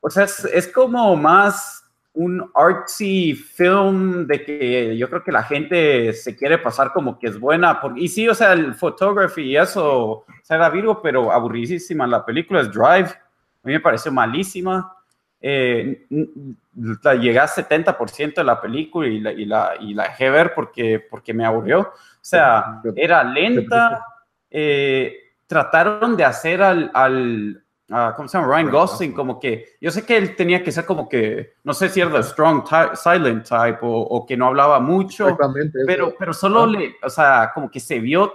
O 0.00 0.10
sea, 0.10 0.24
es, 0.24 0.44
es 0.46 0.68
como 0.68 1.14
más 1.14 1.84
un 2.12 2.50
artsy 2.54 3.34
film 3.34 4.26
de 4.26 4.44
que 4.44 4.96
yo 4.96 5.08
creo 5.08 5.22
que 5.22 5.30
la 5.30 5.44
gente 5.44 6.12
se 6.12 6.36
quiere 6.36 6.58
pasar 6.58 6.92
como 6.92 7.18
que 7.18 7.28
es 7.28 7.38
buena. 7.38 7.80
Y 7.96 8.08
sí, 8.08 8.28
o 8.28 8.34
sea, 8.34 8.52
el 8.52 8.74
photography 8.74 9.42
y 9.42 9.56
eso, 9.56 10.08
o 10.10 10.26
sea, 10.42 10.56
era 10.56 10.68
Virgo, 10.70 11.00
pero 11.00 11.30
aburridísima. 11.30 12.06
La 12.06 12.24
película 12.24 12.62
es 12.62 12.72
Drive. 12.72 13.10
A 13.62 13.66
mí 13.66 13.72
me 13.72 13.80
pareció 13.80 14.10
malísima. 14.10 14.96
Eh, 15.40 16.06
la 17.02 17.14
llegué 17.14 17.38
a 17.38 17.46
70% 17.46 18.34
de 18.34 18.44
la 18.44 18.60
película 18.60 19.08
y 19.08 19.20
la, 19.20 19.32
y 19.32 19.44
la, 19.44 19.74
y 19.80 19.94
la 19.94 20.04
dejé 20.04 20.30
ver 20.30 20.52
porque, 20.54 21.00
porque 21.00 21.32
me 21.32 21.44
aburrió. 21.44 21.80
O 21.80 21.94
sea, 22.20 22.82
era 22.94 23.24
lenta. 23.24 24.04
eh, 24.50 25.16
trataron 25.46 26.16
de 26.16 26.24
hacer 26.24 26.62
al, 26.62 26.90
al 26.94 27.64
ah, 27.90 28.12
¿cómo 28.16 28.28
se 28.28 28.38
llama? 28.38 28.54
Ryan 28.54 28.70
Gosling, 28.70 29.12
como 29.12 29.40
que, 29.40 29.76
yo 29.80 29.90
sé 29.90 30.04
que 30.04 30.16
él 30.16 30.36
tenía 30.36 30.62
que 30.62 30.70
ser 30.70 30.84
como 30.84 31.08
que, 31.08 31.54
no 31.64 31.74
sé 31.74 31.88
si 31.88 32.00
era 32.00 32.12
the 32.12 32.22
strong 32.22 32.64
type, 32.64 32.94
silent 32.94 33.48
type 33.48 33.78
o, 33.82 33.90
o 33.90 34.26
que 34.26 34.36
no 34.36 34.46
hablaba 34.46 34.78
mucho, 34.78 35.36
pero, 35.86 36.14
pero 36.18 36.32
solo 36.32 36.66
le, 36.66 36.94
o 37.02 37.10
sea, 37.10 37.50
como 37.52 37.70
que 37.70 37.80
se 37.80 37.98
vio 37.98 38.32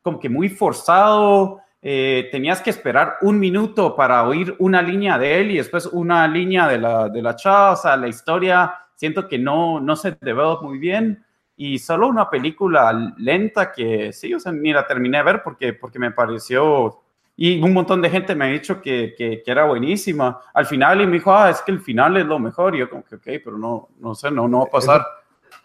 como 0.00 0.18
que 0.18 0.28
muy 0.28 0.48
forzado, 0.48 1.60
eh, 1.80 2.28
tenías 2.32 2.60
que 2.60 2.70
esperar 2.70 3.16
un 3.22 3.38
minuto 3.38 3.94
para 3.94 4.26
oír 4.26 4.54
una 4.58 4.82
línea 4.82 5.18
de 5.18 5.40
él 5.40 5.50
y 5.52 5.56
después 5.58 5.86
una 5.86 6.26
línea 6.26 6.66
de 6.66 6.78
la, 6.78 7.08
de 7.08 7.22
la 7.22 7.36
chava, 7.36 7.72
o 7.72 7.76
sea, 7.76 7.96
la 7.96 8.08
historia 8.08 8.74
siento 8.94 9.28
que 9.28 9.38
no, 9.38 9.80
no 9.80 9.94
se 9.94 10.18
develop 10.20 10.62
muy 10.62 10.78
bien 10.78 11.24
y 11.60 11.78
solo 11.80 12.06
una 12.06 12.30
película 12.30 13.14
lenta 13.16 13.72
que 13.72 14.12
sí, 14.12 14.32
o 14.32 14.38
sea, 14.38 14.52
ni 14.52 14.72
la 14.72 14.86
terminé 14.86 15.18
de 15.18 15.24
ver 15.24 15.42
porque, 15.42 15.72
porque 15.72 15.98
me 15.98 16.12
pareció 16.12 17.00
Y 17.36 17.60
un 17.60 17.72
montón 17.72 18.00
de 18.00 18.10
gente 18.10 18.34
me 18.36 18.44
ha 18.44 18.48
dicho 18.48 18.80
que, 18.80 19.14
que, 19.18 19.42
que 19.44 19.50
era 19.50 19.64
buenísima. 19.64 20.40
Al 20.54 20.66
final, 20.66 21.00
y 21.00 21.06
me 21.06 21.14
dijo, 21.14 21.32
ah, 21.32 21.50
es 21.50 21.60
que 21.62 21.72
el 21.72 21.80
final 21.80 22.16
es 22.16 22.26
lo 22.26 22.38
mejor. 22.38 22.74
Y 22.74 22.78
yo 22.78 22.88
como 22.88 23.04
que, 23.04 23.16
ok, 23.16 23.42
pero 23.44 23.58
no, 23.58 23.88
no 23.98 24.14
sé, 24.14 24.30
no, 24.30 24.46
no 24.46 24.60
va 24.60 24.64
a 24.64 24.70
pasar. 24.70 25.06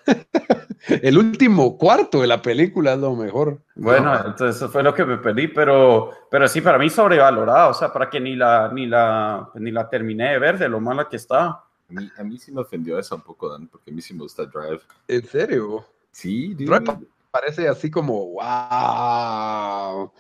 El 1.02 1.18
último 1.18 1.78
cuarto 1.78 2.22
de 2.22 2.28
la 2.28 2.42
película 2.42 2.94
es 2.94 3.00
lo 3.00 3.16
mejor. 3.16 3.62
Bueno, 3.76 4.14
entonces 4.16 4.58
eso 4.58 4.70
fue 4.70 4.84
lo 4.84 4.94
que 4.94 5.06
me 5.06 5.18
perdí, 5.18 5.48
pero, 5.48 6.12
pero 6.30 6.48
sí, 6.48 6.62
para 6.62 6.78
mí 6.78 6.90
sobrevalorada, 6.90 7.70
o 7.70 7.74
sea, 7.74 7.92
para 7.92 8.10
que 8.10 8.20
ni 8.20 8.36
la, 8.36 8.70
ni 8.74 8.86
la, 8.86 9.50
ni 9.56 9.72
la 9.72 9.90
terminé 9.90 10.32
de 10.32 10.40
ver 10.40 10.58
de 10.58 10.68
lo 10.68 10.80
mala 10.82 11.08
que 11.08 11.16
está. 11.16 11.46
A 11.46 11.64
mí, 11.90 12.10
a 12.18 12.24
mí 12.24 12.38
sí 12.38 12.52
me 12.52 12.62
ofendió 12.62 13.00
eso 13.00 13.16
un 13.16 13.22
poco, 13.22 13.50
Dan, 13.50 13.68
porque 13.68 13.92
a 13.92 13.94
mí 13.94 14.02
sí 14.02 14.14
me 14.14 14.22
gusta 14.22 14.46
Drive. 14.46 14.82
¿En 15.08 15.26
serio? 15.26 15.86
Sí, 16.12 16.54
dude. 16.54 16.66
Drive 16.66 17.00
parece 17.32 17.68
así 17.68 17.90
como, 17.90 18.34
wow. 18.34 20.12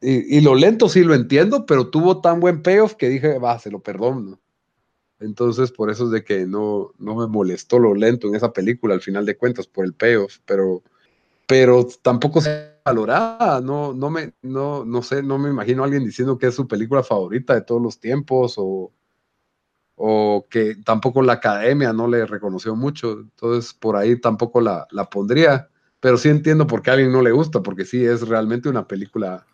Y, 0.00 0.38
y 0.38 0.40
lo 0.40 0.54
lento 0.54 0.88
sí 0.88 1.02
lo 1.02 1.14
entiendo, 1.14 1.66
pero 1.66 1.88
tuvo 1.88 2.20
tan 2.20 2.38
buen 2.38 2.62
payoff 2.62 2.94
que 2.94 3.08
dije, 3.08 3.38
va, 3.38 3.58
se 3.58 3.70
lo 3.70 3.80
perdono. 3.80 4.38
Entonces, 5.20 5.72
por 5.72 5.90
eso 5.90 6.04
es 6.04 6.10
de 6.10 6.24
que 6.24 6.46
no, 6.46 6.92
no 6.98 7.16
me 7.16 7.26
molestó 7.26 7.78
lo 7.78 7.94
lento 7.94 8.28
en 8.28 8.36
esa 8.36 8.52
película, 8.52 8.94
al 8.94 9.00
final 9.00 9.26
de 9.26 9.36
cuentas, 9.36 9.66
por 9.66 9.84
el 9.84 9.94
payoff, 9.94 10.38
pero, 10.46 10.82
pero 11.46 11.86
tampoco 12.02 12.40
se 12.40 12.74
valoraba, 12.84 13.60
no, 13.60 13.92
no 13.92 14.10
me, 14.10 14.34
no, 14.42 14.84
no 14.84 15.02
sé, 15.02 15.22
no 15.22 15.38
me 15.38 15.50
imagino 15.50 15.82
a 15.82 15.86
alguien 15.86 16.04
diciendo 16.04 16.38
que 16.38 16.46
es 16.46 16.54
su 16.54 16.68
película 16.68 17.02
favorita 17.02 17.54
de 17.54 17.62
todos 17.62 17.82
los 17.82 17.98
tiempos, 17.98 18.54
o, 18.58 18.92
o 19.96 20.46
que 20.48 20.76
tampoco 20.84 21.20
la 21.22 21.34
academia 21.34 21.92
no 21.92 22.06
le 22.06 22.24
reconoció 22.24 22.76
mucho, 22.76 23.18
entonces 23.20 23.74
por 23.74 23.96
ahí 23.96 24.20
tampoco 24.20 24.60
la, 24.60 24.86
la 24.92 25.10
pondría, 25.10 25.68
pero 25.98 26.16
sí 26.16 26.28
entiendo 26.28 26.68
por 26.68 26.80
qué 26.80 26.90
a 26.90 26.92
alguien 26.92 27.10
no 27.10 27.22
le 27.22 27.32
gusta, 27.32 27.60
porque 27.60 27.84
sí 27.84 28.04
es 28.04 28.28
realmente 28.28 28.68
una 28.68 28.86
película 28.86 29.44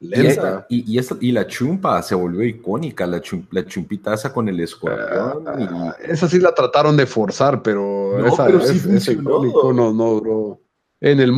Y, 0.00 0.26
esa- 0.26 0.66
y, 0.68 1.00
y 1.20 1.32
la 1.32 1.46
chumpa 1.46 2.00
se 2.02 2.14
volvió 2.14 2.44
icónica, 2.44 3.04
la, 3.06 3.20
chum- 3.20 3.46
la 3.50 3.64
chumpita 3.66 4.14
esa 4.14 4.32
con 4.32 4.48
el 4.48 4.60
escorpión. 4.60 5.44
Ah, 5.46 5.96
esa 6.04 6.28
sí 6.28 6.38
la 6.38 6.54
trataron 6.54 6.96
de 6.96 7.04
forzar, 7.04 7.62
pero, 7.62 8.14
No, 8.16 8.26
esa, 8.26 8.46
pero 8.46 8.60
sí 8.60 8.76
es- 8.76 8.86
ese 8.86 9.12
icónico 9.14 9.72
no. 9.72 10.60
En 11.00 11.18
el 11.20 11.32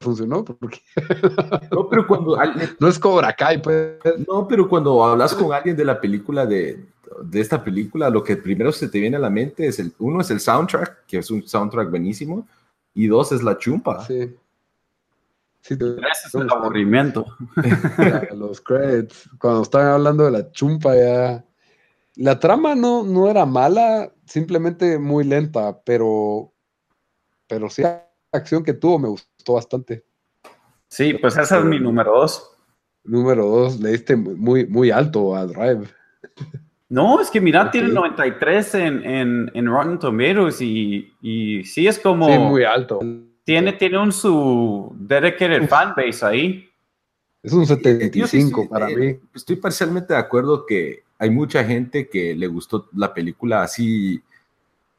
funcionó, 0.00 0.44
porque 0.44 0.78
No, 1.72 1.88
pero 1.88 2.06
cuando, 2.06 2.36
no 2.78 2.88
es 2.88 2.98
Cobra 2.98 3.32
Kai, 3.34 3.60
pues. 3.60 3.94
no, 4.28 4.46
pero 4.46 4.68
cuando 4.68 5.04
hablas 5.04 5.34
con 5.34 5.52
alguien 5.52 5.76
de 5.76 5.84
la 5.84 6.00
película, 6.00 6.46
de, 6.46 6.84
de 7.24 7.40
esta 7.40 7.62
película, 7.64 8.08
lo 8.10 8.22
que 8.22 8.36
primero 8.36 8.70
se 8.72 8.88
te 8.88 9.00
viene 9.00 9.16
a 9.16 9.20
la 9.20 9.30
mente 9.30 9.66
es 9.66 9.78
el, 9.80 9.92
uno 9.98 10.20
es 10.20 10.30
el 10.30 10.38
soundtrack, 10.38 11.06
que 11.06 11.18
es 11.18 11.30
un 11.30 11.42
soundtrack 11.46 11.90
buenísimo, 11.90 12.46
y 12.94 13.06
dos 13.08 13.32
es 13.32 13.42
la 13.42 13.58
chumpa. 13.58 14.04
Sí. 14.06 14.34
Sí, 15.66 15.76
te- 15.76 15.96
Ese 15.96 16.28
es 16.28 16.34
el 16.36 16.48
aburrimiento. 16.48 17.26
los 18.36 18.60
credits. 18.60 19.28
Cuando 19.40 19.62
estaban 19.62 19.88
hablando 19.88 20.24
de 20.24 20.30
la 20.30 20.52
chumpa, 20.52 20.94
ya. 20.94 21.44
La 22.14 22.38
trama 22.38 22.76
no, 22.76 23.02
no 23.02 23.28
era 23.28 23.44
mala, 23.44 24.12
simplemente 24.26 24.96
muy 24.96 25.24
lenta, 25.24 25.76
pero, 25.84 26.52
pero 27.48 27.68
sí 27.68 27.82
la 27.82 28.08
acción 28.32 28.62
que 28.62 28.74
tuvo 28.74 28.98
me 29.00 29.08
gustó 29.08 29.54
bastante. 29.54 30.04
Sí, 30.86 31.14
pues 31.14 31.36
esa 31.36 31.58
es 31.58 31.64
mi 31.64 31.80
número 31.80 32.12
dos. 32.12 32.56
Número 33.02 33.44
dos, 33.44 33.80
le 33.80 33.90
diste 33.90 34.14
muy, 34.14 34.66
muy 34.68 34.92
alto 34.92 35.34
a 35.34 35.46
Drive. 35.46 35.88
No, 36.88 37.20
es 37.20 37.28
que 37.28 37.40
mira, 37.40 37.72
tiene 37.72 37.88
93 37.88 38.74
en, 38.76 39.04
en, 39.04 39.50
en 39.52 39.66
Rotten 39.66 39.98
Tomatoes 39.98 40.60
y, 40.60 41.12
y 41.20 41.64
sí 41.64 41.88
es 41.88 41.98
como... 41.98 42.28
Sí, 42.28 42.38
muy 42.38 42.62
alto. 42.62 43.00
Tiene, 43.46 43.72
tiene 43.74 43.96
un 43.98 44.10
su 44.12 44.92
dedicated 44.98 45.68
fanbase 45.68 46.26
ahí. 46.26 46.68
Es 47.44 47.52
un 47.52 47.64
Yo 47.64 47.76
sí 47.76 47.82
75 47.84 48.62
estoy- 48.62 48.68
para 48.68 48.90
eh, 48.90 48.96
mí. 48.96 49.28
Estoy 49.34 49.54
parcialmente 49.56 50.12
de 50.14 50.18
acuerdo 50.18 50.66
que 50.66 51.04
hay 51.16 51.30
mucha 51.30 51.62
gente 51.62 52.08
que 52.08 52.34
le 52.34 52.48
gustó 52.48 52.88
la 52.92 53.14
película 53.14 53.62
así 53.62 54.20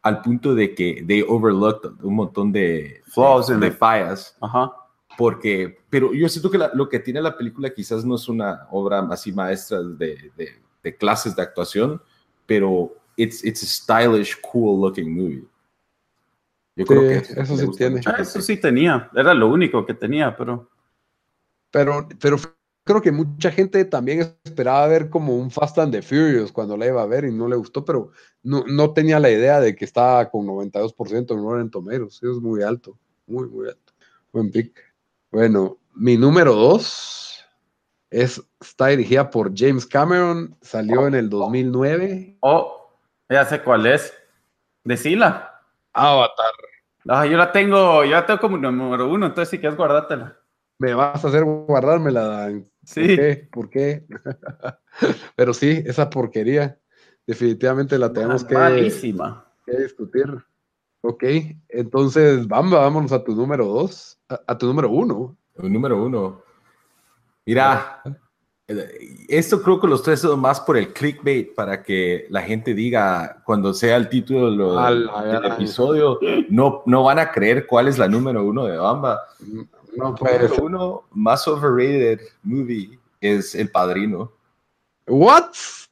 al 0.02 0.22
punto 0.22 0.56
de 0.56 0.74
que 0.74 1.03
they 1.06 1.22
overlooked 1.28 1.90
un 2.02 2.15
montón 2.15 2.53
de 2.53 3.02
Flaws 3.07 3.49
in 3.49 3.60
de 3.60 3.69
fallas. 3.72 4.36
Ajá. 4.40 4.72
Porque, 5.18 5.80
pero 5.90 6.14
yo 6.14 6.30
siento 6.30 6.49
que 6.49 6.57
la- 6.57 6.72
lo 6.74 6.88
que 6.88 6.99
tiene 6.99 7.22
la 7.22 7.36
película 7.38 7.69
quizás 7.74 8.06
no 8.06 8.15
es 8.15 8.30
una 8.30 8.65
obra 8.72 8.99
así 9.11 9.34
maestra 9.34 9.84
de, 9.84 10.32
de- 10.38 10.56
de 10.84 10.95
clases 10.95 11.36
de 11.36 11.41
actuación, 11.41 12.02
pero 12.45 12.95
it's, 13.18 13.44
it's 13.44 13.61
a 13.61 13.65
stylish, 13.65 14.40
cool 14.40 14.80
looking 14.80 15.14
movie. 15.14 15.44
Yo 16.78 16.86
Sí, 16.86 16.94
creo 16.94 17.02
que 17.02 17.41
eso 17.41 17.58
sí 17.58 17.68
tiene. 17.76 18.02
Ah. 18.06 18.18
Eso 18.20 18.40
sí 18.40 18.58
tenía, 18.58 19.10
era 19.16 19.34
lo 19.34 19.48
único 19.48 19.86
que 19.86 19.95
tenía, 19.95 20.36
pero... 20.36 20.70
Pero, 21.72 22.08
pero 22.20 22.38
creo 22.84 23.02
que 23.02 23.12
mucha 23.12 23.52
gente 23.52 23.84
también 23.86 24.38
esperaba 24.44 24.88
ver 24.88 25.10
como 25.10 25.36
un 25.36 25.49
Fast 25.49 25.80
and 25.80 25.91
the 25.91 26.04
Furious 26.04 26.52
cuando 26.52 26.78
la 26.78 26.86
iba 26.86 27.02
a 27.02 27.08
ver 27.08 27.26
y 27.26 27.32
no 27.32 27.48
le 27.48 27.56
gustó, 27.56 27.84
pero 27.84 28.12
no, 28.44 28.64
no 28.68 28.94
tenía 28.94 29.20
la 29.20 29.32
idea 29.32 29.60
de 29.60 29.76
que 29.76 29.86
estaba 29.86 30.30
con 30.30 30.45
92% 30.45 31.32
en 31.32 31.44
Rotten 31.44 31.72
Tomatoes. 31.72 32.16
Eso 32.18 32.32
es 32.32 32.38
muy 32.40 32.62
alto, 32.62 32.98
muy, 33.26 33.49
muy 33.49 33.68
alto. 33.68 33.94
Buen 34.32 34.52
pick. 34.52 34.80
Bueno, 35.32 35.78
mi 35.95 36.16
número 36.16 36.54
dos 36.54 37.44
es, 38.12 38.41
está 38.62 38.88
dirigida 38.88 39.30
por 39.30 39.52
James 39.56 39.86
Cameron, 39.86 40.56
salió 40.62 41.08
en 41.08 41.16
el 41.16 41.30
2009. 41.30 42.38
Oh, 42.41 42.94
ya 43.30 43.45
sé 43.45 43.64
cuál 43.64 43.88
es. 43.88 44.14
Decila. 44.84 45.57
Avatar. 45.98 46.52
Ah, 47.10 47.26
yo 47.26 47.38
la 47.38 47.52
tengo, 47.52 48.03
yo 48.03 48.11
la 48.11 48.26
tengo 48.26 48.40
como 48.40 48.57
número 48.57 49.10
uno, 49.10 49.26
entonces 49.28 49.49
si 49.49 49.60
quieres 49.60 49.78
guardártela. 49.78 50.38
Me 50.80 50.94
vas 50.94 51.24
a 51.24 51.28
hacer 51.30 51.44
guardármela, 51.44 52.24
Dan. 52.28 52.61
¿Por 52.61 52.69
Sí. 52.84 53.15
qué? 53.15 53.49
¿Por 53.52 53.69
qué? 53.69 54.06
Pero 55.36 55.53
sí, 55.53 55.84
esa 55.86 56.10
porquería. 56.10 56.80
Definitivamente 57.26 57.98
la 57.98 58.14
tenemos 58.14 58.45
que, 58.45 58.56
que 59.65 59.78
discutir. 59.78 60.26
Ok, 61.02 61.24
entonces, 61.69 62.48
Bamba, 62.48 62.80
vámonos 62.80 63.11
a 63.11 63.24
tu 63.24 63.36
número 63.36 63.65
dos, 63.65 64.19
a, 64.30 64.40
a 64.48 64.57
tu 64.57 64.65
número 64.68 64.90
uno. 64.90 65.38
El 65.56 65.72
número 65.74 66.02
uno. 66.03 66.41
Mira, 67.45 68.02
eh, 68.06 68.11
esto 69.30 69.61
creo 69.61 69.80
que 69.80 69.88
lo 69.88 69.95
estoy 69.95 70.15
haciendo 70.15 70.35
más 70.38 70.60
por 70.60 70.76
el 70.77 70.91
clickbait 70.91 71.56
para 71.56 71.81
que 71.84 72.27
la 72.30 72.41
gente 72.41 72.73
diga 72.73 73.41
cuando 73.45 73.73
sea 73.73 73.95
el 73.95 74.10
título 74.10 74.49
lo- 74.49 74.81
del 74.81 75.45
episodio, 75.45 76.19
no, 76.49 76.84
no 76.85 77.03
van 77.03 77.19
a 77.19 77.31
creer 77.31 77.65
cuál 77.65 77.88
es 77.88 77.98
la 77.98 78.07
número 78.10 78.44
uno 78.44 78.65
de 78.65 78.77
Bamba. 78.77 79.22
No 79.95 80.14
puede 80.15 80.49
ser. 80.49 80.61
uno 80.61 81.03
más 81.11 81.48
overrated 81.48 82.19
movie 82.44 82.99
es 83.22 83.56
El 83.56 83.72
Padrino. 83.72 84.31
¿What? 85.07 85.45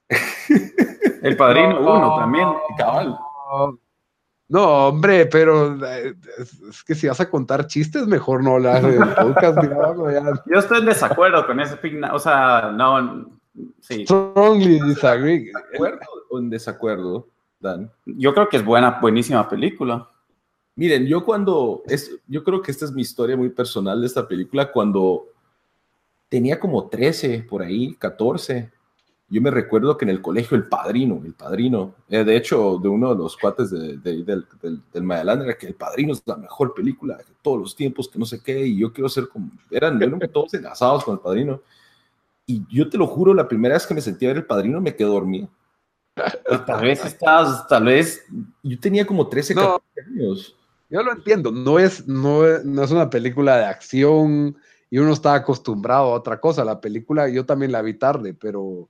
El 1.21 1.37
Padrino 1.37 1.79
No. 1.79 1.95
uno 1.95 2.15
también. 2.17 2.47
Cabal. 2.77 3.09
No, 3.09 3.79
hombre, 4.51 5.25
pero 5.25 5.75
eh, 5.85 6.15
es, 6.37 6.83
que 6.83 6.95
si 6.95 7.07
vas 7.07 7.19
a 7.19 7.29
contar 7.29 7.67
chistes, 7.67 8.05
mejor 8.07 8.43
no 8.43 8.55
hablar 8.55 8.83
del 8.83 8.99
podcast. 9.15 9.57
ya. 9.63 10.43
Yo 10.45 10.59
estoy 10.59 10.79
en 10.79 10.85
desacuerdo 10.85 11.45
con 11.47 11.59
ese 11.59 11.77
pick, 11.77 11.95
o 12.11 12.19
sea, 12.19 12.71
no, 12.73 13.27
sí. 13.79 14.03
Strongly 14.03 14.81
disagree. 14.81 15.45
¿De 15.45 15.75
acuerdo 15.75 15.99
o 16.29 16.39
en 16.39 16.49
desacuerdo, 16.49 17.27
Dan? 17.59 17.91
Yo 18.05 18.33
creo 18.33 18.47
que 18.49 18.57
es 18.57 18.65
buena, 18.65 18.99
buenísima 19.01 19.49
película. 19.49 20.09
Miren, 20.75 21.07
yo 21.07 21.23
cuando, 21.23 21.83
es, 21.87 22.19
yo 22.27 22.43
creo 22.43 22.61
que 22.61 22.71
esta 22.71 22.85
es 22.85 22.91
mi 22.91 23.01
historia 23.01 23.37
muy 23.37 23.49
personal 23.49 24.01
de 24.01 24.07
esta 24.07 24.27
película, 24.27 24.71
cuando 24.71 25.27
tenía 26.27 26.59
como 26.59 26.87
13, 26.87 27.45
por 27.49 27.61
ahí, 27.63 27.95
14, 27.95 28.71
yo 29.35 29.41
me 29.41 29.51
recuerdo 29.51 29.97
que 29.97 30.05
en 30.05 30.09
el 30.09 30.21
colegio 30.21 30.55
el 30.55 30.67
padrino, 30.69 31.21
el 31.25 31.33
padrino, 31.33 31.93
eh, 32.07 32.23
de 32.23 32.37
hecho, 32.37 32.79
de 32.81 32.87
uno 32.87 33.09
de 33.13 33.17
los 33.17 33.35
cuates 33.35 33.69
de, 33.69 33.97
de- 33.97 34.23
del, 34.23 34.45
del, 34.61 34.81
del 34.93 35.11
era 35.11 35.57
que 35.57 35.67
el 35.67 35.75
padrino 35.75 36.13
es 36.13 36.23
la 36.25 36.37
mejor 36.37 36.73
película 36.73 37.17
de 37.17 37.25
todos 37.41 37.59
los 37.59 37.75
tiempos, 37.75 38.07
que 38.07 38.17
no 38.17 38.25
sé 38.25 38.41
qué, 38.41 38.65
y 38.65 38.77
yo 38.79 38.93
quiero 38.93 39.09
ser 39.09 39.27
como, 39.27 39.51
eran, 39.69 40.01
eran 40.01 40.19
todos 40.31 40.53
enlazados 40.53 41.03
con 41.03 41.15
el 41.15 41.19
padrino. 41.19 41.61
Y 42.47 42.63
yo 42.69 42.89
te 42.89 42.97
lo 42.97 43.07
juro, 43.07 43.33
la 43.33 43.47
primera 43.47 43.73
vez 43.75 43.85
que 43.85 43.93
me 43.93 44.01
sentí 44.01 44.25
a 44.25 44.29
ver 44.29 44.37
el 44.37 44.45
padrino 44.45 44.79
me 44.79 44.95
quedé 44.95 45.07
dormido. 45.09 45.49
Tal 46.65 46.81
vez 46.81 47.03
estás, 47.03 47.67
tal 47.67 47.85
vez, 47.85 48.23
Yo 48.63 48.79
tenía 48.79 49.05
como 49.05 49.27
13, 49.27 49.53
No. 49.53 49.79
14 49.95 50.01
años. 50.11 50.55
Yo 50.89 51.03
lo 51.03 51.11
entiendo, 51.11 51.51
no 51.51 51.77
es, 51.77 52.07
no, 52.07 52.43
no 52.63 52.83
es 52.83 52.91
una 52.91 53.09
película 53.09 53.57
de 53.57 53.65
acción 53.65 54.55
y 54.89 54.97
uno 54.99 55.11
está 55.11 55.33
acostumbrado 55.33 56.05
a 56.13 56.13
otra 56.15 56.39
cosa. 56.39 56.63
La 56.63 56.79
película 56.79 57.27
yo 57.27 57.45
también 57.45 57.71
la 57.73 57.81
vi 57.81 57.95
tarde, 57.95 58.33
pero, 58.33 58.87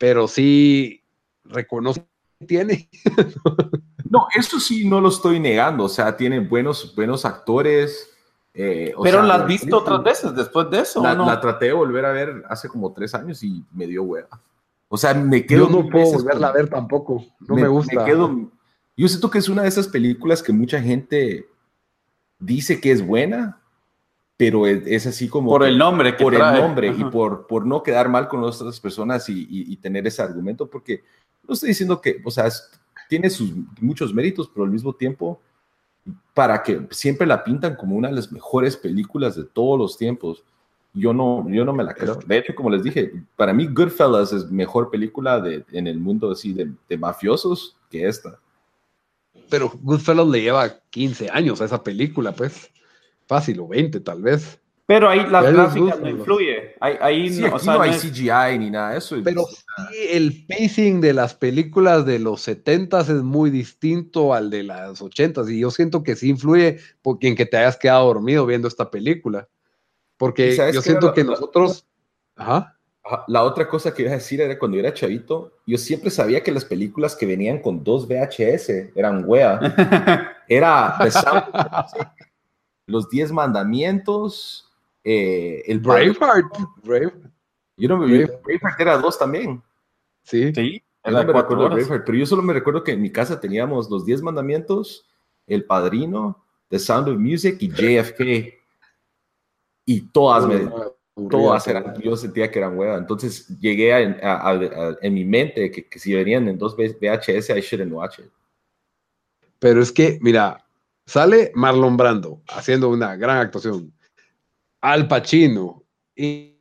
pero 0.00 0.26
sí 0.26 1.04
reconozco 1.44 2.06
que 2.40 2.46
tiene. 2.46 2.88
No, 4.12 4.26
eso 4.36 4.58
sí 4.58 4.88
no 4.88 5.00
lo 5.00 5.08
estoy 5.08 5.38
negando, 5.38 5.84
o 5.84 5.88
sea, 5.88 6.16
tiene 6.16 6.40
buenos, 6.40 6.96
buenos 6.96 7.24
actores. 7.24 8.10
eh, 8.52 8.92
o 8.96 9.04
pero 9.04 9.18
sea, 9.18 9.22
la 9.26 9.34
has 9.36 9.46
visto 9.46 9.78
otras 9.78 10.02
veces 10.02 10.34
después 10.34 10.68
de 10.68 10.80
eso, 10.80 11.00
La, 11.00 11.12
¿o 11.12 11.14
no? 11.14 11.26
la 11.26 11.40
traté 11.40 11.66
de 11.66 11.74
volver 11.74 12.04
a 12.04 12.10
ver 12.10 12.42
hace 12.48 12.66
como 12.68 12.92
tres 12.92 13.14
años 13.14 13.40
y 13.44 13.64
me 13.70 13.86
dio 13.86 14.02
hueva. 14.02 14.40
O 14.88 14.96
sea, 14.96 15.14
me 15.14 15.46
quedo. 15.46 15.68
Yo 15.68 15.82
no 15.82 15.88
puedo 15.88 16.06
veces 16.06 16.24
volverla 16.24 16.48
a 16.48 16.52
ver 16.52 16.68
tampoco, 16.68 17.24
no 17.46 17.54
me, 17.54 17.68
gusta. 17.68 18.04
quedo- 18.04 18.50
yo 18.96 19.06
siento 19.06 19.30
que 19.30 19.38
es 19.38 19.48
una 19.48 19.62
de 19.62 19.68
esas 19.68 19.86
películas 19.86 20.42
que 20.42 20.52
mucha 20.52 20.82
gente 20.82 21.46
dice 22.40 22.80
que 22.80 22.90
es 22.90 23.06
buena, 23.06 23.59
pero 24.40 24.66
es, 24.66 24.82
es 24.86 25.06
así 25.06 25.28
como... 25.28 25.50
Por 25.50 25.62
que- 25.62 25.68
el 25.68 25.76
nombre 25.76 26.16
que 26.16 26.24
por 26.24 26.34
trae. 26.34 26.56
el 26.56 26.62
nombre 26.62 26.86
y 26.88 27.02
Ajá. 27.02 27.10
por, 27.10 27.46
por 27.46 27.66
no 27.66 27.82
quedar 27.82 28.08
mal 28.08 28.26
con 28.26 28.42
otras 28.42 28.80
personas 28.80 29.28
y, 29.28 29.42
y- 29.42 29.72
y 29.72 29.76
tener 29.76 30.06
ese 30.06 30.22
argumento, 30.22 30.66
porque 30.66 31.02
no 31.46 31.52
estoy 31.52 31.68
diciendo 31.68 32.00
que, 32.00 32.22
o 32.24 32.30
sea, 32.30 32.46
es- 32.46 32.70
tiene 33.08 33.28
sus 33.28 33.52
muchos 33.80 34.14
méritos, 34.14 34.48
pero 34.48 34.64
al 34.64 34.70
mismo 34.70 34.94
tiempo, 34.94 35.40
para 36.32 36.62
que 36.62 36.86
siempre 36.90 37.26
la 37.26 37.44
pintan 37.44 37.76
como 37.76 37.96
una 37.96 38.08
de 38.08 38.14
las 38.14 38.32
mejores 38.32 38.76
películas 38.78 39.36
de 39.36 39.44
todos 39.44 39.78
los 39.78 39.98
tiempos, 39.98 40.42
yo 40.94 41.12
no, 41.12 41.46
yo 41.50 41.64
no 41.66 41.72
me 41.74 41.84
la 41.84 41.92
creo. 41.94 42.14
De 42.26 42.38
hecho, 42.38 42.54
como 42.54 42.70
les 42.70 42.82
dije, 42.82 43.12
para 43.36 43.52
mí 43.52 43.66
Goodfellas 43.66 44.32
es 44.32 44.50
mejor 44.50 44.90
película 44.90 45.38
de, 45.40 45.64
en 45.72 45.86
el 45.86 45.98
mundo 46.00 46.30
así 46.30 46.52
de, 46.54 46.72
de 46.88 46.96
mafiosos 46.96 47.76
que 47.90 48.08
esta. 48.08 48.38
Pero 49.50 49.70
Goodfellas 49.82 50.26
le 50.26 50.40
lleva 50.42 50.68
15 50.90 51.28
años 51.30 51.60
a 51.60 51.66
esa 51.66 51.82
película, 51.82 52.32
pues. 52.32 52.70
Fácil, 53.30 53.60
o 53.60 53.68
20 53.68 54.00
tal 54.00 54.22
vez. 54.22 54.58
Pero 54.86 55.08
ahí 55.08 55.20
gráficas 55.24 55.76
gusta, 55.76 55.96
no 56.00 56.10
influye. 56.10 56.74
Ahí, 56.80 56.94
ahí 57.00 57.30
Sí, 57.32 57.40
no, 57.42 57.46
aquí 57.46 57.54
o 57.56 57.58
sea, 57.60 57.74
no 57.74 57.82
hay 57.82 57.90
no 57.90 57.96
es- 57.96 58.02
CGI 58.02 58.58
ni 58.58 58.70
nada 58.70 58.90
de 58.90 58.98
eso. 58.98 59.16
Pero 59.22 59.44
sí, 59.46 59.64
el 60.10 60.46
pacing 60.48 61.00
de 61.00 61.12
las 61.14 61.34
películas 61.34 62.04
de 62.04 62.18
los 62.18 62.40
70s 62.48 63.08
es 63.08 63.22
muy 63.22 63.50
distinto 63.50 64.34
al 64.34 64.50
de 64.50 64.64
las 64.64 65.00
80s. 65.00 65.48
Y 65.48 65.60
yo 65.60 65.70
siento 65.70 66.02
que 66.02 66.16
sí 66.16 66.30
influye 66.30 66.78
porque 67.02 67.28
en 67.28 67.36
que 67.36 67.46
te 67.46 67.56
hayas 67.56 67.76
quedado 67.76 68.06
dormido 68.06 68.44
viendo 68.46 68.66
esta 68.66 68.90
película. 68.90 69.46
Porque 70.16 70.48
¿Y 70.48 70.56
sabes 70.56 70.74
yo 70.74 70.82
siento 70.82 71.06
lo- 71.06 71.14
que 71.14 71.22
nosotros. 71.22 71.86
Ajá. 72.34 72.76
Ajá, 73.04 73.24
La 73.28 73.44
otra 73.44 73.68
cosa 73.68 73.94
que 73.94 74.02
iba 74.02 74.10
a 74.10 74.14
decir 74.14 74.40
era 74.40 74.58
cuando 74.58 74.76
yo 74.76 74.80
era 74.82 74.92
chavito, 74.92 75.52
yo 75.66 75.78
siempre 75.78 76.10
sabía 76.10 76.42
que 76.42 76.50
las 76.52 76.64
películas 76.64 77.14
que 77.14 77.26
venían 77.26 77.60
con 77.60 77.82
dos 77.84 78.08
VHS 78.08 78.90
eran 78.96 79.22
wea. 79.24 79.58
Era 80.48 80.96
The 81.00 81.10
Sound 81.12 81.44
of 81.52 81.64
Music, 81.94 82.08
Los 82.90 83.08
Diez 83.08 83.32
Mandamientos, 83.32 84.68
eh, 85.04 85.62
el 85.66 85.78
Braveheart. 85.80 86.52
Brave. 86.82 87.12
Yo 87.76 87.88
no 87.88 87.96
me 87.98 88.06
Brave- 88.06 88.40
Braveheart 88.44 88.80
era 88.80 88.98
dos 88.98 89.18
también. 89.18 89.62
Sí. 90.24 90.52
Sí, 90.54 90.82
era 91.02 91.22
no 91.24 91.32
cuatro 91.32 91.58
horas. 91.60 91.78
Braveheart, 91.78 92.04
pero 92.04 92.18
yo 92.18 92.26
solo 92.26 92.42
me 92.42 92.52
recuerdo 92.52 92.84
que 92.84 92.92
en 92.92 93.00
mi 93.02 93.10
casa 93.10 93.40
teníamos 93.40 93.88
Los 93.90 94.04
Diez 94.04 94.20
Mandamientos, 94.22 95.06
El 95.46 95.64
Padrino, 95.64 96.44
The 96.68 96.78
Sound 96.78 97.08
of 97.08 97.18
Music 97.18 97.56
y 97.60 97.68
JFK. 97.70 98.54
Y 99.86 100.02
todas 100.12 100.46
me, 100.46 100.70
todas 101.30 101.66
eran, 101.66 102.00
yo 102.00 102.16
sentía 102.16 102.50
que 102.50 102.58
eran 102.58 102.78
hueva. 102.78 102.96
Entonces 102.98 103.48
llegué 103.60 103.92
a, 103.92 103.98
a- 104.22 104.50
a- 104.50 104.52
a- 104.52 104.96
en 105.00 105.14
mi 105.14 105.24
mente 105.24 105.70
que, 105.70 105.88
que 105.88 105.98
si 105.98 106.14
venían 106.14 106.46
en 106.48 106.58
dos 106.58 106.76
VHS, 106.76 107.50
I 107.56 107.60
shouldn't 107.60 107.92
watch 107.92 108.18
it. 108.20 108.30
Pero 109.58 109.82
es 109.82 109.90
que, 109.90 110.18
mira, 110.22 110.64
sale 111.10 111.50
Marlon 111.54 111.96
Brando 111.96 112.40
haciendo 112.48 112.88
una 112.88 113.16
gran 113.16 113.38
actuación. 113.38 113.92
Al 114.80 115.08
Pacino. 115.08 115.82
Y 116.14 116.56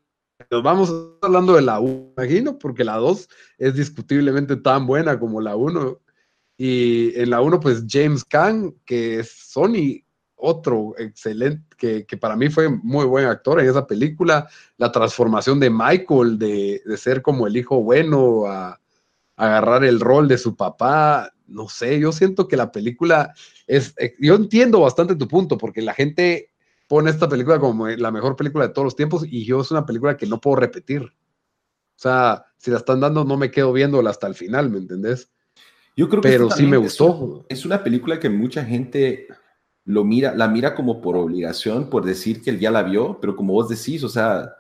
nos 0.50 0.64
vamos 0.64 0.94
hablando 1.22 1.54
de 1.54 1.62
la 1.62 1.80
1, 1.80 2.14
imagino, 2.18 2.58
porque 2.58 2.84
la 2.84 2.96
2 2.96 3.30
es 3.60 3.76
discutiblemente 3.76 4.56
tan 4.56 4.88
buena 4.88 5.20
como 5.20 5.40
la 5.40 5.56
1. 5.56 6.00
Y 6.58 7.14
en 7.20 7.30
la 7.30 7.42
1, 7.42 7.60
pues 7.60 7.86
James 7.88 8.26
Caan, 8.26 8.76
que 8.86 9.20
es 9.20 9.32
Sony, 9.32 10.04
otro 10.36 10.96
excelente, 10.98 11.64
que, 11.78 12.06
que 12.06 12.18
para 12.18 12.36
mí 12.36 12.50
fue 12.50 12.70
muy 12.70 13.06
buen 13.06 13.26
actor 13.26 13.60
en 13.60 13.70
esa 13.70 13.86
película. 13.86 14.48
La 14.78 14.92
transformación 14.92 15.60
de 15.60 15.70
Michael, 15.70 16.40
de, 16.40 16.82
de 16.84 16.98
ser 16.98 17.22
como 17.22 17.46
el 17.46 17.56
hijo 17.56 17.82
bueno 17.84 18.46
a, 18.48 18.80
agarrar 19.40 19.86
el 19.86 20.00
rol 20.02 20.28
de 20.28 20.38
su 20.38 20.56
papá. 20.56 21.32
No 21.50 21.68
sé, 21.68 22.00
yo 22.00 22.12
siento 22.12 22.48
que 22.48 22.58
la 22.58 22.72
película 22.72 23.34
es. 23.68 23.94
eh, 23.98 24.16
Yo 24.20 24.36
entiendo 24.36 24.82
bastante 24.82 25.16
tu 25.16 25.28
punto, 25.28 25.58
porque 25.58 25.82
la 25.82 25.94
gente 25.94 26.52
pone 26.88 27.12
esta 27.12 27.30
película 27.30 27.60
como 27.60 27.88
la 27.88 28.12
mejor 28.12 28.36
película 28.36 28.68
de 28.68 28.74
todos 28.74 28.86
los 28.86 28.96
tiempos 28.96 29.24
y 29.26 29.46
yo 29.46 29.62
es 29.62 29.70
una 29.70 29.86
película 29.86 30.18
que 30.18 30.26
no 30.26 30.42
puedo 30.42 30.56
repetir. 30.56 31.04
O 31.04 32.02
sea, 32.02 32.46
si 32.58 32.72
la 32.72 32.78
están 32.78 33.00
dando, 33.00 33.24
no 33.24 33.38
me 33.38 33.52
quedo 33.52 33.72
viéndola 33.74 34.10
hasta 34.10 34.28
el 34.28 34.34
final, 34.34 34.70
¿me 34.70 34.80
entendés? 34.80 35.30
Yo 35.96 36.10
creo 36.10 36.22
que 36.22 36.30
Pero 36.30 36.50
sí 36.50 36.66
me 36.66 36.78
gustó. 36.78 37.46
Es 37.50 37.66
una 37.66 37.84
película 37.84 38.20
que 38.20 38.30
mucha 38.30 38.64
gente 38.64 39.28
lo 39.86 40.04
mira, 40.04 40.34
la 40.36 40.48
mira 40.48 40.76
como 40.76 41.02
por 41.02 41.18
obligación, 41.18 41.90
por 41.90 42.06
decir 42.06 42.42
que 42.42 42.52
él 42.52 42.60
ya 42.60 42.72
la 42.72 42.84
vio, 42.84 43.20
pero 43.20 43.36
como 43.36 43.54
vos 43.54 43.70
decís, 43.70 44.04
o 44.04 44.10
sea, 44.10 44.56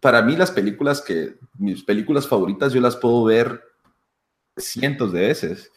para 0.00 0.22
mí 0.22 0.36
las 0.36 0.50
películas 0.50 1.00
que, 1.00 1.36
mis 1.58 1.82
películas 1.84 2.26
favoritas, 2.26 2.72
yo 2.72 2.80
las 2.80 2.96
puedo 2.96 3.24
ver 3.24 3.62
cientos 4.56 5.12
de 5.12 5.20
veces. 5.20 5.72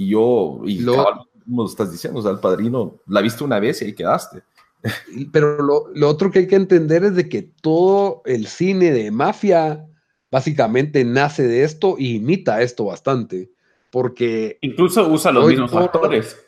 Y 0.00 0.10
yo, 0.10 0.60
y 0.64 0.78
Lo- 0.78 0.94
cabal, 0.94 1.14
como 1.44 1.66
estás 1.66 1.90
diciendo, 1.90 2.20
o 2.20 2.22
sea, 2.22 2.30
el 2.30 2.38
padrino, 2.38 3.00
la 3.08 3.20
viste 3.20 3.42
una 3.42 3.58
vez 3.58 3.82
y 3.82 3.86
ahí 3.86 3.94
quedaste. 3.94 4.42
Pero 5.32 5.60
lo, 5.60 5.88
lo 5.92 6.08
otro 6.08 6.30
que 6.30 6.38
hay 6.40 6.46
que 6.46 6.54
entender 6.54 7.02
es 7.02 7.16
de 7.16 7.28
que 7.28 7.42
todo 7.42 8.22
el 8.24 8.46
cine 8.46 8.92
de 8.92 9.10
mafia 9.10 9.84
básicamente 10.30 11.04
nace 11.04 11.42
de 11.48 11.64
esto 11.64 11.96
y 11.98 12.14
imita 12.16 12.62
esto 12.62 12.84
bastante. 12.84 13.50
Porque 13.90 14.58
Incluso 14.60 15.08
usa 15.08 15.32
los 15.32 15.48
mismos 15.48 15.70
todo- 15.72 15.80
actores. 15.84 16.38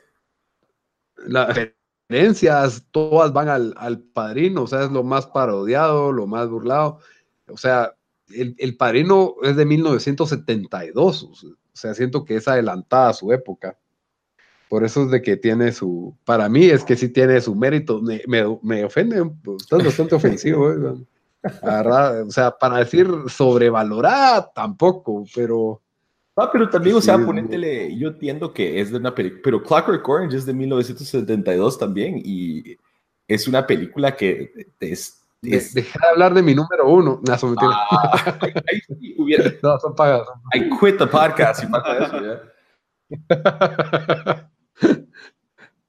las 1.26 1.56
referencias 2.08 2.86
todas 2.92 3.32
van 3.32 3.48
al, 3.48 3.74
al 3.78 3.98
padrino, 4.00 4.62
o 4.62 4.66
sea, 4.68 4.84
es 4.84 4.92
lo 4.92 5.02
más 5.02 5.26
parodiado, 5.26 6.12
lo 6.12 6.26
más 6.28 6.48
burlado. 6.48 7.00
O 7.48 7.56
sea, 7.56 7.96
el, 8.28 8.54
el 8.58 8.76
padrino 8.76 9.34
es 9.42 9.56
de 9.56 9.64
1972, 9.66 11.22
o 11.24 11.34
sea, 11.34 11.50
siento 11.72 12.24
que 12.24 12.36
es 12.36 12.48
adelantada 12.48 13.10
a 13.10 13.14
su 13.14 13.32
época. 13.32 13.76
Por 14.68 14.84
eso 14.84 15.04
es 15.04 15.10
de 15.10 15.20
que 15.20 15.36
tiene 15.36 15.72
su, 15.72 16.16
para 16.24 16.48
mí 16.48 16.66
es 16.66 16.84
que 16.84 16.96
sí 16.96 17.08
tiene 17.08 17.40
su 17.40 17.54
mérito, 17.54 18.00
me, 18.00 18.22
me, 18.26 18.58
me 18.62 18.84
ofende, 18.84 19.28
estás 19.60 19.84
bastante 19.84 20.14
ofensivo, 20.14 20.70
¿eh? 20.70 21.06
O 21.62 22.30
sea, 22.30 22.50
para 22.50 22.78
decir 22.78 23.08
sobrevalorada 23.26 24.50
tampoco, 24.52 25.24
pero 25.34 25.80
Ah, 26.36 26.48
pero 26.50 26.70
también, 26.70 26.96
o 26.96 27.00
sea, 27.02 27.18
Sí, 27.18 27.24
ponétele, 27.24 27.96
yo 27.98 28.08
entiendo 28.08 28.52
que 28.54 28.80
es 28.80 28.90
de 28.90 28.96
una 28.96 29.14
película, 29.14 29.42
pero 29.44 29.62
Clockwork 29.62 30.08
Orange 30.08 30.38
es 30.38 30.46
de 30.46 30.54
1972 30.54 31.78
también 31.78 32.20
y 32.24 32.76
es 33.28 33.46
una 33.46 33.66
película 33.66 34.16
que 34.16 34.52
es... 34.80 35.19
dejé 35.42 35.98
de 35.98 36.08
hablar 36.12 36.34
de 36.34 36.42
mi 36.42 36.54
número 36.54 36.88
uno. 36.88 37.20
No, 37.26 37.38
son. 37.38 37.56
Ah, 37.60 38.38
ahí 38.42 38.80
sí 38.86 39.14
hubiera- 39.18 39.52
No, 39.62 39.78
son 39.78 39.94
pagas. 39.94 40.26
I 40.54 40.68
quit 40.78 40.98
the 40.98 41.06
podcast 41.06 41.62
y 41.64 41.66
pasa 41.66 41.98
eso, 41.98 42.20
ya. 42.22 42.42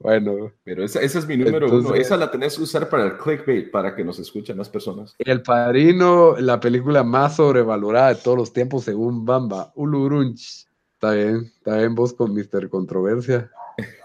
Bueno, 0.03 0.51
Pero 0.63 0.83
esa, 0.83 0.99
esa 0.99 1.19
es 1.19 1.27
mi 1.27 1.37
número 1.37 1.67
uno. 1.67 1.93
Esa 1.93 2.17
la 2.17 2.31
tenés 2.31 2.57
que 2.57 2.63
usar 2.63 2.89
para 2.89 3.05
el 3.05 3.17
clickbait, 3.17 3.69
para 3.69 3.95
que 3.95 4.03
nos 4.03 4.17
escuchen 4.17 4.57
las 4.57 4.67
personas. 4.67 5.13
El 5.19 5.43
Padrino, 5.43 6.35
la 6.39 6.59
película 6.59 7.03
más 7.03 7.35
sobrevalorada 7.35 8.09
de 8.09 8.15
todos 8.15 8.35
los 8.35 8.51
tiempos 8.51 8.83
según 8.85 9.25
Bamba. 9.25 9.71
Ulurunch. 9.75 10.65
Está 10.93 11.11
bien, 11.13 11.51
está 11.55 11.77
bien 11.77 11.93
vos 11.93 12.13
con 12.13 12.33
Mr. 12.33 12.67
Controversia. 12.69 13.51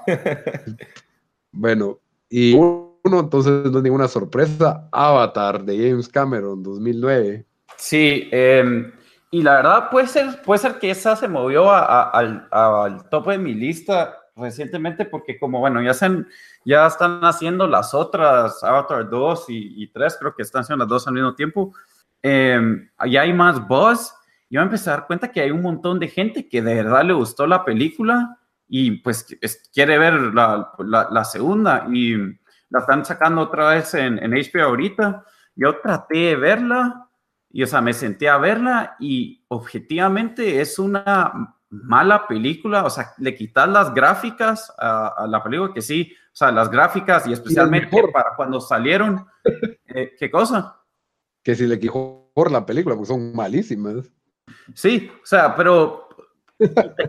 bueno, 1.52 1.98
y 2.28 2.54
entonces 3.14 3.70
no 3.70 3.78
es 3.78 3.84
ninguna 3.84 4.08
sorpresa. 4.08 4.88
Avatar 4.92 5.64
de 5.64 5.76
James 5.90 6.08
Cameron, 6.08 6.62
2009. 6.62 7.44
Sí, 7.76 8.28
eh, 8.32 8.92
y 9.30 9.42
la 9.42 9.54
verdad 9.56 9.90
puede 9.90 10.06
ser, 10.06 10.40
puede 10.42 10.58
ser 10.58 10.78
que 10.78 10.90
esa 10.90 11.14
se 11.16 11.28
movió 11.28 11.70
a- 11.70 11.84
a- 11.84 12.10
al, 12.10 12.48
al 12.50 13.08
tope 13.10 13.32
de 13.32 13.38
mi 13.38 13.54
lista 13.54 14.16
recientemente 14.36 15.04
porque 15.06 15.38
como, 15.38 15.60
bueno, 15.60 15.82
ya, 15.82 15.94
se, 15.94 16.08
ya 16.64 16.86
están 16.86 17.20
haciendo 17.24 17.66
las 17.66 17.94
otras, 17.94 18.62
Avatar 18.62 19.08
2 19.08 19.46
y, 19.48 19.82
y 19.82 19.86
3, 19.88 20.16
creo 20.20 20.34
que 20.34 20.42
están 20.42 20.60
haciendo 20.62 20.84
las 20.84 20.88
dos 20.90 21.06
al 21.08 21.14
mismo 21.14 21.34
tiempo. 21.34 21.72
Eh, 22.22 22.60
ya 23.08 23.22
hay 23.22 23.32
más 23.32 23.66
buzz. 23.66 24.12
Yo 24.48 24.60
empecé 24.60 24.90
a 24.90 24.94
dar 24.94 25.06
cuenta 25.06 25.32
que 25.32 25.40
hay 25.40 25.50
un 25.50 25.62
montón 25.62 25.98
de 25.98 26.08
gente 26.08 26.48
que 26.48 26.62
de 26.62 26.74
verdad 26.74 27.04
le 27.04 27.12
gustó 27.14 27.46
la 27.46 27.64
película 27.64 28.38
y 28.68 28.92
pues 29.02 29.26
quiere 29.72 29.98
ver 29.98 30.14
la, 30.34 30.70
la- 30.78 31.08
la 31.10 31.24
segunda 31.24 31.86
y 31.92 32.14
la 32.70 32.80
están 32.80 33.04
sacando 33.04 33.42
otra 33.42 33.70
vez 33.70 33.94
en, 33.94 34.18
en 34.18 34.32
HBO 34.32 34.64
ahorita. 34.64 35.24
Yo 35.54 35.80
traté 35.80 36.18
de 36.18 36.36
verla 36.36 37.08
y, 37.50 37.62
o 37.62 37.66
sea, 37.66 37.80
me 37.80 37.92
senté 37.92 38.28
a 38.28 38.38
verla 38.38 38.96
y 39.00 39.44
objetivamente 39.48 40.60
es 40.60 40.78
una 40.78 41.56
mala 41.70 42.26
película. 42.26 42.84
O 42.84 42.90
sea, 42.90 43.12
le 43.18 43.34
quitas 43.34 43.68
las 43.68 43.94
gráficas 43.94 44.72
a, 44.78 45.08
a 45.08 45.26
la 45.26 45.42
película, 45.42 45.72
que 45.72 45.82
sí, 45.82 46.12
o 46.36 46.38
sea, 46.38 46.52
las 46.52 46.70
gráficas 46.70 47.26
y 47.26 47.32
especialmente 47.32 47.90
para 48.12 48.36
cuando 48.36 48.60
salieron. 48.60 49.26
eh, 49.86 50.14
¿Qué 50.18 50.30
cosa? 50.30 50.82
Que 51.42 51.54
si 51.54 51.66
le 51.66 51.80
quijó 51.80 52.30
por 52.34 52.50
la 52.50 52.66
película, 52.66 52.94
porque 52.94 53.08
son 53.08 53.34
malísimas. 53.34 54.10
Sí, 54.74 55.10
o 55.22 55.24
sea, 55.24 55.56
pero 55.56 56.08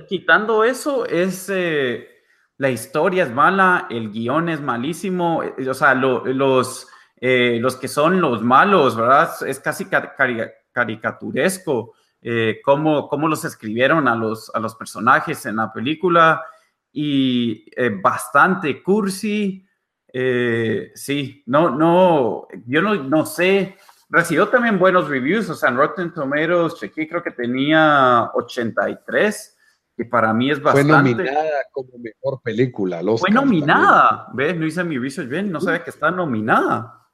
quitando 0.08 0.64
eso, 0.64 1.06
es 1.06 1.50
eh, 1.54 2.17
la 2.58 2.70
historia 2.70 3.24
es 3.24 3.32
mala, 3.32 3.88
el 3.90 4.12
guion 4.12 4.50
es 4.50 4.62
malísimo, 4.62 5.44
eh, 5.44 5.70
o 5.70 5.74
sea, 5.74 5.94
lo- 5.94 6.26
los, 6.26 6.88
eh, 7.22 7.58
los 7.62 7.76
que 7.78 7.88
son 7.88 8.20
los 8.22 8.42
malos, 8.44 8.96
¿verdad? 8.96 9.30
Es 9.46 9.60
casi 9.60 9.86
ca- 9.86 10.16
cari- 10.18 10.52
caricaturesco 10.72 11.94
eh, 12.22 12.60
cómo, 12.64 13.08
cómo 13.08 13.28
los 13.28 13.46
escribieron 13.46 14.08
a 14.08 14.16
los, 14.16 14.52
a 14.54 14.60
los 14.60 14.76
personajes 14.76 15.46
en 15.46 15.58
la 15.58 15.72
película 15.72 16.44
y 16.92 17.66
eh, 17.76 17.90
bastante 18.02 18.82
cursi. 18.82 19.64
Eh, 20.12 20.92
sí, 20.96 21.44
no, 21.46 21.70
no, 21.70 22.48
yo 22.66 22.82
no, 22.82 22.96
no 22.96 23.26
sé. 23.26 23.78
Recibió 24.10 24.48
también 24.48 24.80
buenos 24.80 25.10
reviews, 25.10 25.50
o 25.50 25.54
sea, 25.56 25.70
en 25.70 25.78
Rotten 25.78 26.14
Tomatoes, 26.14 26.76
chequé, 26.76 27.08
creo 27.08 27.22
que 27.22 27.32
tenía 27.32 28.32
83, 28.34 29.57
que 29.98 30.06
para 30.06 30.32
mí 30.32 30.52
es 30.52 30.62
bastante. 30.62 30.94
Fue 30.94 31.02
nominada 31.02 31.52
como 31.72 31.90
mejor 31.98 32.40
película. 32.44 33.02
Fue 33.18 33.32
nominada, 33.32 34.28
¿ves? 34.32 34.56
No 34.56 34.68
hice 34.68 34.84
mi 34.84 35.00
research 35.00 35.28
bien, 35.28 35.52
no 35.52 35.60
sabía 35.60 35.84
que 35.84 35.90
está 35.90 36.12
nominada. 36.12 37.10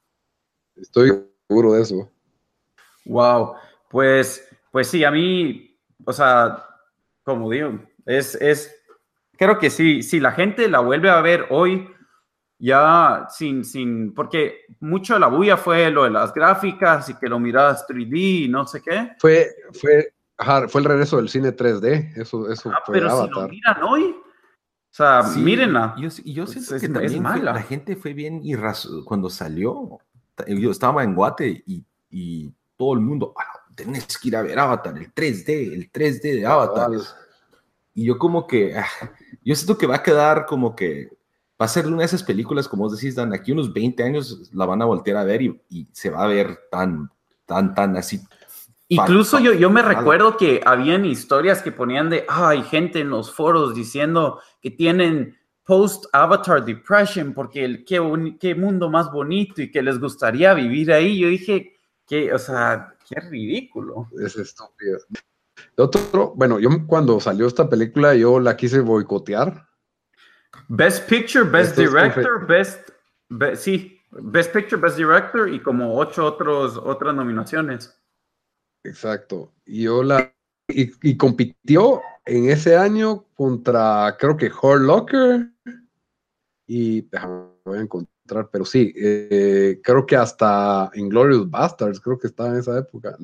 Estoy 0.75 1.23
seguro 1.47 1.73
de 1.73 1.81
eso. 1.81 2.11
Wow, 3.05 3.55
pues, 3.89 4.45
pues 4.69 4.87
sí, 4.87 5.05
a 5.05 5.11
mí, 5.11 5.79
o 6.03 6.11
sea, 6.11 6.65
como 7.23 7.49
digo, 7.49 7.79
es, 8.05 8.35
es, 8.35 8.75
creo 9.37 9.57
que 9.57 9.69
sí, 9.69 10.03
si 10.03 10.19
la 10.19 10.33
gente 10.33 10.67
la 10.67 10.79
vuelve 10.79 11.09
a 11.09 11.21
ver 11.21 11.47
hoy, 11.51 11.87
ya 12.59 13.27
sin, 13.29 13.63
sin, 13.63 14.13
porque 14.13 14.65
mucho 14.81 15.13
de 15.13 15.21
la 15.21 15.27
bulla 15.27 15.55
fue 15.55 15.89
lo 15.89 16.03
de 16.03 16.09
las 16.09 16.33
gráficas 16.33 17.09
y 17.09 17.15
que 17.15 17.27
lo 17.27 17.39
mirabas 17.39 17.87
3D 17.87 18.45
y 18.45 18.47
no 18.49 18.67
sé 18.67 18.81
qué. 18.81 19.11
Fue, 19.19 19.49
fue, 19.73 20.13
ajá, 20.37 20.67
fue 20.67 20.81
el 20.81 20.85
regreso 20.85 21.17
del 21.17 21.29
cine 21.29 21.51
3D. 21.51 22.13
Eso, 22.15 22.49
eso 22.49 22.71
Ah, 22.73 22.79
fue 22.85 22.93
pero 22.95 23.09
si 23.25 23.29
lo 23.29 23.47
miran 23.47 23.83
hoy, 23.83 24.03
o 24.03 24.95
sea, 24.95 25.23
Sí, 25.23 25.39
mírenla. 25.39 25.95
Yo, 25.97 26.09
y 26.23 26.33
yo 26.33 26.43
Es- 26.43 26.51
siento 26.51 26.75
es- 26.75 26.81
que 26.81 26.87
es 26.87 26.93
también 26.93 27.21
mala. 27.23 27.53
la 27.53 27.61
gente 27.63 27.95
fue 27.95 28.13
bien 28.13 28.41
irracional 28.43 29.03
cuando 29.05 29.29
salió. 29.29 29.99
Yo 30.47 30.71
estaba 30.71 31.03
en 31.03 31.15
Guate 31.15 31.63
y, 31.65 31.83
y 32.09 32.53
todo 32.77 32.93
el 32.93 32.99
mundo, 33.01 33.33
"Ah, 33.37 33.59
tenés 33.75 34.17
que 34.17 34.27
ir 34.27 34.35
a 34.35 34.41
ver 34.41 34.57
Avatar, 34.59 34.97
el 34.97 35.11
3D, 35.13 35.73
el 35.73 35.91
3D 35.91 36.33
de 36.35 36.45
Avatar. 36.45 36.89
Y 37.95 38.05
yo 38.05 38.17
como 38.17 38.47
que, 38.47 38.75
ah, 38.77 38.85
yo 39.43 39.55
siento 39.55 39.77
que 39.77 39.87
va 39.87 39.97
a 39.97 40.03
quedar 40.03 40.45
como 40.45 40.75
que, 40.75 41.09
va 41.61 41.65
a 41.65 41.69
ser 41.69 41.85
una 41.87 41.99
de 41.99 42.05
esas 42.05 42.23
películas, 42.23 42.67
como 42.67 42.83
vos 42.83 42.93
decís, 42.99 43.15
Dan, 43.15 43.31
aquí 43.33 43.51
unos 43.51 43.71
20 43.71 44.03
años 44.03 44.49
la 44.53 44.65
van 44.65 44.81
a 44.81 44.85
voltear 44.85 45.17
a 45.17 45.23
ver 45.23 45.41
y, 45.43 45.61
y 45.69 45.87
se 45.91 46.09
va 46.09 46.23
a 46.23 46.27
ver 46.27 46.59
tan, 46.71 47.09
tan, 47.45 47.73
tan 47.75 47.95
así. 47.95 48.21
Incluso 48.93 49.39
yo, 49.39 49.53
yo 49.53 49.69
me 49.69 49.81
recuerdo 49.81 50.37
que 50.37 50.61
habían 50.65 51.05
historias 51.05 51.61
que 51.61 51.71
ponían 51.71 52.09
de, 52.09 52.25
hay 52.27 52.63
gente 52.63 52.99
en 52.99 53.09
los 53.09 53.33
foros 53.33 53.73
diciendo 53.75 54.39
que 54.61 54.71
tienen 54.71 55.37
post-Avatar 55.63 56.65
depression 56.65 57.33
porque 57.33 57.63
el, 57.63 57.85
qué, 57.85 58.35
qué 58.39 58.55
mundo 58.55 58.89
más 58.89 59.11
bonito 59.11 59.61
y 59.61 59.71
que 59.71 59.81
les 59.81 59.99
gustaría 59.99 60.53
vivir 60.53 60.91
ahí. 60.91 61.19
Yo 61.19 61.29
dije, 61.29 61.77
que, 62.07 62.33
o 62.33 62.37
sea, 62.37 62.95
qué 63.07 63.19
ridículo. 63.21 64.09
Es 64.23 64.35
estúpido. 64.35 64.99
Otro, 65.77 66.33
bueno, 66.35 66.59
yo 66.59 66.69
cuando 66.87 67.19
salió 67.19 67.47
esta 67.47 67.69
película, 67.69 68.13
yo 68.15 68.39
la 68.39 68.55
quise 68.55 68.79
boicotear. 68.81 69.67
Best 70.67 71.09
Picture, 71.09 71.45
Best 71.45 71.77
Esto 71.77 71.91
Director, 71.91 72.45
Best, 72.47 72.89
be- 73.29 73.55
sí, 73.55 73.99
Best 74.11 74.53
Picture, 74.53 74.81
Best 74.81 74.97
Director 74.97 75.49
y 75.49 75.59
como 75.59 75.97
ocho 75.97 76.25
otros, 76.25 76.77
otras 76.77 77.15
nominaciones. 77.15 77.99
Exacto. 78.83 79.51
Y 79.65 79.85
la. 80.03 80.33
Y, 80.67 80.91
y 81.09 81.17
compitió 81.17 82.01
en 82.25 82.49
ese 82.49 82.77
año 82.77 83.25
contra, 83.35 84.15
creo 84.17 84.37
que 84.37 84.47
Hurt 84.49 84.81
Locker. 84.81 85.49
Y 86.67 87.01
déjame 87.01 87.47
voy 87.65 87.77
a 87.77 87.81
encontrar, 87.81 88.49
pero 88.51 88.65
sí, 88.65 88.93
eh, 88.95 89.79
creo 89.83 90.05
que 90.05 90.15
hasta 90.15 90.89
Inglorious 90.95 91.49
Bastards, 91.49 91.99
creo 91.99 92.17
que 92.17 92.27
estaba 92.27 92.49
en 92.49 92.57
esa 92.57 92.77
época. 92.77 93.15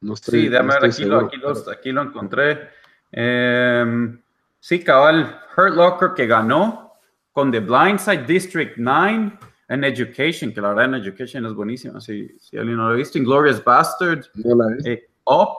No 0.00 0.14
estoy, 0.14 0.42
Sí, 0.42 0.48
déjame 0.48 0.74
no 0.74 0.80
ver, 0.80 0.90
aquí 0.90 1.04
lo, 1.04 1.20
aquí, 1.20 1.36
lo, 1.38 1.54
pero- 1.54 1.70
aquí 1.70 1.92
lo 1.92 2.02
encontré. 2.02 2.68
Em, 3.12 4.20
sí, 4.60 4.80
cabal, 4.84 5.40
Hurt 5.56 5.74
Locker 5.74 6.10
que 6.14 6.26
ganó 6.26 6.92
con 7.32 7.50
The 7.50 7.60
Blind 7.60 7.98
Side 7.98 8.24
District 8.26 8.74
9 8.76 9.38
en 9.68 9.84
Education, 9.84 10.52
que 10.52 10.60
la 10.60 10.68
verdad 10.68 10.84
en 10.86 10.94
Education 10.94 11.44
es 11.46 11.54
buenísima, 11.54 12.00
si, 12.00 12.28
si 12.38 12.56
alguien 12.56 12.76
no 12.76 12.88
lo 12.88 12.94
ha 12.94 12.96
visto. 12.96 13.18
Inglorious 13.18 13.62
Bastard, 13.64 14.24
no 14.34 14.56
eh, 14.84 15.06
Up. 15.24 15.56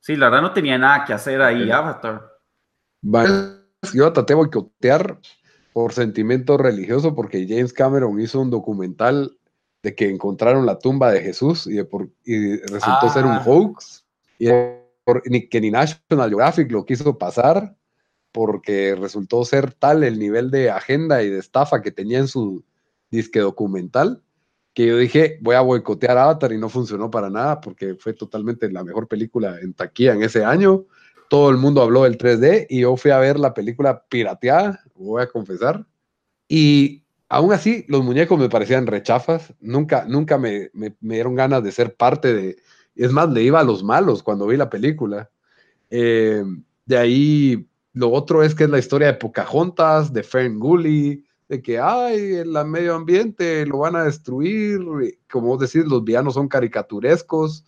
Sí, 0.00 0.16
la 0.16 0.26
verdad 0.28 0.42
no 0.42 0.52
tenía 0.52 0.78
nada 0.78 1.04
que 1.04 1.12
hacer 1.12 1.40
ahí. 1.42 1.70
Avatar. 1.70 2.28
Va- 3.04 3.58
Yo 3.92 4.12
traté 4.12 4.32
de 4.32 4.36
boicotear 4.36 5.18
por 5.72 5.92
sentimiento 5.92 6.56
religioso 6.56 7.14
porque 7.14 7.46
James 7.48 7.72
Cameron 7.72 8.20
hizo 8.20 8.40
un 8.40 8.50
documental 8.50 9.36
de 9.82 9.94
que 9.94 10.08
encontraron 10.08 10.64
la 10.66 10.78
tumba 10.78 11.10
de 11.10 11.20
Jesús 11.20 11.66
y, 11.66 11.72
de 11.74 11.84
por- 11.84 12.08
y 12.24 12.56
resultó 12.58 13.08
ser 13.08 13.24
un 13.24 13.32
Ah. 13.32 13.42
hoax 13.44 14.04
y 14.38 14.48
por- 15.04 15.22
ni, 15.28 15.48
que 15.48 15.60
ni 15.60 15.70
National 15.72 16.28
Geographic 16.28 16.70
lo 16.70 16.84
quiso 16.86 17.18
pasar 17.18 17.74
porque 18.30 18.94
resultó 18.94 19.44
ser 19.44 19.72
tal 19.74 20.04
el 20.04 20.18
nivel 20.18 20.50
de 20.50 20.70
agenda 20.70 21.22
y 21.22 21.30
de 21.30 21.38
estafa 21.40 21.82
que 21.82 21.90
tenía 21.90 22.18
en 22.18 22.28
su 22.28 22.62
disque 23.12 23.38
documental 23.38 24.20
que 24.74 24.86
yo 24.86 24.96
dije 24.96 25.38
voy 25.40 25.54
a 25.54 25.60
boicotear 25.60 26.18
Avatar 26.18 26.52
y 26.52 26.58
no 26.58 26.68
funcionó 26.68 27.10
para 27.10 27.30
nada 27.30 27.60
porque 27.60 27.94
fue 27.94 28.14
totalmente 28.14 28.68
la 28.72 28.82
mejor 28.82 29.06
película 29.06 29.60
en 29.60 29.74
taquilla 29.74 30.14
en 30.14 30.22
ese 30.24 30.44
año 30.44 30.86
todo 31.32 31.48
el 31.48 31.56
mundo 31.56 31.80
habló 31.80 32.02
del 32.02 32.18
3D 32.18 32.66
y 32.68 32.80
yo 32.80 32.94
fui 32.98 33.10
a 33.10 33.16
ver 33.16 33.38
la 33.38 33.54
película 33.54 34.04
pirateada, 34.06 34.84
voy 34.94 35.22
a 35.22 35.28
confesar. 35.28 35.86
Y 36.46 37.04
aún 37.26 37.54
así, 37.54 37.86
los 37.88 38.04
muñecos 38.04 38.38
me 38.38 38.50
parecían 38.50 38.86
rechafas. 38.86 39.54
Nunca, 39.58 40.04
nunca 40.06 40.36
me, 40.36 40.68
me- 40.74 40.94
dieron 41.00 41.34
ganas 41.34 41.64
de 41.64 41.72
ser 41.72 41.96
parte 41.96 42.34
de. 42.34 42.56
Es 42.94 43.12
más, 43.12 43.30
le 43.30 43.42
iba 43.42 43.60
a 43.60 43.64
los 43.64 43.82
malos 43.82 44.22
cuando 44.22 44.46
vi 44.46 44.58
la 44.58 44.68
película. 44.68 45.30
Eh, 45.88 46.44
de 46.84 46.98
ahí, 46.98 47.66
lo 47.94 48.10
otro 48.10 48.42
es 48.42 48.54
que 48.54 48.64
es 48.64 48.70
la 48.70 48.78
historia 48.78 49.06
de 49.06 49.14
Pocahontas, 49.14 50.12
de 50.12 50.22
Ferngully, 50.22 51.24
de 51.48 51.60
que, 51.60 51.78
ay, 51.78 52.34
el 52.34 52.52
medio 52.66 52.94
ambiente 52.94 53.66
lo 53.66 53.78
van 53.78 53.96
a 53.96 54.04
destruir. 54.04 54.80
Como 55.30 55.48
vos 55.48 55.60
decís, 55.60 55.86
los 55.86 56.02
villanos 56.04 56.34
son 56.34 56.48
caricaturescos 56.48 57.64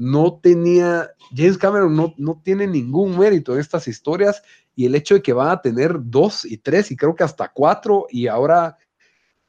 no 0.00 0.40
tenía, 0.42 1.10
James 1.36 1.58
Cameron 1.58 1.94
no, 1.94 2.14
no 2.16 2.40
tiene 2.42 2.66
ningún 2.66 3.18
mérito 3.18 3.52
en 3.52 3.60
estas 3.60 3.86
historias 3.86 4.42
y 4.74 4.86
el 4.86 4.94
hecho 4.94 5.12
de 5.12 5.20
que 5.20 5.34
van 5.34 5.50
a 5.50 5.60
tener 5.60 5.94
dos 6.00 6.46
y 6.46 6.56
tres 6.56 6.90
y 6.90 6.96
creo 6.96 7.14
que 7.14 7.22
hasta 7.22 7.52
cuatro 7.52 8.06
y 8.08 8.26
ahora 8.26 8.78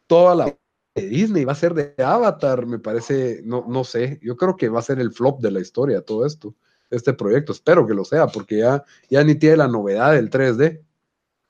toda 0.07 0.35
la 0.35 0.57
de 0.93 1.07
Disney 1.07 1.45
va 1.45 1.53
a 1.53 1.55
ser 1.55 1.73
de 1.73 1.93
Avatar, 2.03 2.65
me 2.65 2.79
parece, 2.79 3.39
no, 3.45 3.65
no 3.65 3.85
sé, 3.85 4.19
yo 4.21 4.35
creo 4.35 4.57
que 4.57 4.67
va 4.67 4.79
a 4.79 4.83
ser 4.83 4.99
el 4.99 5.13
flop 5.13 5.39
de 5.39 5.51
la 5.51 5.61
historia 5.61 6.01
todo 6.01 6.25
esto, 6.25 6.53
este 6.89 7.13
proyecto, 7.13 7.53
espero 7.53 7.87
que 7.87 7.93
lo 7.93 8.03
sea 8.03 8.27
porque 8.27 8.57
ya, 8.57 8.83
ya 9.09 9.23
ni 9.23 9.35
tiene 9.35 9.55
la 9.55 9.69
novedad 9.69 10.11
del 10.11 10.29
3D. 10.29 10.81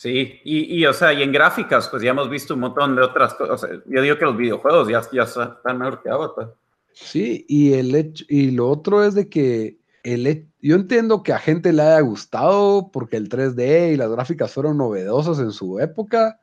Sí, 0.01 0.39
y, 0.43 0.79
y, 0.79 0.85
o 0.87 0.93
sea, 0.93 1.13
y 1.13 1.21
en 1.21 1.31
gráficas, 1.31 1.87
pues 1.87 2.01
ya 2.01 2.09
hemos 2.09 2.27
visto 2.27 2.55
un 2.55 2.61
montón 2.61 2.95
de 2.95 3.03
otras 3.03 3.35
cosas. 3.35 3.69
Yo 3.85 4.01
digo 4.01 4.17
que 4.17 4.25
los 4.25 4.35
videojuegos 4.35 4.87
ya, 4.89 4.99
ya 5.13 5.21
están 5.25 5.77
mejor 5.77 6.01
que 6.01 6.09
Avatar. 6.09 6.55
Sí, 6.91 7.45
y 7.47 7.73
el 7.73 7.93
hecho, 7.93 8.25
y 8.27 8.49
lo 8.49 8.67
otro 8.67 9.03
es 9.03 9.13
de 9.13 9.29
que 9.29 9.77
el, 10.03 10.25
he- 10.25 10.47
yo 10.59 10.75
entiendo 10.75 11.21
que 11.21 11.33
a 11.33 11.37
gente 11.37 11.71
le 11.71 11.83
haya 11.83 11.99
gustado 11.99 12.89
porque 12.91 13.15
el 13.15 13.29
3D 13.29 13.91
y 13.93 13.95
las 13.95 14.09
gráficas 14.09 14.51
fueron 14.51 14.77
novedosas 14.79 15.37
en 15.37 15.51
su 15.51 15.79
época, 15.79 16.41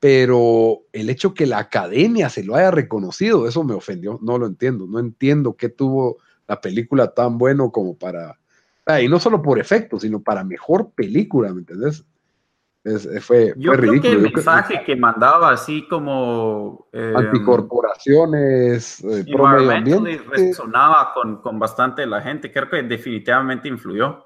pero 0.00 0.82
el 0.92 1.08
hecho 1.08 1.32
que 1.32 1.46
la 1.46 1.58
academia 1.58 2.28
se 2.28 2.44
lo 2.44 2.54
haya 2.56 2.70
reconocido, 2.70 3.48
eso 3.48 3.64
me 3.64 3.74
ofendió, 3.74 4.18
no 4.22 4.36
lo 4.36 4.46
entiendo, 4.46 4.86
no 4.86 4.98
entiendo 4.98 5.56
qué 5.56 5.70
tuvo 5.70 6.18
la 6.46 6.60
película 6.60 7.14
tan 7.14 7.38
bueno 7.38 7.72
como 7.72 7.96
para, 7.96 8.38
y 9.02 9.08
no 9.08 9.18
solo 9.18 9.40
por 9.40 9.58
efectos, 9.58 10.02
sino 10.02 10.22
para 10.22 10.44
mejor 10.44 10.90
película, 10.92 11.50
¿me 11.54 11.60
entendés? 11.60 12.04
Es- 12.84 13.06
eh, 13.06 13.20
fue, 13.20 13.54
Yo 13.56 13.72
fue 13.72 13.78
creo 13.80 13.92
que 13.92 13.98
ridículo. 14.10 14.12
el 14.12 14.16
yo 14.18 14.22
creo- 14.32 14.34
mensaje 14.36 14.84
que 14.84 14.94
mandaba 14.96 15.50
así 15.50 15.88
como... 15.88 16.86
eh, 16.92 17.14
anticorporaciones, 17.16 19.02
eh, 19.04 19.24
pro 19.32 19.46
medio 19.48 19.70
ambiente. 19.72 20.18
resonaba 20.28 21.12
con, 21.14 21.40
con 21.40 21.58
bastante 21.58 22.06
la 22.06 22.20
gente. 22.20 22.52
Creo 22.52 22.68
que 22.68 22.82
definitivamente 22.82 23.68
influyó. 23.68 24.24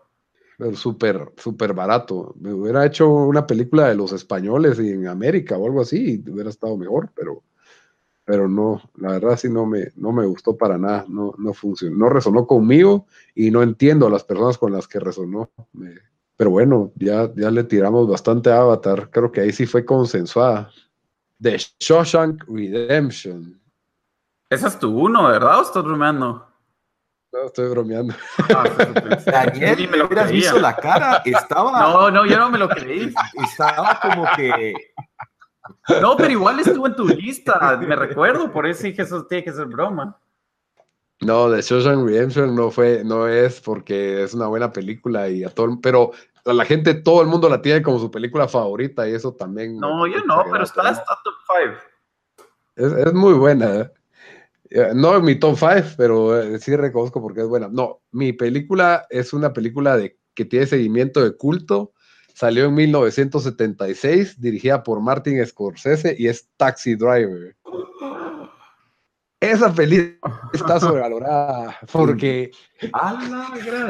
Pero 0.59 0.74
súper, 0.74 1.32
súper 1.36 1.72
barato. 1.72 2.35
Me 2.40 2.52
hubiera 2.52 2.85
hecho 2.85 3.09
una 3.09 3.47
película 3.47 3.89
de 3.89 3.94
los 3.94 4.12
españoles 4.12 4.80
y 4.80 4.90
en 4.90 5.06
América 5.06 5.56
o 5.56 5.66
algo 5.66 5.80
así, 5.82 6.20
y 6.26 6.30
hubiera 6.30 6.51
estado 6.51 6.76
mejor, 6.76 7.10
pero, 7.14 7.43
pero 8.24 8.48
no, 8.48 8.82
la 8.97 9.12
verdad 9.12 9.36
sí 9.36 9.48
no 9.48 9.66
me, 9.66 9.93
no 9.94 10.10
me 10.10 10.26
gustó 10.26 10.56
para 10.56 10.76
nada, 10.76 11.05
no, 11.09 11.32
no 11.39 11.55
funcionó, 11.55 11.97
no 11.97 12.09
resonó 12.09 12.44
conmigo 12.48 13.06
y 13.36 13.52
no 13.52 13.62
entiendo 13.62 14.09
a 14.09 14.10
las 14.10 14.24
personas 14.24 14.59
con 14.59 14.72
las 14.72 14.89
que 14.89 14.98
resonó. 14.98 15.48
Me- 15.72 15.94
pero 16.39 16.51
bueno, 16.51 16.93
ya, 16.94 17.28
ya 17.35 17.51
le 17.51 17.65
tiramos 17.65 18.09
bastante 18.09 18.51
a 18.51 18.59
Avatar, 18.60 19.10
creo 19.10 19.31
que 19.31 19.40
ahí 19.43 19.52
sí 19.52 19.66
fue 19.66 19.85
consensuada. 19.85 20.70
The 21.43 21.59
Shawshank 21.81 22.44
Redemption. 22.48 23.60
Esa 24.48 24.69
es 24.69 24.78
tu 24.78 24.89
uno, 24.98 25.28
¿verdad? 25.28 25.59
¿O 25.59 25.62
estás 25.62 25.82
bromeando? 25.85 26.47
No, 27.32 27.44
estoy 27.44 27.69
bromeando. 27.69 28.15
Ah. 28.55 28.65
Daniel, 29.27 29.77
Ni 29.78 29.86
me 29.89 29.97
lo 29.98 30.06
hubieras 30.06 30.28
creía. 30.28 30.40
visto 30.44 30.59
la 30.59 30.74
cara, 30.77 31.23
estaba, 31.24 31.73
No, 31.82 32.10
no, 32.10 32.24
yo 32.24 32.39
no 32.39 32.51
me 32.51 32.56
lo 32.59 32.69
creí. 32.69 33.12
estaba 33.44 33.98
como 34.01 34.24
que 34.36 34.73
No, 36.01 36.16
pero 36.16 36.31
igual 36.31 36.60
estuvo 36.60 36.86
en 36.86 36.97
tu 36.97 37.06
lista, 37.06 37.77
me 37.78 37.94
recuerdo, 37.97 38.51
por 38.51 38.65
eso 38.66 38.85
dije 38.85 39.02
eso 39.02 39.27
tiene 39.27 39.44
que 39.44 39.52
ser 39.52 39.66
broma. 39.66 40.16
No, 41.20 41.51
The 41.51 41.62
Shawshank 41.62 42.07
Redemption 42.07 42.55
no 42.55 42.70
fue, 42.70 43.03
no 43.05 43.27
es 43.27 43.61
porque 43.61 44.23
es 44.23 44.35
una 44.35 44.47
buena 44.47 44.73
película 44.73 45.28
y 45.28 45.43
a 45.43 45.51
todo, 45.51 45.81
pero 45.81 46.12
a 46.45 46.53
la 46.53 46.65
gente, 46.65 46.95
todo 46.95 47.23
el 47.23 47.28
mundo 47.28 47.49
la 47.49 47.61
tiene 47.61 47.82
como 47.82 47.99
su 47.99 48.11
película 48.11 48.49
favorita 48.49 49.09
y 49.09 49.15
eso 49.15 49.35
también. 49.35 49.78
No, 49.78 50.07
yo 50.07 50.20
no, 50.24 50.45
pero 50.51 50.65
está, 50.65 50.90
está 50.90 51.19
top 51.24 51.35
5. 51.65 51.78
Es, 52.77 53.07
es, 53.07 53.12
muy 53.12 53.35
buena. 53.35 53.90
¿eh? 54.70 54.90
No 54.95 55.16
en 55.16 55.24
mi 55.24 55.35
top 55.35 55.59
5, 55.59 55.95
pero 55.97 56.40
eh, 56.40 56.59
sí 56.59 56.74
reconozco 56.74 57.20
porque 57.20 57.40
es 57.40 57.49
buena. 57.49 57.69
No, 57.69 58.01
mi 58.12 58.32
película 58.32 59.07
es 59.11 59.32
una 59.32 59.53
película 59.53 59.97
de, 59.97 60.19
que 60.35 60.45
tiene 60.45 60.66
seguimiento 60.66 61.23
de 61.23 61.36
culto. 61.36 61.93
Salió 62.35 62.66
en 62.66 62.74
1976, 62.74 64.40
dirigida 64.40 64.82
por 64.85 65.01
Martin 65.01 65.45
Scorsese 65.45 66.15
y 66.16 66.28
es 66.28 66.49
Taxi 66.57 66.95
Driver. 66.95 67.57
Esa 69.49 69.73
película 69.73 70.51
está 70.53 70.79
sobrevalorada 70.81 71.79
porque. 71.91 72.51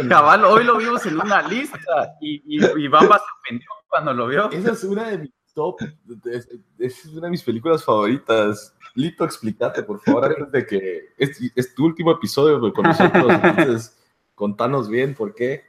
Cabal, 0.08 0.44
hoy 0.44 0.64
lo 0.64 0.76
vimos 0.76 1.04
en 1.06 1.20
una 1.20 1.42
lista 1.48 2.16
y, 2.20 2.42
y, 2.46 2.64
y 2.84 2.88
Bamba 2.88 3.18
se 3.18 3.24
ofendió 3.40 3.68
cuando 3.88 4.14
lo 4.14 4.28
vio. 4.28 4.50
Esa 4.52 4.72
es 4.72 4.84
una 4.84 5.10
de 5.10 5.18
mis 5.18 5.32
top. 5.54 5.80
Es, 6.26 6.48
es 6.78 7.06
una 7.06 7.26
de 7.26 7.30
mis 7.30 7.42
películas 7.42 7.84
favoritas. 7.84 8.72
Lito, 8.94 9.24
explícate, 9.24 9.82
por 9.82 10.00
favor, 10.00 10.26
antes 10.26 10.52
de 10.52 10.66
que. 10.66 11.08
Es, 11.16 11.38
es 11.54 11.74
tu 11.74 11.86
último 11.86 12.12
episodio 12.12 12.60
con 12.72 12.84
nosotros. 12.84 13.32
Entonces, 13.42 13.98
contanos 14.34 14.88
bien 14.88 15.14
por 15.14 15.34
qué. 15.34 15.64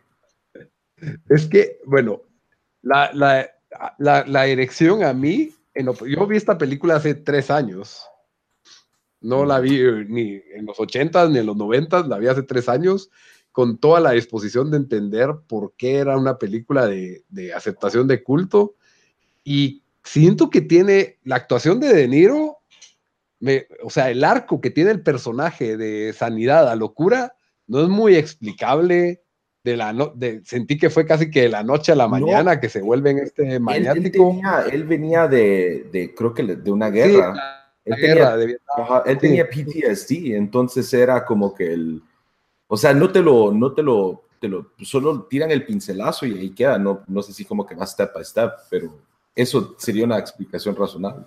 Es 1.30 1.48
que, 1.48 1.80
bueno, 1.86 2.22
la, 2.84 3.12
la, 3.14 3.50
la, 3.98 4.24
la 4.26 4.44
dirección 4.44 5.04
a 5.04 5.14
mí. 5.14 5.52
En 5.74 5.86
lo, 5.86 5.94
yo 6.06 6.28
vi 6.28 6.36
esta 6.38 6.58
película 6.58 6.96
hace 6.96 7.16
tres 7.16 7.50
años 7.50 8.06
no 9.22 9.46
la 9.46 9.60
vi 9.60 9.78
eh, 9.80 10.06
ni 10.08 10.42
en 10.54 10.66
los 10.66 10.80
80 10.80 11.30
ni 11.30 11.40
en 11.40 11.46
los 11.46 11.58
90 11.58 12.08
la 12.08 12.18
vi 12.18 12.28
hace 12.28 12.44
tres 12.44 12.70
años, 12.70 13.10
con 13.52 13.78
toda 13.78 14.00
la 14.00 14.12
disposición 14.12 14.72
de 14.72 14.78
entender 14.78 15.30
por 15.48 15.74
qué 15.76 15.96
era 15.96 16.18
una 16.18 16.38
película 16.38 16.88
de, 16.88 17.24
de 17.30 17.54
aceptación 17.54 18.08
de 18.08 18.24
culto. 18.24 18.76
Y 19.44 19.84
siento 20.04 20.50
que 20.50 20.62
tiene 20.62 21.18
la 21.24 21.36
actuación 21.36 21.80
de 21.80 21.94
De 21.94 22.08
Niro, 22.08 22.58
me, 23.40 23.68
o 23.84 23.90
sea, 23.90 24.10
el 24.10 24.24
arco 24.24 24.62
que 24.62 24.70
tiene 24.70 24.92
el 24.92 25.02
personaje 25.02 25.78
de 25.78 26.14
sanidad 26.14 26.70
a 26.70 26.76
locura, 26.76 27.34
no 27.68 27.82
es 27.82 27.90
muy 27.90 28.16
explicable. 28.16 29.24
De 29.62 29.76
la 29.76 29.92
no, 29.92 30.14
de, 30.16 30.42
sentí 30.46 30.78
que 30.78 30.90
fue 30.90 31.06
casi 31.06 31.30
que 31.30 31.42
de 31.42 31.50
la 31.50 31.64
noche 31.64 31.92
a 31.92 31.96
la 31.96 32.08
mañana 32.08 32.56
no. 32.56 32.62
que 32.62 32.70
se 32.70 32.82
vuelve 32.82 33.10
en 33.10 33.18
este 33.20 33.60
maniático. 33.60 34.32
Él, 34.32 34.38
él, 34.38 34.42
tenía, 34.42 34.66
él 34.72 34.84
venía 34.86 35.28
de, 35.28 35.90
de, 35.92 36.16
creo 36.16 36.34
que 36.34 36.44
de 36.44 36.72
una 36.72 36.90
guerra. 36.90 37.34
Sí, 37.34 37.59
él, 37.96 38.02
tenía, 38.02 38.38
de 38.38 38.60
ajá, 38.78 39.04
él 39.06 39.16
sí. 39.16 39.20
tenía, 39.20 39.50
PTSD, 39.50 40.36
entonces 40.36 40.94
era 40.94 41.26
como 41.26 41.54
que 41.54 41.74
el, 41.74 42.02
o 42.68 42.78
sea, 42.78 42.94
no 42.94 43.12
te 43.12 43.22
lo, 43.22 43.52
no 43.52 43.74
te 43.74 43.84
lo, 43.84 44.24
te 44.40 44.48
lo, 44.48 44.74
solo 44.82 45.24
tiran 45.24 45.52
el 45.52 45.66
pincelazo 45.66 46.26
y 46.26 46.38
ahí 46.38 46.50
queda, 46.52 46.78
no, 46.78 47.04
no 47.08 47.22
sé 47.22 47.34
si 47.34 47.46
como 47.46 47.66
que 47.66 47.76
va 47.76 47.86
step 47.86 48.14
by 48.14 48.24
step, 48.24 48.52
pero 48.70 49.00
eso 49.36 49.76
sería 49.78 50.06
una 50.06 50.18
explicación 50.18 50.76
razonable. 50.76 51.26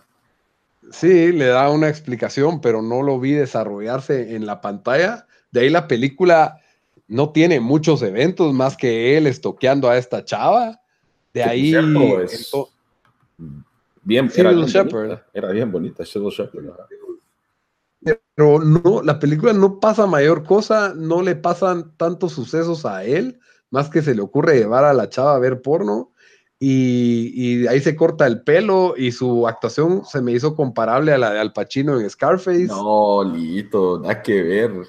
Sí, 0.90 1.32
le 1.32 1.46
da 1.46 1.70
una 1.70 1.88
explicación, 1.88 2.60
pero 2.60 2.82
no 2.82 3.02
lo 3.02 3.18
vi 3.18 3.32
desarrollarse 3.32 4.34
en 4.34 4.46
la 4.46 4.60
pantalla. 4.60 5.26
De 5.50 5.60
ahí 5.60 5.70
la 5.70 5.86
película 5.88 6.60
no 7.06 7.30
tiene 7.30 7.60
muchos 7.60 8.02
eventos 8.02 8.52
más 8.52 8.76
que 8.76 9.16
él 9.16 9.26
estoqueando 9.26 9.88
a 9.88 9.96
esta 9.96 10.24
chava. 10.24 10.80
De 11.32 11.42
ahí. 11.42 11.70
Cierto, 11.70 12.20
es... 12.22 12.52
Bien, 14.04 14.30
era, 14.34 14.50
bien 14.50 14.88
bonita, 14.88 15.26
era 15.32 15.50
bien 15.50 15.70
bonita, 15.70 16.04
Shepard. 16.04 16.50
Pero 18.34 18.58
no, 18.60 19.02
la 19.02 19.18
película 19.18 19.52
no 19.52 19.78
pasa 19.78 20.06
mayor 20.06 20.42
cosa, 20.44 20.92
no 20.94 21.22
le 21.22 21.36
pasan 21.36 21.96
tantos 21.96 22.32
sucesos 22.32 22.84
a 22.84 23.04
él, 23.04 23.38
más 23.70 23.88
que 23.88 24.02
se 24.02 24.14
le 24.14 24.22
ocurre 24.22 24.58
llevar 24.58 24.84
a 24.84 24.94
la 24.94 25.08
chava 25.08 25.34
a 25.36 25.38
ver 25.38 25.62
porno. 25.62 26.12
Y, 26.58 27.32
y, 27.34 27.66
ahí 27.66 27.80
se 27.80 27.96
corta 27.96 28.24
el 28.26 28.42
pelo 28.42 28.94
y 28.96 29.10
su 29.10 29.48
actuación 29.48 30.04
se 30.04 30.22
me 30.22 30.30
hizo 30.30 30.54
comparable 30.54 31.12
a 31.12 31.18
la 31.18 31.32
de 31.32 31.40
Al 31.40 31.52
Pacino 31.52 31.98
en 31.98 32.08
Scarface. 32.08 32.66
No, 32.66 33.24
Lito, 33.24 33.98
nada 33.98 34.22
que 34.22 34.42
ver. 34.42 34.70
No 34.70 34.86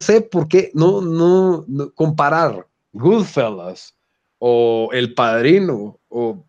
sé 0.00 0.20
por 0.20 0.48
qué, 0.48 0.72
no, 0.74 1.00
no, 1.00 1.64
no, 1.68 1.92
comparar 1.94 2.66
Goodfellas 2.92 3.96
o 4.38 4.90
El 4.92 5.14
Padrino 5.14 6.00
o, 6.08 6.44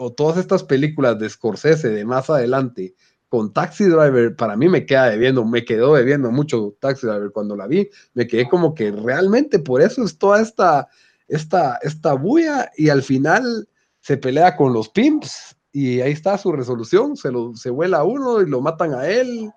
o 0.00 0.12
todas 0.12 0.38
estas 0.38 0.64
películas 0.64 1.18
de 1.18 1.28
Scorsese 1.28 1.90
de 1.90 2.04
más 2.04 2.30
adelante 2.30 2.94
con 3.28 3.52
Taxi 3.52 3.84
Driver, 3.84 4.34
para 4.34 4.56
mí 4.56 4.68
me 4.68 4.84
queda 4.84 5.10
debiendo, 5.10 5.44
me 5.44 5.64
quedó 5.64 5.94
debiendo 5.94 6.32
mucho 6.32 6.74
Taxi 6.80 7.06
Driver 7.06 7.30
cuando 7.30 7.54
la 7.54 7.68
vi, 7.68 7.88
me 8.14 8.26
quedé 8.26 8.48
como 8.48 8.74
que 8.74 8.90
realmente 8.90 9.60
por 9.60 9.80
eso 9.80 10.02
es 10.02 10.18
toda 10.18 10.40
esta 10.40 10.88
esta, 11.30 11.78
esta 11.82 12.14
bulla 12.14 12.70
y 12.76 12.88
al 12.88 13.02
final 13.02 13.68
se 14.00 14.16
pelea 14.16 14.56
con 14.56 14.72
los 14.72 14.88
pimps 14.88 15.56
y 15.72 16.00
ahí 16.00 16.12
está 16.12 16.36
su 16.36 16.52
resolución, 16.52 17.16
se, 17.16 17.30
lo, 17.30 17.54
se 17.54 17.70
vuela 17.70 17.98
a 17.98 18.04
uno 18.04 18.40
y 18.40 18.48
lo 18.48 18.60
matan 18.60 18.94
a 18.94 19.06
él. 19.06 19.50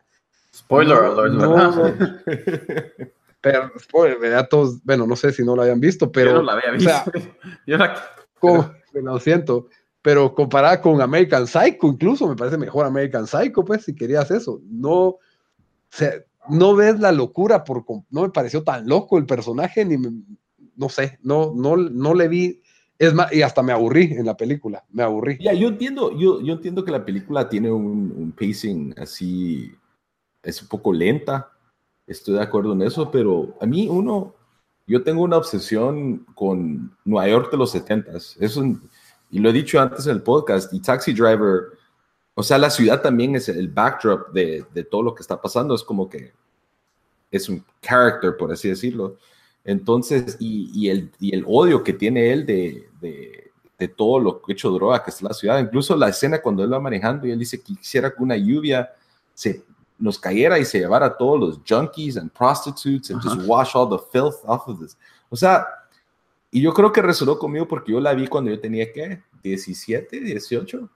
Spoiler 0.56 0.98
alert, 0.98 1.34
no, 1.34 1.96
pero, 3.42 3.72
spoiler. 3.80 4.48
Todos, 4.48 4.84
bueno, 4.84 5.08
no 5.08 5.16
sé 5.16 5.32
si 5.32 5.44
no 5.44 5.56
lo 5.56 5.64
habían 5.64 5.80
visto, 5.80 6.12
pero... 6.12 6.32
Yo 6.32 6.38
no 6.38 6.44
la 6.44 6.54
había 6.54 6.72
visto. 6.72 6.90
O 6.90 6.94
sea, 6.94 7.06
Yo 7.68 7.78
la... 7.78 7.96
como, 8.40 8.72
lo 8.94 9.20
siento, 9.20 9.68
pero 10.04 10.36
comparada 10.36 10.82
con 10.82 11.02
American 11.02 11.48
Psycho, 11.48 11.88
incluso 11.88 12.28
me 12.28 12.36
parece 12.36 12.58
mejor 12.58 12.86
American 12.86 13.26
Psycho, 13.26 13.64
pues, 13.64 13.86
si 13.86 13.96
querías 13.96 14.30
eso. 14.32 14.62
No, 14.70 15.18
no 16.50 16.76
ves 16.76 17.00
la 17.00 17.14
locura, 17.14 17.64
por, 17.64 17.86
no 18.10 18.24
me 18.24 18.30
pareció 18.30 18.64
tan 18.64 18.86
loco 18.86 19.18
el 19.18 19.26
personaje, 19.26 19.86
ni 19.86 19.98
me, 19.98 20.12
no 20.76 20.90
sé, 20.90 21.20
no, 21.24 21.54
no, 21.56 21.78
no 21.78 22.14
le 22.14 22.28
vi. 22.28 22.62
Es 23.00 23.14
más, 23.14 23.34
y 23.34 23.44
hasta 23.44 23.64
me 23.64 23.72
aburrí 23.72 24.12
en 24.12 24.26
la 24.26 24.36
película, 24.36 24.84
me 24.92 25.04
aburrí. 25.04 25.38
Ya, 25.40 25.54
yo 25.54 25.70
entiendo, 25.70 26.12
yo, 26.20 26.42
yo 26.42 26.54
entiendo 26.54 26.84
que 26.84 26.92
la 26.92 27.06
película 27.06 27.48
tiene 27.48 27.72
un, 27.72 28.14
un, 28.16 28.34
pacing 28.34 28.94
así, 28.98 29.72
es 30.44 30.62
un 30.62 30.68
poco 30.68 30.92
lenta, 30.92 31.50
estoy 32.06 32.36
de 32.36 32.42
acuerdo 32.42 32.74
en 32.74 32.82
eso, 32.82 33.10
pero 33.10 33.56
a 33.62 33.66
mí 33.66 33.88
uno, 33.88 34.36
yo 34.86 35.02
tengo 35.02 35.24
una 35.24 35.38
obsesión 35.38 36.26
con 36.36 36.94
Nueva 37.06 37.30
York 37.30 37.52
de 37.52 37.58
los 37.58 37.72
70 37.72 38.12
es 38.18 38.58
un, 38.58 38.90
y 39.34 39.40
lo 39.40 39.50
he 39.50 39.54
dicho 39.54 39.82
antes 39.82 40.06
en 40.06 40.12
el 40.14 40.22
podcast, 40.22 40.72
y 40.72 40.80
Taxi 40.80 41.12
Driver, 41.12 41.72
o 42.36 42.44
sea, 42.44 42.60
la 42.60 42.70
ciudad 42.70 43.02
también 43.02 43.36
es 43.36 43.50
el 43.50 43.68
backdrop 43.68 44.32
de, 44.32 44.64
de 44.72 44.84
todo 44.84 45.02
lo 45.02 45.16
que 45.16 45.24
está 45.24 45.42
pasando, 45.42 45.74
es 45.74 45.82
como 45.82 46.08
que 46.08 46.34
es 47.32 47.50
un 47.50 47.66
character, 47.82 48.38
por 48.38 48.52
así 48.52 48.70
decirlo. 48.70 49.18
Entonces, 49.64 50.38
y, 50.40 50.70
y, 50.76 50.90
el, 50.92 51.12
y 51.20 51.34
el 51.34 51.46
odio 51.48 51.84
que 51.84 51.94
tiene 51.94 52.32
él 52.32 52.46
de, 52.46 52.88
de, 53.02 53.52
de, 53.80 53.88
todo 53.88 54.20
lo 54.20 54.40
que 54.40 54.54
hecho 54.54 54.70
droga 54.70 55.04
que 55.04 55.10
está 55.10 55.24
en 55.24 55.30
la 55.30 55.34
ciudad, 55.34 55.60
incluso 55.60 55.96
la 55.96 56.10
escena 56.10 56.40
cuando 56.40 56.64
él 56.64 56.72
va 56.72 56.80
manejando 56.80 57.26
y 57.26 57.32
él 57.32 57.40
dice 57.40 57.60
que 57.60 57.74
quisiera 57.74 58.14
que 58.14 58.22
una 58.22 58.38
lluvia 58.38 58.92
se 59.34 59.66
nos 59.98 60.20
cayera 60.20 60.60
y 60.60 60.66
se 60.66 60.78
llevara 60.78 61.08
a 61.08 61.18
todos 61.18 61.40
los 61.40 61.60
junkies 61.68 62.18
and 62.18 62.32
prostitutes 62.32 63.10
and 63.10 63.20
just 63.20 63.48
wash 63.48 63.72
all 63.74 63.90
the 63.90 63.98
filth 64.12 64.44
off 64.46 64.68
of 64.68 64.80
this. 64.80 64.96
O 65.32 65.36
sea, 65.36 65.66
y 66.54 66.62
yo 66.62 66.72
creo 66.72 66.92
que 66.92 67.02
resonó 67.02 67.40
conmigo 67.40 67.68
porque 67.68 67.94
yo 67.94 68.00
la 68.00 68.14
vi 68.14 68.28
cuando 68.28 68.52
yo 68.52 68.60
tenía, 68.60 68.94
¿qué? 68.94 69.24
17, 69.42 70.20
18. 70.20 70.88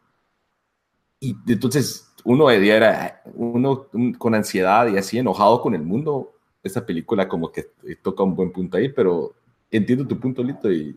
Y 1.19 1.35
entonces 1.47 2.13
uno 2.23 2.51
era 2.51 3.23
uno 3.34 3.88
con 4.19 4.35
ansiedad 4.35 4.88
y 4.88 4.97
así 4.97 5.17
enojado 5.17 5.59
con 5.59 5.73
el 5.73 5.81
mundo 5.81 6.35
esa 6.61 6.85
película 6.85 7.27
como 7.27 7.51
que 7.51 7.71
toca 8.03 8.21
un 8.21 8.35
buen 8.35 8.51
punto 8.51 8.77
ahí, 8.77 8.89
pero 8.89 9.34
entiendo 9.71 10.05
tu 10.05 10.19
punto, 10.19 10.43
Lito, 10.43 10.71
y 10.71 10.95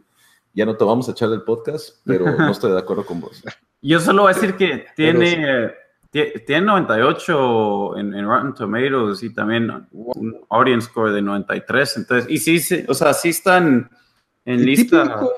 ya 0.52 0.66
no 0.66 0.76
te 0.76 0.84
vamos 0.84 1.08
a 1.08 1.12
echar 1.12 1.30
del 1.30 1.40
podcast, 1.40 1.96
pero 2.04 2.26
no 2.36 2.50
estoy 2.50 2.72
de 2.72 2.80
acuerdo 2.80 3.06
con 3.06 3.18
vos. 3.18 3.42
Yo 3.80 3.98
solo 3.98 4.24
voy 4.24 4.32
a 4.32 4.34
decir 4.34 4.56
que 4.56 4.84
tiene, 4.94 5.72
tiene 6.10 6.66
98 6.66 7.96
en, 7.96 8.12
en, 8.12 8.26
Rotten 8.26 8.52
Tomatoes 8.52 9.22
y 9.22 9.32
también 9.32 9.88
un 9.92 10.36
audience 10.50 10.88
score 10.88 11.12
de 11.12 11.22
93, 11.22 11.96
entonces, 11.96 12.30
y 12.30 12.36
sí, 12.36 12.58
sí 12.58 12.84
o 12.86 12.92
sea, 12.92 13.14
sí 13.14 13.30
están 13.30 13.88
en 14.44 14.64
lista... 14.64 15.02
Típico, 15.04 15.32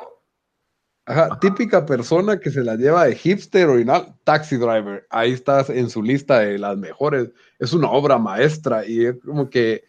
ajá, 1.07 1.24
ajá. 1.24 1.41
típica 1.41 1.87
persona 1.87 2.39
que 2.39 2.51
se 2.51 2.62
la 2.62 2.77
lleva 2.77 3.05
de 3.05 3.16
hipster 3.16 3.69
original, 3.69 4.15
Taxi 4.24 4.57
Driver, 4.57 5.07
ahí 5.11 5.33
estás 5.33 5.70
en 5.70 5.91
su 5.91 6.03
lista 6.03 6.41
de 6.41 6.59
las 6.59 6.77
mejores, 6.77 7.31
es 7.59 7.73
una 7.73 7.91
obra 7.91 8.19
maestra 8.19 8.87
y 8.87 9.07
es 9.07 9.16
como 9.24 9.51
que 9.51 9.85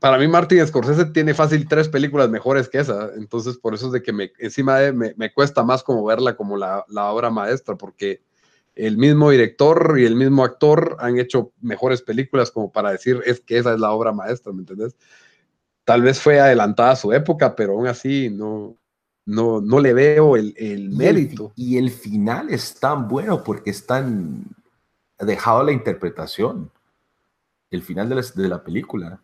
para 0.00 0.18
mí 0.18 0.28
Martin 0.28 0.66
Scorsese 0.66 1.06
tiene 1.06 1.34
fácil 1.34 1.66
tres 1.66 1.88
películas 1.88 2.28
mejores 2.28 2.68
que 2.68 2.78
esa, 2.78 3.10
entonces 3.16 3.56
por 3.56 3.74
eso 3.74 3.86
es 3.86 3.92
de 3.92 4.02
que 4.02 4.12
me, 4.12 4.32
encima 4.38 4.78
de, 4.78 4.92
me, 4.92 5.14
me 5.16 5.32
cuesta 5.32 5.62
más 5.62 5.82
como 5.82 6.04
verla 6.04 6.36
como 6.36 6.56
la, 6.56 6.84
la, 6.88 7.06
obra 7.06 7.30
maestra, 7.30 7.76
porque 7.76 8.22
el 8.74 8.96
mismo 8.96 9.30
director 9.30 9.96
y 9.98 10.04
el 10.04 10.14
mismo 10.14 10.44
actor 10.44 10.96
han 11.00 11.18
hecho 11.18 11.52
mejores 11.60 12.02
películas 12.02 12.50
como 12.50 12.70
para 12.70 12.92
decir 12.92 13.22
es 13.24 13.40
que 13.40 13.58
esa 13.58 13.74
es 13.74 13.80
la 13.80 13.90
obra 13.90 14.12
maestra, 14.12 14.52
¿me 14.52 14.60
entendés? 14.60 14.94
Tal 15.88 16.02
vez 16.02 16.20
fue 16.20 16.38
adelantada 16.38 16.90
a 16.90 16.96
su 16.96 17.14
época, 17.14 17.56
pero 17.56 17.72
aún 17.72 17.86
así 17.86 18.28
no, 18.28 18.76
no, 19.24 19.62
no 19.62 19.80
le 19.80 19.94
veo 19.94 20.36
el, 20.36 20.52
el 20.58 20.90
mérito. 20.90 21.52
Y 21.56 21.78
el, 21.78 21.84
y 21.84 21.86
el, 21.86 21.90
final 21.90 22.50
es 22.50 22.78
tan 22.78 23.08
bueno 23.08 23.42
porque 23.42 23.70
están 23.70 24.44
dejado 25.18 25.62
la 25.62 25.72
interpretación, 25.72 26.70
el 27.70 27.82
final 27.82 28.06
de 28.10 28.14
la, 28.16 28.22
de 28.34 28.48
la 28.48 28.62
película 28.62 29.18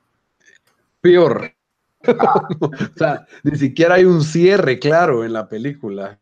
peor. 1.04 1.52
o 2.60 2.70
sea, 2.96 3.26
ni 3.42 3.58
siquiera 3.58 3.96
hay 3.96 4.06
un 4.06 4.22
cierre 4.24 4.78
claro 4.78 5.22
en 5.22 5.34
la 5.34 5.46
película. 5.46 6.18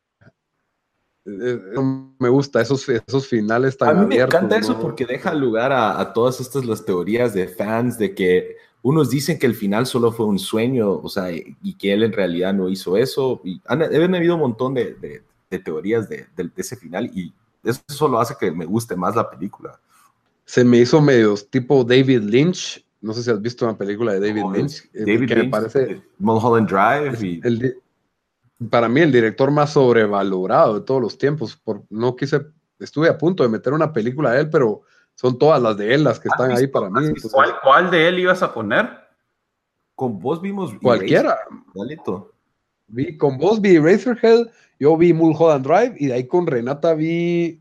Eh, 1.25 1.61
No 1.75 2.17
me 2.19 2.29
gusta 2.29 2.61
esos, 2.61 2.89
esos 2.89 3.29
finales 3.29 3.79
tan 3.79 3.91
A 3.91 3.93
mí 3.93 3.99
me 4.01 4.05
abiertos. 4.17 4.35
encanta 4.35 4.57
eso 4.57 4.73
¿no? 4.73 4.81
porque 4.81 5.07
deja 5.07 5.33
lugar 5.35 5.71
a, 5.71 6.01
a 6.01 6.13
todas 6.13 6.41
estas 6.41 6.65
las 6.65 6.85
teorías 6.85 7.33
de 7.33 7.47
fans 7.47 7.97
de 7.97 8.13
que 8.13 8.57
unos 8.83 9.11
dicen 9.11 9.39
que 9.39 9.47
el 9.47 9.55
final 9.55 9.87
solo 9.87 10.11
fue 10.13 10.27
un 10.27 10.39
sueño, 10.39 10.91
o 10.91 11.09
sea, 11.09 11.31
y 11.31 11.75
que 11.79 11.93
él 11.93 12.03
en 12.03 12.13
realidad 12.13 12.53
no 12.53 12.69
hizo 12.69 12.97
eso. 12.97 13.41
Y 13.45 13.61
han, 13.67 13.83
han 13.83 14.15
habido 14.15 14.35
un 14.35 14.41
montón 14.41 14.75
de, 14.75 14.95
de- 14.95 15.23
de 15.51 15.59
teorías 15.59 16.09
de, 16.09 16.27
de- 16.37 16.51
ese 16.57 16.77
final 16.77 17.11
y 17.15 17.33
eso 17.63 17.81
solo 17.89 18.19
hace 18.19 18.35
que 18.41 18.51
me 18.51 18.65
guste 18.65 18.97
más 18.97 19.15
la 19.15 19.29
película. 19.31 19.79
Se 20.45 20.65
me 20.65 20.79
hizo 20.79 21.01
medio 21.01 21.35
tipo 21.51 21.85
David 21.85 22.23
Lynch. 22.23 22.85
No 23.01 23.13
sé 23.13 23.23
si 23.23 23.31
has 23.31 23.41
visto 23.41 23.65
una 23.65 23.77
película 23.77 24.13
de 24.15 24.21
David 24.21 24.43
Como 24.43 24.55
Lynch. 24.57 24.85
eh, 24.95 25.05
David 25.07 25.29
que 25.29 25.35
me 25.37 25.41
Lynch, 25.43 25.51
parece 25.51 25.83
eh, 25.93 26.03
Mulholland 26.19 26.69
Drive 26.69 27.27
y 27.27 27.41
el 27.45 27.77
para 28.71 28.89
mí 28.89 29.01
el 29.01 29.11
director 29.13 29.51
más 29.51 29.73
sobrevalorado 29.73 30.75
de 30.79 30.87
todos 30.87 31.03
los 31.03 31.19
tiempos. 31.19 31.57
Por, 31.57 31.83
no 31.91 32.15
quise, 32.17 32.41
estuve 32.79 33.09
a 33.09 33.19
punto 33.19 33.43
de 33.43 33.49
meter 33.49 33.73
una 33.73 33.93
película 33.93 34.31
de 34.33 34.41
él, 34.43 34.51
pero 34.51 34.83
son 35.15 35.39
todas 35.39 35.63
las 35.63 35.77
de 35.77 35.95
él 35.95 36.05
las 36.05 36.19
que 36.19 36.29
¿Has 36.29 36.35
están 36.41 36.57
ahí 36.57 36.67
para 36.67 36.89
mí. 36.91 37.07
entonces, 37.07 37.31
¿Cuál, 37.33 37.55
cuál 37.63 37.91
de 37.91 38.09
él 38.09 38.19
ibas 38.21 38.43
a 38.43 38.53
poner? 38.53 39.01
con 39.95 40.19
vos 40.19 40.41
vimos 40.43 40.73
cualquiera. 40.83 41.39
Vi, 42.89 43.17
con 43.17 43.39
vos 43.39 43.61
vi 43.61 43.79
Razorhead, 43.79 44.49
yo 44.81 44.97
vi 44.97 45.13
Mulholland 45.13 45.65
Drive 45.65 45.95
y 45.99 46.07
de 46.07 46.15
ahí 46.15 46.27
con 46.27 46.47
Renata 46.47 46.95
vi, 46.95 47.61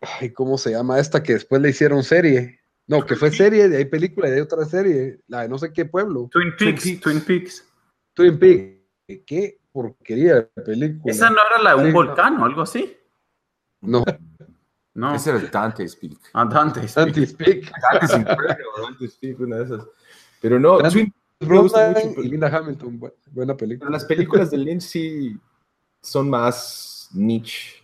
ay, 0.00 0.30
¿cómo 0.32 0.56
se 0.56 0.70
llama 0.70 1.00
esta 1.00 1.22
que 1.22 1.32
después 1.32 1.60
le 1.60 1.70
hicieron 1.70 2.04
serie? 2.04 2.60
No, 2.86 3.04
que 3.04 3.16
fue 3.16 3.30
serie, 3.32 3.68
de 3.68 3.78
ahí 3.78 3.84
película 3.86 4.28
y 4.28 4.30
de 4.30 4.36
ahí 4.36 4.42
otra 4.42 4.64
serie, 4.66 5.20
la 5.26 5.42
de 5.42 5.48
no 5.48 5.58
sé 5.58 5.72
qué 5.72 5.84
pueblo, 5.84 6.28
Twin 6.30 6.54
Peaks. 6.56 6.82
Peaks. 6.84 7.00
Twin 7.00 7.20
Peaks. 7.22 7.68
Twin 8.14 8.38
Peaks. 8.38 9.24
Qué 9.26 9.58
porquería 9.72 10.34
de 10.54 10.62
película. 10.64 11.12
Esa 11.12 11.28
no 11.30 11.36
era 11.54 11.62
la 11.62 11.70
de 11.70 11.76
un 11.80 11.86
Sí. 11.86 11.92
volcán 11.92 12.40
o 12.40 12.44
algo 12.44 12.62
así. 12.62 12.96
No, 13.80 14.04
No. 14.94 15.14
Ese 15.14 15.30
era 15.30 15.38
Dante's 15.40 15.94
Peak. 15.96 16.18
Ah, 16.32 16.44
Dante. 16.44 16.80
Anti-Speak. 16.80 17.70
Dante's 17.92 18.16
Inferno, 18.16 18.64
Dante's 18.82 19.16
Peak, 19.16 19.40
una 19.40 19.56
de 19.58 19.64
esas. 19.64 19.86
Pero 20.40 20.58
no, 20.58 20.78
Dante's 20.78 20.92
Twin 20.94 21.14
me 21.40 21.58
gusta 21.60 21.88
Brosnan 21.90 22.08
mucho, 22.08 22.22
y 22.22 22.28
Linda 22.28 22.48
Hamilton, 22.58 23.00
bu- 23.00 23.12
buena 23.32 23.56
película. 23.56 23.86
Pero 23.86 23.92
las 23.92 24.04
películas 24.04 24.50
de 24.50 24.58
Lynch 24.58 24.82
sí 24.82 25.38
son 26.02 26.28
más 26.28 27.08
niche. 27.14 27.76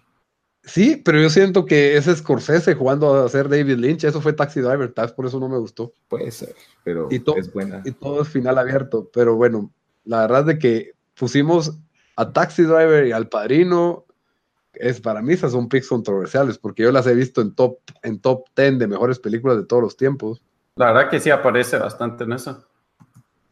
Sí, 0.64 0.96
pero 1.04 1.20
yo 1.20 1.30
siento 1.30 1.64
que 1.64 1.96
ese 1.96 2.14
Scorsese 2.16 2.74
jugando 2.74 3.24
a 3.24 3.28
ser 3.28 3.48
David 3.48 3.76
Lynch, 3.78 4.02
eso 4.04 4.20
fue 4.20 4.32
Taxi 4.32 4.60
Driver, 4.60 4.92
tal 4.92 5.06
vez 5.06 5.12
por 5.14 5.26
eso 5.26 5.38
no 5.38 5.48
me 5.48 5.58
gustó. 5.58 5.92
Puede 6.08 6.30
ser, 6.32 6.56
pero 6.82 7.06
Y 7.10 7.20
to- 7.20 7.36
es 7.36 7.52
buena. 7.52 7.82
y 7.84 7.92
todo 7.92 8.22
es 8.22 8.28
final 8.28 8.58
abierto. 8.58 9.08
Pero 9.12 9.36
bueno, 9.36 9.70
la 10.04 10.22
verdad 10.22 10.44
de 10.44 10.58
que 10.58 10.92
pusimos 11.14 11.78
a 12.16 12.32
Taxi 12.32 12.62
Driver 12.62 13.06
y 13.06 13.12
al 13.12 13.28
Padrino, 13.28 14.05
es 14.78 15.00
para 15.00 15.22
mí 15.22 15.32
esas 15.32 15.52
son 15.52 15.68
picks 15.68 15.88
controversiales, 15.88 16.58
porque 16.58 16.82
yo 16.82 16.92
las 16.92 17.06
he 17.06 17.14
visto 17.14 17.40
en 17.40 17.54
top, 17.54 17.78
en 18.02 18.20
top 18.20 18.44
10 18.56 18.78
de 18.78 18.86
mejores 18.86 19.18
películas 19.18 19.56
de 19.56 19.64
todos 19.64 19.82
los 19.82 19.96
tiempos. 19.96 20.42
La 20.76 20.92
verdad 20.92 21.10
que 21.10 21.20
sí 21.20 21.30
aparece 21.30 21.78
bastante 21.78 22.24
en 22.24 22.32
eso. 22.32 22.66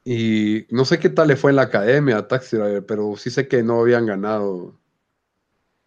Y 0.05 0.67
no 0.71 0.85
sé 0.85 0.99
qué 0.99 1.09
tal 1.09 1.29
le 1.29 1.37
fue 1.37 1.51
en 1.51 1.57
la 1.57 1.63
academia 1.63 2.19
a 2.19 2.29
Taxi 2.29 2.57
Driver, 2.57 2.85
pero 2.85 3.17
sí 3.17 3.31
sé 3.31 3.49
que 3.49 3.63
no 3.63 3.81
habían 3.81 4.05
ganado, 4.05 4.79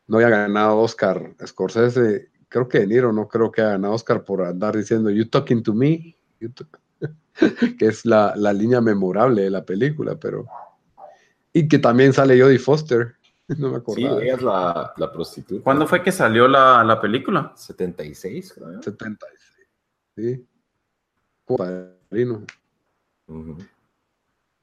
no 0.08 0.18
había 0.18 0.30
ganado 0.30 0.80
Oscar 0.80 1.36
Scorsese. 1.46 2.30
Creo 2.50 2.68
que 2.68 2.80
De 2.80 2.88
Niro 2.88 3.14
no 3.14 3.28
creo 3.28 3.52
que 3.52 3.62
haya 3.62 3.72
ganado 3.72 3.94
Oscar 3.94 4.24
por 4.24 4.42
andar 4.44 4.76
diciendo 4.76 5.12
You 5.12 5.30
talking 5.30 5.62
to 5.62 5.74
me, 5.76 6.16
You 6.40 6.50
t-", 6.50 6.66
que 7.78 7.86
es 7.86 8.04
la, 8.06 8.34
la 8.36 8.52
línea 8.54 8.82
memorable 8.82 9.44
de 9.44 9.52
la 9.52 9.64
película, 9.64 10.16
pero. 10.16 10.48
Y 11.54 11.68
que 11.68 11.78
también 11.78 12.14
sale 12.14 12.42
Jodie 12.42 12.60
Foster. 12.60 13.17
No 13.58 13.70
me 13.70 13.76
Sí, 13.76 13.82
acordaba. 13.82 14.22
ella 14.24 14.36
es 14.36 14.42
la, 14.42 14.94
la 14.98 15.12
prostituta. 15.12 15.64
¿Cuándo 15.64 15.88
fue 15.88 16.04
que 16.04 16.12
salió 16.12 16.48
la, 16.48 16.84
la 16.84 17.00
película? 17.00 17.54
76, 17.56 18.54
creo. 18.54 18.82
76. 18.82 19.40
Sí. 20.16 20.46
Padrino. 21.46 22.44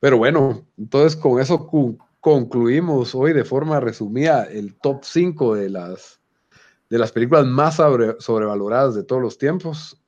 Pero 0.00 0.18
bueno, 0.18 0.66
entonces 0.76 1.16
con 1.16 1.40
eso 1.40 1.66
cu- 1.66 1.98
concluimos 2.20 3.14
hoy 3.14 3.32
de 3.32 3.44
forma 3.44 3.80
resumida 3.80 4.44
el 4.44 4.74
top 4.76 5.02
5 5.04 5.54
de 5.54 5.70
las, 5.70 6.20
de 6.90 6.98
las 6.98 7.12
películas 7.12 7.46
más 7.46 7.76
sobre- 7.76 8.16
sobrevaloradas 8.20 8.94
de 8.94 9.04
todos 9.04 9.22
los 9.22 9.38
tiempos. 9.38 9.98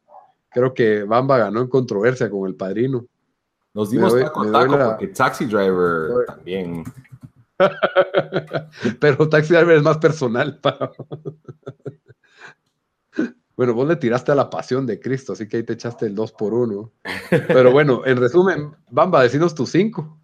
Creo 0.50 0.74
que 0.74 1.02
Bamba 1.04 1.38
ganó 1.38 1.60
en 1.60 1.68
controversia 1.68 2.28
con 2.30 2.46
El 2.46 2.54
Padrino. 2.56 3.06
Nos 3.74 3.90
dimos 3.90 4.12
Me 4.14 4.20
doy- 4.20 4.28
taco 4.28 4.40
me 4.40 4.48
a 4.48 4.50
doy 4.50 4.62
taco 4.62 4.76
la- 4.78 4.88
porque 4.90 5.06
Taxi 5.08 5.44
Driver 5.46 6.08
Doy- 6.10 6.26
también. 6.26 6.84
Pero 9.00 9.28
Taxi 9.28 9.54
Driver 9.54 9.76
es 9.76 9.82
más 9.82 9.98
personal. 9.98 10.58
pa. 10.62 10.92
Bueno, 13.56 13.72
vos 13.72 13.88
le 13.88 13.96
tiraste 13.96 14.32
a 14.32 14.34
la 14.34 14.50
pasión 14.50 14.86
de 14.86 15.00
Cristo, 15.00 15.32
así 15.32 15.48
que 15.48 15.56
ahí 15.56 15.62
te 15.62 15.72
echaste 15.72 16.06
el 16.06 16.14
2 16.14 16.32
por 16.32 16.52
1 16.52 16.92
Pero 17.30 17.72
bueno, 17.72 18.02
en 18.04 18.18
resumen, 18.18 18.76
Bamba, 18.90 19.22
decinos 19.22 19.54
tus 19.54 19.70
5. 19.70 20.18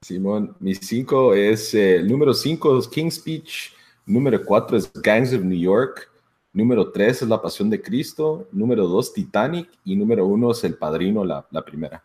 Simón, 0.00 0.56
mi 0.60 0.76
5 0.76 1.34
es 1.34 1.74
eh, 1.74 1.96
el 1.96 2.08
número 2.08 2.32
5 2.32 2.78
es 2.78 2.86
King's 2.86 3.16
Speech, 3.16 3.72
número 4.06 4.44
4 4.44 4.76
es 4.76 4.92
Gangs 4.92 5.34
of 5.34 5.42
New 5.42 5.58
York, 5.58 6.08
número 6.52 6.92
3 6.92 7.22
es 7.22 7.28
La 7.28 7.42
Pasión 7.42 7.68
de 7.68 7.82
Cristo, 7.82 8.46
número 8.52 8.86
2 8.86 9.12
Titanic 9.12 9.68
y 9.84 9.96
número 9.96 10.24
1 10.26 10.52
es 10.52 10.62
El 10.62 10.74
Padrino, 10.74 11.24
la, 11.24 11.44
la 11.50 11.64
primera. 11.64 12.04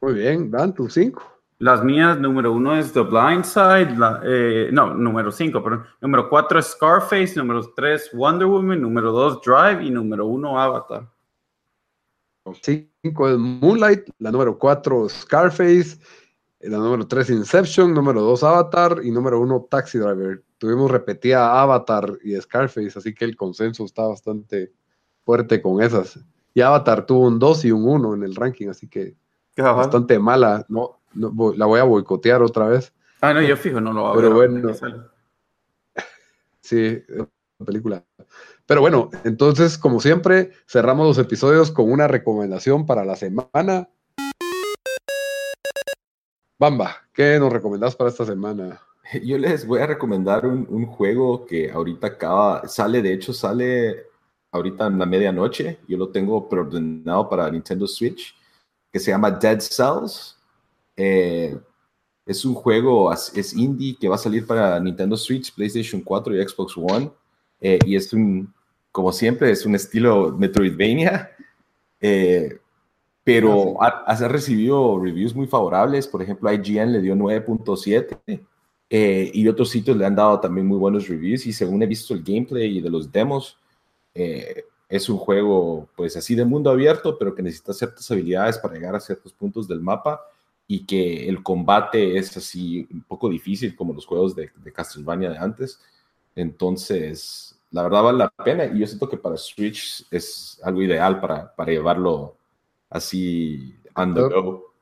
Muy 0.00 0.14
bien, 0.14 0.48
Dan, 0.48 0.72
tus 0.72 0.94
5. 0.94 1.31
Las 1.62 1.84
mías, 1.84 2.18
número 2.18 2.50
uno 2.52 2.74
es 2.76 2.92
The 2.92 3.02
Blind 3.02 3.44
Side, 3.44 3.96
la- 3.96 4.20
eh, 4.24 4.70
no, 4.72 4.94
número 4.94 5.30
cinco, 5.30 5.62
perdón. 5.62 5.84
Número 6.00 6.28
cuatro 6.28 6.58
es 6.58 6.66
Scarface, 6.66 7.34
número 7.36 7.62
tres 7.76 8.10
Wonder 8.12 8.48
Woman, 8.48 8.80
número 8.82 9.12
dos 9.12 9.40
Drive 9.42 9.84
y 9.84 9.90
número 9.90 10.26
uno 10.26 10.60
Avatar. 10.60 11.08
5 12.60 13.28
es 13.28 13.38
Moonlight, 13.38 14.08
la 14.18 14.32
número 14.32 14.58
4 14.58 15.08
Scarface, 15.08 15.98
la 16.62 16.78
número 16.78 17.06
3 17.06 17.30
Inception, 17.30 17.94
número 17.94 18.20
2 18.22 18.42
Avatar 18.42 18.98
y 19.04 19.12
número 19.12 19.38
1 19.40 19.68
Taxi 19.70 19.98
Driver. 19.98 20.42
Tuvimos 20.58 20.90
repetida 20.90 21.60
Avatar 21.62 22.18
y 22.24 22.34
Scarface, 22.40 22.98
así 22.98 23.14
que 23.14 23.24
el 23.26 23.36
consenso 23.36 23.84
está 23.84 24.08
bastante 24.08 24.72
fuerte 25.24 25.62
con 25.62 25.80
esas. 25.80 26.18
Y 26.52 26.60
Avatar 26.60 27.06
tuvo 27.06 27.28
un 27.28 27.38
2 27.38 27.64
y 27.66 27.70
un 27.70 27.86
1 27.86 28.14
en 28.14 28.24
el 28.24 28.34
ranking, 28.34 28.68
así 28.68 28.88
que 28.88 29.14
bastante 29.56 30.18
mala. 30.18 30.66
No, 30.68 30.98
no, 31.14 31.30
voy- 31.30 31.56
la 31.56 31.66
voy 31.66 31.80
a 31.80 31.84
boicotear 31.84 32.42
otra 32.42 32.68
vez. 32.68 32.92
Ah, 33.20 33.32
no, 33.32 33.40
yo 33.42 33.56
fijo, 33.56 33.80
no 33.80 33.92
lo 33.92 34.08
a 34.08 34.14
Pero 34.16 34.32
bueno. 34.34 34.72
Sí, 36.60 37.02
película. 37.64 38.04
Pero 38.66 38.80
bueno, 38.80 39.10
entonces, 39.24 39.76
como 39.76 40.00
siempre, 40.00 40.52
cerramos 40.66 41.06
los 41.06 41.18
episodios 41.18 41.70
con 41.70 41.90
una 41.90 42.06
recomendación 42.08 42.86
para 42.86 43.04
la 43.04 43.16
semana. 43.16 43.88
Bamba, 46.58 46.96
¿qué 47.12 47.38
nos 47.40 47.52
recomendás 47.52 47.96
para 47.96 48.10
esta 48.10 48.24
semana? 48.24 48.80
Yo 49.24 49.36
les 49.38 49.66
voy 49.66 49.80
a 49.80 49.86
recomendar 49.86 50.46
un, 50.46 50.66
un 50.70 50.86
juego 50.86 51.44
que 51.44 51.70
ahorita 51.70 52.06
acaba, 52.06 52.68
sale, 52.68 53.02
de 53.02 53.12
hecho 53.12 53.32
sale 53.32 54.06
ahorita 54.52 54.86
en 54.86 54.98
la 54.98 55.06
medianoche, 55.06 55.78
yo 55.88 55.96
lo 55.96 56.10
tengo 56.10 56.46
preordenado 56.46 57.26
para 57.28 57.50
Nintendo 57.50 57.86
Switch, 57.86 58.34
que 58.92 59.00
se 59.00 59.10
llama 59.10 59.30
Dead 59.30 59.58
Cells. 59.60 60.38
Eh, 60.96 61.56
es 62.24 62.44
un 62.44 62.54
juego, 62.54 63.12
es 63.12 63.54
indie 63.54 63.96
que 63.98 64.08
va 64.08 64.14
a 64.14 64.18
salir 64.18 64.46
para 64.46 64.78
Nintendo 64.78 65.16
Switch, 65.16 65.54
PlayStation 65.54 66.00
4 66.02 66.36
y 66.36 66.48
Xbox 66.48 66.76
One. 66.76 67.10
Eh, 67.60 67.78
y 67.84 67.96
es 67.96 68.12
un, 68.12 68.52
como 68.90 69.12
siempre, 69.12 69.50
es 69.50 69.66
un 69.66 69.74
estilo 69.74 70.34
Metroidvania. 70.36 71.30
Eh, 72.04 72.58
pero 73.22 73.80
ha, 73.80 73.86
ha 73.86 74.26
recibido 74.26 74.98
reviews 74.98 75.36
muy 75.36 75.46
favorables. 75.46 76.08
Por 76.08 76.20
ejemplo, 76.20 76.52
IGN 76.52 76.92
le 76.92 77.00
dio 77.00 77.14
9.7 77.14 78.42
eh, 78.90 79.30
y 79.32 79.48
otros 79.48 79.70
sitios 79.70 79.96
le 79.96 80.04
han 80.04 80.16
dado 80.16 80.40
también 80.40 80.66
muy 80.66 80.78
buenos 80.78 81.08
reviews. 81.08 81.46
Y 81.46 81.52
según 81.52 81.82
he 81.82 81.86
visto 81.86 82.12
el 82.12 82.22
gameplay 82.22 82.78
y 82.78 82.80
de 82.80 82.90
los 82.90 83.12
demos, 83.12 83.56
eh, 84.14 84.64
es 84.88 85.08
un 85.08 85.16
juego, 85.16 85.88
pues 85.96 86.16
así 86.16 86.34
de 86.34 86.44
mundo 86.44 86.70
abierto, 86.70 87.16
pero 87.18 87.34
que 87.34 87.42
necesita 87.42 87.72
ciertas 87.72 88.10
habilidades 88.10 88.58
para 88.58 88.74
llegar 88.74 88.96
a 88.96 89.00
ciertos 89.00 89.32
puntos 89.32 89.68
del 89.68 89.80
mapa 89.80 90.20
y 90.74 90.86
que 90.86 91.28
el 91.28 91.42
combate 91.42 92.16
es 92.16 92.34
así 92.36 92.86
un 92.90 93.02
poco 93.02 93.28
difícil 93.28 93.76
como 93.76 93.92
los 93.92 94.06
juegos 94.06 94.34
de, 94.34 94.50
de 94.56 94.72
Castlevania 94.72 95.30
de 95.30 95.38
antes. 95.38 95.80
Entonces, 96.34 97.58
la 97.70 97.82
verdad 97.82 98.02
vale 98.04 98.18
la 98.18 98.30
pena 98.30 98.64
y 98.64 98.78
yo 98.78 98.86
siento 98.86 99.08
que 99.08 99.18
para 99.18 99.36
Switch 99.36 100.06
es 100.10 100.58
algo 100.62 100.80
ideal 100.82 101.20
para, 101.20 101.54
para 101.54 101.72
llevarlo 101.72 102.36
así 102.88 103.74
on 103.94 104.14
the 104.14 104.20
go. 104.22 104.72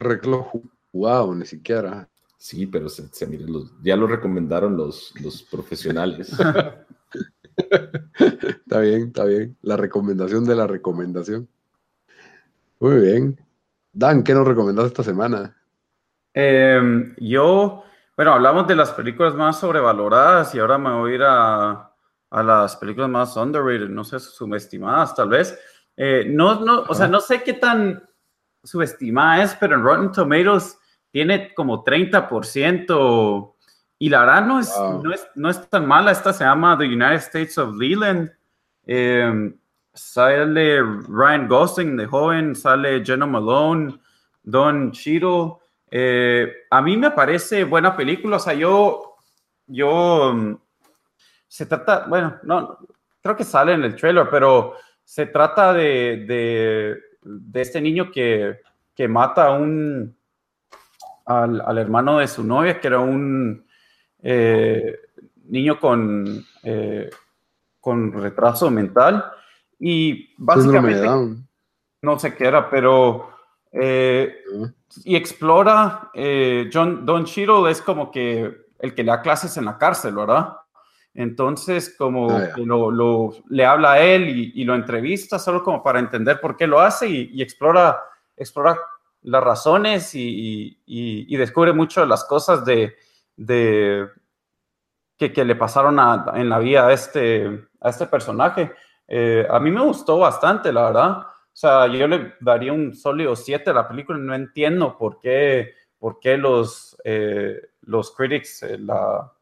Reclo 0.00 0.50
jugado, 0.92 1.34
ni 1.34 1.46
siquiera. 1.46 2.08
Sí, 2.36 2.66
pero 2.66 2.88
se, 2.88 3.08
se- 3.08 3.26
los- 3.26 3.72
ya 3.82 3.96
lo 3.96 4.06
recomendaron 4.06 4.76
los, 4.76 5.12
los 5.20 5.42
profesionales. 5.42 6.30
Está 8.18 8.80
bien, 8.80 9.02
está 9.08 9.24
bien. 9.24 9.56
La 9.62 9.76
recomendación 9.76 10.44
de 10.44 10.54
la 10.54 10.66
recomendación. 10.66 11.48
Muy 12.80 13.00
bien. 13.00 13.38
Dan, 13.98 14.22
¿qué 14.22 14.32
nos 14.32 14.46
recomendás 14.46 14.86
esta 14.86 15.02
semana? 15.02 15.56
Em, 16.32 17.16
yo, 17.16 17.82
bueno, 18.16 18.32
hablamos 18.32 18.68
de 18.68 18.76
las 18.76 18.92
películas 18.92 19.34
más 19.34 19.58
sobrevaloradas 19.58 20.54
y 20.54 20.60
ahora 20.60 20.78
me 20.78 20.92
voy 20.92 21.10
a 21.10 21.14
ir 21.16 21.22
a, 21.24 21.92
a 22.30 22.42
las 22.44 22.76
películas 22.76 23.10
más 23.10 23.36
underrated, 23.36 23.88
no 23.88 24.04
sé, 24.04 24.20
subestimadas 24.20 25.16
tal 25.16 25.30
vez. 25.30 25.58
Eh, 25.96 26.26
no, 26.28 26.64
no, 26.64 26.82
o 26.82 26.94
sea, 26.94 27.08
no 27.08 27.18
sé 27.18 27.42
qué 27.42 27.54
tan 27.54 28.08
subestimada 28.62 29.42
es, 29.42 29.56
pero 29.56 29.74
en 29.74 29.82
Rotten 29.82 30.12
Tomatoes 30.12 30.78
tiene 31.10 31.52
como 31.52 31.84
30%. 31.84 33.54
Y 33.98 34.10
la 34.10 34.20
verdad 34.20 34.46
no 34.46 34.60
es, 34.60 34.72
no 35.02 35.12
es, 35.12 35.26
no 35.34 35.50
es 35.50 35.68
tan 35.68 35.88
mala. 35.88 36.12
Esta 36.12 36.32
se 36.32 36.44
llama 36.44 36.78
The 36.78 36.84
United 36.84 37.14
States 37.14 37.58
of 37.58 37.74
Leland. 37.74 38.30
Eh, 38.86 39.52
sale 39.92 40.82
Ryan 40.82 41.48
Gosling 41.48 41.96
de 41.96 42.06
joven, 42.06 42.54
sale 42.54 43.04
Jenna 43.04 43.26
Malone, 43.26 43.98
Don 44.42 44.92
Cheadle. 44.92 45.54
Eh, 45.90 46.52
a 46.70 46.82
mí 46.82 46.96
me 46.96 47.10
parece 47.10 47.64
buena 47.64 47.96
película. 47.96 48.36
O 48.36 48.40
sea, 48.40 48.54
yo, 48.54 49.16
yo, 49.66 50.32
mm, 50.34 50.56
se 51.46 51.66
trata, 51.66 52.06
bueno, 52.06 52.38
no, 52.42 52.78
creo 53.22 53.36
que 53.36 53.44
sale 53.44 53.72
en 53.72 53.84
el 53.84 53.96
trailer, 53.96 54.28
pero 54.30 54.74
se 55.04 55.26
trata 55.26 55.72
de, 55.72 56.24
de, 56.26 56.98
de 57.22 57.60
este 57.60 57.80
niño 57.80 58.10
que, 58.10 58.60
que 58.94 59.08
mata 59.08 59.46
a 59.46 59.52
un, 59.52 60.16
al, 61.24 61.60
al, 61.60 61.78
hermano 61.78 62.18
de 62.18 62.28
su 62.28 62.44
novia, 62.44 62.80
que 62.80 62.88
era 62.88 63.00
un 63.00 63.66
eh, 64.22 64.98
niño 65.44 65.78
con, 65.78 66.44
eh, 66.62 67.10
con 67.80 68.12
retraso 68.12 68.70
mental. 68.70 69.24
Y 69.78 70.34
básicamente, 70.36 71.06
no 72.02 72.18
sé 72.18 72.34
qué 72.34 72.46
era, 72.46 72.68
pero... 72.68 73.30
Eh, 73.70 74.42
y 75.04 75.14
explora, 75.14 76.10
John, 76.72 77.04
Don 77.04 77.24
Cheadle 77.26 77.70
es 77.70 77.82
como 77.82 78.10
que 78.10 78.68
el 78.78 78.94
que 78.94 79.02
le 79.04 79.10
da 79.10 79.20
clases 79.20 79.56
en 79.56 79.66
la 79.66 79.76
cárcel, 79.76 80.14
¿verdad? 80.14 80.56
Entonces, 81.14 81.94
como 81.98 82.30
ah, 82.30 82.50
lo, 82.56 82.90
lo, 82.90 83.34
le 83.48 83.66
habla 83.66 83.92
a 83.92 84.00
él 84.00 84.28
y, 84.28 84.52
y, 84.54 84.64
lo 84.64 84.74
entrevista 84.74 85.38
solo 85.38 85.64
como 85.64 85.82
para 85.82 85.98
entender 85.98 86.40
por 86.40 86.56
qué 86.56 86.66
lo 86.66 86.80
hace 86.80 87.08
y, 87.08 87.30
y 87.32 87.42
explora, 87.42 88.00
explora 88.36 88.78
las 89.22 89.42
razones 89.42 90.14
y, 90.14 90.80
y, 90.86 91.36
descubre 91.36 91.72
mucho 91.72 92.02
de 92.02 92.06
las 92.06 92.24
cosas 92.24 92.64
de, 92.64 92.94
de 93.36 94.06
que, 95.16 95.32
que, 95.32 95.44
le 95.44 95.56
pasaron 95.56 95.98
a, 95.98 96.32
en 96.36 96.48
la 96.48 96.60
vida 96.60 96.86
a 96.86 96.92
este, 96.92 97.66
a 97.80 97.90
este 97.90 98.06
personaje. 98.06 98.72
Eh, 99.08 99.46
a 99.48 99.58
mí 99.58 99.70
me 99.70 99.82
gustó 99.82 100.18
bastante, 100.18 100.72
la 100.72 100.84
verdad. 100.84 101.18
O 101.18 101.60
sea, 101.60 101.86
yo 101.88 102.06
le 102.06 102.34
daría 102.40 102.72
un 102.72 102.94
sólido 102.94 103.34
7 103.34 103.70
a 103.70 103.74
la 103.74 103.88
película. 103.88 104.18
No 104.18 104.34
entiendo 104.34 104.96
por 104.96 105.18
qué, 105.18 105.74
por 105.98 106.20
qué 106.20 106.36
los, 106.36 106.96
eh, 107.04 107.60
los 107.82 108.14
critics 108.14 108.62
eh, 108.62 108.78
la, 108.78 109.32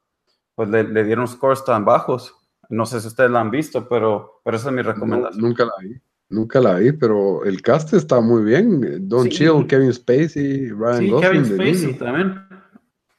pues 0.54 0.70
le, 0.70 0.84
le, 0.84 1.04
dieron 1.04 1.28
scores 1.28 1.64
tan 1.64 1.84
bajos. 1.84 2.34
No 2.68 2.86
sé 2.86 3.00
si 3.00 3.08
ustedes 3.08 3.30
la 3.30 3.40
han 3.40 3.50
visto, 3.50 3.88
pero, 3.88 4.40
pero 4.44 4.56
esa 4.56 4.70
es 4.70 4.74
mi 4.74 4.82
recomendación. 4.82 5.42
No, 5.42 5.48
nunca 5.48 5.64
la 5.64 5.72
vi. 5.80 6.00
Nunca 6.28 6.60
la 6.60 6.74
vi, 6.74 6.92
pero 6.92 7.44
el 7.44 7.62
cast 7.62 7.92
está 7.94 8.20
muy 8.20 8.42
bien. 8.42 9.08
Don 9.08 9.24
sí. 9.24 9.30
Chill, 9.30 9.66
Kevin 9.68 9.92
Spacey, 9.92 10.70
Ryan 10.70 10.98
sí, 10.98 11.10
Gosling. 11.10 11.20
Kevin 11.20 11.44
Spacey 11.44 11.94
también. 11.98 12.48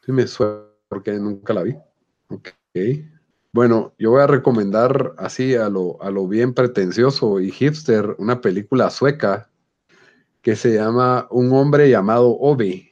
Sí, 0.02 0.12
me 0.12 0.28
suena 0.28 0.64
porque 0.90 1.14
nunca 1.14 1.54
la 1.54 1.64
vi. 1.64 1.76
Ok. 2.30 2.50
Bueno, 3.58 3.96
yo 3.98 4.12
voy 4.12 4.22
a 4.22 4.28
recomendar 4.28 5.16
así 5.18 5.56
a 5.56 5.68
lo, 5.68 6.00
a 6.04 6.12
lo 6.12 6.28
bien 6.28 6.54
pretencioso 6.54 7.40
y 7.40 7.50
hipster 7.50 8.16
una 8.20 8.40
película 8.40 8.92
sueca 8.92 9.50
que 10.44 10.56
se 10.56 10.76
llama 10.76 11.26
Un 11.32 11.52
hombre 11.52 11.90
llamado 11.90 12.38
Obi. 12.38 12.92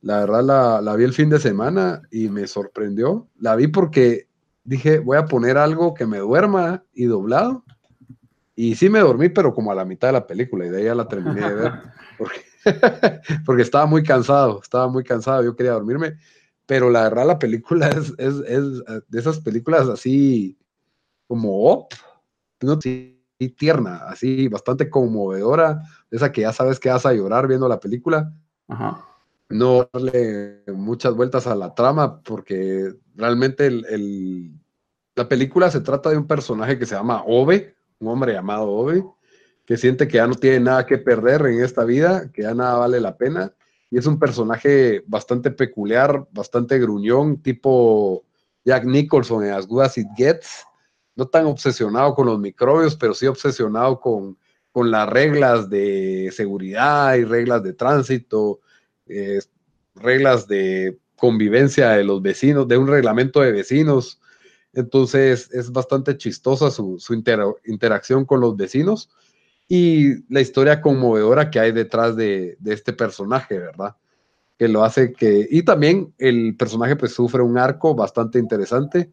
La 0.00 0.20
verdad 0.20 0.44
la, 0.44 0.80
la 0.80 0.94
vi 0.94 1.02
el 1.02 1.12
fin 1.12 1.28
de 1.28 1.40
semana 1.40 2.02
y 2.12 2.28
me 2.28 2.46
sorprendió. 2.46 3.26
La 3.40 3.56
vi 3.56 3.66
porque 3.66 4.28
dije, 4.62 5.00
voy 5.00 5.18
a 5.18 5.26
poner 5.26 5.58
algo 5.58 5.92
que 5.92 6.06
me 6.06 6.18
duerma 6.18 6.84
y 6.94 7.06
doblado. 7.06 7.64
Y 8.54 8.76
sí 8.76 8.88
me 8.88 9.00
dormí, 9.00 9.28
pero 9.28 9.52
como 9.54 9.72
a 9.72 9.74
la 9.74 9.84
mitad 9.84 10.06
de 10.06 10.12
la 10.12 10.26
película, 10.28 10.66
y 10.66 10.68
de 10.68 10.76
ahí 10.76 10.84
ya 10.84 10.94
la 10.94 11.08
terminé 11.08 11.40
de 11.40 11.54
ver, 11.56 11.72
porque, 12.16 12.40
porque 13.44 13.62
estaba 13.62 13.86
muy 13.86 14.04
cansado, 14.04 14.60
estaba 14.62 14.86
muy 14.86 15.02
cansado, 15.02 15.42
yo 15.42 15.56
quería 15.56 15.72
dormirme, 15.72 16.16
pero 16.68 16.90
la 16.90 17.04
verdad 17.04 17.26
la 17.26 17.38
película 17.38 17.88
es, 17.88 18.12
es, 18.18 18.34
es 18.46 18.84
de 19.08 19.18
esas 19.18 19.40
películas 19.40 19.88
así 19.88 20.58
como 21.26 21.64
op, 21.64 21.94
no, 22.60 22.78
sí, 22.78 23.24
tierna, 23.56 24.02
así 24.06 24.48
bastante 24.48 24.90
conmovedora, 24.90 25.82
esa 26.10 26.30
que 26.30 26.42
ya 26.42 26.52
sabes 26.52 26.78
que 26.78 26.90
vas 26.90 27.06
a 27.06 27.14
llorar 27.14 27.48
viendo 27.48 27.68
la 27.68 27.80
película. 27.80 28.32
Ajá. 28.68 29.04
No 29.48 29.88
darle 29.92 30.62
muchas 30.66 31.14
vueltas 31.14 31.46
a 31.46 31.54
la 31.54 31.74
trama, 31.74 32.20
porque 32.20 32.92
realmente 33.14 33.66
el, 33.66 33.86
el, 33.86 34.52
la 35.14 35.26
película 35.26 35.70
se 35.70 35.80
trata 35.80 36.10
de 36.10 36.18
un 36.18 36.26
personaje 36.26 36.78
que 36.78 36.84
se 36.84 36.96
llama 36.96 37.22
Ove, 37.26 37.74
un 37.98 38.08
hombre 38.08 38.34
llamado 38.34 38.68
Obi, 38.68 39.02
que 39.64 39.78
siente 39.78 40.06
que 40.06 40.18
ya 40.18 40.26
no 40.26 40.34
tiene 40.34 40.60
nada 40.60 40.84
que 40.84 40.98
perder 40.98 41.46
en 41.46 41.62
esta 41.62 41.84
vida, 41.84 42.30
que 42.30 42.42
ya 42.42 42.54
nada 42.54 42.78
vale 42.78 43.00
la 43.00 43.16
pena, 43.16 43.54
y 43.90 43.98
es 43.98 44.06
un 44.06 44.18
personaje 44.18 45.02
bastante 45.06 45.50
peculiar, 45.50 46.26
bastante 46.30 46.78
gruñón, 46.78 47.42
tipo 47.42 48.24
Jack 48.64 48.84
Nicholson 48.84 49.44
en 49.44 49.52
As 49.52 49.66
Good 49.66 49.82
As 49.82 49.98
It 49.98 50.08
Gets, 50.16 50.64
no 51.16 51.26
tan 51.26 51.46
obsesionado 51.46 52.14
con 52.14 52.26
los 52.26 52.38
microbios, 52.38 52.96
pero 52.96 53.14
sí 53.14 53.26
obsesionado 53.26 54.00
con, 54.00 54.38
con 54.72 54.90
las 54.90 55.08
reglas 55.08 55.70
de 55.70 56.30
seguridad 56.32 57.14
y 57.16 57.24
reglas 57.24 57.62
de 57.62 57.72
tránsito, 57.72 58.60
eh, 59.06 59.40
reglas 59.94 60.46
de 60.46 60.98
convivencia 61.16 61.90
de 61.90 62.04
los 62.04 62.22
vecinos, 62.22 62.68
de 62.68 62.76
un 62.76 62.86
reglamento 62.86 63.40
de 63.40 63.52
vecinos, 63.52 64.20
entonces 64.72 65.50
es 65.52 65.72
bastante 65.72 66.16
chistosa 66.16 66.70
su, 66.70 66.98
su 67.00 67.14
inter 67.14 67.40
interacción 67.64 68.24
con 68.24 68.40
los 68.40 68.56
vecinos 68.56 69.10
y 69.68 70.24
la 70.32 70.40
historia 70.40 70.80
conmovedora 70.80 71.50
que 71.50 71.60
hay 71.60 71.72
detrás 71.72 72.16
de, 72.16 72.56
de, 72.58 72.72
este 72.72 72.92
personaje, 72.92 73.58
¿verdad? 73.58 73.96
Que 74.56 74.66
lo 74.66 74.82
hace 74.82 75.12
que... 75.12 75.46
Y 75.50 75.62
también 75.62 76.14
el 76.18 76.56
personaje 76.56 76.96
pues 76.96 77.12
sufre 77.12 77.42
un 77.42 77.58
arco 77.58 77.94
bastante 77.94 78.38
interesante 78.38 79.12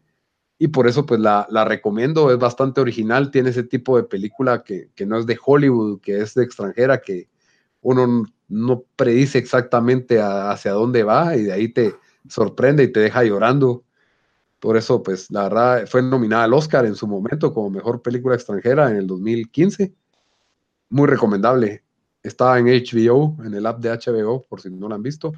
y 0.58 0.68
por 0.68 0.88
eso 0.88 1.04
pues 1.04 1.20
la, 1.20 1.46
la 1.50 1.64
recomiendo, 1.66 2.32
es 2.32 2.38
bastante 2.38 2.80
original, 2.80 3.30
tiene 3.30 3.50
ese 3.50 3.64
tipo 3.64 3.96
de 3.98 4.04
película 4.04 4.62
que, 4.64 4.90
que, 4.94 5.04
no 5.04 5.18
es 5.18 5.26
de 5.26 5.38
Hollywood, 5.44 6.00
que 6.00 6.20
es 6.20 6.34
de 6.34 6.44
extranjera, 6.44 7.02
que 7.02 7.28
uno 7.82 8.24
no 8.48 8.84
predice 8.96 9.38
exactamente 9.38 10.20
a, 10.20 10.50
hacia 10.50 10.72
dónde 10.72 11.02
va 11.02 11.36
y 11.36 11.42
de 11.42 11.52
ahí 11.52 11.68
te 11.68 11.94
sorprende 12.28 12.82
y 12.84 12.92
te 12.92 13.00
deja 13.00 13.22
llorando 13.22 13.84
por 14.58 14.76
eso, 14.76 15.02
pues, 15.02 15.30
la 15.30 15.44
verdad, 15.44 15.86
fue 15.86 16.02
nominada 16.02 16.44
al 16.44 16.54
Oscar 16.54 16.86
en 16.86 16.94
su 16.94 17.06
momento 17.06 17.52
como 17.52 17.70
mejor 17.70 18.02
película 18.02 18.34
extranjera 18.34 18.90
en 18.90 18.96
el 18.96 19.06
2015. 19.06 19.94
Muy 20.88 21.06
recomendable. 21.06 21.82
Está 22.22 22.58
en 22.58 22.66
HBO, 22.66 23.36
en 23.44 23.54
el 23.54 23.66
app 23.66 23.80
de 23.80 23.90
HBO, 23.90 24.44
por 24.48 24.60
si 24.60 24.70
no 24.70 24.88
la 24.88 24.96
han 24.96 25.02
visto. 25.02 25.32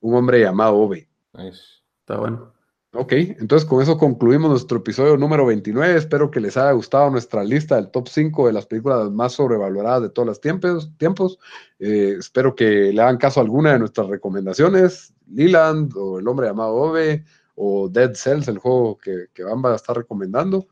Un 0.00 0.14
hombre 0.14 0.40
llamado 0.40 0.76
Ove. 0.76 1.08
Nice. 1.32 1.60
Está 2.00 2.18
bueno. 2.18 2.52
Ok, 2.96 3.12
entonces 3.12 3.68
con 3.68 3.82
eso 3.82 3.98
concluimos 3.98 4.50
nuestro 4.50 4.78
episodio 4.78 5.16
número 5.16 5.44
29. 5.46 5.96
Espero 5.96 6.30
que 6.30 6.38
les 6.38 6.56
haya 6.56 6.70
gustado 6.70 7.10
nuestra 7.10 7.42
lista 7.42 7.74
del 7.74 7.90
top 7.90 8.06
5 8.06 8.46
de 8.46 8.52
las 8.52 8.66
películas 8.66 9.10
más 9.10 9.32
sobrevaloradas 9.32 10.02
de 10.02 10.10
todos 10.10 10.28
los 10.28 10.40
tiempos. 10.40 10.92
tiempos. 10.96 11.38
Eh, 11.80 12.14
espero 12.20 12.54
que 12.54 12.92
le 12.92 13.02
hagan 13.02 13.16
caso 13.18 13.40
a 13.40 13.42
alguna 13.42 13.72
de 13.72 13.80
nuestras 13.80 14.06
recomendaciones. 14.06 15.12
Leland 15.26 15.92
o 15.96 16.20
El 16.20 16.28
hombre 16.28 16.46
llamado 16.46 16.74
Ove 16.74 17.24
o 17.56 17.88
Dead 17.88 18.14
Cells, 18.14 18.46
el 18.46 18.58
juego 18.58 18.96
que, 18.98 19.26
que 19.34 19.42
Van 19.42 19.60
va 19.64 19.72
a 19.72 19.76
estar 19.76 19.96
recomendando. 19.96 20.68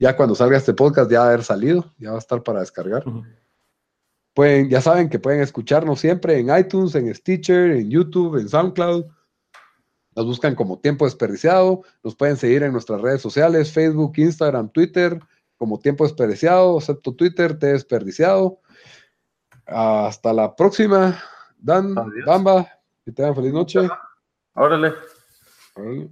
Ya 0.00 0.16
cuando 0.16 0.34
salga 0.34 0.56
este 0.56 0.72
podcast 0.72 1.10
ya 1.10 1.20
va 1.20 1.24
a 1.26 1.28
haber 1.28 1.44
salido, 1.44 1.92
ya 1.98 2.10
va 2.10 2.16
a 2.16 2.20
estar 2.20 2.42
para 2.42 2.60
descargar. 2.60 3.06
Uh 3.06 3.20
-huh. 3.20 3.26
Pueden, 4.36 4.68
ya 4.68 4.82
saben 4.82 5.08
que 5.08 5.18
pueden 5.18 5.40
escucharnos 5.40 5.98
siempre 5.98 6.38
en 6.38 6.54
iTunes, 6.54 6.94
en 6.94 7.12
Stitcher, 7.14 7.70
en 7.70 7.88
YouTube, 7.88 8.38
en 8.38 8.50
SoundCloud. 8.50 9.06
Nos 10.14 10.26
buscan 10.26 10.54
como 10.54 10.78
Tiempo 10.78 11.06
Desperdiciado. 11.06 11.80
Nos 12.04 12.14
pueden 12.14 12.36
seguir 12.36 12.62
en 12.62 12.72
nuestras 12.72 13.00
redes 13.00 13.22
sociales, 13.22 13.72
Facebook, 13.72 14.12
Instagram, 14.16 14.68
Twitter, 14.68 15.18
como 15.56 15.78
Tiempo 15.78 16.04
Desperdiciado, 16.04 16.76
excepto 16.76 17.14
Twitter, 17.14 17.58
Te 17.58 17.68
Desperdiciado. 17.68 18.60
Hasta 19.64 20.34
la 20.34 20.54
próxima. 20.54 21.18
Dan, 21.56 21.96
Adiós. 21.96 22.26
Bamba, 22.26 22.68
que 23.06 23.12
tengan 23.12 23.34
feliz 23.34 23.54
noche. 23.54 23.88
Órale. 24.54 24.92
Órale. 25.76 26.10